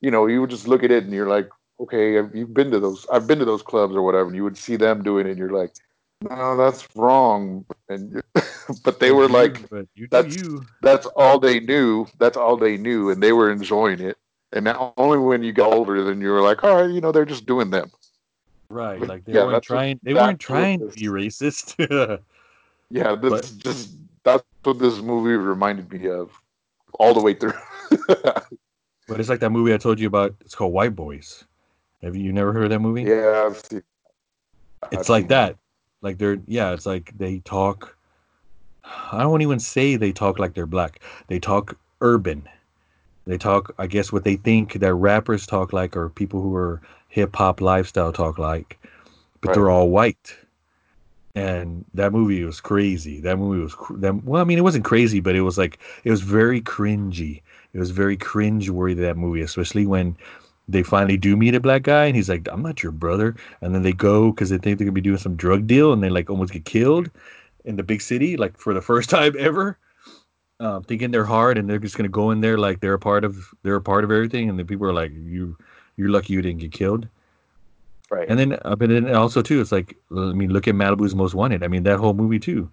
You 0.00 0.10
know 0.10 0.26
you 0.26 0.40
would 0.40 0.50
just 0.50 0.68
look 0.68 0.82
at 0.82 0.90
it 0.90 1.04
and 1.04 1.12
you're 1.12 1.28
like 1.28 1.48
okay 1.78 2.14
have 2.14 2.34
you 2.34 2.46
been 2.46 2.70
to 2.70 2.80
those 2.80 3.06
i've 3.12 3.26
been 3.26 3.38
to 3.38 3.44
those 3.44 3.62
clubs 3.62 3.94
or 3.94 4.02
whatever 4.02 4.28
and 4.28 4.36
you 4.36 4.44
would 4.44 4.56
see 4.56 4.76
them 4.76 5.02
doing 5.02 5.26
it 5.26 5.30
and 5.30 5.38
you're 5.38 5.50
like 5.50 5.72
no 6.22 6.56
that's 6.56 6.88
wrong 6.96 7.64
and 7.88 8.22
but 8.84 9.00
they 9.00 9.12
were 9.12 9.28
like 9.28 9.68
that's- 10.10 10.34
you 10.36 10.64
that's 10.82 11.06
all 11.06 11.38
they 11.38 11.60
knew 11.60 12.06
that's 12.18 12.36
all 12.36 12.56
they 12.56 12.76
knew 12.76 13.10
and 13.10 13.22
they 13.22 13.32
were 13.32 13.50
enjoying 13.50 14.00
it 14.00 14.16
and 14.52 14.64
now 14.64 14.94
only 14.96 15.18
when 15.18 15.42
you 15.42 15.52
got 15.52 15.72
older 15.72 16.02
then 16.04 16.20
you 16.20 16.30
were 16.30 16.40
like 16.40 16.64
all 16.64 16.76
right 16.76 16.90
you 16.90 17.00
know 17.00 17.12
they're 17.12 17.24
just 17.26 17.46
doing 17.46 17.70
them 17.70 17.90
right 18.70 19.00
like 19.00 19.24
they 19.24 19.34
yeah, 19.34 19.44
weren't 19.44 19.62
trying 19.62 20.00
they 20.02 20.14
weren't 20.14 20.40
trying 20.40 20.78
to 20.80 20.86
be 20.86 21.06
racist 21.06 21.74
yeah 22.90 23.14
this 23.14 23.30
But- 23.30 23.58
just 23.58 23.90
that's 24.24 24.42
what 24.64 24.78
this 24.78 24.98
movie 25.00 25.36
reminded 25.36 25.92
me 25.92 26.08
of 26.08 26.32
all 26.98 27.12
the 27.14 27.20
way 27.22 27.34
through 27.34 27.52
But 29.08 29.20
it's 29.20 29.28
like 29.28 29.38
that 29.38 29.50
movie 29.50 29.72
I 29.72 29.76
told 29.76 30.00
you 30.00 30.08
about. 30.08 30.34
It's 30.40 30.56
called 30.56 30.72
White 30.72 30.96
Boys, 30.96 31.44
Have 32.02 32.16
you 32.16 32.32
never 32.32 32.52
heard 32.52 32.64
of 32.64 32.70
that 32.70 32.80
movie? 32.80 33.04
Yeah, 33.04 33.44
I've 33.46 33.56
seen. 33.56 33.84
it's 34.90 35.02
I've 35.02 35.08
like 35.08 35.22
seen 35.22 35.28
that. 35.28 35.56
Like 36.02 36.18
they're 36.18 36.38
yeah, 36.46 36.72
it's 36.72 36.86
like 36.86 37.16
they 37.16 37.40
talk. 37.40 37.96
I 39.12 39.22
don't 39.22 39.42
even 39.42 39.58
say 39.58 39.96
they 39.96 40.12
talk 40.12 40.38
like 40.38 40.54
they're 40.54 40.66
black. 40.66 41.00
They 41.28 41.38
talk 41.38 41.78
urban. 42.00 42.48
They 43.26 43.38
talk, 43.38 43.74
I 43.78 43.88
guess, 43.88 44.12
what 44.12 44.22
they 44.22 44.36
think 44.36 44.74
that 44.74 44.94
rappers 44.94 45.46
talk 45.46 45.72
like, 45.72 45.96
or 45.96 46.10
people 46.10 46.40
who 46.40 46.54
are 46.54 46.80
hip 47.08 47.34
hop 47.34 47.60
lifestyle 47.60 48.12
talk 48.12 48.38
like, 48.38 48.78
but 49.40 49.52
they're 49.54 49.70
all 49.70 49.90
white. 49.90 50.36
And 51.34 51.84
that 51.92 52.12
movie 52.12 52.44
was 52.44 52.60
crazy. 52.60 53.20
That 53.20 53.36
movie 53.36 53.60
was 53.60 53.74
cr- 53.74 53.96
that. 53.96 54.24
Well, 54.24 54.40
I 54.40 54.44
mean, 54.44 54.58
it 54.58 54.62
wasn't 54.62 54.84
crazy, 54.84 55.20
but 55.20 55.34
it 55.34 55.42
was 55.42 55.58
like 55.58 55.80
it 56.04 56.10
was 56.10 56.22
very 56.22 56.62
cringy. 56.62 57.42
It 57.72 57.78
was 57.78 57.90
very 57.90 58.16
cringe 58.16 58.70
worthy 58.70 59.02
that 59.02 59.18
movie, 59.18 59.42
especially 59.42 59.86
when 59.86 60.16
they 60.68 60.82
finally 60.82 61.16
do 61.16 61.36
meet 61.36 61.54
a 61.54 61.60
black 61.60 61.82
guy, 61.82 62.06
and 62.06 62.16
he's 62.16 62.28
like, 62.28 62.48
"I'm 62.50 62.62
not 62.62 62.82
your 62.82 62.92
brother," 62.92 63.34
and 63.60 63.74
then 63.74 63.82
they 63.82 63.92
go 63.92 64.30
because 64.30 64.50
they 64.50 64.58
think 64.58 64.78
they're 64.78 64.86
gonna 64.86 64.92
be 64.92 65.00
doing 65.00 65.18
some 65.18 65.36
drug 65.36 65.66
deal, 65.66 65.92
and 65.92 66.02
they 66.02 66.10
like 66.10 66.30
almost 66.30 66.52
get 66.52 66.64
killed 66.64 67.10
in 67.64 67.76
the 67.76 67.82
big 67.82 68.00
city, 68.00 68.36
like 68.36 68.58
for 68.58 68.74
the 68.74 68.82
first 68.90 69.10
time 69.10 69.34
ever 69.38 69.78
um, 70.60 70.82
thinking 70.82 71.10
they're 71.10 71.24
hard 71.24 71.58
and 71.58 71.68
they're 71.68 71.78
just 71.78 71.96
gonna 71.96 72.08
go 72.08 72.30
in 72.30 72.40
there 72.40 72.58
like 72.58 72.80
they're 72.80 72.94
a 72.94 72.98
part 72.98 73.24
of 73.24 73.54
they're 73.62 73.76
a 73.76 73.80
part 73.80 74.04
of 74.04 74.10
everything, 74.10 74.48
and 74.48 74.58
the 74.58 74.64
people 74.64 74.86
are 74.86 74.92
like, 74.92 75.12
"You, 75.12 75.56
you're 75.96 76.08
lucky 76.08 76.32
you 76.32 76.42
didn't 76.42 76.60
get 76.60 76.72
killed." 76.72 77.08
Right. 78.10 78.28
And 78.28 78.38
then, 78.38 78.58
uh, 78.64 78.76
but 78.76 78.88
then 78.88 79.12
also 79.14 79.42
too, 79.42 79.60
it's 79.60 79.72
like, 79.72 79.96
I 80.12 80.32
mean, 80.32 80.52
look 80.52 80.68
at 80.68 80.76
Malibu's 80.76 81.14
Most 81.14 81.34
Wanted. 81.34 81.64
I 81.64 81.68
mean, 81.68 81.82
that 81.82 81.98
whole 81.98 82.14
movie 82.14 82.38
too. 82.38 82.70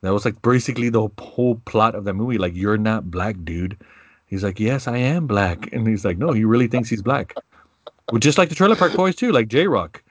That 0.00 0.12
was 0.12 0.24
like 0.24 0.42
basically 0.42 0.88
the 0.88 1.08
whole 1.18 1.56
plot 1.64 1.94
of 1.94 2.04
that 2.04 2.14
movie. 2.14 2.38
Like, 2.38 2.56
you're 2.56 2.76
not 2.76 3.10
black, 3.10 3.36
dude. 3.44 3.78
He's 4.34 4.42
like, 4.42 4.58
yes, 4.58 4.88
I 4.88 4.96
am 4.96 5.28
black, 5.28 5.68
and 5.72 5.86
he's 5.86 6.04
like, 6.04 6.18
no, 6.18 6.32
he 6.32 6.44
really 6.44 6.66
thinks 6.66 6.90
he's 6.90 7.02
black. 7.02 7.36
Well, 8.10 8.18
just 8.18 8.36
like 8.36 8.48
the 8.48 8.56
Trailer 8.56 8.74
Park 8.74 8.96
Boys 8.96 9.14
too, 9.14 9.30
like 9.30 9.46
J-Roc. 9.46 10.02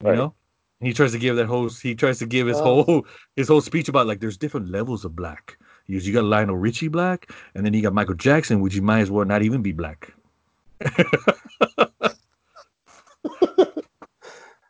You 0.00 0.10
Right. 0.10 0.16
know, 0.16 0.34
he 0.78 0.92
tries 0.92 1.10
to 1.10 1.18
give 1.18 1.34
that 1.34 1.46
whole 1.46 1.68
he 1.68 1.96
tries 1.96 2.20
to 2.20 2.26
give 2.26 2.46
his 2.46 2.56
Oh. 2.60 2.84
whole 2.84 3.06
his 3.34 3.48
whole 3.48 3.60
speech 3.60 3.88
about 3.88 4.06
like 4.06 4.20
there's 4.20 4.36
different 4.36 4.70
levels 4.70 5.04
of 5.04 5.16
black. 5.16 5.58
You, 5.88 5.98
you 5.98 6.12
got 6.12 6.22
Lionel 6.22 6.56
Richie 6.56 6.86
black, 6.86 7.32
and 7.56 7.66
then 7.66 7.74
you 7.74 7.82
got 7.82 7.94
Michael 7.94 8.14
Jackson, 8.14 8.60
which 8.60 8.76
you 8.76 8.82
might 8.82 9.00
as 9.00 9.10
well 9.10 9.24
not 9.24 9.42
even 9.42 9.60
be 9.60 9.72
black. 9.72 10.14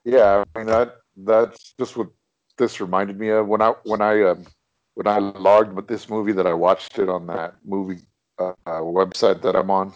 Yeah, 0.05 0.43
I 0.55 0.59
mean 0.59 0.69
that 0.69 0.95
that's 1.15 1.75
just 1.79 1.95
what 1.99 2.09
this 2.57 2.81
reminded 2.81 3.21
me 3.21 3.29
of 3.29 3.47
when 3.49 3.61
I 3.61 3.75
when 3.85 4.01
I 4.01 4.23
um, 4.23 4.47
when 4.95 5.07
I 5.07 5.19
logged 5.19 5.75
with 5.75 5.89
this 5.89 6.09
movie 6.09 6.33
that 6.33 6.47
I 6.47 6.55
watched 6.55 6.99
it 6.99 7.11
on 7.11 7.27
that 7.27 7.57
movie 7.67 7.99
uh, 8.39 8.53
website 8.67 9.43
that 9.43 9.57
I'm 9.57 9.71
on. 9.71 9.93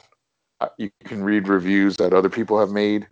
Uh, 0.61 0.69
you 0.79 0.91
can 1.05 1.23
read 1.25 1.49
reviews 1.49 1.97
that 1.97 2.13
other 2.13 2.29
people 2.29 2.59
have 2.59 2.71
made. 2.71 3.07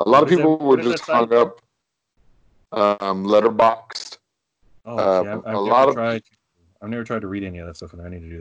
A 0.00 0.08
lot 0.08 0.22
What 0.22 0.22
of 0.24 0.32
is 0.32 0.38
that- 0.38 0.42
people 0.44 0.58
were 0.66 0.76
just 0.76 1.04
hung 1.04 1.32
up. 1.32 1.60
Um, 2.72 3.24
Letterboxd. 3.24 4.18
Oh, 4.84 4.96
Uh, 4.98 5.22
see, 5.22 5.28
I've, 5.28 5.44
a 5.44 5.48
I've 5.48 5.56
lot 5.56 5.88
never 5.88 6.00
of- 6.16 6.22
I've 6.80 6.90
never 6.90 7.04
tried 7.04 7.22
to 7.22 7.26
read 7.28 7.42
any 7.42 7.58
of 7.58 7.66
that 7.66 7.76
stuff, 7.76 7.92
and 7.92 8.02
I 8.02 8.08
need 8.08 8.20
to 8.20 8.28
do 8.28 8.38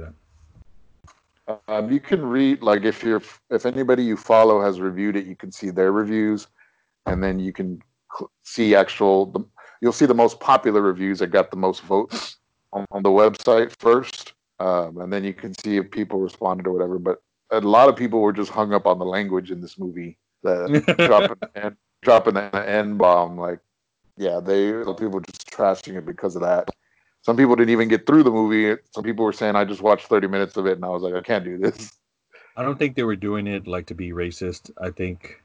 that. 1.47 1.59
Um, 1.69 1.89
you 1.91 1.99
can 2.01 2.23
read 2.25 2.61
like 2.61 2.83
if 2.83 3.03
you're 3.03 3.21
if 3.49 3.65
anybody 3.65 4.03
you 4.03 4.17
follow 4.17 4.61
has 4.61 4.81
reviewed 4.81 5.15
it, 5.15 5.25
you 5.25 5.35
can 5.35 5.51
see 5.51 5.69
their 5.69 5.91
reviews, 5.93 6.47
and 7.05 7.23
then 7.23 7.39
you 7.39 7.53
can 7.53 7.81
cl- 8.15 8.29
see 8.43 8.75
actual. 8.75 9.27
The, 9.27 9.39
you'll 9.81 9.93
see 9.93 10.05
the 10.05 10.13
most 10.13 10.39
popular 10.41 10.81
reviews 10.81 11.19
that 11.19 11.27
got 11.27 11.49
the 11.49 11.57
most 11.57 11.81
votes 11.83 12.37
on, 12.73 12.85
on 12.91 13.01
the 13.01 13.09
website 13.09 13.73
first, 13.79 14.33
um, 14.59 14.97
and 14.99 15.11
then 15.11 15.23
you 15.23 15.33
can 15.33 15.53
see 15.53 15.77
if 15.77 15.91
people 15.91 16.19
responded 16.19 16.67
or 16.67 16.73
whatever. 16.73 16.99
But 16.99 17.21
a 17.51 17.61
lot 17.61 17.89
of 17.89 17.95
people 17.95 18.21
were 18.21 18.33
just 18.33 18.51
hung 18.51 18.73
up 18.73 18.85
on 18.85 18.99
the 18.99 19.05
language 19.05 19.51
in 19.51 19.61
this 19.61 19.77
movie, 19.77 20.17
the 20.43 20.81
dropping 21.07 21.37
the 21.41 21.65
N, 21.65 21.77
dropping 22.01 22.33
the 22.35 22.69
N 22.69 22.97
bomb. 22.97 23.37
Like, 23.37 23.59
yeah, 24.17 24.39
they 24.39 24.71
the 24.71 24.93
people 24.93 25.11
were 25.11 25.21
just 25.21 25.49
trashing 25.51 25.97
it 25.97 26.05
because 26.05 26.35
of 26.35 26.41
that. 26.41 26.69
Some 27.21 27.37
people 27.37 27.55
didn't 27.55 27.71
even 27.71 27.89
get 27.89 28.07
through 28.07 28.23
the 28.23 28.31
movie. 28.31 28.79
Some 28.93 29.03
people 29.03 29.25
were 29.25 29.33
saying, 29.33 29.55
"I 29.55 29.65
just 29.65 29.81
watched 29.81 30.07
30 30.07 30.27
minutes 30.27 30.57
of 30.57 30.65
it," 30.65 30.73
and 30.73 30.85
I 30.85 30.89
was 30.89 31.03
like, 31.03 31.13
"I 31.13 31.21
can't 31.21 31.43
do 31.43 31.57
this." 31.57 31.91
I 32.55 32.63
don't 32.63 32.79
think 32.79 32.95
they 32.95 33.03
were 33.03 33.15
doing 33.15 33.45
it 33.45 33.67
like 33.67 33.85
to 33.87 33.93
be 33.93 34.09
racist. 34.09 34.71
I 34.81 34.89
think, 34.89 35.43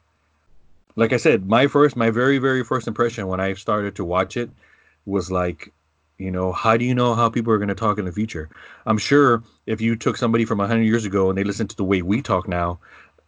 like 0.96 1.12
I 1.12 1.18
said, 1.18 1.46
my 1.46 1.66
first, 1.66 1.94
my 1.94 2.10
very, 2.10 2.38
very 2.38 2.64
first 2.64 2.88
impression 2.88 3.26
when 3.26 3.38
I 3.38 3.52
started 3.52 3.96
to 3.96 4.04
watch 4.04 4.38
it 4.38 4.48
was 5.04 5.30
like, 5.30 5.72
you 6.22 6.30
know, 6.30 6.52
how 6.52 6.76
do 6.76 6.84
you 6.84 6.94
know 6.94 7.14
how 7.14 7.28
people 7.28 7.52
are 7.52 7.58
going 7.58 7.68
to 7.68 7.74
talk 7.74 7.98
in 7.98 8.04
the 8.04 8.12
future? 8.12 8.48
I'm 8.86 8.98
sure 8.98 9.42
if 9.66 9.80
you 9.80 9.96
took 9.96 10.16
somebody 10.16 10.44
from 10.44 10.58
100 10.58 10.82
years 10.82 11.04
ago 11.04 11.28
and 11.28 11.36
they 11.36 11.44
listen 11.44 11.68
to 11.68 11.76
the 11.76 11.84
way 11.84 12.02
we 12.02 12.22
talk 12.22 12.48
now, 12.48 12.78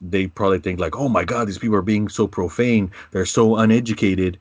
they 0.01 0.26
probably 0.26 0.59
think 0.59 0.80
like, 0.80 0.97
oh 0.97 1.09
my 1.09 1.24
God, 1.24 1.49
these 1.49 1.59
people 1.59 1.76
are 1.76 1.82
being 1.82 2.09
so 2.09 2.26
profane. 2.26 2.90
They're 3.11 3.26
so 3.26 3.57
uneducated. 3.57 4.38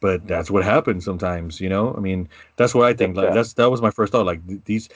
But 0.00 0.26
that's 0.26 0.50
what 0.50 0.64
happens 0.64 1.04
sometimes, 1.04 1.60
you 1.60 1.68
know. 1.68 1.94
I 1.94 2.00
mean, 2.00 2.28
that's 2.56 2.74
what 2.74 2.86
I 2.86 2.94
think. 2.94 3.16
Like 3.16 3.32
that's 3.32 3.54
that 3.54 3.70
was 3.70 3.82
my 3.82 3.90
first 3.90 4.12
thought. 4.12 4.24
Like 4.24 4.40
these, 4.64 4.88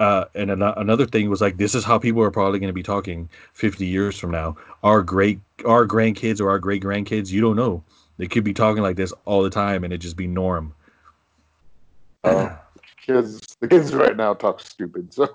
uh, 0.00 0.24
and 0.34 0.50
an- 0.50 0.62
another 0.62 1.06
thing 1.06 1.30
was 1.30 1.40
like, 1.40 1.58
this 1.58 1.74
is 1.74 1.84
how 1.84 1.98
people 1.98 2.22
are 2.22 2.30
probably 2.30 2.58
going 2.58 2.68
to 2.68 2.74
be 2.74 2.82
talking 2.82 3.28
50 3.54 3.86
years 3.86 4.18
from 4.18 4.32
now. 4.32 4.56
Our 4.82 5.02
great, 5.02 5.40
our 5.64 5.86
grandkids 5.86 6.40
or 6.40 6.50
our 6.50 6.58
great 6.58 6.82
grandkids, 6.82 7.30
you 7.30 7.40
don't 7.40 7.56
know. 7.56 7.84
They 8.16 8.26
could 8.26 8.44
be 8.44 8.54
talking 8.54 8.82
like 8.82 8.96
this 8.96 9.12
all 9.26 9.42
the 9.42 9.50
time, 9.50 9.84
and 9.84 9.92
it 9.92 9.98
just 9.98 10.16
be 10.16 10.26
norm. 10.26 10.74
Uh, 12.28 12.56
kids, 13.04 13.56
the 13.60 13.68
kids 13.68 13.94
right 13.94 14.16
now 14.16 14.34
talk 14.34 14.60
stupid. 14.60 15.12
So, 15.12 15.28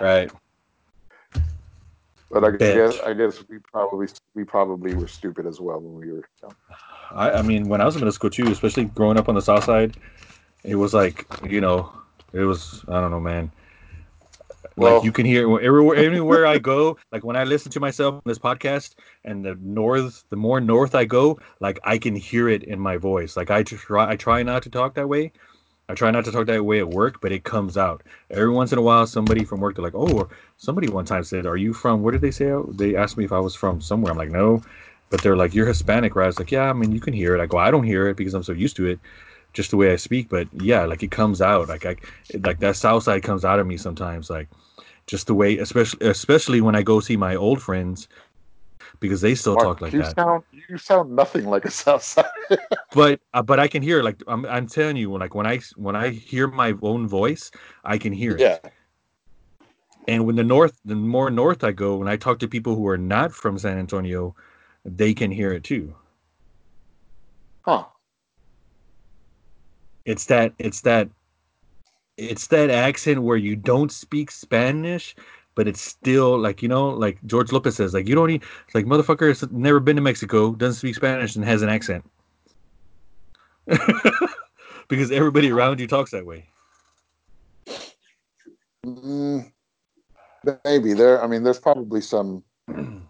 right. 0.00 0.30
but 2.30 2.44
I 2.44 2.50
Bet. 2.50 2.76
guess 2.76 3.00
I 3.00 3.12
guess 3.14 3.42
we 3.48 3.58
probably 3.58 4.08
we 4.34 4.44
probably 4.44 4.94
were 4.94 5.08
stupid 5.08 5.46
as 5.46 5.60
well 5.60 5.80
when 5.80 5.94
we 5.94 6.12
were 6.12 6.28
young. 6.42 6.54
I, 7.12 7.30
I 7.32 7.42
mean, 7.42 7.68
when 7.68 7.80
I 7.80 7.84
was 7.84 7.94
in 7.96 8.00
middle 8.00 8.12
school 8.12 8.30
too, 8.30 8.50
especially 8.50 8.84
growing 8.84 9.18
up 9.18 9.28
on 9.28 9.34
the 9.34 9.42
south 9.42 9.64
side, 9.64 9.96
it 10.64 10.76
was 10.76 10.94
like, 10.94 11.26
you 11.48 11.60
know, 11.60 11.92
it 12.32 12.44
was 12.44 12.84
I 12.88 13.00
don't 13.00 13.10
know, 13.10 13.20
man. 13.20 13.50
Like 14.76 14.92
Well- 14.92 15.04
you 15.04 15.12
can 15.12 15.26
hear 15.26 15.42
everywhere, 15.60 15.96
anywhere 15.96 16.46
I 16.46 16.58
go. 16.58 16.96
Like 17.12 17.24
when 17.24 17.36
I 17.36 17.44
listen 17.44 17.72
to 17.72 17.80
myself 17.80 18.14
on 18.14 18.22
this 18.24 18.38
podcast, 18.38 18.94
and 19.24 19.44
the 19.44 19.56
north, 19.60 20.24
the 20.30 20.36
more 20.36 20.60
north 20.60 20.94
I 20.94 21.04
go, 21.04 21.38
like 21.60 21.78
I 21.84 21.98
can 21.98 22.14
hear 22.14 22.48
it 22.48 22.62
in 22.62 22.78
my 22.78 22.96
voice. 22.96 23.36
Like 23.36 23.50
I 23.50 23.62
try, 23.62 24.10
I 24.10 24.16
try 24.16 24.42
not 24.42 24.62
to 24.62 24.70
talk 24.70 24.94
that 24.94 25.08
way. 25.08 25.32
I 25.90 25.94
try 25.94 26.12
not 26.12 26.24
to 26.26 26.32
talk 26.32 26.46
that 26.46 26.64
way 26.64 26.78
at 26.78 26.88
work, 26.88 27.20
but 27.20 27.32
it 27.32 27.42
comes 27.42 27.76
out 27.76 28.04
every 28.30 28.50
once 28.50 28.70
in 28.70 28.78
a 28.78 28.82
while. 28.82 29.06
Somebody 29.08 29.44
from 29.44 29.58
work, 29.60 29.74
they're 29.74 29.84
like, 29.84 29.94
"Oh," 29.96 30.28
somebody 30.56 30.88
one 30.88 31.04
time 31.04 31.24
said, 31.24 31.46
"Are 31.46 31.56
you 31.56 31.72
from?" 31.72 32.02
Where 32.02 32.12
did 32.12 32.20
they 32.20 32.30
say? 32.30 32.52
They 32.68 32.94
asked 32.94 33.16
me 33.16 33.24
if 33.24 33.32
I 33.32 33.40
was 33.40 33.56
from 33.56 33.80
somewhere. 33.80 34.12
I'm 34.12 34.18
like, 34.18 34.30
"No," 34.30 34.62
but 35.10 35.22
they're 35.22 35.36
like, 35.36 35.52
"You're 35.52 35.66
Hispanic, 35.66 36.14
right?" 36.14 36.24
I 36.24 36.28
was 36.28 36.38
like, 36.38 36.52
"Yeah." 36.52 36.70
I 36.70 36.72
mean, 36.74 36.92
you 36.92 37.00
can 37.00 37.12
hear 37.12 37.34
it. 37.34 37.40
I 37.42 37.46
go, 37.46 37.58
"I 37.58 37.72
don't 37.72 37.82
hear 37.84 38.08
it 38.08 38.16
because 38.16 38.34
I'm 38.34 38.44
so 38.44 38.52
used 38.52 38.76
to 38.76 38.86
it, 38.86 39.00
just 39.52 39.70
the 39.72 39.76
way 39.76 39.92
I 39.92 39.96
speak." 39.96 40.28
But 40.28 40.46
yeah, 40.52 40.84
like 40.84 41.02
it 41.02 41.10
comes 41.10 41.42
out. 41.42 41.68
Like 41.68 41.84
I, 41.84 41.96
like 42.44 42.60
that 42.60 42.76
South 42.76 43.02
Side 43.02 43.24
comes 43.24 43.44
out 43.44 43.58
of 43.58 43.66
me 43.66 43.76
sometimes. 43.76 44.30
Like 44.30 44.48
just 45.08 45.26
the 45.26 45.34
way, 45.34 45.58
especially 45.58 46.06
especially 46.08 46.60
when 46.60 46.76
I 46.76 46.82
go 46.82 47.00
see 47.00 47.16
my 47.16 47.34
old 47.34 47.60
friends, 47.60 48.06
because 49.00 49.20
they 49.22 49.34
still 49.34 49.56
Mark, 49.56 49.70
talk 49.70 49.80
like 49.80 49.94
you 49.94 50.02
that. 50.02 50.18
sound 50.18 50.44
you 50.52 50.78
sound 50.78 51.14
nothing 51.14 51.46
like 51.46 51.64
a 51.64 51.70
South 51.70 52.02
Side. 52.02 52.26
but 52.92 53.20
uh, 53.34 53.42
but 53.42 53.60
I 53.60 53.68
can 53.68 53.82
hear 53.82 54.02
like 54.02 54.22
I'm 54.26 54.44
I'm 54.46 54.66
telling 54.66 54.96
you 54.96 55.16
like 55.16 55.34
when 55.34 55.46
I 55.46 55.60
when 55.76 55.96
I 55.96 56.10
hear 56.10 56.48
my 56.48 56.74
own 56.82 57.08
voice, 57.08 57.50
I 57.84 57.98
can 57.98 58.12
hear 58.12 58.36
it. 58.36 58.50
yeah, 58.52 58.58
And 60.08 60.26
when 60.26 60.36
the 60.36 60.44
north, 60.44 60.80
the 60.84 60.96
more 60.96 61.30
north 61.30 61.64
I 61.64 61.72
go, 61.72 61.96
when 61.96 62.08
I 62.08 62.16
talk 62.16 62.40
to 62.40 62.48
people 62.48 62.74
who 62.74 62.86
are 62.88 62.98
not 62.98 63.32
from 63.32 63.58
San 63.58 63.78
Antonio, 63.78 64.34
they 64.84 65.14
can 65.14 65.30
hear 65.30 65.52
it 65.52 65.64
too. 65.64 65.94
huh? 67.62 67.86
It's 70.04 70.26
that 70.26 70.54
it's 70.58 70.82
that 70.82 71.08
it's 72.16 72.48
that 72.48 72.70
accent 72.70 73.22
where 73.22 73.36
you 73.36 73.56
don't 73.56 73.90
speak 73.92 74.30
Spanish, 74.30 75.14
but 75.60 75.68
it's 75.68 75.82
still 75.82 76.38
like 76.38 76.62
you 76.62 76.68
know, 76.68 76.88
like 76.88 77.18
George 77.26 77.52
Lopez 77.52 77.76
says, 77.76 77.92
like 77.92 78.08
you 78.08 78.14
don't 78.14 78.28
need 78.28 78.42
like 78.72 78.86
motherfucker 78.86 79.28
has 79.28 79.44
never 79.52 79.78
been 79.78 79.94
to 79.94 80.00
Mexico, 80.00 80.54
doesn't 80.54 80.78
speak 80.78 80.94
Spanish, 80.94 81.36
and 81.36 81.44
has 81.44 81.60
an 81.60 81.68
accent. 81.68 82.02
because 84.88 85.10
everybody 85.10 85.50
around 85.50 85.78
you 85.78 85.86
talks 85.86 86.12
that 86.12 86.24
way. 86.24 86.48
Mm, 88.86 89.52
maybe 90.64 90.94
there. 90.94 91.22
I 91.22 91.26
mean, 91.26 91.42
there's 91.42 91.58
probably 91.58 92.00
some 92.00 92.42
the 92.66 93.02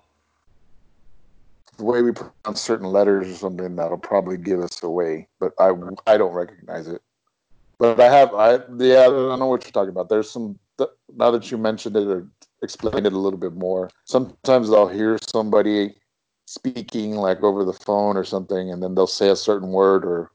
way 1.79 2.03
we 2.03 2.11
pronounce 2.11 2.61
certain 2.61 2.89
letters 2.89 3.29
or 3.29 3.37
something 3.37 3.77
that'll 3.77 3.97
probably 3.97 4.39
give 4.39 4.59
us 4.59 4.83
away, 4.83 5.29
but 5.39 5.53
I 5.61 5.71
I 6.09 6.17
don't 6.17 6.33
recognize 6.33 6.89
it. 6.89 7.01
But 7.79 8.01
I 8.01 8.13
have 8.13 8.35
I 8.35 8.55
yeah 8.77 9.03
I 9.03 9.07
don't 9.07 9.39
know 9.39 9.47
what 9.47 9.63
you're 9.63 9.71
talking 9.71 9.91
about. 9.91 10.09
There's 10.09 10.29
some 10.29 10.59
now 11.15 11.31
that 11.31 11.51
you 11.51 11.59
mentioned 11.59 11.97
it 11.97 12.09
or 12.09 12.27
explained 12.63 13.07
it 13.07 13.13
a 13.13 13.19
little 13.19 13.39
bit 13.39 13.55
more. 13.55 13.91
Sometimes 14.05 14.71
I'll 14.71 14.89
hear 14.89 15.19
somebody 15.29 15.95
speaking 16.47 17.15
like 17.15 17.43
over 17.43 17.65
the 17.65 17.73
phone 17.73 18.17
or 18.17 18.25
something, 18.25 18.71
and 18.71 18.83
then 18.83 18.95
they'll 18.95 19.07
say 19.07 19.31
a 19.31 19.37
certain 19.37 19.71
word 19.71 20.05
or 20.05 20.31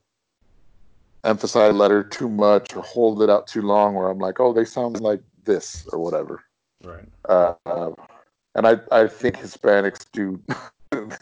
emphasize 1.23 1.71
a 1.71 1.73
letter 1.73 2.03
too 2.03 2.29
much 2.29 2.75
or 2.75 2.81
hold 2.83 3.21
it 3.21 3.29
out 3.29 3.47
too 3.47 3.61
long, 3.61 3.95
where 3.95 4.09
I'm 4.09 4.19
like, 4.19 4.39
oh, 4.39 4.53
they 4.53 4.65
sound 4.65 4.99
like 5.01 5.21
this 5.43 5.87
or 5.91 5.99
whatever. 5.99 6.43
Right. 6.83 7.07
Uh, 7.27 7.91
and 8.55 8.67
I, 8.67 8.77
I 8.91 9.07
think 9.07 9.37
Hispanics 9.37 10.05
do 10.11 10.41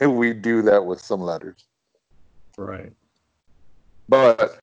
we 0.08 0.34
do 0.34 0.62
that 0.64 0.86
with 0.86 1.02
some 1.02 1.22
letters. 1.22 1.66
Right. 2.58 2.94
But 4.08 4.60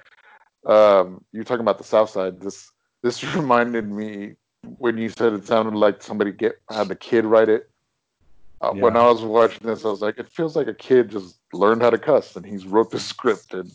um, 0.66 1.24
you're 1.32 1.44
talking 1.44 1.62
about 1.62 1.78
the 1.78 1.84
South 1.84 2.10
Side. 2.10 2.40
This 2.40 2.70
this 3.02 3.24
reminded 3.34 3.90
me 3.90 4.34
when 4.62 4.98
you 4.98 5.08
said 5.08 5.32
it 5.32 5.46
sounded 5.46 5.74
like 5.74 6.02
somebody 6.02 6.32
get 6.32 6.60
had 6.70 6.88
the 6.88 6.96
kid 6.96 7.24
write 7.24 7.48
it. 7.48 7.68
Uh, 8.60 8.72
When 8.72 8.94
I 8.96 9.08
was 9.08 9.22
watching 9.22 9.66
this, 9.66 9.84
I 9.84 9.88
was 9.88 10.02
like, 10.02 10.18
it 10.18 10.28
feels 10.28 10.54
like 10.54 10.66
a 10.66 10.74
kid 10.74 11.10
just 11.10 11.38
learned 11.52 11.80
how 11.82 11.88
to 11.90 11.98
cuss, 11.98 12.36
and 12.36 12.44
he's 12.44 12.66
wrote 12.66 12.90
the 12.90 13.00
script. 13.12 13.54
And 13.54 13.70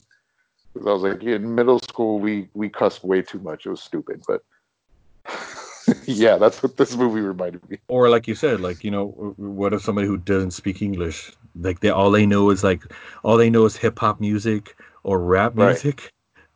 I 0.77 0.91
was 0.91 1.01
like, 1.01 1.23
in 1.23 1.55
middle 1.55 1.79
school, 1.79 2.19
we 2.19 2.49
we 2.53 2.69
cussed 2.69 3.03
way 3.03 3.21
too 3.21 3.39
much. 3.39 3.65
It 3.65 3.69
was 3.69 3.81
stupid, 3.81 4.23
but 4.27 4.41
yeah, 6.05 6.37
that's 6.37 6.61
what 6.61 6.77
this 6.77 6.95
movie 6.95 7.21
reminded 7.21 7.67
me. 7.69 7.79
Or 7.87 8.09
like 8.09 8.27
you 8.27 8.35
said, 8.35 8.61
like 8.61 8.83
you 8.83 8.91
know, 8.91 9.33
what 9.37 9.73
if 9.73 9.81
somebody 9.81 10.07
who 10.07 10.17
doesn't 10.17 10.51
speak 10.51 10.81
English, 10.81 11.31
like 11.55 11.79
they 11.79 11.89
all 11.89 12.11
they 12.11 12.25
know 12.27 12.51
is 12.51 12.63
like 12.63 12.83
all 13.23 13.37
they 13.37 13.49
know 13.49 13.65
is 13.65 13.75
hip 13.75 13.97
hop 13.97 14.19
music 14.19 14.75
or 15.03 15.19
rap 15.19 15.55
Right. 15.55 15.69
music, 15.69 16.11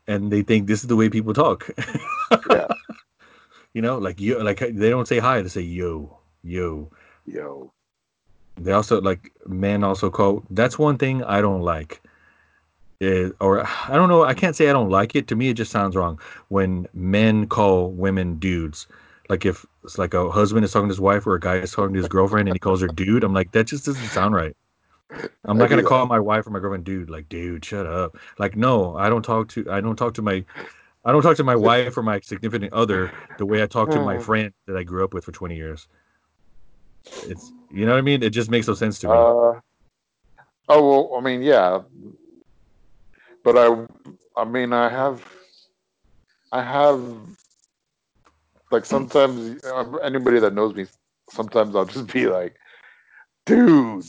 and 0.07 0.31
they 0.31 0.43
think 0.43 0.67
this 0.67 0.81
is 0.81 0.87
the 0.87 0.95
way 0.95 1.09
people 1.09 1.33
talk. 1.33 1.69
Yeah. 2.51 2.58
You 3.73 3.81
know, 3.81 3.97
like 3.97 4.19
you 4.19 4.41
like 4.41 4.59
they 4.59 4.89
don't 4.89 5.07
say 5.07 5.19
hi, 5.19 5.41
they 5.41 5.49
say 5.49 5.61
yo, 5.61 6.17
yo. 6.43 6.89
Yo, 7.25 7.71
They 8.57 8.71
also 8.71 8.99
like 9.01 9.31
men 9.45 9.83
also 9.83 10.09
call. 10.09 10.43
That's 10.49 10.79
one 10.79 10.97
thing 10.97 11.23
I 11.23 11.41
don't 11.41 11.61
like. 11.61 12.01
Is, 12.99 13.31
or 13.39 13.65
I 13.65 13.95
don't 13.95 14.09
know. 14.09 14.23
I 14.23 14.33
can't 14.33 14.55
say 14.55 14.69
I 14.69 14.73
don't 14.73 14.89
like 14.89 15.15
it. 15.15 15.27
To 15.27 15.35
me, 15.35 15.49
it 15.49 15.53
just 15.53 15.71
sounds 15.71 15.95
wrong 15.95 16.19
when 16.49 16.87
men 16.93 17.47
call 17.47 17.91
women 17.91 18.39
dudes. 18.39 18.87
Like 19.29 19.45
if 19.45 19.65
it's 19.83 19.97
like 19.97 20.13
a 20.13 20.29
husband 20.29 20.65
is 20.65 20.71
talking 20.71 20.89
to 20.89 20.91
his 20.91 20.99
wife 20.99 21.27
or 21.27 21.35
a 21.35 21.39
guy 21.39 21.57
is 21.57 21.71
talking 21.71 21.93
to 21.93 21.99
his 21.99 22.09
girlfriend 22.09 22.49
and 22.49 22.55
he 22.55 22.59
calls 22.59 22.81
her 22.81 22.87
dude. 22.87 23.23
I'm 23.23 23.33
like 23.33 23.51
that 23.51 23.67
just 23.67 23.85
doesn't 23.85 24.07
sound 24.07 24.33
right. 24.33 24.55
I'm 25.45 25.57
not 25.57 25.69
gonna 25.69 25.83
call 25.83 26.05
my 26.05 26.19
wife 26.19 26.45
or 26.45 26.49
my 26.49 26.59
girlfriend 26.59 26.83
dude. 26.83 27.09
Like 27.09 27.29
dude, 27.29 27.63
shut 27.63 27.85
up. 27.85 28.17
Like 28.37 28.55
no, 28.55 28.97
I 28.97 29.09
don't 29.09 29.23
talk 29.23 29.47
to. 29.49 29.69
I 29.71 29.81
don't 29.81 29.95
talk 29.95 30.13
to 30.15 30.21
my. 30.21 30.43
I 31.09 31.11
don't 31.11 31.23
talk 31.23 31.37
to 31.37 31.43
my 31.43 31.55
wife 31.55 31.97
or 31.97 32.03
my 32.03 32.19
significant 32.19 32.71
other 32.71 33.11
the 33.39 33.45
way 33.45 33.63
I 33.63 33.65
talk 33.65 33.89
to 33.91 33.99
my 33.99 34.17
Hmm. 34.17 34.23
friend 34.23 34.53
that 34.67 34.77
I 34.77 34.83
grew 34.83 35.03
up 35.03 35.11
with 35.15 35.25
for 35.25 35.31
20 35.31 35.55
years. 35.55 35.87
It's 37.23 37.51
you 37.71 37.87
know 37.87 37.93
what 37.93 37.97
I 37.97 38.01
mean. 38.01 38.21
It 38.21 38.29
just 38.29 38.51
makes 38.51 38.67
no 38.67 38.75
sense 38.75 38.99
to 38.99 39.07
me. 39.07 39.13
Uh, 39.13 39.59
oh 40.69 41.09
well, 41.09 41.17
I 41.17 41.21
mean, 41.21 41.41
yeah, 41.41 41.81
but 43.43 43.57
I, 43.57 43.87
I 44.37 44.45
mean, 44.45 44.71
I 44.71 44.87
have, 44.89 45.25
I 46.51 46.61
have, 46.61 47.01
like 48.71 48.85
sometimes 48.85 49.63
uh, 49.63 49.93
anybody 50.03 50.39
that 50.39 50.53
knows 50.53 50.75
me, 50.75 50.85
sometimes 51.31 51.75
I'll 51.75 51.85
just 51.85 52.13
be 52.13 52.27
like, 52.27 52.55
dude, 53.47 54.03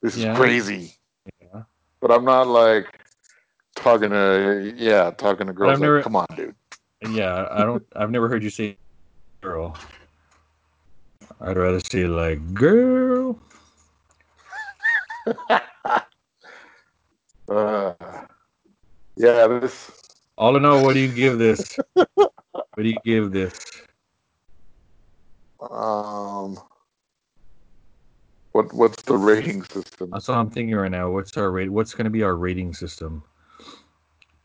this 0.00 0.16
Yeah. 0.16 0.32
is 0.32 0.36
crazy. 0.38 0.94
Yeah. 1.42 1.62
But 2.00 2.12
I'm 2.12 2.24
not 2.24 2.46
like 2.46 2.95
talking 3.86 4.10
to, 4.10 4.74
yeah, 4.76 5.12
talking 5.12 5.46
to 5.46 5.52
girls. 5.52 5.74
Like, 5.74 5.80
never- 5.80 6.02
Come 6.02 6.16
on, 6.16 6.26
dude. 6.34 6.54
Yeah, 7.08 7.46
I 7.50 7.62
don't. 7.64 7.84
I've 7.94 8.10
never 8.10 8.28
heard 8.28 8.42
you 8.42 8.50
say 8.50 8.76
girl. 9.42 9.76
I'd 11.40 11.56
rather 11.56 11.80
say 11.80 12.06
like 12.06 12.54
girl. 12.54 13.38
Uh, 17.48 17.94
yeah, 19.16 19.46
this. 19.46 19.92
All 20.36 20.56
in 20.56 20.64
all, 20.64 20.82
what 20.82 20.94
do 20.94 20.98
you 20.98 21.12
give 21.12 21.38
this? 21.38 21.78
what 21.94 22.08
do 22.76 22.88
you 22.88 22.96
give 23.04 23.30
this? 23.30 23.54
Um, 25.60 26.58
what 28.50 28.74
what's 28.74 29.00
the 29.04 29.16
rating 29.16 29.62
system? 29.62 30.10
That's 30.10 30.26
what 30.26 30.38
I'm 30.38 30.50
thinking 30.50 30.74
right 30.74 30.90
now. 30.90 31.08
What's 31.08 31.36
our 31.36 31.52
rate? 31.52 31.70
What's 31.70 31.94
going 31.94 32.06
to 32.06 32.10
be 32.10 32.24
our 32.24 32.34
rating 32.34 32.74
system? 32.74 33.22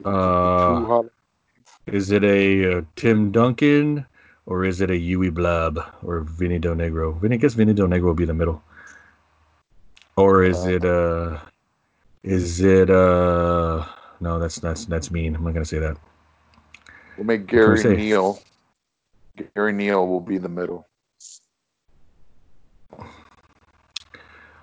Uh, 0.05 1.03
is 1.87 2.11
it 2.11 2.23
a 2.23 2.77
uh, 2.77 2.81
Tim 2.95 3.31
Duncan 3.31 4.05
or 4.45 4.65
is 4.65 4.81
it 4.81 4.89
a 4.89 4.97
Yui 4.97 5.29
Blab 5.29 5.79
or 6.03 6.21
Vinny 6.21 6.59
Del 6.59 6.75
Negro? 6.75 7.19
Vinny, 7.19 7.35
I 7.35 7.37
guess 7.37 7.53
Vinny 7.53 7.73
Del 7.73 7.87
Negro 7.87 8.03
will 8.03 8.13
be 8.13 8.25
the 8.25 8.33
middle. 8.33 8.61
Or 10.17 10.43
is 10.43 10.65
it 10.65 10.85
uh, 10.85 11.39
is 12.23 12.61
it 12.61 12.89
uh? 12.89 13.85
No, 14.19 14.39
that's 14.39 14.59
that's 14.59 14.85
that's 14.85 15.09
mean. 15.09 15.35
I'm 15.35 15.43
not 15.43 15.53
gonna 15.53 15.65
say 15.65 15.79
that. 15.79 15.97
We'll 17.17 17.25
make 17.25 17.47
Gary? 17.47 17.83
Neal. 17.95 18.39
Gary 19.55 19.73
Neal 19.73 20.07
will 20.07 20.21
be 20.21 20.37
the 20.37 20.49
middle. 20.49 20.87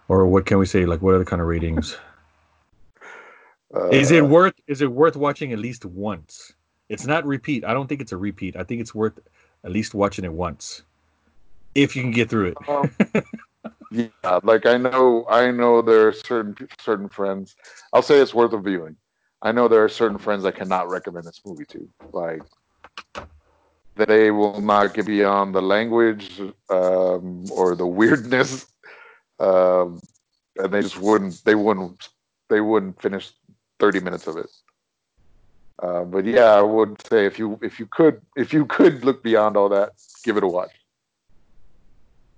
Or 0.08 0.26
what 0.26 0.46
can 0.46 0.58
we 0.58 0.66
say? 0.66 0.86
Like, 0.86 1.02
what 1.02 1.14
other 1.14 1.24
kind 1.24 1.42
of 1.42 1.48
ratings? 1.48 1.96
Uh, 3.74 3.88
is 3.88 4.10
it 4.10 4.24
worth? 4.24 4.54
Is 4.66 4.80
it 4.80 4.90
worth 4.90 5.16
watching 5.16 5.52
at 5.52 5.58
least 5.58 5.84
once? 5.84 6.52
It's 6.88 7.06
not 7.06 7.26
repeat. 7.26 7.64
I 7.64 7.74
don't 7.74 7.86
think 7.86 8.00
it's 8.00 8.12
a 8.12 8.16
repeat. 8.16 8.56
I 8.56 8.64
think 8.64 8.80
it's 8.80 8.94
worth 8.94 9.18
at 9.64 9.70
least 9.70 9.94
watching 9.94 10.24
it 10.24 10.32
once, 10.32 10.82
if 11.74 11.94
you 11.94 12.02
can 12.02 12.10
get 12.10 12.30
through 12.30 12.54
it. 12.56 12.68
um, 12.68 12.90
yeah, 13.90 14.40
like 14.42 14.64
I 14.64 14.78
know, 14.78 15.26
I 15.28 15.50
know 15.50 15.82
there 15.82 16.08
are 16.08 16.12
certain 16.12 16.56
certain 16.80 17.08
friends. 17.08 17.56
I'll 17.92 18.02
say 18.02 18.18
it's 18.18 18.34
worth 18.34 18.52
a 18.52 18.58
viewing. 18.58 18.96
I 19.42 19.52
know 19.52 19.68
there 19.68 19.84
are 19.84 19.88
certain 19.88 20.18
friends 20.18 20.44
I 20.44 20.50
cannot 20.50 20.88
recommend 20.88 21.26
this 21.26 21.42
movie 21.44 21.66
to. 21.66 21.88
Like 22.12 22.42
they 23.94 24.30
will 24.30 24.60
not 24.60 24.94
get 24.94 25.06
beyond 25.06 25.54
the 25.54 25.62
language 25.62 26.40
um, 26.70 27.44
or 27.50 27.74
the 27.74 27.86
weirdness, 27.86 28.66
um, 29.40 30.00
and 30.56 30.72
they 30.72 30.82
just 30.82 30.98
wouldn't. 30.98 31.44
They 31.44 31.54
wouldn't. 31.54 32.08
They 32.48 32.62
wouldn't 32.62 33.00
finish 33.02 33.30
thirty 33.78 34.00
minutes 34.00 34.26
of 34.26 34.36
it. 34.36 34.50
Uh, 35.80 36.02
but 36.04 36.24
yeah, 36.24 36.52
I 36.54 36.62
would 36.62 37.00
say 37.06 37.26
if 37.26 37.38
you 37.38 37.58
if 37.62 37.78
you 37.78 37.86
could 37.86 38.20
if 38.36 38.52
you 38.52 38.66
could 38.66 39.04
look 39.04 39.22
beyond 39.22 39.56
all 39.56 39.68
that, 39.68 39.92
give 40.24 40.36
it 40.36 40.42
a 40.42 40.48
watch. 40.48 40.72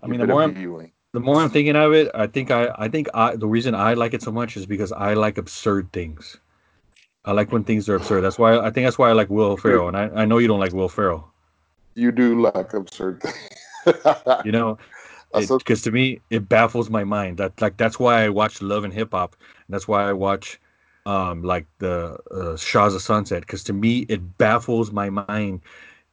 I 0.03 0.07
mean, 0.07 0.21
Give 0.21 0.29
the 0.29 0.33
more 0.33 0.43
I'm, 0.43 0.55
viewing. 0.55 0.93
the 1.13 1.21
more 1.21 1.41
I'm 1.41 1.51
thinking 1.51 1.77
of 1.77 1.93
it, 1.93 2.11
I 2.15 2.27
think 2.27 2.51
I 2.51 2.75
I 2.77 2.89
think 2.89 3.09
I 3.15 3.37
the 3.37 3.47
reason 3.47 3.75
I 3.75 3.95
like 3.95 4.15
it 4.15 4.23
so 4.23 4.31
much 4.31 4.57
is 4.57 4.67
because 4.67 4.93
I 4.93 5.15
like 5.15 5.39
absurd 5.39 5.93
things. 5.93 6.37
I 7.25 7.33
like 7.33 7.53
when 7.53 7.65
things 7.65 7.89
are 7.89 7.97
absurd. 7.97 8.23
That's 8.23 8.39
why 8.39 8.59
I 8.59 8.71
think 8.71 8.87
that's 8.87 8.99
why 8.99 9.09
I 9.09 9.13
like 9.13 9.31
Will 9.31 9.57
Ferrell, 9.57 9.89
and 9.89 9.97
I, 9.97 10.11
I 10.23 10.25
know 10.25 10.39
you 10.39 10.49
don't 10.49 10.61
like 10.61 10.73
Will 10.73 10.89
Ferrell. 10.89 11.33
You 11.95 12.13
do 12.13 12.41
like 12.41 12.73
absurd 12.75 13.23
things. 13.23 13.37
You 14.45 14.53
know, 14.53 14.79
because 15.33 15.81
to 15.83 15.91
me 15.91 16.21
it 16.29 16.47
baffles 16.49 16.91
my 16.91 17.05
mind. 17.05 17.39
That 17.39 17.59
like 17.61 17.79
that's 17.79 17.99
why 17.99 18.25
I 18.25 18.29
watch 18.29 18.61
Love 18.61 18.85
and 18.85 18.93
Hip 18.93 19.13
Hop. 19.13 19.37
And 19.41 19.75
that's 19.75 19.89
why 19.89 20.07
I 20.07 20.13
watch 20.13 20.60
um 21.07 21.43
like 21.43 21.67
the 21.79 22.19
uh, 22.31 22.57
Shahs 22.57 22.95
of 22.95 23.03
Sunset. 23.03 23.43
Because 23.43 23.65
to 23.65 23.73
me 23.73 24.01
it 24.09 24.39
baffles 24.39 24.93
my 24.93 25.11
mind. 25.11 25.61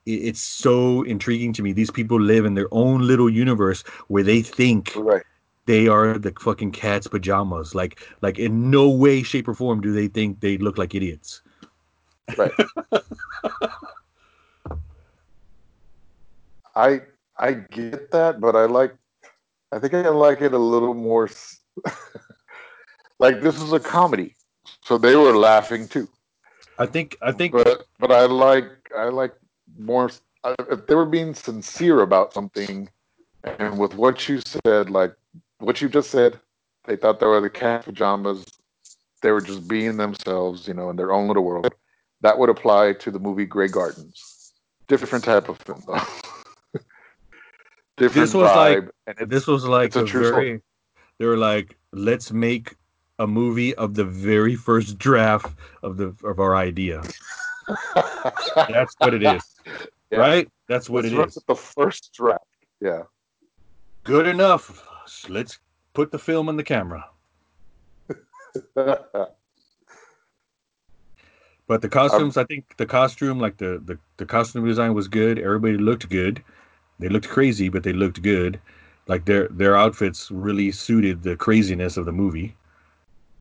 It, 0.05 0.11
it's 0.11 0.41
so 0.41 1.03
intriguing 1.03 1.53
to 1.53 1.63
me. 1.63 1.73
These 1.73 1.91
people 1.91 2.19
live 2.19 2.45
in 2.45 2.53
their 2.53 2.69
own 2.71 3.01
little 3.01 3.29
universe 3.29 3.83
where 4.07 4.23
they 4.23 4.41
think 4.41 4.93
right. 4.95 5.23
they 5.65 5.87
are 5.87 6.17
the 6.17 6.33
fucking 6.39 6.71
cat's 6.71 7.07
pajamas. 7.07 7.75
Like 7.75 7.99
like 8.21 8.39
in 8.39 8.71
no 8.71 8.89
way, 8.89 9.23
shape, 9.23 9.47
or 9.47 9.53
form 9.53 9.81
do 9.81 9.91
they 9.91 10.07
think 10.07 10.39
they 10.39 10.57
look 10.57 10.77
like 10.77 10.95
idiots. 10.95 11.41
Right. 12.37 12.51
I 16.77 17.01
I 17.39 17.53
get 17.53 18.11
that, 18.11 18.39
but 18.39 18.55
I 18.55 18.65
like. 18.65 18.95
I 19.71 19.79
think 19.79 19.93
I 19.95 20.07
like 20.09 20.41
it 20.41 20.53
a 20.53 20.57
little 20.57 20.93
more. 20.93 21.29
like 23.19 23.41
this 23.41 23.59
is 23.61 23.73
a 23.73 23.79
comedy, 23.79 24.36
so 24.83 24.97
they 24.97 25.15
were 25.15 25.35
laughing 25.37 25.87
too. 25.87 26.07
I 26.79 26.85
think 26.85 27.17
I 27.21 27.31
think 27.31 27.53
But 27.53 27.85
but 27.99 28.11
I 28.11 28.25
like 28.25 28.69
I 28.97 29.05
like 29.09 29.33
more. 29.77 30.09
If 30.69 30.87
they 30.87 30.95
were 30.95 31.05
being 31.05 31.33
sincere 31.33 32.01
about 32.01 32.33
something, 32.33 32.89
and 33.43 33.77
with 33.79 33.95
what 33.95 34.29
you 34.29 34.39
said, 34.65 34.89
like 34.89 35.13
what 35.59 35.81
you 35.81 35.89
just 35.89 36.09
said, 36.11 36.39
they 36.85 36.95
thought 36.95 37.19
they 37.19 37.25
were 37.25 37.41
the 37.41 37.49
cat 37.49 37.83
pajamas. 37.85 38.45
They 39.21 39.31
were 39.31 39.41
just 39.41 39.67
being 39.67 39.97
themselves, 39.97 40.67
you 40.67 40.73
know, 40.75 40.89
in 40.91 40.95
their 40.95 41.11
own 41.11 41.27
little 41.27 41.43
world. 41.43 41.73
That 42.21 42.37
would 42.37 42.49
apply 42.49 42.93
to 42.93 43.11
the 43.11 43.19
movie 43.19 43.45
Grey 43.45 43.67
Gardens. 43.67 44.53
Different 44.87 45.23
type 45.25 45.49
of 45.49 45.57
film, 45.59 45.81
though. 45.87 45.93
Different 47.97 48.13
This 48.27 48.33
was 48.33 48.55
like- 48.55 48.77
vibe, 48.79 48.89
and 49.07 49.29
this 49.29 49.47
was 49.47 49.65
like 49.65 49.95
a 49.95 50.03
a 50.03 50.05
true 50.05 50.27
story. 50.27 50.61
They 51.17 51.25
were 51.25 51.37
like, 51.37 51.75
let's 51.91 52.31
make 52.31 52.75
a 53.19 53.27
movie 53.27 53.73
of 53.75 53.95
the 53.95 54.03
very 54.05 54.55
first 54.55 54.97
draft 54.97 55.53
of 55.83 55.97
the 55.97 56.13
of 56.23 56.39
our 56.39 56.55
idea. 56.55 57.01
That's 58.55 58.95
what 58.99 59.13
it 59.13 59.23
is, 59.23 59.43
Yeah. 60.11 60.19
right? 60.19 60.51
That's 60.67 60.89
what 60.89 61.03
Let's 61.03 61.15
it 61.15 61.27
is. 61.27 61.43
The 61.47 61.55
first 61.55 62.13
draft. 62.13 62.45
Yeah. 62.79 63.03
Good 64.03 64.27
enough. 64.27 64.85
Let's 65.27 65.59
put 65.93 66.11
the 66.11 66.19
film 66.19 66.47
on 66.49 66.57
the 66.57 66.63
camera. 66.63 67.09
But 71.67 71.81
the 71.81 71.89
costumes, 71.89 72.37
um, 72.37 72.43
I 72.43 72.45
think 72.45 72.77
the 72.77 72.85
costume, 72.85 73.39
like 73.39 73.57
the, 73.57 73.81
the 73.83 73.99
the 74.15 74.25
costume 74.25 74.65
design 74.65 74.93
was 74.93 75.09
good. 75.09 75.37
Everybody 75.37 75.77
looked 75.77 76.09
good. 76.09 76.41
They 76.99 77.09
looked 77.09 77.27
crazy, 77.27 77.67
but 77.67 77.83
they 77.83 77.91
looked 77.91 78.21
good. 78.21 78.59
Like 79.07 79.25
their 79.25 79.49
their 79.49 79.75
outfits 79.75 80.31
really 80.31 80.71
suited 80.71 81.23
the 81.23 81.35
craziness 81.35 81.97
of 81.97 82.05
the 82.05 82.13
movie. 82.13 82.55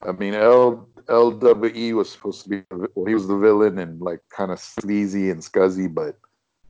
I 0.03 0.13
mean, 0.13 0.35
L 0.35 0.89
LWE 1.07 1.93
was 1.95 2.11
supposed 2.11 2.43
to 2.45 2.49
be 2.49 2.63
well, 2.71 3.07
he 3.07 3.15
was 3.15 3.27
the 3.29 3.37
villain 3.37 3.79
and 3.79 4.01
like 4.01 4.21
kind 4.31 4.51
of 4.51 4.59
sleazy 4.59 5.31
and 5.31 5.41
scuzzy, 5.41 5.93
but 5.93 6.19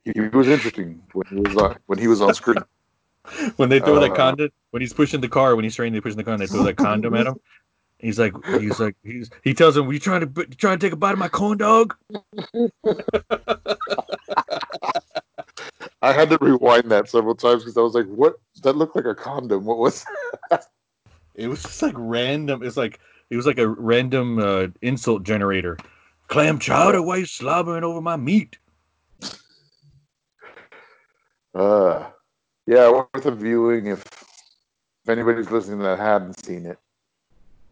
he, 0.05 0.11
he 0.13 0.21
was 0.21 0.47
interesting 0.47 1.01
when 1.13 1.27
he 1.29 1.35
was 1.35 1.55
on 1.55 1.75
when 1.87 1.99
he 1.99 2.07
was 2.07 2.21
on 2.21 2.33
screen. 2.33 2.63
when 3.57 3.69
they 3.69 3.79
throw 3.79 3.99
that 3.99 4.11
Uh, 4.11 4.15
condom, 4.15 4.49
when 4.71 4.81
he's 4.81 4.93
pushing 4.93 5.21
the 5.21 5.27
car, 5.27 5.55
when 5.55 5.63
he's 5.63 5.75
trying 5.75 5.93
to 5.93 6.01
push 6.01 6.15
the 6.15 6.23
car, 6.23 6.33
and 6.33 6.41
they 6.41 6.47
throw 6.47 6.63
that 6.63 6.77
condom 6.77 7.13
at 7.15 7.27
him. 7.27 7.35
He's 7.99 8.19
like, 8.19 8.33
he's 8.45 8.79
like, 8.79 8.95
he's 9.03 9.29
he 9.43 9.53
tells 9.55 9.75
him, 9.75 9.91
"You 9.91 9.99
trying 9.99 10.21
to 10.21 10.41
you 10.41 10.55
trying 10.55 10.77
to 10.77 10.85
take 10.85 10.93
a 10.93 10.97
bite 10.97 11.13
of 11.13 11.19
my 11.19 11.27
corn 11.27 11.57
dog?" 11.57 11.95
I 16.01 16.13
had 16.13 16.29
to 16.29 16.37
rewind 16.39 16.91
that 16.91 17.09
several 17.09 17.33
times 17.33 17.63
because 17.63 17.75
I 17.75 17.81
was 17.81 17.95
like, 17.95 18.05
"What? 18.05 18.35
That 18.61 18.77
looked 18.77 18.95
like 18.95 19.05
a 19.05 19.15
condom. 19.15 19.65
What 19.65 19.79
was?" 19.79 20.05
It 21.33 21.47
was 21.47 21.63
just 21.63 21.81
like 21.81 21.95
random. 21.97 22.63
It's 22.63 22.77
like 22.77 22.99
it 23.29 23.35
was 23.35 23.45
like 23.45 23.59
a 23.59 23.67
random 23.67 24.39
uh, 24.39 24.67
insult 24.81 25.23
generator. 25.23 25.77
Clam 26.27 26.59
chowder, 26.59 27.01
why 27.01 27.17
you 27.17 27.25
slobbering 27.25 27.83
over 27.83 28.01
my 28.01 28.15
meat? 28.15 28.57
Uh, 31.55 32.05
yeah, 32.65 32.89
worth 32.89 33.25
a 33.25 33.31
viewing 33.31 33.87
if 33.87 34.03
if 35.03 35.09
anybody's 35.09 35.49
listening 35.49 35.79
that 35.79 35.97
hadn't 35.97 36.45
seen 36.45 36.65
it. 36.65 36.77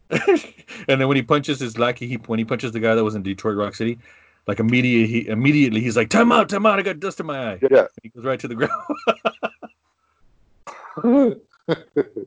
and 0.87 1.01
then 1.01 1.07
when 1.07 1.17
he 1.17 1.23
punches 1.23 1.59
his 1.59 1.77
lackey, 1.77 2.07
he 2.07 2.15
when 2.15 2.39
he 2.39 2.45
punches 2.45 2.71
the 2.71 2.79
guy 2.79 2.95
that 2.95 3.03
was 3.03 3.15
in 3.15 3.23
Detroit 3.23 3.57
Rock 3.57 3.75
City, 3.75 3.99
like 4.47 4.59
immediately 4.59 5.07
he 5.07 5.27
immediately 5.27 5.81
he's 5.81 5.97
like, 5.97 6.09
"Time 6.09 6.31
out, 6.31 6.49
time 6.49 6.65
out! 6.65 6.79
I 6.79 6.81
got 6.81 6.99
dust 6.99 7.19
in 7.19 7.25
my 7.25 7.53
eye." 7.53 7.59
Yeah. 7.69 7.87
He 8.01 8.09
goes 8.09 8.23
right 8.23 8.39
to 8.39 8.47
the 8.47 8.55
ground. 8.55 8.71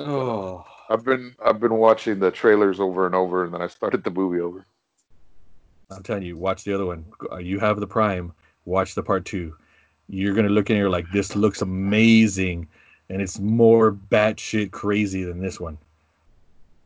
oh, 0.00 0.64
I've 0.92 1.04
been 1.04 1.34
I've 1.42 1.58
been 1.58 1.74
watching 1.74 2.18
the 2.18 2.30
trailers 2.30 2.78
over 2.78 3.06
and 3.06 3.14
over, 3.14 3.44
and 3.44 3.54
then 3.54 3.62
I 3.62 3.66
started 3.66 4.04
the 4.04 4.10
movie 4.10 4.40
over. 4.40 4.66
I'm 5.90 6.02
telling 6.02 6.22
you, 6.22 6.36
watch 6.36 6.64
the 6.64 6.74
other 6.74 6.84
one. 6.84 7.06
Uh, 7.30 7.38
You 7.38 7.58
have 7.60 7.80
the 7.80 7.86
Prime. 7.86 8.32
Watch 8.66 8.94
the 8.94 9.02
part 9.02 9.24
two. 9.24 9.56
You're 10.08 10.34
gonna 10.34 10.50
look 10.50 10.68
in 10.68 10.76
here 10.76 10.90
like 10.90 11.06
this 11.10 11.34
looks 11.34 11.62
amazing, 11.62 12.68
and 13.08 13.22
it's 13.22 13.40
more 13.40 13.92
batshit 13.92 14.70
crazy 14.70 15.24
than 15.24 15.40
this 15.40 15.58
one. 15.58 15.78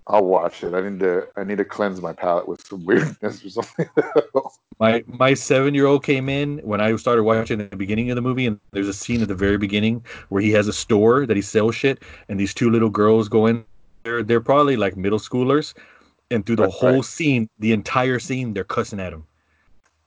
I'll 0.07 0.25
watch 0.25 0.63
it. 0.63 0.73
I 0.73 0.89
need 0.89 1.01
to 1.01 1.27
I 1.37 1.43
need 1.43 1.59
to 1.59 1.65
cleanse 1.65 2.01
my 2.01 2.13
palate 2.13 2.47
with 2.47 2.65
some 2.65 2.85
weirdness 2.87 3.45
or 3.45 3.51
something. 3.51 3.89
My 4.79 5.03
my 5.09 5.35
seven 5.35 5.75
year 5.75 5.87
old 5.87 6.05
came 6.05 6.29
in 6.29 6.59
when 6.59 6.81
I 6.81 6.95
started 6.95 7.25
watching 7.25 7.59
the 7.59 7.77
beginning 7.77 8.11
of 8.11 8.15
the 8.15 8.23
movie, 8.23 8.47
and 8.47 8.61
there's 8.71 8.89
a 8.89 8.95
scene 8.95 9.21
at 9.21 9.27
the 9.27 9.35
very 9.35 9.59
beginning 9.59 10.05
where 10.29 10.43
he 10.43 10.53
has 10.53 10.69
a 10.69 10.73
store 10.73 11.27
that 11.27 11.37
he 11.37 11.43
sells 11.43 11.75
shit, 11.75 12.05
and 12.29 12.39
these 12.39 12.55
two 12.55 12.71
little 12.71 12.91
girls 12.91 13.29
go 13.29 13.47
in. 13.47 13.65
They're 14.07 14.23
they're 14.23 14.41
probably 14.41 14.77
like 14.77 14.97
middle 14.97 15.19
schoolers, 15.19 15.75
and 16.31 16.47
through 16.47 16.57
the 16.57 16.67
Right, 16.67 16.71
whole 16.71 17.03
right. 17.03 17.03
scene, 17.03 17.49
the 17.59 17.73
entire 17.73 18.19
scene, 18.21 18.55
they're 18.55 18.65
cussing 18.65 19.01
at 19.01 19.13
him. 19.13 19.25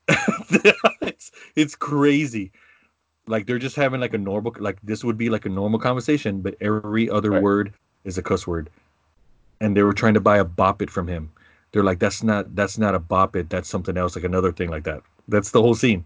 it's 1.01 1.31
it's 1.55 1.75
crazy. 1.75 2.51
Like 3.27 3.47
they're 3.47 3.59
just 3.59 3.75
having 3.75 4.01
like 4.01 4.13
a 4.13 4.19
normal 4.19 4.55
like 4.59 4.79
this 4.83 5.03
would 5.03 5.17
be 5.17 5.29
like 5.29 5.45
a 5.45 5.49
normal 5.49 5.79
conversation, 5.79 6.41
but 6.41 6.55
every 6.61 7.09
other 7.09 7.33
Right. 7.33 7.47
word 7.47 7.73
is 8.05 8.17
a 8.17 8.23
cuss 8.23 8.47
word. 8.47 8.69
And 9.61 9.77
they 9.77 9.83
were 9.83 9.93
trying 9.93 10.15
to 10.15 10.21
buy 10.21 10.37
a 10.39 10.45
bop 10.45 10.81
it 10.81 10.89
from 10.91 11.07
him. 11.07 11.31
They're 11.71 11.83
like, 11.83 11.99
that's 11.99 12.23
not 12.23 12.55
that's 12.55 12.77
not 12.77 12.95
a 12.95 12.99
bop 12.99 13.35
it, 13.35 13.49
that's 13.49 13.69
something 13.69 13.97
else, 13.97 14.15
like 14.15 14.25
another 14.25 14.51
thing 14.53 14.69
like 14.71 14.85
that. 14.85 15.03
That's 15.27 15.51
the 15.51 15.61
whole 15.61 15.75
scene. 15.75 16.05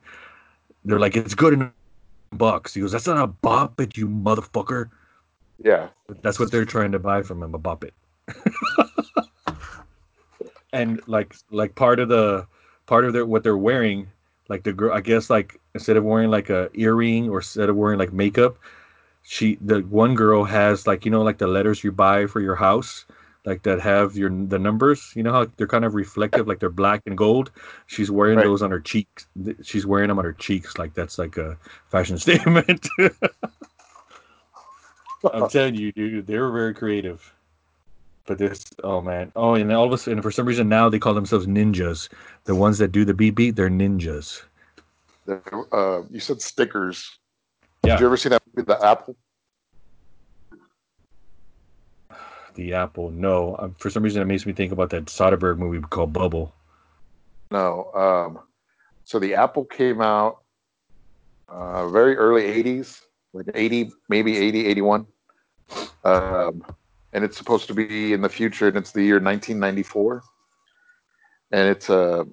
They're 0.86 1.00
like, 1.00 1.18
it's 1.18 1.36
good 1.36 1.54
in 1.54 1.64
a 1.64 2.36
box. 2.36 2.74
He 2.76 2.82
goes, 2.82 2.94
that's 2.94 3.08
not 3.08 3.18
a 3.24 3.28
bop 3.28 3.80
it, 3.82 3.98
you 3.98 4.08
motherfucker. 4.10 4.90
Yeah, 5.64 5.90
That's 6.22 6.40
what 6.40 6.52
they're 6.52 6.66
trying 6.66 6.92
to 6.94 7.00
buy 7.00 7.22
from 7.24 7.44
him, 7.44 7.54
a 7.56 7.60
bop 7.60 7.84
it. 7.84 7.94
and 10.74 11.02
like 11.08 11.36
like 11.52 11.76
part 11.76 12.00
of 12.00 12.10
the 12.10 12.48
part 12.88 13.06
of 13.06 13.14
their 13.14 13.26
what 13.26 13.44
they're 13.44 13.58
wearing, 13.58 14.08
like 14.50 14.64
the 14.64 14.74
girl 14.74 14.94
I 14.94 15.02
guess 15.02 15.30
like 15.30 15.60
instead 15.76 15.98
of 15.98 16.04
wearing 16.04 16.30
like 16.32 16.50
a 16.50 16.70
earring 16.76 17.30
or 17.30 17.40
instead 17.40 17.70
of 17.70 17.76
wearing 17.76 18.00
like 18.00 18.14
makeup, 18.14 18.58
she 19.24 19.58
the 19.62 19.82
one 19.82 20.16
girl 20.16 20.44
has 20.46 20.88
like 20.88 21.06
you 21.06 21.12
know 21.12 21.24
like 21.24 21.38
the 21.40 21.48
letters 21.48 21.84
you 21.84 21.92
buy 21.92 22.28
for 22.28 22.42
your 22.42 22.56
house 22.56 23.06
like 23.46 23.64
that 23.64 23.80
have 23.82 24.16
your 24.18 24.30
the 24.30 24.60
numbers 24.60 25.12
you 25.16 25.24
know 25.24 25.32
how 25.34 25.46
they're 25.58 25.68
kind 25.68 25.86
of 25.86 25.96
reflective 25.96 26.48
like 26.48 26.60
they're 26.60 26.70
black 26.70 27.02
and 27.06 27.18
gold 27.18 27.52
she's 27.88 28.12
wearing 28.12 28.36
Right. 28.36 28.42
those 28.42 28.62
on 28.62 28.72
her 28.72 28.80
cheeks 28.80 29.28
she's 29.64 29.86
wearing 29.86 30.08
them 30.10 30.20
on 30.20 30.26
her 30.26 30.34
cheeks 30.34 30.78
like 30.78 30.94
that's 30.94 31.18
like 31.20 31.38
a 31.38 31.58
fashion 31.90 32.18
statement 32.28 32.88
i'm 35.34 35.50
telling 35.50 35.76
you 35.76 35.92
dude 35.92 36.28
they 36.28 36.38
were 36.38 36.52
very 36.52 36.74
creative 36.74 37.34
but 38.26 38.38
this 38.38 38.66
oh 38.84 39.02
man 39.02 39.32
oh 39.36 39.56
and 39.56 39.72
all 39.72 39.86
of 39.86 39.92
a 39.92 39.98
sudden 39.98 40.22
for 40.22 40.32
some 40.32 40.46
reason 40.46 40.68
now 40.68 40.90
they 40.90 41.00
call 41.00 41.14
themselves 41.14 41.46
ninjas 41.48 42.10
the 42.46 42.56
ones 42.56 42.78
that 42.78 42.92
do 42.92 43.06
the 43.06 43.14
beat 43.14 43.36
beat 43.36 43.56
they're 43.56 43.70
ninjas 43.70 44.44
uh, 45.28 46.02
you 46.10 46.20
said 46.20 46.42
stickers. 46.42 47.18
Yeah. 47.86 47.94
Did 47.94 48.02
you 48.02 48.06
ever 48.08 48.18
see 48.18 48.30
that 48.30 48.42
movie, 48.54 48.66
The 48.66 48.86
Apple? 48.86 49.16
the 52.56 52.74
apple 52.74 53.10
no 53.10 53.56
um, 53.58 53.76
for 53.80 53.90
some 53.90 54.04
reason 54.04 54.22
it 54.22 54.26
makes 54.26 54.46
me 54.46 54.54
think 54.54 54.72
about 54.72 54.92
that 54.92 55.06
soderbergh 55.06 55.58
movie 55.58 55.82
called 55.90 56.14
bubble 56.14 56.54
No. 57.50 57.90
Um, 57.96 58.40
so 59.06 59.18
The 59.18 59.34
Apple 59.34 59.66
came 59.66 60.02
out 60.02 60.44
uh, 61.50 61.90
very 61.90 62.16
early 62.16 62.44
80s, 62.44 63.02
like 63.34 63.48
80, 63.54 63.92
maybe 64.08 64.38
80, 64.38 64.68
81. 64.68 65.08
Um, 66.04 66.64
and 67.14 67.24
it's 67.24 67.38
supposed 67.38 67.68
to 67.68 67.74
be 67.74 68.14
in 68.14 68.22
the 68.22 68.30
future, 68.30 68.68
and 68.68 68.78
it's 68.78 68.92
the 68.92 69.04
year 69.04 69.16
1994. 69.20 70.24
And 71.52 71.70
it's 71.70 71.90
a, 71.90 72.26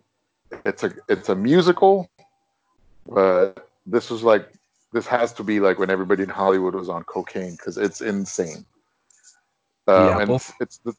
it's 0.64 0.82
a, 0.84 0.92
it's 1.08 1.28
a 1.28 1.34
musical, 1.34 2.10
but 3.06 3.68
this 3.86 4.10
was 4.10 4.22
like, 4.22 4.48
this 4.92 5.06
has 5.06 5.32
to 5.34 5.44
be 5.44 5.60
like 5.60 5.78
when 5.78 5.90
everybody 5.90 6.22
in 6.22 6.28
Hollywood 6.28 6.74
was 6.74 6.88
on 6.88 7.04
cocaine 7.04 7.52
because 7.52 7.76
it's 7.78 8.00
insane. 8.00 8.64
Um, 9.86 10.20
and 10.20 10.30
it's, 10.32 10.52
it's 10.60 10.78
the, 10.78 10.94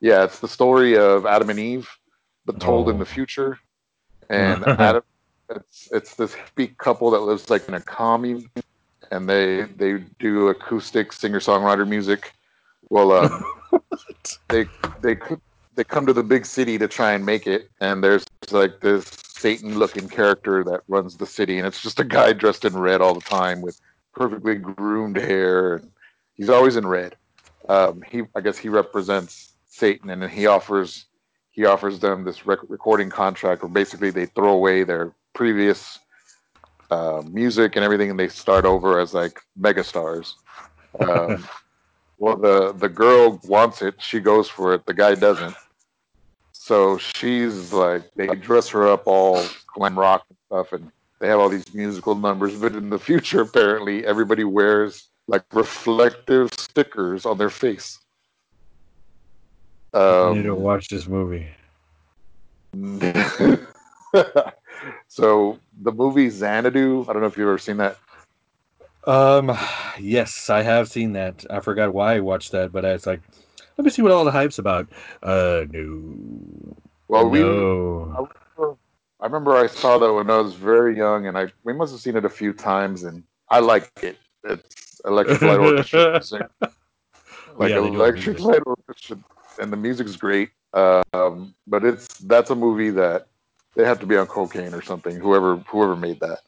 yeah, 0.00 0.24
it's 0.24 0.40
the 0.40 0.48
story 0.48 0.96
of 0.96 1.26
Adam 1.26 1.50
and 1.50 1.58
Eve, 1.58 1.88
but 2.46 2.58
told 2.60 2.88
in 2.88 2.96
Oh. 2.96 2.98
the 2.98 3.04
future. 3.04 3.58
And 4.30 4.64
Adam, 4.66 5.02
it's 5.50 5.88
it's 5.92 6.14
this 6.14 6.34
hippie 6.34 6.76
couple 6.78 7.10
that 7.10 7.20
lives 7.20 7.50
like 7.50 7.66
in 7.68 7.74
a 7.74 7.80
commune, 7.80 8.48
and 9.10 9.28
they 9.28 9.62
they 9.76 9.98
do 10.18 10.48
acoustic 10.48 11.12
singer 11.12 11.40
songwriter 11.40 11.86
music. 11.86 12.32
Well, 12.88 13.12
um, 13.12 13.44
they 14.48 14.66
they 15.02 15.16
they 15.74 15.84
come 15.84 16.06
to 16.06 16.12
the 16.12 16.22
big 16.22 16.46
city 16.46 16.78
to 16.78 16.88
try 16.88 17.12
and 17.12 17.24
make 17.24 17.46
it, 17.46 17.70
and 17.80 18.02
there's 18.02 18.24
like 18.50 18.80
this 18.80 19.06
Satan-looking 19.06 20.08
character 20.08 20.62
that 20.64 20.82
runs 20.88 21.16
the 21.16 21.26
city, 21.26 21.58
and 21.58 21.66
it's 21.66 21.82
just 21.82 22.00
a 22.00 22.04
guy 22.04 22.32
dressed 22.32 22.64
in 22.64 22.76
red 22.76 23.00
all 23.00 23.14
the 23.14 23.20
time 23.20 23.60
with 23.62 23.80
perfectly 24.12 24.56
groomed 24.56 25.16
hair, 25.16 25.76
and 25.76 25.90
he's 26.34 26.50
always 26.50 26.76
in 26.76 26.86
red. 26.86 27.16
Um, 27.68 28.02
he 28.10 28.22
I 28.34 28.40
guess 28.40 28.58
he 28.58 28.68
represents 28.68 29.52
Satan, 29.68 30.10
and 30.10 30.22
then 30.22 30.30
he 30.30 30.46
offers 30.46 31.06
he 31.50 31.64
offers 31.64 31.98
them 31.98 32.24
this 32.24 32.46
rec- 32.46 32.68
recording 32.68 33.10
contract 33.10 33.62
where 33.62 33.70
basically 33.70 34.10
they 34.10 34.26
throw 34.26 34.52
away 34.52 34.84
their 34.84 35.12
previous 35.34 35.98
uh, 36.90 37.22
music 37.30 37.76
and 37.76 37.84
everything, 37.84 38.10
and 38.10 38.18
they 38.18 38.28
start 38.28 38.64
over 38.64 38.98
as 39.00 39.14
like 39.14 39.40
megastars. 39.58 40.34
Um, 41.00 41.48
well, 42.18 42.36
the 42.36 42.72
the 42.72 42.88
girl 42.88 43.40
wants 43.44 43.82
it; 43.82 44.00
she 44.02 44.20
goes 44.20 44.48
for 44.48 44.74
it. 44.74 44.86
The 44.86 44.94
guy 44.94 45.14
doesn't. 45.14 45.56
So 46.52 46.98
she's 46.98 47.72
like, 47.72 48.02
they 48.16 48.28
dress 48.28 48.68
her 48.70 48.88
up 48.88 49.04
all 49.06 49.42
glam 49.74 49.98
rock 49.98 50.24
and 50.28 50.38
stuff, 50.46 50.72
and 50.72 50.90
they 51.20 51.28
have 51.28 51.40
all 51.40 51.48
these 51.48 51.72
musical 51.74 52.14
numbers. 52.14 52.56
But 52.56 52.74
in 52.74 52.90
the 52.90 52.98
future, 52.98 53.40
apparently, 53.42 54.06
everybody 54.06 54.44
wears 54.44 55.08
like 55.28 55.44
reflective 55.52 56.50
stickers 56.56 57.24
on 57.26 57.38
their 57.38 57.50
face. 57.50 57.98
I 59.94 60.28
need 60.30 60.42
to 60.42 60.54
Um, 60.54 60.56
watch 60.56 60.88
this 60.88 61.06
movie. 61.08 61.48
so 65.08 65.58
the 65.82 65.92
movie 65.92 66.28
Xanadu, 66.30 67.06
I 67.08 67.12
don't 67.12 67.22
know 67.22 67.28
if 67.28 67.36
you've 67.36 67.48
ever 67.48 67.58
seen 67.58 67.76
that. 67.78 67.98
Um, 69.06 69.56
yes, 69.98 70.50
I 70.50 70.62
have 70.62 70.88
seen 70.88 71.12
that. 71.12 71.44
I 71.50 71.60
forgot 71.60 71.94
why 71.94 72.16
I 72.16 72.20
watched 72.20 72.52
that, 72.52 72.72
but 72.72 72.84
it's 72.84 73.06
like, 73.06 73.20
let 73.76 73.84
me 73.84 73.90
see 73.90 74.02
what 74.02 74.12
all 74.12 74.24
the 74.24 74.30
hype's 74.30 74.58
about. 74.58 74.88
Uh, 75.22 75.64
no, 75.70 76.76
Well, 77.08 77.28
we 77.28 77.40
no. 77.40 78.28
I 79.20 79.26
remember 79.26 79.54
I 79.56 79.66
saw 79.66 79.98
that 79.98 80.12
when 80.12 80.30
I 80.30 80.38
was 80.38 80.54
very 80.54 80.96
young, 80.96 81.26
and 81.26 81.36
I 81.36 81.48
we 81.64 81.72
must 81.72 81.92
have 81.92 82.00
seen 82.00 82.16
it 82.16 82.24
a 82.24 82.30
few 82.30 82.52
times, 82.52 83.04
and 83.04 83.22
I 83.48 83.60
like 83.60 83.90
it. 84.02 84.18
It's 84.44 85.00
Electric 85.04 85.42
Light 85.42 85.58
Orchestra, 85.60 86.20
like 86.30 86.48
Yeah, 87.68 87.80
they 87.80 87.90
do 87.90 87.98
have 88.00 88.16
Electric. 88.16 88.40
Light 88.40 88.62
Orchestra, 88.66 89.18
and 89.58 89.72
the 89.72 89.76
music's 89.76 90.16
great. 90.16 90.50
Um, 90.72 91.54
but 91.66 91.84
it's 91.84 92.18
that's 92.18 92.50
a 92.50 92.54
movie 92.54 92.90
that 92.90 93.26
they 93.76 93.84
have 93.84 94.00
to 94.00 94.06
be 94.06 94.16
on 94.16 94.26
cocaine 94.26 94.74
or 94.74 94.82
something. 94.82 95.16
Whoever 95.16 95.56
whoever 95.56 95.96
made 95.96 96.20
that. 96.20 96.40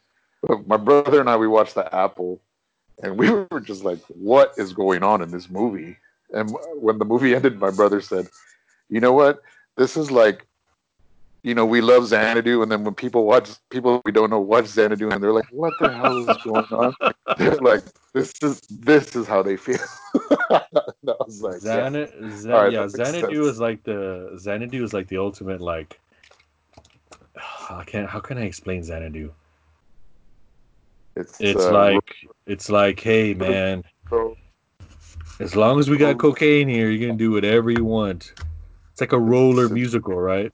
But 0.43 0.67
my 0.67 0.77
brother 0.77 1.21
and 1.21 1.31
I 1.31 1.37
we 1.37 1.49
watched 1.49 1.75
the 1.75 1.95
Apple, 1.95 2.41
and 3.03 3.17
we 3.17 3.31
were 3.51 3.61
just 3.61 3.85
like, 3.85 4.01
"What 4.09 4.55
is 4.57 4.73
going 4.73 5.03
on 5.03 5.23
in 5.23 5.31
this 5.31 5.49
movie?" 5.49 5.97
And 6.33 6.55
when 6.75 6.99
the 6.99 7.05
movie 7.05 7.35
ended, 7.35 7.61
my 7.61 7.71
brother 7.71 8.01
said, 8.01 8.29
"You 8.89 9.01
know 9.01 9.13
what? 9.13 9.43
This 9.77 9.97
is 9.97 10.11
like." 10.11 10.47
You 11.45 11.57
know, 11.57 11.67
we 11.67 11.81
love 11.81 12.07
Xanadu, 12.07 12.63
and 12.63 12.71
then 12.71 12.85
when 12.85 12.95
people 12.95 13.25
watch, 13.25 13.51
people 13.69 14.01
we 14.05 14.13
don't 14.13 14.31
know 14.31 14.39
watch 14.39 14.67
Xanadu, 14.67 15.11
and 15.11 15.21
they're 15.21 15.33
like, 15.33 15.49
"What 15.51 15.73
the 15.81 15.93
hell 15.93 16.31
is 16.31 16.37
going 16.45 16.67
on?" 16.71 16.95
They're 17.37 17.57
like, 17.57 17.83
"This 18.15 18.33
is 18.43 18.61
this 18.71 19.17
is 19.17 19.27
how 19.27 19.43
they 19.43 19.57
feel." 19.57 19.81
I 20.51 20.63
was 21.03 21.43
like, 21.43 21.63
yeah. 21.65 21.89
Xana- 21.89 22.23
Xan- 22.23 22.55
All 22.55 22.63
right, 22.63 22.73
yeah, 22.73 22.87
Xanadu 22.87 23.43
sense. 23.43 23.51
is 23.51 23.59
like 23.59 23.83
the 23.83 24.39
Xanadu 24.39 24.85
is 24.85 24.93
like 24.93 25.09
the 25.09 25.17
ultimate 25.19 25.61
like. 25.61 25.99
I 27.71 27.85
can't. 27.85 28.09
How 28.09 28.21
can 28.21 28.39
I 28.39 28.43
explain 28.43 28.83
Xanadu? 28.83 29.33
It's, 31.17 31.41
It's 31.41 31.65
uh, 31.65 31.73
like 31.73 32.15
it's 32.47 32.71
like, 32.71 33.01
hey 33.01 33.35
man, 33.35 33.85
as 35.41 35.57
long 35.57 35.79
as 35.79 35.91
we 35.91 35.97
got 35.97 36.19
cocaine 36.19 36.69
here, 36.69 36.91
you 36.91 37.07
can 37.07 37.17
do 37.17 37.31
whatever 37.31 37.71
you 37.71 37.85
want. 37.85 38.33
It's 38.93 39.01
like 39.01 39.13
a 39.13 39.19
roller 39.19 39.69
musical, 39.69 40.17
right? 40.17 40.53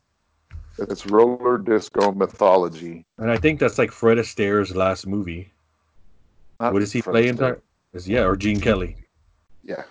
it's 0.79 1.07
roller 1.07 1.59
disco 1.59 2.13
mythology. 2.13 3.05
And 3.19 3.31
I 3.31 3.37
think 3.37 3.59
that's 3.59 3.79
like 3.79 3.91
Fred 3.91 4.19
Astaire's 4.19 4.77
last 4.77 5.07
movie. 5.07 5.53
Not 6.61 6.73
what 6.73 6.81
does 6.81 6.93
he 6.93 7.01
Fred 7.01 7.13
play 7.13 7.29
in 7.29 7.37
Astaire. 7.37 7.39
that? 7.39 7.61
Is 7.95 8.09
yeah, 8.09 8.23
or 8.23 8.37
Gene 8.37 8.61
Kelly. 8.61 8.97
Yeah, 9.65 9.83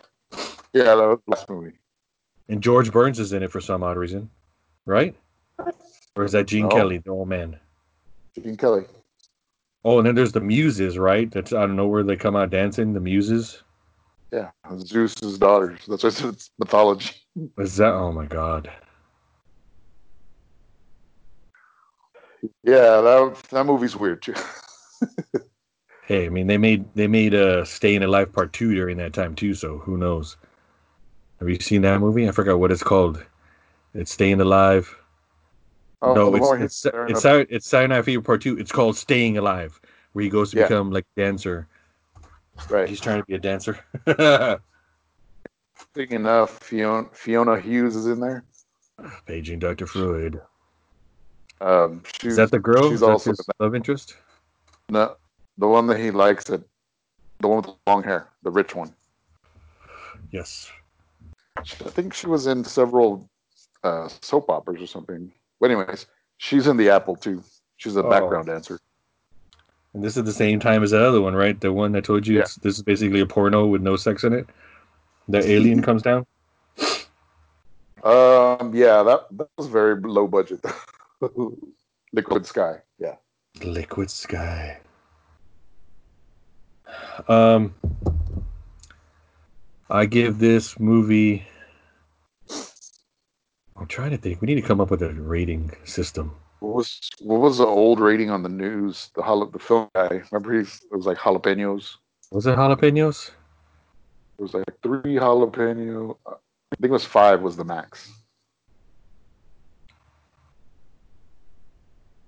yeah, 0.73 0.95
that 0.95 0.95
was 0.95 1.19
last 1.27 1.49
movie. 1.49 1.73
And 2.49 2.61
George 2.61 2.91
Burns 2.91 3.19
is 3.19 3.33
in 3.33 3.43
it 3.43 3.51
for 3.51 3.59
some 3.59 3.83
odd 3.83 3.97
reason, 3.97 4.29
right? 4.85 5.15
Or 6.17 6.25
is 6.25 6.31
that 6.31 6.47
Gene 6.47 6.63
No. 6.63 6.69
Kelly, 6.69 6.97
the 6.97 7.11
old 7.11 7.29
man? 7.29 7.59
Gene 8.35 8.57
Kelly. 8.57 8.85
Oh, 9.85 9.99
and 9.99 10.07
then 10.07 10.15
there's 10.15 10.31
the 10.31 10.41
Muses, 10.41 10.97
right? 10.97 11.29
That's 11.31 11.53
I 11.53 11.61
don't 11.61 11.75
know 11.75 11.87
where 11.87 12.03
they 12.03 12.15
come 12.15 12.35
out 12.35 12.49
dancing. 12.49 12.93
The 12.93 12.99
Muses. 12.99 13.61
Yeah, 14.31 14.49
Zeus's 14.79 15.37
daughters. 15.37 15.79
That's 15.87 16.03
why 16.03 16.09
I 16.09 16.11
said 16.11 16.33
it's 16.33 16.51
mythology. 16.59 17.11
Is 17.57 17.77
that? 17.77 17.93
Oh 17.93 18.11
my 18.11 18.25
God. 18.25 18.69
Yeah, 22.63 23.01
that 23.01 23.37
that 23.51 23.65
movie's 23.65 23.95
weird 23.95 24.21
too. 24.21 24.35
Hey, 26.07 26.25
I 26.25 26.29
mean 26.29 26.47
they 26.47 26.57
made 26.57 26.85
they 26.95 27.07
made 27.07 27.35
uh 27.35 27.65
Staying 27.65 28.01
Alive 28.01 28.31
Part 28.31 28.53
Two 28.53 28.73
during 28.73 28.95
that 28.95 29.11
time 29.11 29.35
too. 29.35 29.53
So 29.53 29.77
who 29.79 29.97
knows? 29.97 30.37
Have 31.39 31.49
you 31.49 31.59
seen 31.59 31.81
that 31.81 31.99
movie? 31.99 32.29
I 32.29 32.31
forgot 32.31 32.59
what 32.59 32.71
it's 32.71 32.81
called. 32.81 33.21
It's 33.93 34.13
Staying 34.13 34.39
Alive. 34.39 34.97
Oh, 36.01 36.13
no, 36.13 36.35
it's 36.35 36.85
it's 36.85 36.85
it's 37.07 37.25
it's 37.25 37.67
Saturday 37.67 37.93
Night 37.95 38.05
Fever 38.05 38.21
Part 38.21 38.41
Two. 38.41 38.57
It's 38.57 38.71
called 38.71 38.95
Staying 38.95 39.37
Alive, 39.37 39.79
where 40.13 40.23
he 40.23 40.29
goes 40.29 40.51
to 40.51 40.57
Yeah. 40.57 40.63
become 40.67 40.91
like 40.91 41.05
a 41.17 41.21
dancer. 41.21 41.67
right. 42.69 42.87
He's 42.87 43.01
trying 43.01 43.19
to 43.19 43.25
be 43.25 43.33
a 43.33 43.39
dancer. 43.39 43.79
Speaking 45.91 46.25
of 46.27 46.49
Fiona, 46.49 47.07
Finola 47.13 47.59
Hughes 47.59 47.95
is 47.95 48.05
in 48.07 48.19
there. 48.19 48.43
Paging 49.25 49.59
Dr. 49.59 49.87
Freud. 49.87 50.41
Um, 51.61 52.03
she's 52.19 52.31
Is 52.31 52.37
that 52.37 52.51
the 52.51 52.59
girl? 52.59 52.89
She's 52.89 52.99
That's 52.99 53.27
also 53.27 53.43
love 53.59 53.75
interest. 53.75 54.15
no, 54.89 55.15
the 55.57 55.67
one 55.67 55.87
that 55.87 55.99
he 55.99 56.11
likes. 56.11 56.43
That 56.45 56.63
the 57.39 57.47
one 57.47 57.57
with 57.57 57.65
the 57.65 57.75
long 57.87 58.03
hair, 58.03 58.29
the 58.43 58.51
rich 58.51 58.75
one. 58.75 58.93
Yes. 60.31 60.69
I 61.57 61.89
think 61.89 62.13
she 62.13 62.27
was 62.27 62.45
in 62.47 62.63
several 62.63 63.29
uh, 63.83 64.07
soap 64.21 64.49
operas 64.49 64.81
or 64.81 64.87
something. 64.87 65.31
But 65.59 65.71
anyways, 65.71 66.05
she's 66.37 66.67
in 66.67 66.77
the 66.77 66.89
Apple 66.89 67.15
too. 67.15 67.43
She's 67.77 67.95
a 67.95 68.03
Oh. 68.03 68.09
background 68.09 68.47
dancer. 68.47 68.79
And 69.93 70.03
this 70.03 70.17
is 70.17 70.23
the 70.23 70.33
same 70.33 70.59
time 70.59 70.83
as 70.83 70.91
the 70.91 71.03
other 71.03 71.21
one, 71.21 71.33
right? 71.35 71.59
The 71.59 71.71
one 71.73 71.95
I 71.95 72.01
told 72.01 72.27
you. 72.27 72.37
Yeah. 72.37 72.45
This 72.61 72.75
is 72.77 72.83
basically 72.83 73.19
a 73.21 73.25
porno 73.25 73.65
with 73.65 73.81
no 73.81 73.95
sex 73.95 74.23
in 74.23 74.33
it. 74.33 74.47
The 75.27 75.39
alien 75.49 75.81
comes 75.81 76.01
down. 76.01 76.25
Um, 78.03 78.73
yeah, 78.75 79.01
that 79.03 79.25
that 79.31 79.49
was 79.57 79.67
very 79.67 79.99
low 79.99 80.27
budget. 80.27 80.63
Liquid 82.13 82.45
Sky. 82.45 82.75
Yeah. 82.99 83.15
Liquid 83.63 84.09
Sky. 84.11 84.79
Um, 87.27 87.73
I 89.89 90.05
give 90.05 90.37
this 90.37 90.79
movie. 90.79 91.45
I'm 93.77 93.87
trying 93.87 94.11
to 94.11 94.17
think. 94.17 94.41
We 94.41 94.47
need 94.47 94.55
to 94.55 94.67
come 94.67 94.81
up 94.81 94.89
with 94.89 95.03
a 95.03 95.13
rating 95.13 95.71
system. 95.83 96.35
What 96.59 96.75
was 96.75 96.99
what 97.19 97.39
was 97.39 97.59
the 97.59 97.65
old 97.67 97.99
rating 97.99 98.31
on 98.31 98.41
the 98.41 98.49
news? 98.49 99.11
The 99.15 99.21
jala- 99.21 99.51
the 99.51 99.59
film 99.59 99.89
guy. 99.93 100.23
Remember, 100.31 100.53
he 100.53 100.61
it 100.61 100.91
was 100.91 101.05
like 101.05 101.17
jalapenos. 101.17 101.95
Was 102.31 102.47
it 102.47 102.57
jalapenos? 102.57 103.29
It 104.39 104.41
was 104.41 104.53
like 104.53 104.65
three 104.81 105.15
jalapeno. 105.15 106.17
I 106.25 106.31
think 106.81 106.89
it 106.89 106.91
was 106.91 107.05
five 107.05 107.41
was 107.41 107.55
the 107.55 107.63
max. 107.63 108.11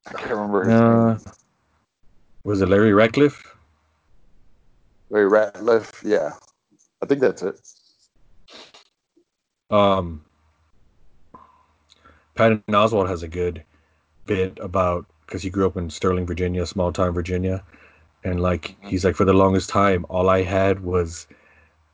I 0.08 0.14
can't 0.14 0.32
remember 0.32 0.64
his 0.64 0.80
Uh, 0.80 1.08
name. 1.14 1.34
was 2.43 2.62
it 2.62 2.70
Larry 2.70 2.93
Ratcliffe? 2.93 3.56
Larry 5.10 5.30
Ratliff. 5.30 6.04
Yeah, 6.04 6.34
I 7.02 7.06
think 7.08 7.22
that's 7.22 7.41
it. 7.41 7.60
Um, 9.72 10.24
Patton 12.39 12.63
Oswalt 12.69 13.09
has 13.09 13.21
a 13.21 13.27
good 13.27 13.65
bit 14.25 14.57
about 14.61 15.05
because 15.25 15.43
he 15.43 15.49
grew 15.49 15.67
up 15.67 15.75
in 15.75 15.89
Sterling, 15.89 16.25
Virginia, 16.25 16.65
small 16.65 16.93
town 16.93 17.11
Virginia, 17.11 17.61
and 18.23 18.39
like 18.39 18.77
mm-hmm. 18.77 18.87
he's 18.87 19.03
like 19.03 19.17
for 19.17 19.25
the 19.25 19.33
longest 19.33 19.69
time, 19.69 20.05
all 20.07 20.29
I 20.29 20.43
had 20.43 20.79
was, 20.79 21.27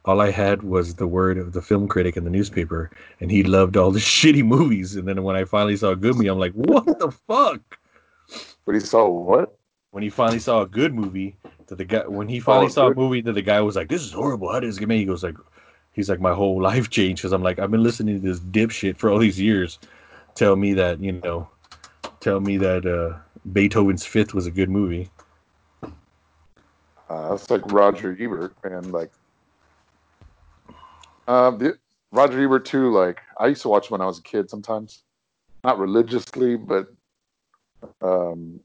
all 0.06 0.22
I 0.22 0.30
had 0.30 0.62
was 0.62 0.94
the 0.94 1.08
word 1.08 1.40
of 1.40 1.54
the 1.54 1.64
film 1.64 1.88
critic 1.88 2.16
in 2.16 2.26
the 2.26 2.30
newspaper, 2.30 2.92
and 3.20 3.32
he 3.32 3.42
loved 3.42 3.76
all 3.76 3.90
the 3.90 4.00
shitty 4.14 4.46
movies. 4.46 4.96
And 4.96 5.08
then 5.08 5.24
when 5.24 5.36
I 5.36 5.46
finally 5.46 5.78
saw 5.78 5.90
a 5.90 5.96
good 5.96 6.14
movie, 6.16 6.28
I'm 6.28 6.38
like, 6.38 6.54
what 6.54 6.86
the 7.00 7.10
fuck? 7.10 7.80
But 8.68 8.76
he 8.76 8.82
saw 8.82 9.10
what? 9.10 9.58
When 9.90 10.04
he 10.04 10.12
finally 10.12 10.38
saw 10.38 10.62
a 10.62 10.68
good 10.68 10.94
movie, 10.94 11.38
that 11.66 11.80
the 11.80 11.86
guy 11.86 12.06
when 12.06 12.30
he 12.30 12.40
finally 12.40 12.68
Oh, 12.68 12.70
saw 12.70 12.92
a 12.92 12.94
movie 12.94 13.22
that 13.22 13.34
the 13.34 13.42
guy 13.42 13.62
was 13.62 13.76
like, 13.76 13.90
this 13.90 14.04
is 14.04 14.12
horrible. 14.12 14.52
How 14.52 14.60
did 14.60 14.70
this 14.70 14.78
get 14.78 14.90
made? 14.90 15.00
He 15.00 15.06
goes 15.06 15.24
like, 15.24 15.38
he's 15.94 16.08
like, 16.08 16.22
my 16.22 16.36
whole 16.36 16.62
life 16.72 16.92
changed 16.92 17.24
because 17.24 17.34
I'm 17.34 17.42
like, 17.42 17.58
I've 17.58 17.72
been 17.72 17.82
listening 17.82 18.22
to 18.22 18.28
this 18.28 18.42
dipshit 18.42 18.98
for 18.98 19.10
all 19.10 19.18
these 19.18 19.42
years, 19.42 19.80
tell 20.36 20.56
me 20.56 20.74
that 20.74 21.00
you 21.02 21.14
know, 21.14 21.50
tell 22.20 22.40
me 22.40 22.58
that 22.58 22.86
uh, 22.86 23.18
Beethoven's 23.52 24.06
Fifth 24.06 24.34
was 24.34 24.46
a 24.46 24.52
good 24.52 24.70
movie. 24.70 25.10
Uh, 27.10 27.30
that's 27.30 27.50
like 27.50 27.62
Roger 27.72 28.16
Ebert, 28.20 28.56
and 28.64 28.92
like, 28.92 29.12
um, 31.28 31.58
the, 31.58 31.78
Roger 32.12 32.44
Ebert 32.44 32.66
too. 32.66 32.92
Like, 32.92 33.22
I 33.40 33.48
used 33.48 33.62
to 33.64 33.70
watch 33.70 33.90
when 33.90 34.02
I 34.02 34.06
was 34.06 34.20
a 34.20 34.24
kid. 34.24 34.50
Sometimes, 34.50 35.04
not 35.64 35.80
religiously, 35.80 36.56
but 36.56 36.88
um, 38.02 38.60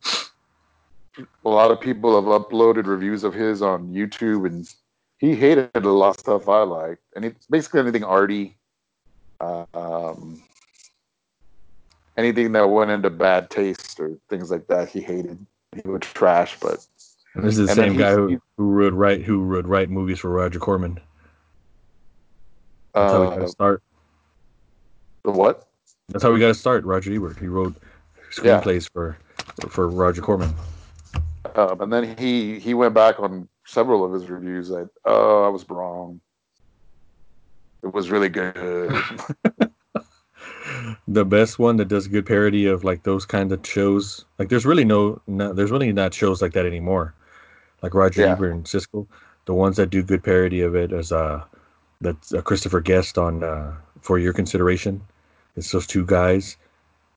a 1.45 1.49
lot 1.49 1.71
of 1.71 1.81
people 1.81 2.15
have 2.15 2.43
uploaded 2.43 2.87
reviews 2.87 3.25
of 3.25 3.35
his 3.35 3.63
on 3.63 3.93
YouTube, 3.93 4.47
and 4.47 4.69
he 5.19 5.35
hated 5.35 5.71
a 5.75 5.81
lot 5.81 6.17
of 6.17 6.21
stuff 6.21 6.49
I 6.49 6.63
liked, 6.63 7.03
and 7.15 7.25
it's 7.25 7.47
basically 7.47 7.81
anything 7.81 8.05
arty, 8.05 8.57
uh, 9.41 9.67
um, 9.75 10.43
anything 12.21 12.53
that 12.53 12.69
went 12.69 12.91
into 12.91 13.09
bad 13.11 13.49
taste 13.49 13.99
or 13.99 14.13
things 14.29 14.51
like 14.51 14.67
that. 14.69 14.89
He 14.91 15.01
hated. 15.01 15.45
He 15.75 15.89
would 15.89 16.03
trash, 16.03 16.59
but 16.61 16.87
And 17.35 17.45
this 17.45 17.59
is 17.59 17.69
the 17.69 17.75
same 17.75 17.97
guy 17.97 18.13
who, 18.13 18.41
who 18.59 18.75
would 18.75 18.93
write 18.95 19.23
who 19.23 19.47
would 19.49 19.67
write 19.67 19.89
movies 19.89 20.19
for 20.19 20.31
Roger 20.31 20.59
Corman. 20.59 21.01
That's 22.95 23.13
how 23.13 23.21
we 23.23 23.29
got 23.29 23.37
uh, 23.37 23.41
to 23.41 23.49
start. 23.49 23.83
the 25.25 25.31
what? 25.31 25.69
That's 26.09 26.23
how 26.23 26.33
we 26.33 26.41
got 26.41 26.49
to 26.49 26.55
start. 26.55 26.85
Roger 26.85 27.13
Ebert. 27.13 27.39
He 27.39 27.47
wrote 27.47 27.75
Yeah. 28.43 28.61
screenplays 28.61 28.91
for 28.93 29.17
for 29.69 29.89
Roger 29.89 30.21
Corman. 30.23 30.55
Um, 31.55 31.81
and 31.81 31.93
then 31.93 32.17
he 32.19 32.59
he 32.59 32.75
went 32.75 32.95
back 32.95 33.19
on 33.21 33.49
several 33.65 34.05
of 34.05 34.13
his 34.13 34.29
reviews 34.29 34.69
that 34.69 34.91
oh 35.05 35.45
I 35.45 35.49
was 35.49 35.69
wrong. 35.71 36.21
It 37.83 37.95
was 37.95 38.11
really 38.11 38.29
good. 38.29 38.93
the 41.09 41.25
best 41.25 41.59
one 41.59 41.77
that 41.77 41.89
does 41.89 42.07
good 42.09 42.27
parody 42.27 42.67
of 42.67 42.85
like 42.85 43.03
those 43.03 43.25
kind 43.25 43.53
of 43.53 43.67
shows. 43.67 44.25
Like 44.39 44.49
there's 44.49 44.67
really 44.67 44.85
no, 44.85 45.21
no 45.27 45.53
there's 45.53 45.71
really 45.71 45.93
not 45.93 46.15
shows 46.15 46.43
like 46.43 46.53
that 46.53 46.67
anymore. 46.67 47.15
Like 47.83 47.95
Roger 47.95 48.23
Yeah. 48.23 48.33
Ebert 48.33 48.53
and 48.53 48.65
Siskel, 48.65 49.07
the 49.47 49.55
ones 49.55 49.77
that 49.77 49.91
do 49.91 50.03
good 50.03 50.23
parody 50.23 50.61
of 50.61 50.75
it 50.75 50.93
is 50.93 51.13
uh 51.13 51.43
that's 52.01 52.33
uh, 52.33 52.43
Christopher 52.43 52.81
Guest 52.81 53.19
on 53.19 53.43
uh 53.43 53.75
for 54.01 54.19
your 54.19 54.33
consideration. 54.33 55.01
It's 55.57 55.71
those 55.73 55.87
two 55.87 56.07
guys. 56.07 56.57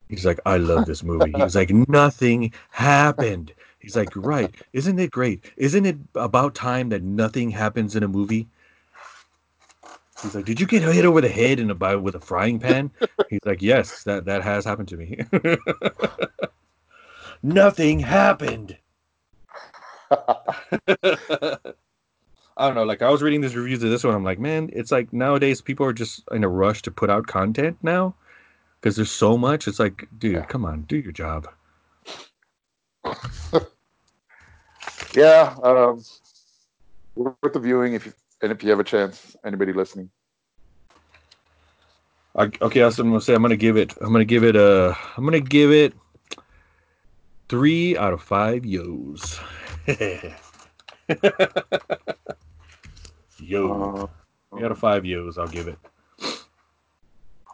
He's 0.09 0.25
like, 0.25 0.39
I 0.45 0.57
love 0.57 0.85
this 0.85 1.03
movie. 1.03 1.31
He's 1.35 1.55
like, 1.55 1.71
nothing 1.71 2.51
happened. 2.71 3.53
He's 3.79 3.95
like, 3.95 4.09
right? 4.15 4.53
Isn't 4.73 4.99
it 4.99 5.11
great? 5.11 5.51
Isn't 5.57 5.85
it 5.85 5.97
about 6.15 6.55
time 6.55 6.89
that 6.89 7.01
nothing 7.03 7.49
happens 7.49 7.95
in 7.95 8.03
a 8.03 8.07
movie? 8.07 8.47
He's 10.23 10.35
like, 10.35 10.45
did 10.45 10.59
you 10.59 10.65
get 10.65 10.81
hit 10.83 11.05
over 11.05 11.21
the 11.21 11.29
head 11.29 11.59
in 11.59 11.69
a 11.69 11.75
by 11.75 11.95
with 11.95 12.15
a 12.15 12.19
frying 12.19 12.59
pan? 12.59 12.91
He's 13.29 13.39
like, 13.45 13.61
yes, 13.61 14.03
that 14.03 14.25
that 14.25 14.41
has 14.41 14.65
happened 14.65 14.87
to 14.89 14.97
me. 14.97 15.19
Nothing 17.43 17.99
happened. 17.99 18.77
I 20.11 21.57
don't 22.57 22.75
know. 22.75 22.83
Like 22.83 23.01
I 23.01 23.09
was 23.09 23.21
reading 23.21 23.41
these 23.41 23.55
reviews 23.55 23.83
of 23.83 23.89
this 23.89 24.03
one, 24.03 24.15
I'm 24.15 24.23
like, 24.23 24.39
man, 24.39 24.69
it's 24.73 24.91
like 24.91 25.11
nowadays 25.11 25.61
people 25.61 25.85
are 25.85 25.93
just 25.93 26.23
in 26.31 26.43
a 26.43 26.49
rush 26.49 26.81
to 26.83 26.91
put 26.91 27.09
out 27.09 27.27
content 27.27 27.77
now 27.81 28.15
because 28.79 28.95
there's 28.95 29.11
so 29.11 29.37
much. 29.37 29.67
It's 29.67 29.79
like, 29.79 30.07
dude, 30.17 30.33
Yeah. 30.35 30.45
come 30.45 30.65
on, 30.65 30.83
do 30.83 30.97
your 30.97 31.11
job. 31.11 31.47
Yeah, 35.15 35.55
um, 35.63 36.03
worth 37.15 37.53
the 37.53 37.59
viewing 37.59 37.93
if 37.93 38.05
you, 38.05 38.13
and 38.43 38.51
if 38.51 38.61
you 38.61 38.69
have 38.69 38.79
a 38.79 38.83
chance, 38.83 39.35
anybody 39.45 39.73
listening. 39.73 40.11
I, 42.35 42.51
okay, 42.61 42.81
I'm 42.81 42.91
gonna 42.91 43.21
say. 43.21 43.33
I'm 43.33 43.41
gonna 43.41 43.55
give 43.55 43.77
it. 43.77 43.95
I'm 44.01 44.11
gonna 44.11 44.25
give 44.25 44.43
it 44.43 44.55
a. 44.55 44.95
I'm 45.15 45.23
gonna 45.23 45.39
give 45.39 45.71
it 45.71 45.93
three 47.47 47.97
out 47.97 48.11
of 48.11 48.21
five 48.21 48.65
yo's. 48.65 49.39
Yo, 53.39 53.71
Uh, 53.71 54.07
three 54.51 54.65
out 54.65 54.71
of 54.71 54.79
five 54.79 55.05
yo's. 55.05 55.37
I'll 55.37 55.47
give 55.47 55.67
it. 55.67 55.77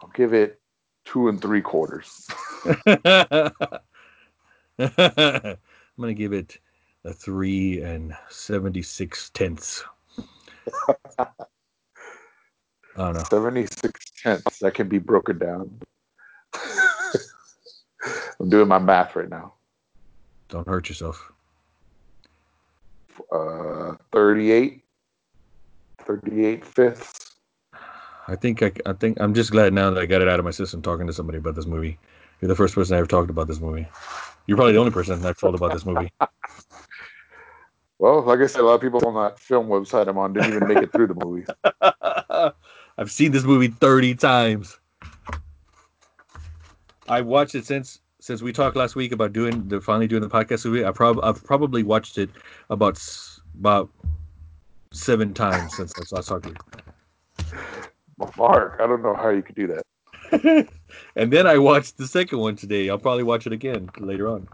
I'll 0.02 0.10
give 0.14 0.32
it 0.34 0.60
two 1.04 1.28
and 1.28 1.40
three 1.40 1.60
quarters. 1.60 2.26
I'm 2.86 3.52
gonna 4.78 6.14
give 6.14 6.32
it 6.32 6.58
a 7.04 7.12
three 7.12 7.82
and 7.82 8.16
seventy 8.28 8.82
six 8.82 9.30
tenths. 9.30 9.84
I 11.18 11.26
don't 12.96 13.14
know. 13.14 13.22
76 13.30 14.10
tenths. 14.22 14.58
That 14.58 14.74
can 14.74 14.88
be 14.88 14.98
broken 14.98 15.38
down. 15.38 15.80
I'm 18.40 18.48
doing 18.48 18.68
my 18.68 18.78
math 18.78 19.14
right 19.16 19.28
now. 19.28 19.54
Don't 20.48 20.66
hurt 20.66 20.88
yourself. 20.88 21.32
Uh, 23.30 23.94
38, 24.12 24.82
38 26.04 26.64
fifths. 26.64 27.36
I 28.28 28.36
think 28.36 28.62
I, 28.62 28.72
I 28.86 28.92
think 28.92 29.20
I'm 29.20 29.34
just 29.34 29.50
glad 29.50 29.72
now 29.72 29.90
that 29.90 30.00
I 30.00 30.06
got 30.06 30.22
it 30.22 30.28
out 30.28 30.38
of 30.38 30.44
my 30.44 30.50
system 30.50 30.82
talking 30.82 31.06
to 31.06 31.12
somebody 31.12 31.38
about 31.38 31.54
this 31.54 31.66
movie. 31.66 31.98
You're 32.40 32.48
the 32.48 32.54
first 32.54 32.74
person 32.74 32.94
I 32.94 32.98
ever 32.98 33.06
talked 33.06 33.30
about 33.30 33.48
this 33.48 33.60
movie. 33.60 33.86
You're 34.46 34.56
probably 34.56 34.72
the 34.72 34.78
only 34.78 34.92
person 34.92 35.24
I've 35.24 35.38
told 35.38 35.54
about 35.54 35.72
this 35.72 35.84
movie. 35.84 36.10
Well, 38.00 38.22
like 38.22 38.40
I 38.40 38.46
said, 38.46 38.62
a 38.62 38.64
lot 38.64 38.76
of 38.76 38.80
people 38.80 39.06
on 39.06 39.12
that 39.22 39.38
film 39.38 39.68
website 39.68 40.08
I'm 40.08 40.16
on 40.16 40.32
didn't 40.32 40.54
even 40.54 40.66
make 40.66 40.78
it 40.78 40.90
through 40.90 41.08
the 41.08 41.14
movie. 41.22 41.44
I've 42.98 43.10
seen 43.10 43.30
this 43.30 43.44
movie 43.44 43.68
30 43.68 44.14
times. 44.14 44.80
I 47.08 47.20
watched 47.20 47.54
it 47.54 47.66
since 47.66 48.00
since 48.18 48.40
we 48.40 48.54
talked 48.54 48.74
last 48.74 48.96
week 48.96 49.12
about 49.12 49.34
doing 49.34 49.68
the 49.68 49.82
finally 49.82 50.06
doing 50.06 50.22
the 50.22 50.30
podcast 50.30 50.64
movie. 50.64 50.82
I 50.82 50.92
prob 50.92 51.20
I've 51.22 51.44
probably 51.44 51.82
watched 51.82 52.16
it 52.16 52.30
about 52.70 52.96
s- 52.96 53.38
about 53.58 53.90
seven 54.94 55.34
times 55.34 55.76
since 55.76 55.92
I 55.98 56.16
last 56.16 56.28
talked 56.28 56.46
to 56.46 56.54
Mark, 58.38 58.78
I 58.80 58.86
don't 58.86 59.02
know 59.02 59.14
how 59.14 59.28
you 59.28 59.42
could 59.42 59.56
do 59.56 59.66
that. 59.66 60.68
and 61.16 61.30
then 61.30 61.46
I 61.46 61.58
watched 61.58 61.98
the 61.98 62.06
second 62.06 62.38
one 62.38 62.56
today. 62.56 62.88
I'll 62.88 62.96
probably 62.96 63.24
watch 63.24 63.46
it 63.46 63.52
again 63.52 63.90
later 63.98 64.26
on. 64.28 64.48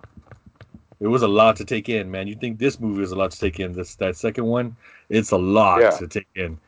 It 1.00 1.08
was 1.08 1.22
a 1.22 1.28
lot 1.28 1.56
to 1.56 1.64
take 1.64 1.88
in, 1.88 2.10
man. 2.10 2.26
You 2.26 2.34
think 2.36 2.58
this 2.58 2.80
movie 2.80 3.00
was 3.00 3.12
a 3.12 3.16
lot 3.16 3.30
to 3.32 3.38
take 3.38 3.60
in? 3.60 3.72
This 3.72 3.94
that 3.96 4.16
second 4.16 4.46
one, 4.46 4.76
it's 5.08 5.30
a 5.30 5.36
lot 5.38 5.80
Yeah. 5.82 5.90
to 5.90 6.06
take 6.08 6.28
in. 6.34 6.58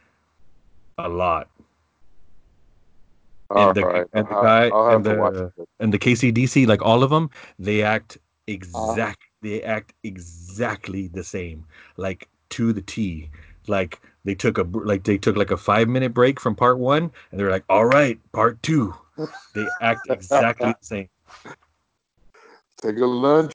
A 0.99 1.09
lot. 1.09 1.49
All 3.51 3.73
the- 3.73 3.85
right, 3.87 4.07
and 4.13 4.27
the 4.27 4.33
I'll- 4.35 4.43
guy- 4.43 4.69
I'll 4.69 4.97
and 4.97 5.05
the- 5.05 5.53
and 5.81 5.95
the 5.95 5.99
KCDC, 5.99 6.67
like 6.67 6.83
all 6.83 7.03
of 7.03 7.09
them, 7.11 7.31
they 7.59 7.83
act 7.83 8.19
Uh-huh. 8.19 8.55
exact. 8.93 9.21
They 9.41 9.63
act 9.63 9.95
exactly 10.03 11.07
the 11.09 11.25
same, 11.25 11.65
like 11.97 12.29
to 12.51 12.73
the 12.75 12.83
T. 12.83 13.31
Like 13.69 14.01
they 14.25 14.35
took 14.35 14.59
a 14.59 14.63
like 14.63 15.05
they 15.05 15.17
took 15.17 15.37
like 15.37 15.51
a 15.51 15.57
five 15.57 15.89
minute 15.89 16.13
break 16.13 16.39
from 16.41 16.55
part 16.55 16.79
one, 16.79 17.11
and 17.31 17.41
they're 17.41 17.51
like, 17.51 17.65
"All 17.71 17.85
right, 17.87 18.19
part 18.33 18.63
two. 18.63 18.95
They 19.55 19.67
act 19.81 20.07
exactly 20.11 20.75
the 20.81 20.85
same. 20.85 21.09
Take 22.83 22.99
a 22.99 23.07
lunch. 23.07 23.55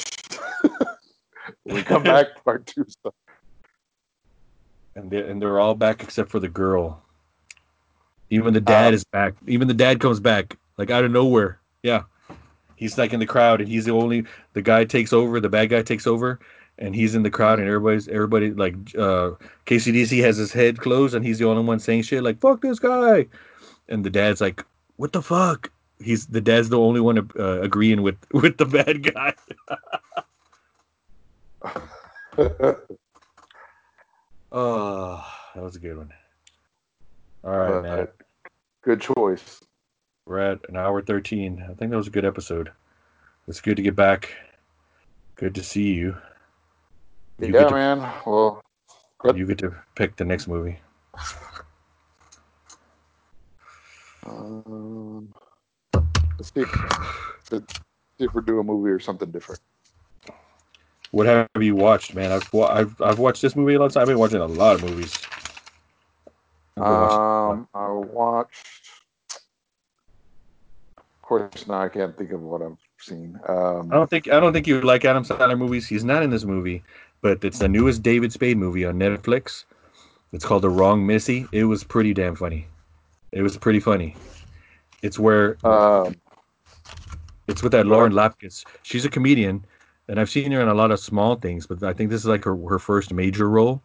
When 1.64 1.76
we 1.76 1.84
come 1.84 2.04
back, 2.04 2.28
part 2.46 2.66
two 2.66 2.86
stuff. 2.88 3.14
and 4.96 5.10
they 5.10 5.28
and 5.30 5.42
they're 5.42 5.60
all 5.60 5.76
back 5.76 6.04
except 6.04 6.30
for 6.30 6.40
the 6.40 6.50
girl. 6.50 7.02
Even 8.30 8.54
the 8.54 8.62
dad 8.62 8.94
Uh, 8.94 8.96
is 8.96 9.04
back. 9.04 9.36
Even 9.48 9.68
the 9.68 9.74
dad 9.74 10.00
comes 10.00 10.20
back 10.20 10.58
like 10.78 10.90
out 10.90 11.04
of 11.04 11.12
nowhere. 11.12 11.60
Yeah, 11.84 12.04
he's 12.76 12.98
like 12.98 13.14
in 13.14 13.20
the 13.20 13.26
crowd, 13.26 13.62
and 13.62 13.70
he's 13.70 13.86
the 13.86 13.92
only. 13.92 14.26
The 14.54 14.62
guy 14.62 14.86
takes 14.86 15.14
over. 15.14 15.40
The 15.40 15.50
bad 15.50 15.70
guy 15.70 15.82
takes 15.84 16.08
over, 16.08 16.40
and 16.80 16.96
he's 16.96 17.14
in 17.16 17.24
the 17.24 17.30
crowd, 17.30 17.60
and 17.60 17.68
everybody's 17.68 18.08
everybody 18.08 18.52
like 18.52 18.74
uh, 18.98 19.32
KCDC 19.66 20.22
has 20.24 20.38
his 20.38 20.52
head 20.52 20.80
closed, 20.80 21.14
and 21.16 21.26
he's 21.26 21.40
the 21.40 21.46
only 21.48 21.64
one 21.64 21.80
saying 21.80 22.04
shit 22.04 22.24
like 22.24 22.40
"fuck 22.40 22.62
this 22.62 22.80
guy," 22.80 23.28
and 23.90 24.04
the 24.04 24.10
dad's 24.10 24.42
like, 24.42 24.64
"What 24.98 25.14
the 25.14 25.22
fuck." 25.22 25.70
He's 26.00 26.26
the 26.28 26.42
dad's 26.42 26.70
the 26.70 26.80
only 26.80 27.00
one 27.02 27.18
uh, 27.40 27.62
agreeing 27.62 28.02
with 28.02 28.16
with 28.34 28.58
the 28.58 28.66
bad 28.66 29.14
guy. 29.14 29.34
Oh, 34.56 35.26
that 35.56 35.64
was 35.64 35.76
a 35.76 35.80
good 35.80 35.98
one. 35.98 36.14
All 37.44 37.58
right, 37.58 37.72
But, 37.72 37.84
man. 37.84 38.08
Good 38.84 39.02
choice. 39.02 39.60
We're 40.28 40.40
at 40.40 40.60
an 40.70 40.78
hour 40.78 41.02
13. 41.02 41.64
I 41.64 41.74
think 41.74 41.90
that 41.90 41.98
was 41.98 42.08
a 42.08 42.12
good 42.12 42.24
episode. 42.24 42.72
It's 43.48 43.62
good 43.62 43.78
to 43.78 43.82
get 43.82 43.96
back. 43.96 44.30
Good 45.36 45.56
to 45.56 45.64
see 45.64 45.94
you. 45.94 46.16
You, 47.40 47.54
yeah, 47.54 47.66
to, 47.66 47.74
man. 47.74 48.14
Well, 48.26 48.62
you 49.34 49.48
get 49.48 49.58
to 49.60 49.74
pick 49.96 50.16
the 50.16 50.26
next 50.26 50.48
movie. 50.48 50.80
um, 54.26 55.34
let's 56.38 56.54
see. 56.54 56.64
Let's 57.52 57.74
see 57.74 58.26
if 58.26 58.34
we're 58.34 58.42
doing 58.42 58.60
a 58.60 58.64
movie 58.64 58.92
or 58.92 59.00
something 59.00 59.32
different. 59.32 59.60
What 61.14 61.28
have 61.28 61.48
you 61.62 61.76
watched, 61.76 62.16
man? 62.16 62.32
I've 62.32 62.52
wa- 62.52 62.72
I've 62.74 63.00
I've 63.00 63.20
watched 63.20 63.44
this 63.44 63.56
movie 63.56 63.76
a 63.76 63.80
lot 63.80 63.86
of 63.86 63.94
time. 63.94 64.02
I've 64.02 64.08
been 64.08 64.18
watching 64.18 64.42
a 64.42 64.48
lot 64.48 64.74
of 64.78 64.84
movies. 64.84 65.16
I've 66.76 66.84
been 66.84 66.84
watching- 66.92 67.60
Um, 67.60 67.68
I 67.76 67.92
watched. 67.92 68.68
Of 70.98 71.22
course, 71.22 71.68
now 71.68 71.82
I 71.84 71.90
can't 71.90 72.18
think 72.18 72.32
of 72.32 72.42
what 72.42 72.64
I've 72.64 72.80
seen. 73.00 73.40
Um, 73.48 73.90
I 73.92 73.96
don't 73.96 74.10
think 74.10 74.28
I 74.28 74.40
don't 74.40 74.54
think 74.54 74.66
you 74.66 74.82
like 74.82 75.06
Adam 75.06 75.24
Sandler 75.24 75.56
movies. 75.56 75.86
He's 75.86 76.04
not 76.04 76.24
in 76.24 76.32
this 76.32 76.46
movie, 76.46 76.84
but 77.22 77.44
it's 77.44 77.60
the 77.60 77.70
newest 77.70 78.02
David 78.02 78.34
Spade 78.34 78.58
movie 78.58 78.84
on 78.84 78.96
Netflix. 78.96 79.66
It's 80.32 80.44
called 80.44 80.64
The 80.64 80.70
Wrong 80.72 81.06
Missy. 81.06 81.46
It 81.52 81.66
was 81.66 81.84
pretty 81.84 82.16
damn 82.16 82.36
funny. 82.36 82.66
It 83.34 83.44
was 83.44 83.56
pretty 83.56 83.80
funny. 83.80 84.16
It's 85.04 85.20
where 85.20 85.58
um, 85.64 86.16
It's 87.48 87.62
with 87.62 87.72
that 87.74 87.86
Lauren 87.86 88.14
Lapkus. 88.14 88.66
She's 88.82 89.06
a 89.06 89.10
comedian, 89.12 89.64
and 90.08 90.20
I've 90.20 90.30
seen 90.30 90.52
her 90.52 90.62
in 90.62 90.68
a 90.68 90.74
lot 90.74 90.92
of 90.92 91.00
small 91.00 91.36
things, 91.36 91.66
but 91.66 91.84
I 91.84 91.94
think 91.94 92.10
this 92.10 92.22
is 92.22 92.28
like 92.28 92.44
her, 92.44 92.56
her 92.68 92.80
first 92.80 93.14
major 93.14 93.50
role. 93.50 93.82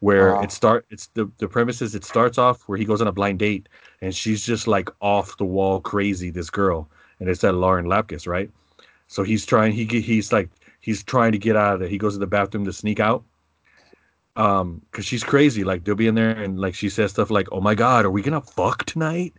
Where 0.00 0.40
it 0.44 0.52
start, 0.52 0.86
it's 0.90 1.08
the 1.14 1.28
the 1.38 1.48
premise 1.48 1.82
is 1.82 1.96
it 1.96 2.04
starts 2.04 2.38
off 2.38 2.62
where 2.68 2.78
he 2.78 2.84
goes 2.84 3.00
on 3.00 3.08
a 3.08 3.12
blind 3.12 3.40
date, 3.40 3.68
and 4.00 4.14
she's 4.14 4.46
just 4.46 4.68
like 4.68 4.88
off 5.00 5.36
the 5.38 5.44
wall 5.44 5.80
crazy. 5.80 6.30
This 6.30 6.50
girl, 6.50 6.88
and 7.18 7.28
it's 7.28 7.40
that 7.40 7.54
Lauren 7.54 7.86
Lapkus, 7.86 8.24
right? 8.28 8.48
So 9.08 9.24
he's 9.24 9.44
trying. 9.44 9.72
He 9.72 9.86
he's 9.86 10.32
like 10.32 10.50
he's 10.80 11.02
trying 11.02 11.32
to 11.32 11.38
get 11.38 11.56
out 11.56 11.74
of 11.74 11.80
there. 11.80 11.88
He 11.88 11.98
goes 11.98 12.12
to 12.12 12.20
the 12.20 12.28
bathroom 12.28 12.64
to 12.66 12.72
sneak 12.72 13.00
out. 13.00 13.24
Um, 14.36 14.82
cause 14.92 15.04
she's 15.04 15.24
crazy. 15.24 15.64
Like 15.64 15.82
they'll 15.82 15.96
be 15.96 16.06
in 16.06 16.14
there, 16.14 16.30
and 16.30 16.60
like 16.60 16.76
she 16.76 16.88
says 16.88 17.10
stuff 17.10 17.28
like, 17.28 17.48
"Oh 17.50 17.60
my 17.60 17.74
God, 17.74 18.04
are 18.04 18.10
we 18.12 18.22
gonna 18.22 18.40
fuck 18.40 18.84
tonight?" 18.84 19.34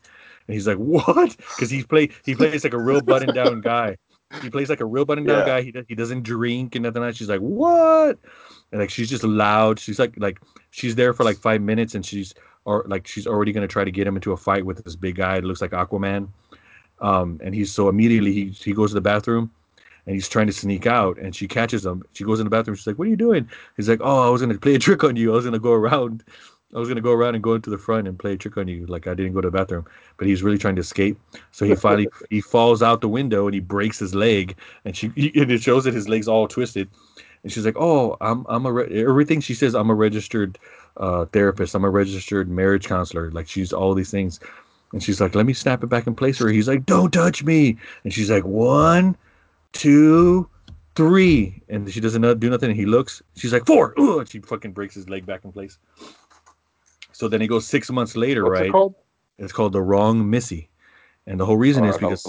And 0.45 0.53
he's 0.55 0.67
like, 0.67 0.77
"What?" 0.77 1.37
Because 1.37 1.69
he 1.69 1.83
play 1.83 2.09
he 2.25 2.35
plays 2.35 2.65
like 2.65 2.73
a 2.73 2.77
real 2.77 2.99
button 2.99 3.33
down 3.33 3.61
guy. 3.61 3.95
He 4.41 4.49
plays 4.49 4.69
like 4.69 4.79
a 4.79 4.85
real 4.85 5.05
button 5.05 5.25
down 5.25 5.39
Yeah. 5.39 5.45
guy. 5.45 5.61
He 5.61 5.71
do- 5.71 5.85
he 5.87 5.95
doesn't 5.95 6.23
drink 6.23 6.75
and 6.75 6.83
nothing. 6.83 7.01
Like 7.01 7.15
she's 7.15 7.29
like, 7.29 7.39
"What?" 7.41 8.19
And 8.71 8.79
like 8.79 8.89
she's 8.91 9.09
just 9.09 9.23
loud. 9.23 9.79
She's 9.79 9.97
like 9.99 10.13
like 10.17 10.39
she's 10.69 10.95
there 10.95 11.13
for 11.13 11.23
like 11.23 11.37
five 11.37 11.61
minutes, 11.61 11.95
and 11.95 12.05
she's 12.05 12.33
or 12.65 12.85
like 12.87 13.07
she's 13.07 13.25
already 13.25 13.51
gonna 13.51 13.67
try 13.67 13.83
to 13.83 13.91
get 13.91 14.05
him 14.05 14.15
into 14.15 14.31
a 14.31 14.37
fight 14.37 14.65
with 14.65 14.83
this 14.83 14.95
big 14.95 15.15
guy. 15.15 15.39
that 15.39 15.45
looks 15.47 15.61
like 15.61 15.71
Aquaman. 15.71 16.27
Um, 17.01 17.39
and 17.43 17.55
he's 17.55 17.71
so 17.71 17.89
immediately 17.89 18.31
he 18.33 18.45
he 18.49 18.73
goes 18.73 18.91
to 18.91 18.95
the 18.95 19.01
bathroom. 19.01 19.51
And 20.05 20.15
he's 20.15 20.29
trying 20.29 20.47
to 20.47 20.53
sneak 20.53 20.87
out, 20.87 21.19
and 21.19 21.35
she 21.35 21.47
catches 21.47 21.85
him. 21.85 22.01
She 22.13 22.23
goes 22.23 22.39
in 22.39 22.45
the 22.45 22.49
bathroom. 22.49 22.75
She's 22.75 22.87
like, 22.87 22.97
"What 22.97 23.05
are 23.07 23.11
you 23.11 23.17
doing?" 23.17 23.47
He's 23.77 23.87
like, 23.89 23.99
"Oh, 24.01 24.27
I 24.27 24.29
was 24.31 24.41
gonna 24.41 24.57
play 24.57 24.73
a 24.75 24.79
trick 24.79 25.03
on 25.03 25.15
you. 25.15 25.31
I 25.31 25.35
was 25.35 25.45
gonna 25.45 25.59
go 25.59 25.73
around. 25.73 26.23
I 26.75 26.79
was 26.79 26.87
gonna 26.87 27.01
go 27.01 27.11
around 27.11 27.35
and 27.35 27.43
go 27.43 27.55
into 27.55 27.69
the 27.69 27.77
front 27.77 28.07
and 28.07 28.17
play 28.17 28.33
a 28.33 28.37
trick 28.37 28.57
on 28.57 28.67
you. 28.67 28.85
Like 28.85 29.07
I 29.07 29.13
didn't 29.13 29.33
go 29.33 29.41
to 29.41 29.49
the 29.49 29.57
bathroom." 29.57 29.85
But 30.17 30.27
he's 30.27 30.43
really 30.43 30.57
trying 30.57 30.75
to 30.75 30.81
escape. 30.81 31.17
So 31.51 31.65
he 31.65 31.75
finally 31.75 32.07
he 32.29 32.41
falls 32.41 32.83
out 32.83 33.01
the 33.01 33.09
window 33.09 33.47
and 33.47 33.53
he 33.53 33.59
breaks 33.59 33.99
his 33.99 34.13
leg, 34.13 34.55
and 34.85 34.95
she 34.95 35.07
and 35.35 35.51
it 35.51 35.61
shows 35.61 35.83
that 35.85 35.93
his 35.93 36.07
leg's 36.07 36.27
all 36.27 36.47
twisted. 36.47 36.89
And 37.43 37.51
she's 37.51 37.65
like, 37.65 37.77
"Oh, 37.77 38.17
I'm 38.21 38.45
I'm 38.49 38.65
a 38.65 38.71
re-, 38.71 39.03
everything." 39.03 39.41
She 39.41 39.53
says, 39.53 39.73
"I'm 39.73 39.89
a 39.89 39.95
registered 39.95 40.59
uh, 40.97 41.25
therapist. 41.25 41.73
I'm 41.73 41.85
a 41.85 41.89
registered 41.89 42.49
marriage 42.49 42.87
counselor. 42.87 43.31
Like 43.31 43.47
she's 43.47 43.73
all 43.73 43.93
these 43.93 44.11
things." 44.11 44.39
And 44.91 45.01
she's 45.01 45.21
like, 45.21 45.35
"Let 45.35 45.45
me 45.45 45.53
snap 45.53 45.83
it 45.83 45.87
back 45.87 46.07
in 46.07 46.15
place." 46.15 46.41
Or 46.41 46.49
he's 46.49 46.67
like, 46.67 46.85
"Don't 46.85 47.11
touch 47.11 47.43
me." 47.43 47.77
And 48.03 48.13
she's 48.13 48.29
like, 48.29 48.43
"One, 48.43 49.15
two, 49.71 50.49
three, 50.95 51.61
and 51.69 51.91
she 51.91 52.01
doesn't 52.01 52.39
do 52.39 52.49
nothing. 52.49 52.71
And 52.71 52.79
he 52.79 52.85
looks. 52.85 53.21
She's 53.35 53.53
like 53.53 53.65
four. 53.65 53.93
Ugh, 53.97 54.27
she 54.29 54.39
fucking 54.39 54.73
breaks 54.73 54.95
his 54.95 55.09
leg 55.09 55.25
back 55.25 55.45
in 55.45 55.51
place. 55.51 55.77
So 57.19 57.27
then 57.27 57.41
he 57.41 57.47
goes 57.47 57.67
six 57.67 57.91
months 57.91 58.15
later, 58.15 58.45
What's 58.45 58.61
right? 58.61 58.69
it 58.69 58.71
called? 58.71 58.95
It's 59.39 59.51
called 59.51 59.73
the 59.73 59.81
wrong 59.81 60.29
Missy, 60.29 60.69
and 61.27 61.37
the 61.37 61.45
whole 61.45 61.57
reason 61.57 61.83
All 61.83 61.89
is 61.89 62.01
right, 62.01 62.09
because 62.09 62.25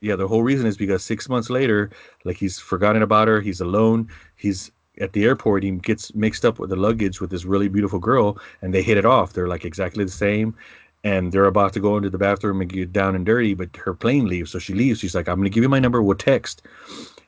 yeah, 0.00 0.14
the 0.14 0.28
whole 0.28 0.44
reason 0.44 0.64
is 0.64 0.76
because 0.76 1.02
six 1.02 1.28
months 1.28 1.50
later, 1.50 1.90
like 2.24 2.36
he's 2.36 2.56
forgotten 2.60 3.02
about 3.02 3.26
her. 3.26 3.40
He's 3.40 3.60
alone. 3.60 4.08
He's 4.36 4.70
at 5.00 5.12
the 5.12 5.24
airport. 5.24 5.64
He 5.64 5.72
gets 5.72 6.14
mixed 6.14 6.44
up 6.44 6.60
with 6.60 6.70
the 6.70 6.76
luggage 6.76 7.20
with 7.20 7.30
this 7.30 7.44
really 7.44 7.66
beautiful 7.66 7.98
girl, 7.98 8.38
and 8.62 8.72
they 8.72 8.80
hit 8.80 8.96
it 8.96 9.04
off. 9.04 9.32
They're 9.32 9.48
like 9.48 9.64
exactly 9.64 10.04
the 10.04 10.10
same, 10.12 10.54
and 11.02 11.32
they're 11.32 11.46
about 11.46 11.72
to 11.72 11.80
go 11.80 11.96
into 11.96 12.08
the 12.10 12.18
bathroom 12.18 12.60
and 12.60 12.72
get 12.72 12.92
down 12.92 13.16
and 13.16 13.26
dirty. 13.26 13.54
But 13.54 13.76
her 13.76 13.92
plane 13.92 14.26
leaves, 14.26 14.52
so 14.52 14.60
she 14.60 14.72
leaves. 14.72 15.00
She's 15.00 15.16
like, 15.16 15.28
"I'm 15.28 15.38
gonna 15.40 15.48
give 15.48 15.64
you 15.64 15.68
my 15.68 15.80
number. 15.80 16.00
We'll 16.00 16.16
text." 16.16 16.62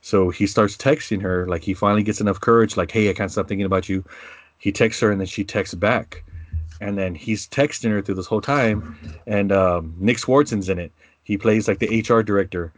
So 0.00 0.30
he 0.30 0.46
starts 0.46 0.76
texting 0.76 1.22
her. 1.22 1.48
Like 1.48 1.64
he 1.64 1.74
finally 1.74 2.04
gets 2.04 2.20
enough 2.20 2.40
courage. 2.40 2.76
Like, 2.76 2.92
"Hey, 2.92 3.10
I 3.10 3.14
can't 3.14 3.32
stop 3.32 3.48
thinking 3.48 3.66
about 3.66 3.88
you." 3.88 4.04
He 4.58 4.70
texts 4.70 5.02
her, 5.02 5.10
and 5.10 5.20
then 5.20 5.26
she 5.26 5.42
texts 5.42 5.74
back, 5.74 6.22
and 6.84 6.98
then 6.98 7.14
he's 7.14 7.48
texting 7.48 7.90
her 7.90 8.02
through 8.02 8.16
this 8.16 8.26
whole 8.26 8.42
time, 8.42 8.96
and 9.26 9.50
um, 9.52 9.94
Nick 9.98 10.18
Swardson's 10.18 10.68
in 10.68 10.78
it. 10.78 10.92
He 11.22 11.38
plays 11.38 11.66
like 11.66 11.78
the 11.78 12.04
HR 12.06 12.20
director, 12.20 12.74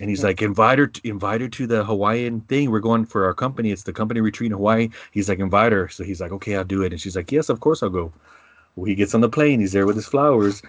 and 0.00 0.10
he's 0.10 0.24
like, 0.24 0.42
invite 0.42 0.80
her, 0.80 0.88
to, 0.88 1.08
invite 1.08 1.40
her 1.40 1.48
to 1.48 1.66
the 1.68 1.84
Hawaiian 1.84 2.40
thing. 2.42 2.72
We're 2.72 2.80
going 2.80 3.06
for 3.06 3.24
our 3.24 3.32
company. 3.32 3.70
It's 3.70 3.84
the 3.84 3.92
company 3.92 4.20
retreat 4.20 4.50
in 4.50 4.56
Hawaii. 4.56 4.88
He's 5.12 5.28
like, 5.28 5.38
invite 5.38 5.70
her. 5.70 5.88
So 5.88 6.02
he's 6.02 6.20
like, 6.20 6.32
okay, 6.32 6.56
I'll 6.56 6.64
do 6.64 6.82
it. 6.82 6.92
And 6.92 7.00
she's 7.00 7.14
like, 7.14 7.30
yes, 7.30 7.48
of 7.48 7.60
course 7.60 7.80
I'll 7.80 7.90
go. 7.90 8.12
Well, 8.74 8.86
he 8.86 8.96
gets 8.96 9.14
on 9.14 9.20
the 9.20 9.28
plane. 9.28 9.60
He's 9.60 9.70
there 9.70 9.86
with 9.86 9.94
his 9.94 10.08
flowers, 10.08 10.60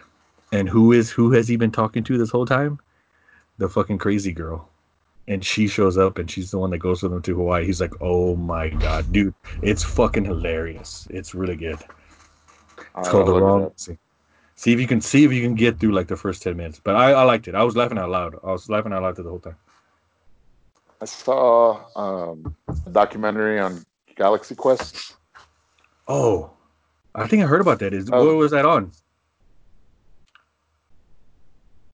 and 0.52 0.70
who 0.70 0.92
is 0.92 1.10
who 1.10 1.32
has 1.32 1.48
he 1.48 1.56
been 1.56 1.72
talking 1.72 2.04
to 2.04 2.20
this 2.20 2.30
whole 2.30 2.46
time? 2.46 2.80
The 3.58 3.68
fucking 3.68 3.98
crazy 3.98 4.32
girl. 4.32 4.70
And 5.28 5.44
she 5.44 5.68
shows 5.68 5.98
up, 5.98 6.20
and 6.20 6.30
she's 6.30 6.52
the 6.52 6.60
one 6.60 6.70
that 6.70 6.78
goes 6.78 7.02
with 7.02 7.12
him 7.12 7.24
to 7.24 7.36
Hawaii. 7.36 7.66
He's 7.66 7.82
like, 7.82 7.94
oh 8.00 8.36
my 8.36 8.70
god, 8.70 9.12
dude, 9.12 9.34
it's 9.64 9.84
fucking 9.84 10.26
hilarious. 10.26 11.08
It's 11.10 11.34
really 11.34 11.56
good. 11.56 11.80
It's 12.98 13.10
called 13.10 13.28
the 13.28 13.34
wrong. 13.34 13.72
See, 13.76 13.98
see 14.56 14.72
if 14.74 14.80
you 14.80 14.88
can 14.88 15.02
see 15.02 15.24
if 15.26 15.32
you 15.34 15.42
can 15.42 15.56
get 15.56 15.80
through 15.80 15.92
like 15.92 16.08
the 16.08 16.16
first 16.16 16.42
ten 16.44 16.56
minutes. 16.58 16.80
But 16.84 16.96
I, 16.96 17.12
I 17.12 17.24
liked 17.24 17.48
it. 17.48 17.56
I 17.56 17.64
was 17.64 17.76
laughing 17.76 17.98
out 17.98 18.10
loud. 18.10 18.36
I 18.44 18.52
was 18.52 18.70
laughing 18.70 18.94
out 18.94 19.02
loud 19.04 19.16
the 19.16 19.24
whole 19.24 19.40
time. 19.40 19.58
I 21.02 21.06
saw 21.06 21.82
um, 21.96 22.56
a 22.86 22.90
documentary 22.90 23.60
on 23.60 23.84
Galaxy 24.16 24.56
Quest. 24.56 25.16
Oh, 26.08 26.52
I 27.14 27.28
think 27.28 27.44
I 27.44 27.48
heard 27.48 27.62
about 27.62 27.80
that. 27.80 27.94
Is 27.94 28.10
Oh. 28.12 28.26
what 28.26 28.36
was 28.38 28.52
that 28.52 28.66
on? 28.66 28.92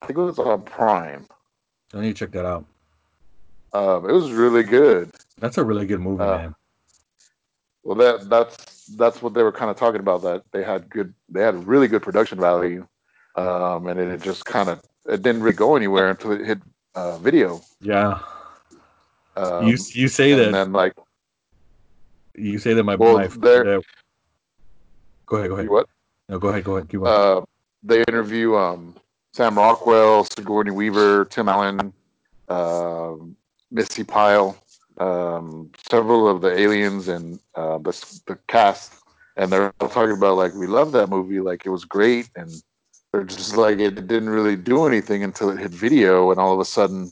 I 0.02 0.08
think 0.08 0.18
it 0.18 0.22
was 0.22 0.40
on 0.40 0.62
Prime. 0.64 1.26
I 1.94 2.02
need 2.02 2.16
to 2.16 2.26
check 2.26 2.32
that 2.32 2.46
out. 2.46 2.66
Um, 3.74 4.10
it 4.10 4.14
was 4.14 4.32
really 4.32 4.64
good. 4.64 5.12
That's 5.40 5.58
a 5.58 5.64
really 5.64 5.86
good 5.86 6.00
movie, 6.02 6.24
Uh, 6.24 6.38
man. 6.38 6.56
Well, 7.84 7.98
that 7.98 8.30
that's 8.30 8.86
that's 8.96 9.22
what 9.22 9.34
they 9.34 9.44
were 9.44 9.52
kind 9.52 9.72
of 9.72 9.78
talking 9.78 10.00
about. 10.02 10.22
That 10.22 10.44
they 10.52 10.64
had 10.64 10.90
good, 10.90 11.14
they 11.30 11.42
had 11.42 11.66
really 11.68 11.88
good 11.88 12.04
production 12.04 12.40
value, 12.40 12.88
um, 13.36 13.88
and 13.88 14.00
it 14.00 14.22
just 14.22 14.46
kind 14.46 14.70
of 14.70 14.82
it 15.08 15.22
didn't 15.24 15.42
really 15.42 15.56
go 15.56 15.76
anywhere 15.76 16.10
until 16.12 16.32
it 16.34 16.46
hit 16.46 16.60
uh, 16.94 17.18
video. 17.18 17.62
Yeah, 17.82 18.20
Um, 19.36 19.68
you 19.68 19.78
you 19.94 20.08
say 20.08 20.32
and 20.34 20.42
that. 20.42 20.52
then 20.52 20.74
like 20.74 20.94
you 22.36 22.60
say 22.60 22.74
that 22.74 22.84
my 22.84 22.96
Well, 22.96 23.18
there- 23.18 23.64
that- 23.64 23.84
go 25.26 25.38
ahead. 25.38 25.50
Go 25.50 25.56
ahead. 25.56 25.70
what 25.70 25.88
No, 26.30 26.38
go 26.40 26.50
ahead. 26.50 26.64
Go 26.64 26.76
ahead. 26.78 26.88
Keep 26.90 27.04
uh, 27.04 27.42
they 27.84 28.02
interview 28.08 28.56
um, 28.56 28.96
Sam 29.34 29.58
Rockwell, 29.58 30.24
Sigourney 30.26 30.72
Weaver, 30.72 31.26
Tim 31.26 31.50
Allen, 31.50 31.94
um, 32.48 33.36
Missy 33.72 34.04
Pyle, 34.04 34.56
um, 35.02 35.72
several 35.90 36.28
of 36.28 36.42
the 36.42 36.58
aliens 36.58 37.08
and 37.08 37.40
uh, 37.56 37.80
the, 37.80 37.92
the 38.28 38.38
cast, 38.48 38.94
and 39.36 39.52
they're 39.52 39.74
all 39.82 39.90
talking 39.90 40.16
about 40.16 40.38
like 40.38 40.54
we 40.54 40.68
love 40.68 40.92
that 40.92 41.10
movie, 41.10 41.40
like 41.40 41.66
it 41.66 41.70
was 41.70 41.86
great, 41.86 42.30
and 42.36 42.52
they're 43.12 43.24
just 43.24 43.58
like 43.58 43.80
it 43.80 43.96
didn't 43.96 44.30
really 44.30 44.56
do 44.56 44.86
anything 44.86 45.24
until 45.24 45.50
it 45.50 45.60
hit 45.60 45.72
video, 45.72 46.30
and 46.32 46.40
all 46.40 46.54
of 46.54 46.60
a 46.60 46.66
sudden, 46.66 47.12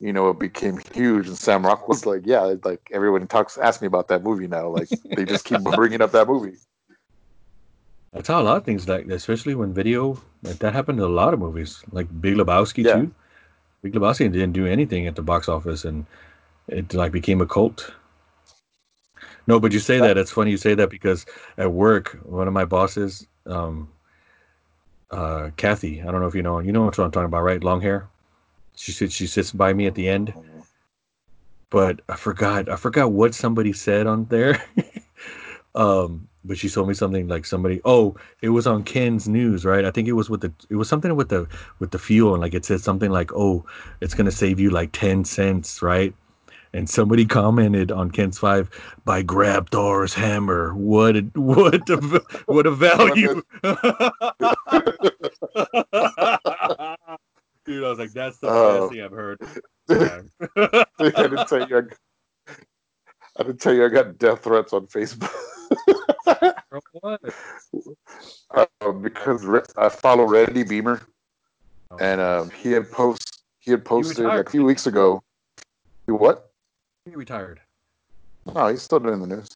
you 0.00 0.12
know, 0.12 0.28
it 0.30 0.40
became 0.40 0.80
huge. 0.92 1.28
And 1.28 1.38
Sam 1.38 1.64
Rock 1.64 1.88
was 1.88 2.04
like, 2.04 2.22
yeah, 2.24 2.48
it's 2.48 2.64
like 2.64 2.80
everyone 2.92 3.26
talks, 3.28 3.56
ask 3.58 3.80
me 3.80 3.86
about 3.86 4.08
that 4.08 4.24
movie 4.24 4.48
now, 4.48 4.68
like 4.68 4.88
they 5.14 5.24
just 5.24 5.44
keep 5.44 5.60
bringing 5.76 6.02
up 6.02 6.12
that 6.12 6.26
movie. 6.26 6.56
That's 8.12 8.26
how 8.26 8.42
a 8.42 8.42
lot 8.42 8.56
of 8.56 8.64
things 8.64 8.88
like, 8.88 9.06
especially 9.06 9.54
when 9.54 9.72
video, 9.72 10.20
like 10.42 10.58
that 10.58 10.72
happened 10.72 10.98
to 10.98 11.06
a 11.06 11.16
lot 11.20 11.32
of 11.32 11.38
movies, 11.38 11.84
like 11.92 12.08
Big 12.20 12.34
Lebowski 12.34 12.84
Yeah. 12.84 12.94
too. 12.94 13.14
Big 13.82 13.92
Lebowski 13.94 14.30
didn't 14.32 14.52
do 14.52 14.66
anything 14.66 15.06
at 15.06 15.14
the 15.14 15.22
box 15.22 15.48
office, 15.48 15.84
and 15.84 16.04
it 16.70 16.94
like 16.94 17.12
became 17.12 17.40
a 17.40 17.46
cult. 17.46 17.92
No, 19.46 19.58
but 19.58 19.72
you 19.72 19.80
say 19.80 19.98
that. 19.98 20.16
It's 20.16 20.30
funny 20.30 20.50
you 20.52 20.56
say 20.56 20.74
that 20.74 20.90
because 20.90 21.26
at 21.58 21.72
work, 21.72 22.18
one 22.22 22.46
of 22.46 22.54
my 22.54 22.64
bosses, 22.64 23.26
um, 23.46 23.88
uh, 25.10 25.50
Kathy, 25.56 26.02
I 26.02 26.04
don't 26.06 26.20
know 26.20 26.28
if 26.28 26.34
you 26.34 26.42
know, 26.42 26.60
you 26.60 26.72
know 26.72 26.82
what 26.82 26.98
I'm 26.98 27.10
talking 27.10 27.26
about, 27.26 27.42
right? 27.42 27.62
Long 27.62 27.80
hair. 27.80 28.08
She 28.76 28.92
sits, 28.92 29.14
she 29.14 29.26
sits 29.26 29.50
by 29.50 29.72
me 29.72 29.86
at 29.86 29.94
the 29.94 30.08
end, 30.08 30.32
but 31.68 32.00
I 32.08 32.16
forgot, 32.16 32.68
I 32.68 32.76
forgot 32.76 33.12
what 33.12 33.34
somebody 33.34 33.72
said 33.72 34.06
on 34.06 34.26
there. 34.26 34.62
um, 35.74 36.28
but 36.44 36.56
she 36.56 36.70
told 36.70 36.88
me 36.88 36.94
something 36.94 37.28
like 37.28 37.44
somebody, 37.44 37.80
oh, 37.84 38.16
it 38.40 38.50
was 38.50 38.66
on 38.66 38.84
KENS 38.84 39.28
news, 39.28 39.64
right? 39.64 39.84
I 39.84 39.90
think 39.90 40.08
it 40.08 40.12
was 40.12 40.30
with 40.30 40.40
the, 40.40 40.52
it 40.70 40.76
was 40.76 40.88
something 40.88 41.14
with 41.16 41.28
the, 41.28 41.46
with 41.80 41.90
the 41.90 41.98
fuel, 41.98 42.34
and 42.34 42.40
like 42.40 42.54
it 42.54 42.64
said 42.64 42.80
something 42.80 43.10
like, 43.10 43.32
oh, 43.34 43.66
it's 44.00 44.14
gonna 44.14 44.30
save 44.30 44.60
you 44.60 44.70
like 44.70 44.92
ten 44.92 45.24
cents, 45.24 45.82
right? 45.82 46.14
And 46.72 46.88
somebody 46.88 47.26
commented 47.26 47.90
on 47.90 48.10
KENS 48.12 48.38
Five 48.38 48.70
by 49.04 49.22
Grab 49.22 49.70
Thor's 49.70 50.14
hammer. 50.14 50.72
What 50.74 51.16
a 51.16 51.20
what 51.34 51.88
a 51.90 52.22
what 52.46 52.66
a 52.66 52.70
value. 52.70 53.42
Dude, 57.66 57.84
I 57.84 57.88
was 57.88 57.98
like, 57.98 58.12
that's 58.12 58.38
the 58.38 58.48
Oh. 58.48 58.82
best 58.82 58.92
thing 58.92 59.02
I've 59.02 59.10
heard. 59.12 59.38
Yeah. 59.88 60.22
I 60.56 60.84
didn't 61.00 61.48
tell 61.48 61.68
you. 61.68 61.78
I, 61.78 62.52
I 63.36 63.42
didn't 63.42 63.60
tell 63.60 63.74
you 63.74 63.84
I 63.84 63.88
got 63.88 64.18
death 64.18 64.44
threats 64.44 64.72
on 64.72 64.86
Facebook 64.86 65.32
what? 66.92 67.20
uh, 68.54 68.92
because 69.02 69.44
I 69.76 69.88
follow 69.88 70.24
Randy 70.24 70.62
Beamer, 70.62 71.02
and 72.00 72.20
um, 72.20 72.50
he 72.50 72.72
had 72.72 72.90
post 72.90 73.42
he 73.58 73.70
had 73.70 73.84
posted 73.84 74.18
retired. 74.24 74.46
a 74.46 74.50
few 74.50 74.64
weeks 74.64 74.86
ago. 74.86 75.22
He 76.06 76.12
what? 76.12 76.49
He 77.04 77.14
retired. 77.14 77.60
No, 78.54 78.68
he's 78.68 78.82
still 78.82 79.00
doing 79.00 79.20
the 79.20 79.26
news. 79.26 79.48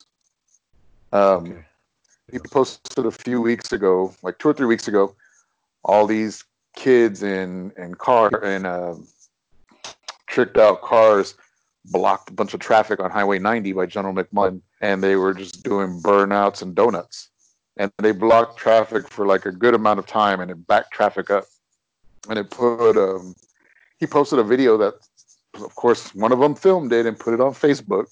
Um, 1.13 1.47
Okay. 1.47 1.65
he 2.33 2.39
posted 2.39 3.07
a 3.07 3.11
few 3.11 3.41
weeks 3.41 3.73
ago, 3.73 4.15
like 4.23 4.39
two 4.39 4.49
or 4.49 4.53
three 4.55 4.67
weeks 4.67 4.89
ago, 4.89 5.15
all 5.85 6.07
these 6.07 6.45
kids 6.77 7.23
in 7.23 7.73
in 7.79 7.95
car 7.95 8.31
in 8.43 8.67
um 8.67 9.07
tricked 10.27 10.59
out 10.59 10.83
cars 10.83 11.35
blocked 11.87 12.31
a 12.31 12.33
bunch 12.33 12.55
of 12.55 12.61
traffic 12.61 12.99
on 12.99 13.11
Highway 13.11 13.39
90 13.39 13.73
by 13.73 13.87
General 13.87 14.15
McMullen, 14.15 14.61
and 14.81 15.03
they 15.03 15.17
were 15.17 15.35
just 15.35 15.63
doing 15.63 16.01
burnouts 16.01 16.63
and 16.63 16.75
donuts, 16.75 17.29
and 17.77 17.93
they 17.99 18.11
blocked 18.13 18.59
traffic 18.59 19.09
for 19.09 19.27
like 19.27 19.45
a 19.47 19.53
good 19.53 19.75
amount 19.75 19.99
of 19.99 20.07
time, 20.07 20.41
and 20.41 20.51
it 20.51 20.67
backed 20.67 20.93
traffic 20.93 21.31
up, 21.31 21.45
and 22.29 22.39
it 22.39 22.51
put 22.51 22.97
um 22.97 23.35
he 23.99 24.07
posted 24.07 24.39
a 24.39 24.45
video 24.45 24.77
that, 24.79 24.95
of 25.57 25.75
course, 25.75 26.15
one 26.15 26.33
of 26.33 26.39
them 26.39 26.55
filmed 26.55 26.93
it 26.93 27.07
and 27.07 27.19
put 27.19 27.35
it 27.35 27.41
on 27.41 27.53
Facebook. 27.53 28.07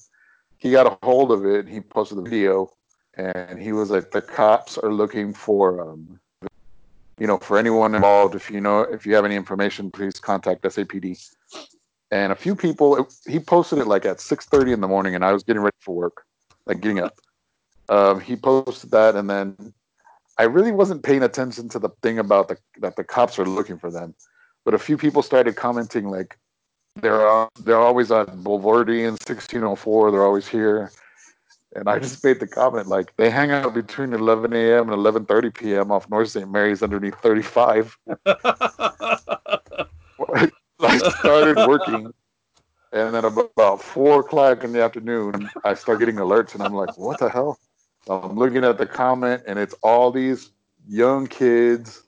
He 0.58 0.70
got 0.70 0.86
a 0.86 0.98
hold 1.04 1.32
of 1.32 1.44
it. 1.44 1.68
He 1.68 1.80
posted 1.80 2.18
the 2.18 2.22
video, 2.22 2.70
and 3.14 3.60
he 3.60 3.72
was 3.72 3.90
like, 3.90 4.10
"The 4.10 4.22
cops 4.22 4.78
are 4.78 4.92
looking 4.92 5.34
for, 5.34 5.80
um, 5.80 6.20
you 7.18 7.26
know, 7.26 7.38
for 7.38 7.58
anyone 7.58 7.94
involved. 7.94 8.34
If 8.34 8.50
you 8.50 8.60
know, 8.60 8.80
if 8.80 9.06
you 9.06 9.14
have 9.14 9.24
any 9.24 9.36
information, 9.36 9.90
please 9.90 10.20
contact 10.20 10.62
SAPD." 10.62 11.18
And 12.10 12.30
a 12.32 12.36
few 12.36 12.54
people, 12.54 13.08
he 13.26 13.38
posted 13.40 13.78
it 13.78 13.86
like 13.86 14.04
at 14.04 14.20
six 14.20 14.46
thirty 14.46 14.72
in 14.72 14.80
the 14.80 14.88
morning, 14.88 15.14
and 15.14 15.24
I 15.24 15.32
was 15.32 15.42
getting 15.42 15.62
ready 15.62 15.76
for 15.80 15.94
work, 15.94 16.24
like 16.66 16.80
getting 16.80 17.00
up. 17.00 17.18
Um, 17.88 18.20
he 18.20 18.36
posted 18.36 18.90
that, 18.92 19.16
and 19.16 19.28
then 19.28 19.74
I 20.38 20.44
really 20.44 20.72
wasn't 20.72 21.02
paying 21.02 21.22
attention 21.22 21.68
to 21.70 21.78
the 21.78 21.90
thing 22.02 22.18
about 22.18 22.48
the 22.48 22.56
that 22.78 22.96
the 22.96 23.04
cops 23.04 23.38
are 23.38 23.46
looking 23.46 23.78
for 23.78 23.90
them, 23.90 24.14
but 24.64 24.74
a 24.74 24.78
few 24.78 24.96
people 24.96 25.22
started 25.22 25.56
commenting 25.56 26.08
like, 26.08 26.38
"They're 27.00 27.48
they're 27.64 27.78
always 27.78 28.10
on 28.10 28.26
Bulverde 28.44 29.08
and 29.08 29.20
sixteen 29.22 29.64
oh 29.64 29.76
four. 29.76 30.10
They're 30.10 30.24
always 30.24 30.46
here." 30.46 30.90
And 31.74 31.88
I 31.88 31.98
just 31.98 32.22
made 32.22 32.38
the 32.38 32.46
comment 32.46 32.86
like 32.88 33.16
they 33.16 33.30
hang 33.30 33.50
out 33.50 33.72
between 33.72 34.12
11 34.12 34.52
a.m. 34.52 34.90
and 34.90 34.98
11:30 34.98 35.54
p.m. 35.54 35.90
off 35.90 36.08
North 36.10 36.28
St. 36.28 36.50
Mary's 36.50 36.82
underneath 36.82 37.14
35. 37.16 37.96
I 40.84 40.98
started 40.98 41.56
working, 41.66 42.12
and 42.92 43.14
then 43.14 43.24
about 43.24 43.80
four 43.80 44.20
o'clock 44.20 44.64
in 44.64 44.72
the 44.72 44.82
afternoon, 44.82 45.50
I 45.64 45.74
start 45.74 46.00
getting 46.00 46.16
alerts, 46.16 46.54
and 46.54 46.62
I'm 46.62 46.74
like, 46.74 46.98
"What 46.98 47.18
the 47.18 47.30
hell?" 47.30 47.58
I'm 48.08 48.36
looking 48.36 48.64
at 48.64 48.78
the 48.78 48.86
comment, 48.86 49.42
and 49.46 49.58
it's 49.58 49.74
all 49.82 50.10
these 50.10 50.50
young 50.86 51.26
kids, 51.26 52.02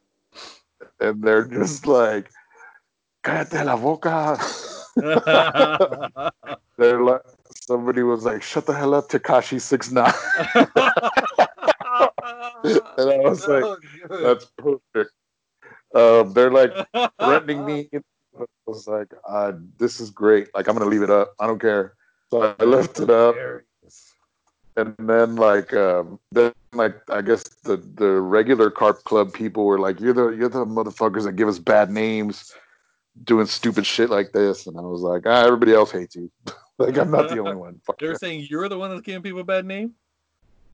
and 1.00 1.22
they're 1.22 1.46
just 1.46 1.86
like, 1.86 2.30
"Cállate 3.22 3.64
la 3.64 3.76
boca." 3.76 4.38
They're 6.78 7.02
like 7.02 7.22
somebody 7.66 8.02
was 8.02 8.24
like, 8.24 8.42
"Shut 8.42 8.66
the 8.66 8.74
hell 8.74 8.94
up, 8.94 9.08
Tekashi 9.08 9.60
Six 9.60 9.90
Nine. 9.90 10.12
and 12.64 13.10
I 13.10 13.16
was 13.22 13.46
like, 13.48 13.64
"That's 14.08 14.46
perfect." 14.58 15.12
Um, 15.94 16.32
they're 16.32 16.50
like 16.50 16.72
threatening 17.20 17.64
me. 17.64 17.88
I 18.38 18.44
was 18.66 18.86
like, 18.88 19.12
uh, 19.28 19.52
"This 19.78 20.00
is 20.00 20.10
great. 20.10 20.48
Like, 20.54 20.68
I'm 20.68 20.76
gonna 20.76 20.90
leave 20.90 21.02
it 21.02 21.10
up. 21.10 21.34
I 21.38 21.46
don't 21.46 21.60
care." 21.60 21.94
So 22.30 22.54
I 22.58 22.64
left 22.64 22.98
it 23.00 23.10
up. 23.10 23.36
And 24.76 24.94
then 24.98 25.36
like 25.36 25.72
um, 25.72 26.18
then 26.32 26.52
like 26.72 26.96
I 27.08 27.22
guess 27.22 27.44
the 27.62 27.76
the 27.76 28.20
regular 28.20 28.70
carp 28.70 29.04
club 29.04 29.32
people 29.32 29.66
were 29.66 29.78
like, 29.78 30.00
"You're 30.00 30.14
the 30.14 30.30
you're 30.30 30.48
the 30.48 30.66
motherfuckers 30.66 31.24
that 31.24 31.36
give 31.36 31.48
us 31.48 31.60
bad 31.60 31.90
names." 31.90 32.52
Doing 33.22 33.46
stupid 33.46 33.86
shit 33.86 34.10
like 34.10 34.32
this, 34.32 34.66
and 34.66 34.76
I 34.76 34.82
was 34.82 35.02
like, 35.02 35.22
ah, 35.26 35.44
everybody 35.44 35.72
else 35.72 35.92
hates 35.92 36.16
you. 36.16 36.30
like 36.78 36.96
I'm 36.98 37.10
not 37.10 37.28
the 37.28 37.38
only 37.38 37.54
one. 37.54 37.80
Fuck 37.84 37.98
They're 37.98 38.16
saying 38.16 38.46
you're 38.50 38.68
the 38.68 38.78
one 38.78 38.90
that's 38.90 39.02
giving 39.02 39.22
people 39.22 39.40
a 39.40 39.44
bad 39.44 39.64
name. 39.64 39.94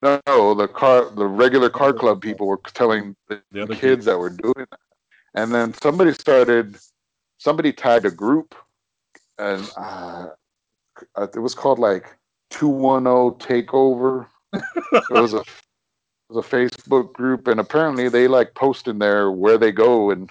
No, 0.03 0.55
the 0.55 0.67
car, 0.67 1.11
the 1.11 1.27
regular 1.27 1.69
car 1.69 1.93
club 1.93 2.23
people 2.23 2.47
were 2.47 2.61
telling 2.73 3.15
the, 3.29 3.43
the 3.51 3.67
kids, 3.67 3.81
kids 3.81 4.05
that 4.07 4.19
were 4.19 4.31
doing 4.31 4.67
that, 4.71 4.81
and 5.35 5.53
then 5.53 5.75
somebody 5.75 6.15
started, 6.15 6.79
somebody 7.37 7.71
tagged 7.71 8.07
a 8.07 8.11
group, 8.11 8.55
and 9.39 9.71
uh, 9.77 10.29
it 11.19 11.39
was 11.39 11.55
called 11.55 11.79
like 11.79 12.07
two 12.49 12.69
one 12.69 13.05
zero 13.05 13.37
takeover. 13.39 14.27
it 14.55 15.11
was 15.11 15.35
a 15.35 15.41
it 15.41 15.47
was 16.31 16.47
a 16.47 16.49
Facebook 16.49 17.13
group, 17.13 17.47
and 17.47 17.61
apparently 17.61 18.09
they 18.09 18.27
like 18.27 18.55
post 18.55 18.89
in 18.89 18.99
there 18.99 19.31
where 19.31 19.59
they 19.59 19.71
go 19.71 20.11
and 20.11 20.31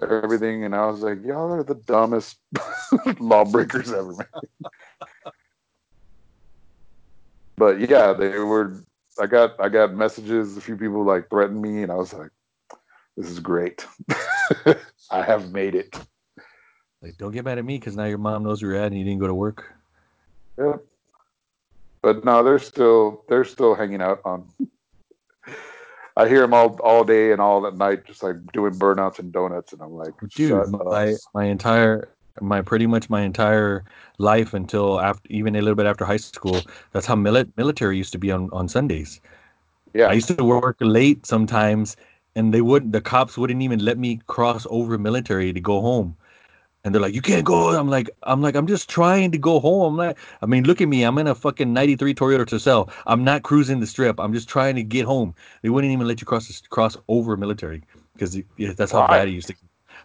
everything, 0.00 0.64
and 0.64 0.74
I 0.74 0.86
was 0.86 1.00
like, 1.00 1.24
y'all 1.24 1.52
are 1.52 1.62
the 1.62 1.74
dumbest 1.74 2.38
lawbreakers 3.18 3.92
ever, 3.92 4.12
man. 4.12 5.32
but 7.56 7.80
yeah, 7.88 8.12
they 8.12 8.38
were. 8.38 8.84
I 9.20 9.26
got 9.26 9.58
I 9.58 9.68
got 9.68 9.94
messages. 9.94 10.56
A 10.56 10.60
few 10.60 10.76
people 10.76 11.04
like 11.04 11.28
threatened 11.28 11.60
me, 11.60 11.82
and 11.82 11.90
I 11.90 11.96
was 11.96 12.12
like, 12.12 12.30
"This 13.16 13.28
is 13.28 13.40
great. 13.40 13.84
I 15.10 15.22
have 15.22 15.50
made 15.50 15.74
it." 15.74 15.98
Like, 17.02 17.16
don't 17.16 17.32
get 17.32 17.44
mad 17.44 17.58
at 17.58 17.64
me 17.64 17.78
because 17.78 17.96
now 17.96 18.04
your 18.04 18.18
mom 18.18 18.44
knows 18.44 18.62
where 18.62 18.72
you're 18.72 18.80
at 18.80 18.88
and 18.88 18.98
you 18.98 19.04
didn't 19.04 19.20
go 19.20 19.26
to 19.26 19.34
work. 19.34 19.72
Yep. 20.58 20.84
But 22.02 22.24
no, 22.24 22.42
they're 22.42 22.58
still 22.58 23.24
they're 23.28 23.44
still 23.44 23.74
hanging 23.74 24.00
out 24.00 24.20
on 24.24 24.48
I 26.18 26.28
hear 26.28 26.42
him 26.42 26.52
all 26.52 26.76
all 26.82 27.04
day 27.04 27.30
and 27.30 27.40
all 27.40 27.64
at 27.66 27.76
night, 27.76 28.04
just 28.04 28.24
like 28.24 28.36
doing 28.52 28.74
burnouts 28.74 29.20
and 29.20 29.32
donuts, 29.32 29.72
and 29.72 29.80
I'm 29.80 29.92
like, 29.92 30.14
dude, 30.34 30.68
my 30.68 31.14
my 31.32 31.44
entire 31.44 32.08
my 32.40 32.60
pretty 32.60 32.86
much 32.86 33.08
my 33.08 33.22
entire 33.22 33.84
life 34.18 34.52
until 34.52 35.00
after 35.00 35.26
even 35.30 35.54
a 35.54 35.60
little 35.60 35.76
bit 35.76 35.86
after 35.86 36.04
high 36.04 36.16
school. 36.16 36.60
That's 36.92 37.06
how 37.06 37.14
mili- 37.14 37.50
military 37.56 37.96
used 37.96 38.12
to 38.12 38.18
be 38.18 38.32
on 38.32 38.50
on 38.52 38.68
Sundays. 38.68 39.20
Yeah, 39.94 40.08
I 40.08 40.14
used 40.14 40.28
to 40.36 40.42
work 40.42 40.76
late 40.80 41.24
sometimes, 41.24 41.96
and 42.34 42.52
they 42.52 42.62
wouldn't. 42.62 42.92
The 42.92 43.00
cops 43.00 43.38
wouldn't 43.38 43.62
even 43.62 43.78
let 43.78 43.96
me 43.96 44.20
cross 44.26 44.66
over 44.70 44.98
military 44.98 45.52
to 45.52 45.60
go 45.60 45.80
home 45.80 46.16
and 46.84 46.94
they're 46.94 47.02
like, 47.02 47.14
"You 47.14 47.22
can't 47.22 47.44
go." 47.44 47.76
I'm 47.76 47.88
like, 47.88 48.10
"I'm 48.22 48.40
like, 48.40 48.54
I'm 48.54 48.66
just 48.66 48.88
trying 48.88 49.30
to 49.32 49.38
go 49.38 49.60
home." 49.60 49.92
I'm 49.92 49.96
like, 49.96 50.18
I 50.42 50.46
mean, 50.46 50.64
look 50.64 50.80
at 50.80 50.88
me. 50.88 51.02
I'm 51.02 51.18
in 51.18 51.26
a 51.26 51.34
fucking 51.34 51.72
'93 51.72 52.14
Toyota 52.14 52.46
Tercel. 52.46 52.90
I'm 53.06 53.24
not 53.24 53.42
cruising 53.42 53.80
the 53.80 53.86
strip. 53.86 54.20
I'm 54.20 54.32
just 54.32 54.48
trying 54.48 54.76
to 54.76 54.82
get 54.82 55.04
home. 55.04 55.34
They 55.62 55.68
wouldn't 55.68 55.92
even 55.92 56.06
let 56.06 56.20
you 56.20 56.26
cross 56.26 56.48
the, 56.48 56.68
cross 56.68 56.96
over 57.08 57.36
military 57.36 57.82
because 58.14 58.40
that's 58.76 58.92
how 58.92 59.00
Why? 59.00 59.08
bad 59.08 59.28
it 59.28 59.32
used 59.32 59.48
to. 59.48 59.54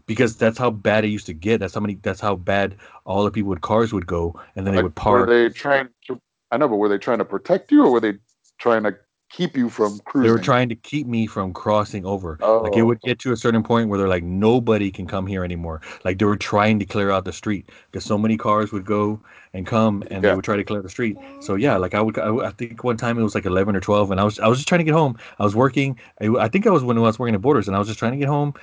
Because 0.07 0.35
that's 0.35 0.57
how 0.57 0.71
bad 0.71 1.05
it 1.05 1.09
used 1.09 1.27
to 1.27 1.33
get. 1.33 1.59
That's 1.59 1.75
how 1.75 1.81
many. 1.81 1.95
That's 1.95 2.19
how 2.19 2.35
bad 2.35 2.75
all 3.05 3.23
the 3.23 3.31
people 3.31 3.51
with 3.51 3.61
cars 3.61 3.93
would 3.93 4.07
go, 4.07 4.39
and 4.55 4.65
then 4.65 4.73
like, 4.73 4.79
they 4.79 4.83
would 4.83 4.95
park. 4.95 5.27
Were 5.27 5.43
they 5.47 5.53
trying 5.53 5.89
to? 6.07 6.19
I 6.51 6.57
know, 6.57 6.67
but 6.67 6.77
were 6.77 6.89
they 6.89 6.97
trying 6.97 7.19
to 7.19 7.25
protect 7.25 7.71
you, 7.71 7.83
or 7.83 7.91
were 7.91 7.99
they 7.99 8.13
trying 8.57 8.83
to 8.83 8.95
keep 9.33 9.57
you 9.57 9.67
from 9.67 9.99
cruising. 10.05 10.27
They 10.27 10.31
were 10.31 10.43
trying 10.43 10.69
to 10.69 10.75
keep 10.75 11.07
me 11.07 11.25
from 11.25 11.53
crossing 11.53 12.05
over. 12.05 12.37
Oh. 12.41 12.61
Like 12.61 12.77
it 12.77 12.83
would 12.83 12.99
oh. 13.03 13.07
get 13.07 13.19
to 13.19 13.31
a 13.31 13.37
certain 13.37 13.63
point 13.63 13.89
where 13.89 13.97
they're 13.97 14.07
like, 14.07 14.23
nobody 14.23 14.91
can 14.91 15.07
come 15.07 15.25
here 15.25 15.43
anymore. 15.43 15.81
Like 16.05 16.19
they 16.19 16.25
were 16.25 16.37
trying 16.37 16.79
to 16.79 16.85
clear 16.85 17.09
out 17.09 17.25
the 17.25 17.33
street 17.33 17.69
because 17.91 18.05
so 18.05 18.17
many 18.17 18.37
cars 18.37 18.71
would 18.71 18.85
go 18.85 19.19
and 19.53 19.65
come 19.65 20.03
and 20.03 20.23
yeah. 20.23 20.29
they 20.29 20.35
would 20.35 20.45
try 20.45 20.55
to 20.55 20.63
clear 20.63 20.81
the 20.81 20.89
street. 20.89 21.17
So 21.41 21.55
yeah, 21.55 21.77
like 21.77 21.95
I 21.95 22.01
would, 22.01 22.17
I, 22.17 22.35
I, 22.37 22.51
think 22.51 22.83
one 22.83 22.97
time 22.97 23.17
it 23.17 23.23
was 23.23 23.35
like 23.35 23.45
11 23.45 23.75
or 23.75 23.79
12 23.79 24.11
and 24.11 24.19
I 24.19 24.23
was, 24.23 24.39
I 24.39 24.47
was 24.47 24.59
just 24.59 24.67
trying 24.67 24.79
to 24.79 24.85
get 24.85 24.93
home. 24.93 25.17
I 25.39 25.43
was 25.43 25.55
working. 25.55 25.99
I, 26.21 26.27
I 26.27 26.47
think 26.47 26.67
I 26.67 26.69
was 26.69 26.83
when 26.83 26.97
I 26.97 27.01
was 27.01 27.19
working 27.19 27.35
at 27.35 27.41
Borders 27.41 27.67
and 27.67 27.75
I 27.75 27.79
was 27.79 27.87
just 27.87 27.99
trying 27.99 28.13
to 28.13 28.17
get 28.17 28.27
home 28.27 28.53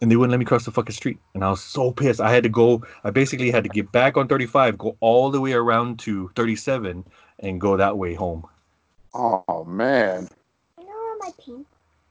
and 0.00 0.10
they 0.10 0.16
wouldn't 0.16 0.32
let 0.32 0.38
me 0.38 0.44
cross 0.44 0.64
the 0.64 0.70
fucking 0.70 0.94
street. 0.94 1.18
And 1.34 1.44
I 1.44 1.50
was 1.50 1.62
so 1.62 1.90
pissed. 1.90 2.20
I 2.20 2.32
had 2.32 2.42
to 2.44 2.48
go, 2.48 2.84
I 3.04 3.10
basically 3.10 3.50
had 3.50 3.64
to 3.64 3.70
get 3.70 3.90
back 3.92 4.16
on 4.16 4.28
35, 4.28 4.78
go 4.78 4.96
all 5.00 5.30
the 5.30 5.40
way 5.40 5.52
around 5.52 5.98
to 6.00 6.30
37 6.34 7.04
and 7.40 7.60
go 7.60 7.76
that 7.76 7.98
way 7.98 8.14
home. 8.14 8.46
Oh 9.14 9.64
man 9.64 10.28
You 10.78 10.84
know 10.84 10.90
where 10.90 11.18
my 11.18 11.30
pink 11.44 11.66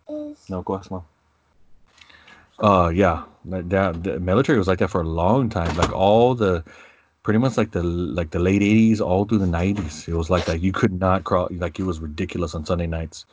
is. 0.09 0.49
No, 0.49 0.61
go 0.61 0.75
ask 0.75 0.91
mom. 0.91 1.03
Uh, 2.59 2.91
yeah, 2.93 3.23
that, 3.45 4.03
the 4.03 4.19
military 4.19 4.57
was 4.57 4.67
like 4.67 4.79
that 4.79 4.89
for 4.89 5.01
a 5.01 5.07
long 5.07 5.49
time. 5.49 5.75
Like 5.77 5.91
all 5.93 6.35
the, 6.35 6.63
pretty 7.23 7.39
much 7.39 7.57
like 7.57 7.71
the 7.71 7.81
like 7.83 8.31
the 8.31 8.39
late 8.39 8.61
'80s, 8.61 9.01
all 9.01 9.25
through 9.25 9.39
the 9.39 9.45
'90s. 9.47 10.07
It 10.07 10.13
was 10.13 10.29
like 10.29 10.45
that. 10.45 10.61
You 10.61 10.71
could 10.71 10.99
not 10.99 11.23
crawl. 11.23 11.47
Like 11.51 11.79
it 11.79 11.83
was 11.83 11.99
ridiculous 11.99 12.53
on 12.53 12.65
Sunday 12.65 12.87
nights. 12.87 13.25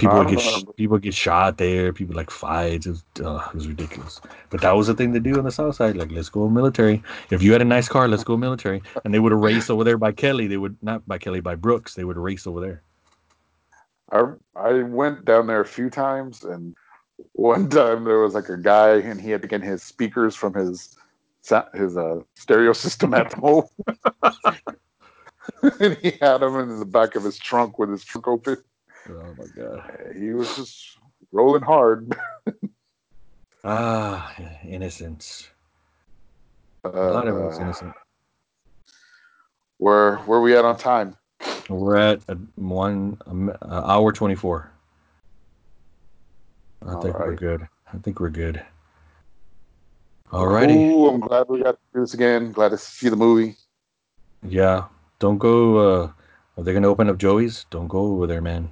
People 0.00 0.18
would 0.18 0.28
get 0.28 0.40
sh- 0.40 0.64
people 0.76 0.94
would 0.94 1.02
get 1.02 1.12
shot 1.14 1.58
there. 1.58 1.92
People 1.92 2.16
like 2.16 2.30
fights. 2.30 2.86
It 2.86 2.90
was, 2.90 3.04
uh, 3.22 3.46
it 3.48 3.54
was 3.54 3.68
ridiculous. 3.68 4.20
But 4.48 4.62
that 4.62 4.72
was 4.72 4.86
the 4.86 4.94
thing 4.94 5.12
to 5.12 5.20
do 5.20 5.36
on 5.36 5.44
the 5.44 5.50
south 5.50 5.76
side. 5.76 5.96
Like 5.96 6.10
let's 6.10 6.30
go 6.30 6.48
military. 6.48 7.02
If 7.30 7.42
you 7.42 7.52
had 7.52 7.60
a 7.60 7.66
nice 7.66 7.86
car, 7.86 8.08
let's 8.08 8.24
go 8.24 8.36
military. 8.38 8.82
And 9.04 9.12
they 9.12 9.18
would 9.18 9.34
race 9.34 9.68
over 9.68 9.84
there 9.84 9.98
by 9.98 10.12
Kelly. 10.12 10.46
They 10.46 10.56
would 10.56 10.78
not 10.80 11.06
by 11.06 11.18
Kelly 11.18 11.40
by 11.40 11.54
Brooks. 11.54 11.94
They 11.94 12.04
would 12.04 12.16
race 12.16 12.46
over 12.46 12.60
there. 12.60 12.82
I 14.10 14.22
I 14.56 14.82
went 14.84 15.26
down 15.26 15.46
there 15.46 15.60
a 15.60 15.66
few 15.66 15.90
times, 15.90 16.44
and 16.44 16.74
one 17.32 17.68
time 17.68 18.04
there 18.04 18.20
was 18.20 18.32
like 18.32 18.48
a 18.48 18.56
guy, 18.56 18.96
and 18.96 19.20
he 19.20 19.30
had 19.30 19.42
to 19.42 19.48
get 19.48 19.62
his 19.62 19.82
speakers 19.82 20.34
from 20.34 20.54
his 20.54 20.96
his 21.74 21.96
uh, 21.98 22.20
stereo 22.36 22.72
system 22.72 23.12
at 23.12 23.34
home, 23.34 23.66
and 25.62 25.96
he 26.00 26.12
had 26.22 26.38
them 26.38 26.56
in 26.58 26.78
the 26.78 26.86
back 26.86 27.16
of 27.16 27.24
his 27.24 27.38
trunk 27.38 27.78
with 27.78 27.90
his 27.90 28.02
trunk 28.02 28.28
open. 28.28 28.56
Oh 29.08 29.34
my 29.38 29.46
god! 29.56 30.14
He 30.16 30.30
was 30.32 30.54
just 30.56 30.98
rolling 31.32 31.62
hard. 31.62 32.14
ah, 33.64 34.34
innocence. 34.64 35.48
Uh, 36.84 36.90
was 36.92 37.58
uh, 37.58 37.62
innocent. 37.62 37.92
Where 39.78 40.16
where 40.18 40.40
we 40.40 40.56
at 40.56 40.64
on 40.64 40.76
time? 40.76 41.16
We're 41.68 41.96
at 41.96 42.20
one 42.56 43.18
uh, 43.62 43.82
hour 43.84 44.12
twenty 44.12 44.34
four. 44.34 44.70
I 46.86 46.94
All 46.94 47.02
think 47.02 47.18
right. 47.18 47.28
we're 47.28 47.36
good. 47.36 47.68
I 47.92 47.98
think 47.98 48.20
we're 48.20 48.30
good. 48.30 48.62
Alrighty. 50.32 50.76
Ooh, 50.76 51.08
I'm 51.08 51.20
glad 51.20 51.48
we 51.48 51.62
got 51.62 51.72
to 51.72 51.78
do 51.92 52.00
this 52.00 52.14
again. 52.14 52.52
Glad 52.52 52.70
to 52.70 52.78
see 52.78 53.08
the 53.08 53.16
movie. 53.16 53.56
Yeah. 54.46 54.84
Don't 55.18 55.38
go. 55.38 55.78
Uh, 55.78 56.12
are 56.56 56.62
they 56.64 56.72
going 56.72 56.84
to 56.84 56.88
open 56.88 57.08
up 57.08 57.18
Joey's? 57.18 57.66
Don't 57.70 57.88
go 57.88 57.98
over 57.98 58.26
there, 58.26 58.40
man. 58.40 58.70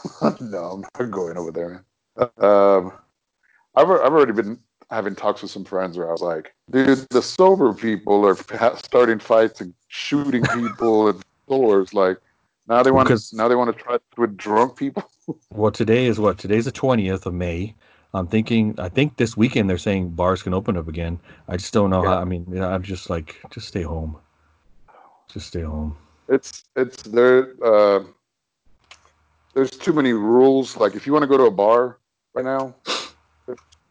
no, 0.40 0.64
I'm 0.64 0.80
not 0.80 1.10
going 1.10 1.36
over 1.36 1.52
there, 1.52 1.68
man. 1.68 2.30
Um, 2.38 2.92
I've 3.74 3.90
I've 3.90 4.12
already 4.12 4.32
been 4.32 4.58
having 4.90 5.14
talks 5.14 5.42
with 5.42 5.50
some 5.50 5.64
friends 5.64 5.96
where 5.96 6.08
I 6.08 6.12
was 6.12 6.20
like, 6.20 6.54
dude, 6.70 7.06
the 7.10 7.22
sober 7.22 7.72
people 7.72 8.26
are 8.26 8.36
starting 8.76 9.18
fights 9.18 9.60
and 9.60 9.72
shooting 9.88 10.42
people 10.42 11.08
and 11.08 11.22
stores. 11.46 11.94
Like 11.94 12.18
now 12.68 12.82
they 12.82 12.90
want 12.90 13.08
to 13.08 13.20
now 13.32 13.48
they 13.48 13.54
want 13.54 13.76
to 13.76 13.82
try 13.82 13.98
with 14.16 14.36
drunk 14.36 14.76
people. 14.76 15.04
well, 15.50 15.72
today 15.72 16.06
is 16.06 16.20
what? 16.20 16.38
Today's 16.38 16.66
the 16.66 16.72
twentieth 16.72 17.26
of 17.26 17.34
May. 17.34 17.74
I'm 18.14 18.26
thinking. 18.26 18.74
I 18.78 18.88
think 18.90 19.16
this 19.16 19.36
weekend 19.36 19.70
they're 19.70 19.78
saying 19.78 20.10
bars 20.10 20.42
can 20.42 20.52
open 20.52 20.76
up 20.76 20.88
again. 20.88 21.18
I 21.48 21.56
just 21.56 21.72
don't 21.72 21.90
know 21.90 22.02
yeah. 22.04 22.10
how. 22.10 22.18
I 22.18 22.24
mean, 22.24 22.62
I'm 22.62 22.82
just 22.82 23.08
like, 23.08 23.40
just 23.50 23.68
stay 23.68 23.82
home. 23.82 24.16
Just 25.32 25.48
stay 25.48 25.62
home. 25.62 25.96
It's 26.28 26.64
it's 26.76 27.02
there. 27.04 27.54
Uh, 27.64 28.00
there's 29.54 29.70
too 29.70 29.92
many 29.92 30.12
rules. 30.12 30.76
Like 30.76 30.94
if 30.94 31.06
you 31.06 31.12
want 31.12 31.22
to 31.22 31.26
go 31.26 31.36
to 31.36 31.44
a 31.44 31.50
bar 31.50 31.98
right 32.34 32.44
now, 32.44 32.74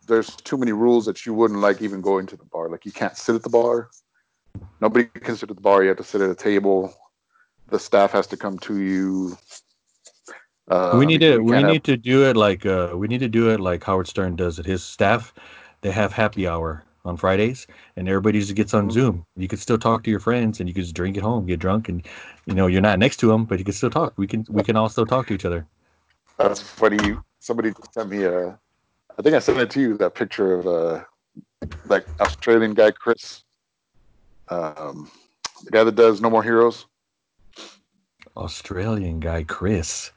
there's 0.07 0.35
too 0.35 0.57
many 0.57 0.71
rules 0.71 1.05
that 1.05 1.25
you 1.25 1.33
wouldn't 1.33 1.59
like 1.59 1.81
even 1.81 2.01
going 2.01 2.27
to 2.27 2.37
the 2.37 2.45
bar. 2.45 2.69
Like 2.69 2.85
you 2.85 2.91
can't 2.91 3.15
sit 3.17 3.35
at 3.35 3.43
the 3.43 3.49
bar. 3.49 3.89
Nobody 4.81 5.05
can 5.05 5.35
sit 5.35 5.49
at 5.49 5.55
the 5.55 5.61
bar. 5.61 5.83
You 5.83 5.89
have 5.89 5.97
to 5.97 6.03
sit 6.03 6.21
at 6.21 6.29
a 6.29 6.35
table 6.35 6.93
the 7.71 7.79
staff 7.79 8.11
has 8.11 8.27
to 8.27 8.37
come 8.37 8.59
to 8.59 8.79
you. 8.79 9.37
Uh, 10.67 10.95
we 10.97 11.05
need 11.05 11.21
to 11.21 11.39
we 11.39 11.63
need 11.63 11.73
have... 11.73 11.83
to 11.83 11.97
do 11.97 12.29
it 12.29 12.37
like 12.37 12.65
uh, 12.65 12.91
we 12.93 13.07
need 13.07 13.19
to 13.19 13.27
do 13.27 13.49
it 13.49 13.59
like 13.59 13.83
Howard 13.83 14.07
Stern 14.07 14.35
does 14.35 14.59
it. 14.59 14.65
His 14.65 14.83
staff 14.83 15.33
they 15.81 15.91
have 15.91 16.13
happy 16.13 16.47
hour 16.47 16.83
on 17.05 17.17
Fridays, 17.17 17.67
and 17.95 18.07
everybody 18.07 18.39
just 18.39 18.55
gets 18.55 18.73
on 18.73 18.83
mm-hmm. 18.83 18.91
Zoom. 18.91 19.25
You 19.35 19.47
can 19.47 19.57
still 19.57 19.77
talk 19.77 20.03
to 20.03 20.11
your 20.11 20.19
friends, 20.19 20.59
and 20.59 20.69
you 20.69 20.73
can 20.73 20.83
just 20.83 20.95
drink 20.95 21.17
at 21.17 21.23
home, 21.23 21.45
get 21.45 21.59
drunk, 21.59 21.89
and 21.89 22.05
you 22.45 22.53
know 22.53 22.67
you're 22.67 22.81
not 22.81 22.99
next 22.99 23.17
to 23.17 23.27
them, 23.27 23.45
but 23.45 23.59
you 23.59 23.65
can 23.65 23.73
still 23.73 23.89
talk. 23.89 24.13
We 24.17 24.27
can 24.27 24.45
we 24.49 24.63
can 24.63 24.75
all 24.75 24.89
still 24.89 25.05
talk 25.05 25.27
to 25.27 25.33
each 25.33 25.45
other. 25.45 25.65
That's 26.37 26.61
funny. 26.61 27.17
Somebody 27.39 27.73
sent 27.91 28.09
me 28.09 28.23
a, 28.23 28.57
I 29.17 29.21
think 29.21 29.35
I 29.35 29.39
sent 29.39 29.59
it 29.59 29.69
to 29.71 29.81
you 29.81 29.97
that 29.97 30.15
picture 30.15 30.53
of 30.53 30.67
uh 30.67 31.03
like 31.85 32.05
Australian 32.19 32.73
guy 32.73 32.91
Chris. 32.91 33.43
Um, 34.49 35.09
the 35.63 35.71
guy 35.71 35.83
that 35.83 35.95
does 35.95 36.21
No 36.21 36.29
More 36.29 36.43
Heroes. 36.43 36.85
Australian 38.35 39.19
guy, 39.19 39.43
Chris. 39.43 40.11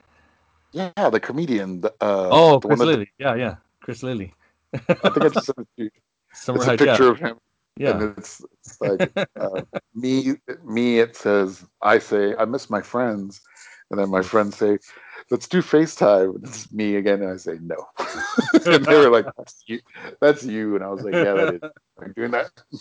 Yeah, 0.73 0.91
the 1.11 1.21
comedian. 1.21 1.81
the, 1.83 1.91
Uh, 2.01 2.29
Oh, 2.31 2.59
the 2.59 2.69
Chris 2.69 2.81
that- 2.81 2.87
Lilley. 2.87 3.11
Yeah, 3.19 3.35
yeah. 3.35 3.57
Chris 3.81 4.03
Lilley. 4.03 4.33
I 4.73 4.79
think 4.79 5.23
I 5.23 5.29
just 5.29 5.47
sent 5.47 5.59
it 5.59 5.69
to 5.77 5.85
you. 5.85 5.91
Summer 6.35 6.59
It's 6.59 6.83
a 6.83 6.85
picture 6.85 7.11
of 7.11 7.19
him, 7.19 7.39
Yeah. 7.77 8.01
and 8.01 8.19
it's, 8.19 8.43
it's 8.61 8.81
like 8.81 9.13
uh, 9.41 9.63
me. 9.95 10.35
Me, 10.65 10.99
it 10.99 11.17
says, 11.17 11.65
I 11.83 11.99
say, 11.99 12.35
I 12.37 12.45
miss 12.45 12.69
my 12.69 12.83
friends, 12.83 13.41
and 13.91 13.99
then 13.99 14.11
my 14.11 14.23
friends 14.23 14.57
say, 14.57 14.79
let's 15.31 15.49
do 15.49 15.63
FaceTime. 15.63 16.35
And 16.37 16.45
it's 16.45 16.73
me 16.73 16.97
again, 16.97 17.23
and 17.23 17.33
I 17.33 17.37
say 17.37 17.59
no. 17.61 17.87
and 18.67 18.85
they 18.85 18.97
were 18.97 19.11
like, 19.11 19.27
that's 19.37 19.63
you, 19.67 19.81
that's 20.21 20.45
you, 20.45 20.75
and 20.75 20.85
I 20.85 20.89
was 20.89 21.03
like, 21.03 21.15
yeah, 21.15 21.35
that 21.35 21.55
is. 21.55 21.61
I'm 22.01 22.13
doing 22.13 22.33
that. 22.33 22.51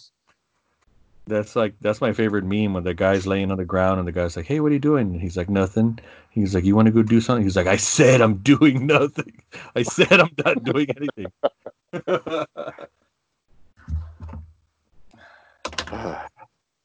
That's 1.26 1.56
like 1.56 1.76
that's 1.80 2.02
my 2.02 2.12
favorite 2.12 2.44
meme 2.44 2.74
when 2.74 2.84
the 2.84 2.94
guy's 2.94 3.26
laying 3.26 3.50
on 3.50 3.56
the 3.56 3.64
ground 3.64 3.98
and 3.98 4.06
the 4.06 4.12
guy's 4.12 4.36
like, 4.36 4.46
"Hey, 4.46 4.60
what 4.60 4.72
are 4.72 4.74
you 4.74 4.80
doing?" 4.80 5.14
And 5.14 5.22
he's 5.22 5.38
like, 5.38 5.50
"Nothing." 5.50 5.98
He's 6.32 6.54
like, 6.54 6.66
"You 6.66 6.76
want 6.76 6.88
to 6.88 6.92
go 6.92 7.02
do 7.02 7.22
something?" 7.22 7.44
He's 7.46 7.56
like, 7.56 7.66
"I 7.66 7.78
said 7.78 8.20
I'm 8.20 8.40
doing 8.40 8.86
nothing. 8.88 9.42
I 9.74 9.84
said 9.84 10.20
I'm 10.20 10.32
not 10.44 10.62
doing 10.66 10.88
anything." 10.98 11.32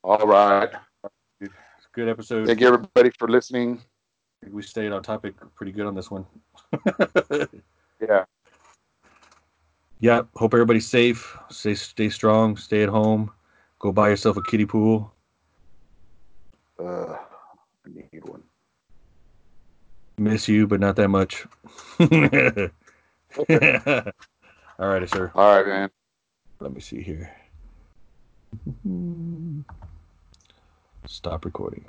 All 0.04 0.26
right. 0.26 0.70
good 1.92 2.08
episode. 2.08 2.46
Thank 2.46 2.60
you, 2.60 2.68
everybody, 2.68 3.10
for 3.18 3.28
listening. 3.28 3.80
We 4.50 4.62
stayed 4.62 4.92
on 4.92 5.02
topic 5.02 5.34
pretty 5.54 5.72
good 5.72 5.86
on 5.86 5.94
this 5.94 6.10
one. 6.10 6.26
Yeah. 8.00 8.26
yeah. 9.98 10.22
Hope 10.36 10.54
everybody's 10.54 10.86
safe. 10.86 11.36
Stay 11.50 11.74
stay 11.74 12.10
strong. 12.10 12.56
Stay 12.56 12.84
at 12.84 12.88
home. 12.88 13.32
Go 13.80 13.90
buy 13.90 14.10
yourself 14.10 14.36
a 14.36 14.42
kiddie 14.42 14.66
pool. 14.66 15.12
Uh, 16.78 17.16
I 17.16 17.88
need 17.88 18.22
one. 18.28 18.44
Miss 20.16 20.46
you, 20.46 20.68
but 20.68 20.78
not 20.78 20.94
that 20.94 21.08
much. 21.08 21.44
All 24.78 24.88
right, 24.88 25.10
sir. 25.10 25.32
All 25.34 25.56
right, 25.56 25.66
man. 25.66 25.90
Let 26.60 26.72
me 26.72 26.80
see 26.80 27.02
here. 27.02 27.34
Hmm. 28.82 29.60
Stop 31.06 31.44
recording. 31.44 31.88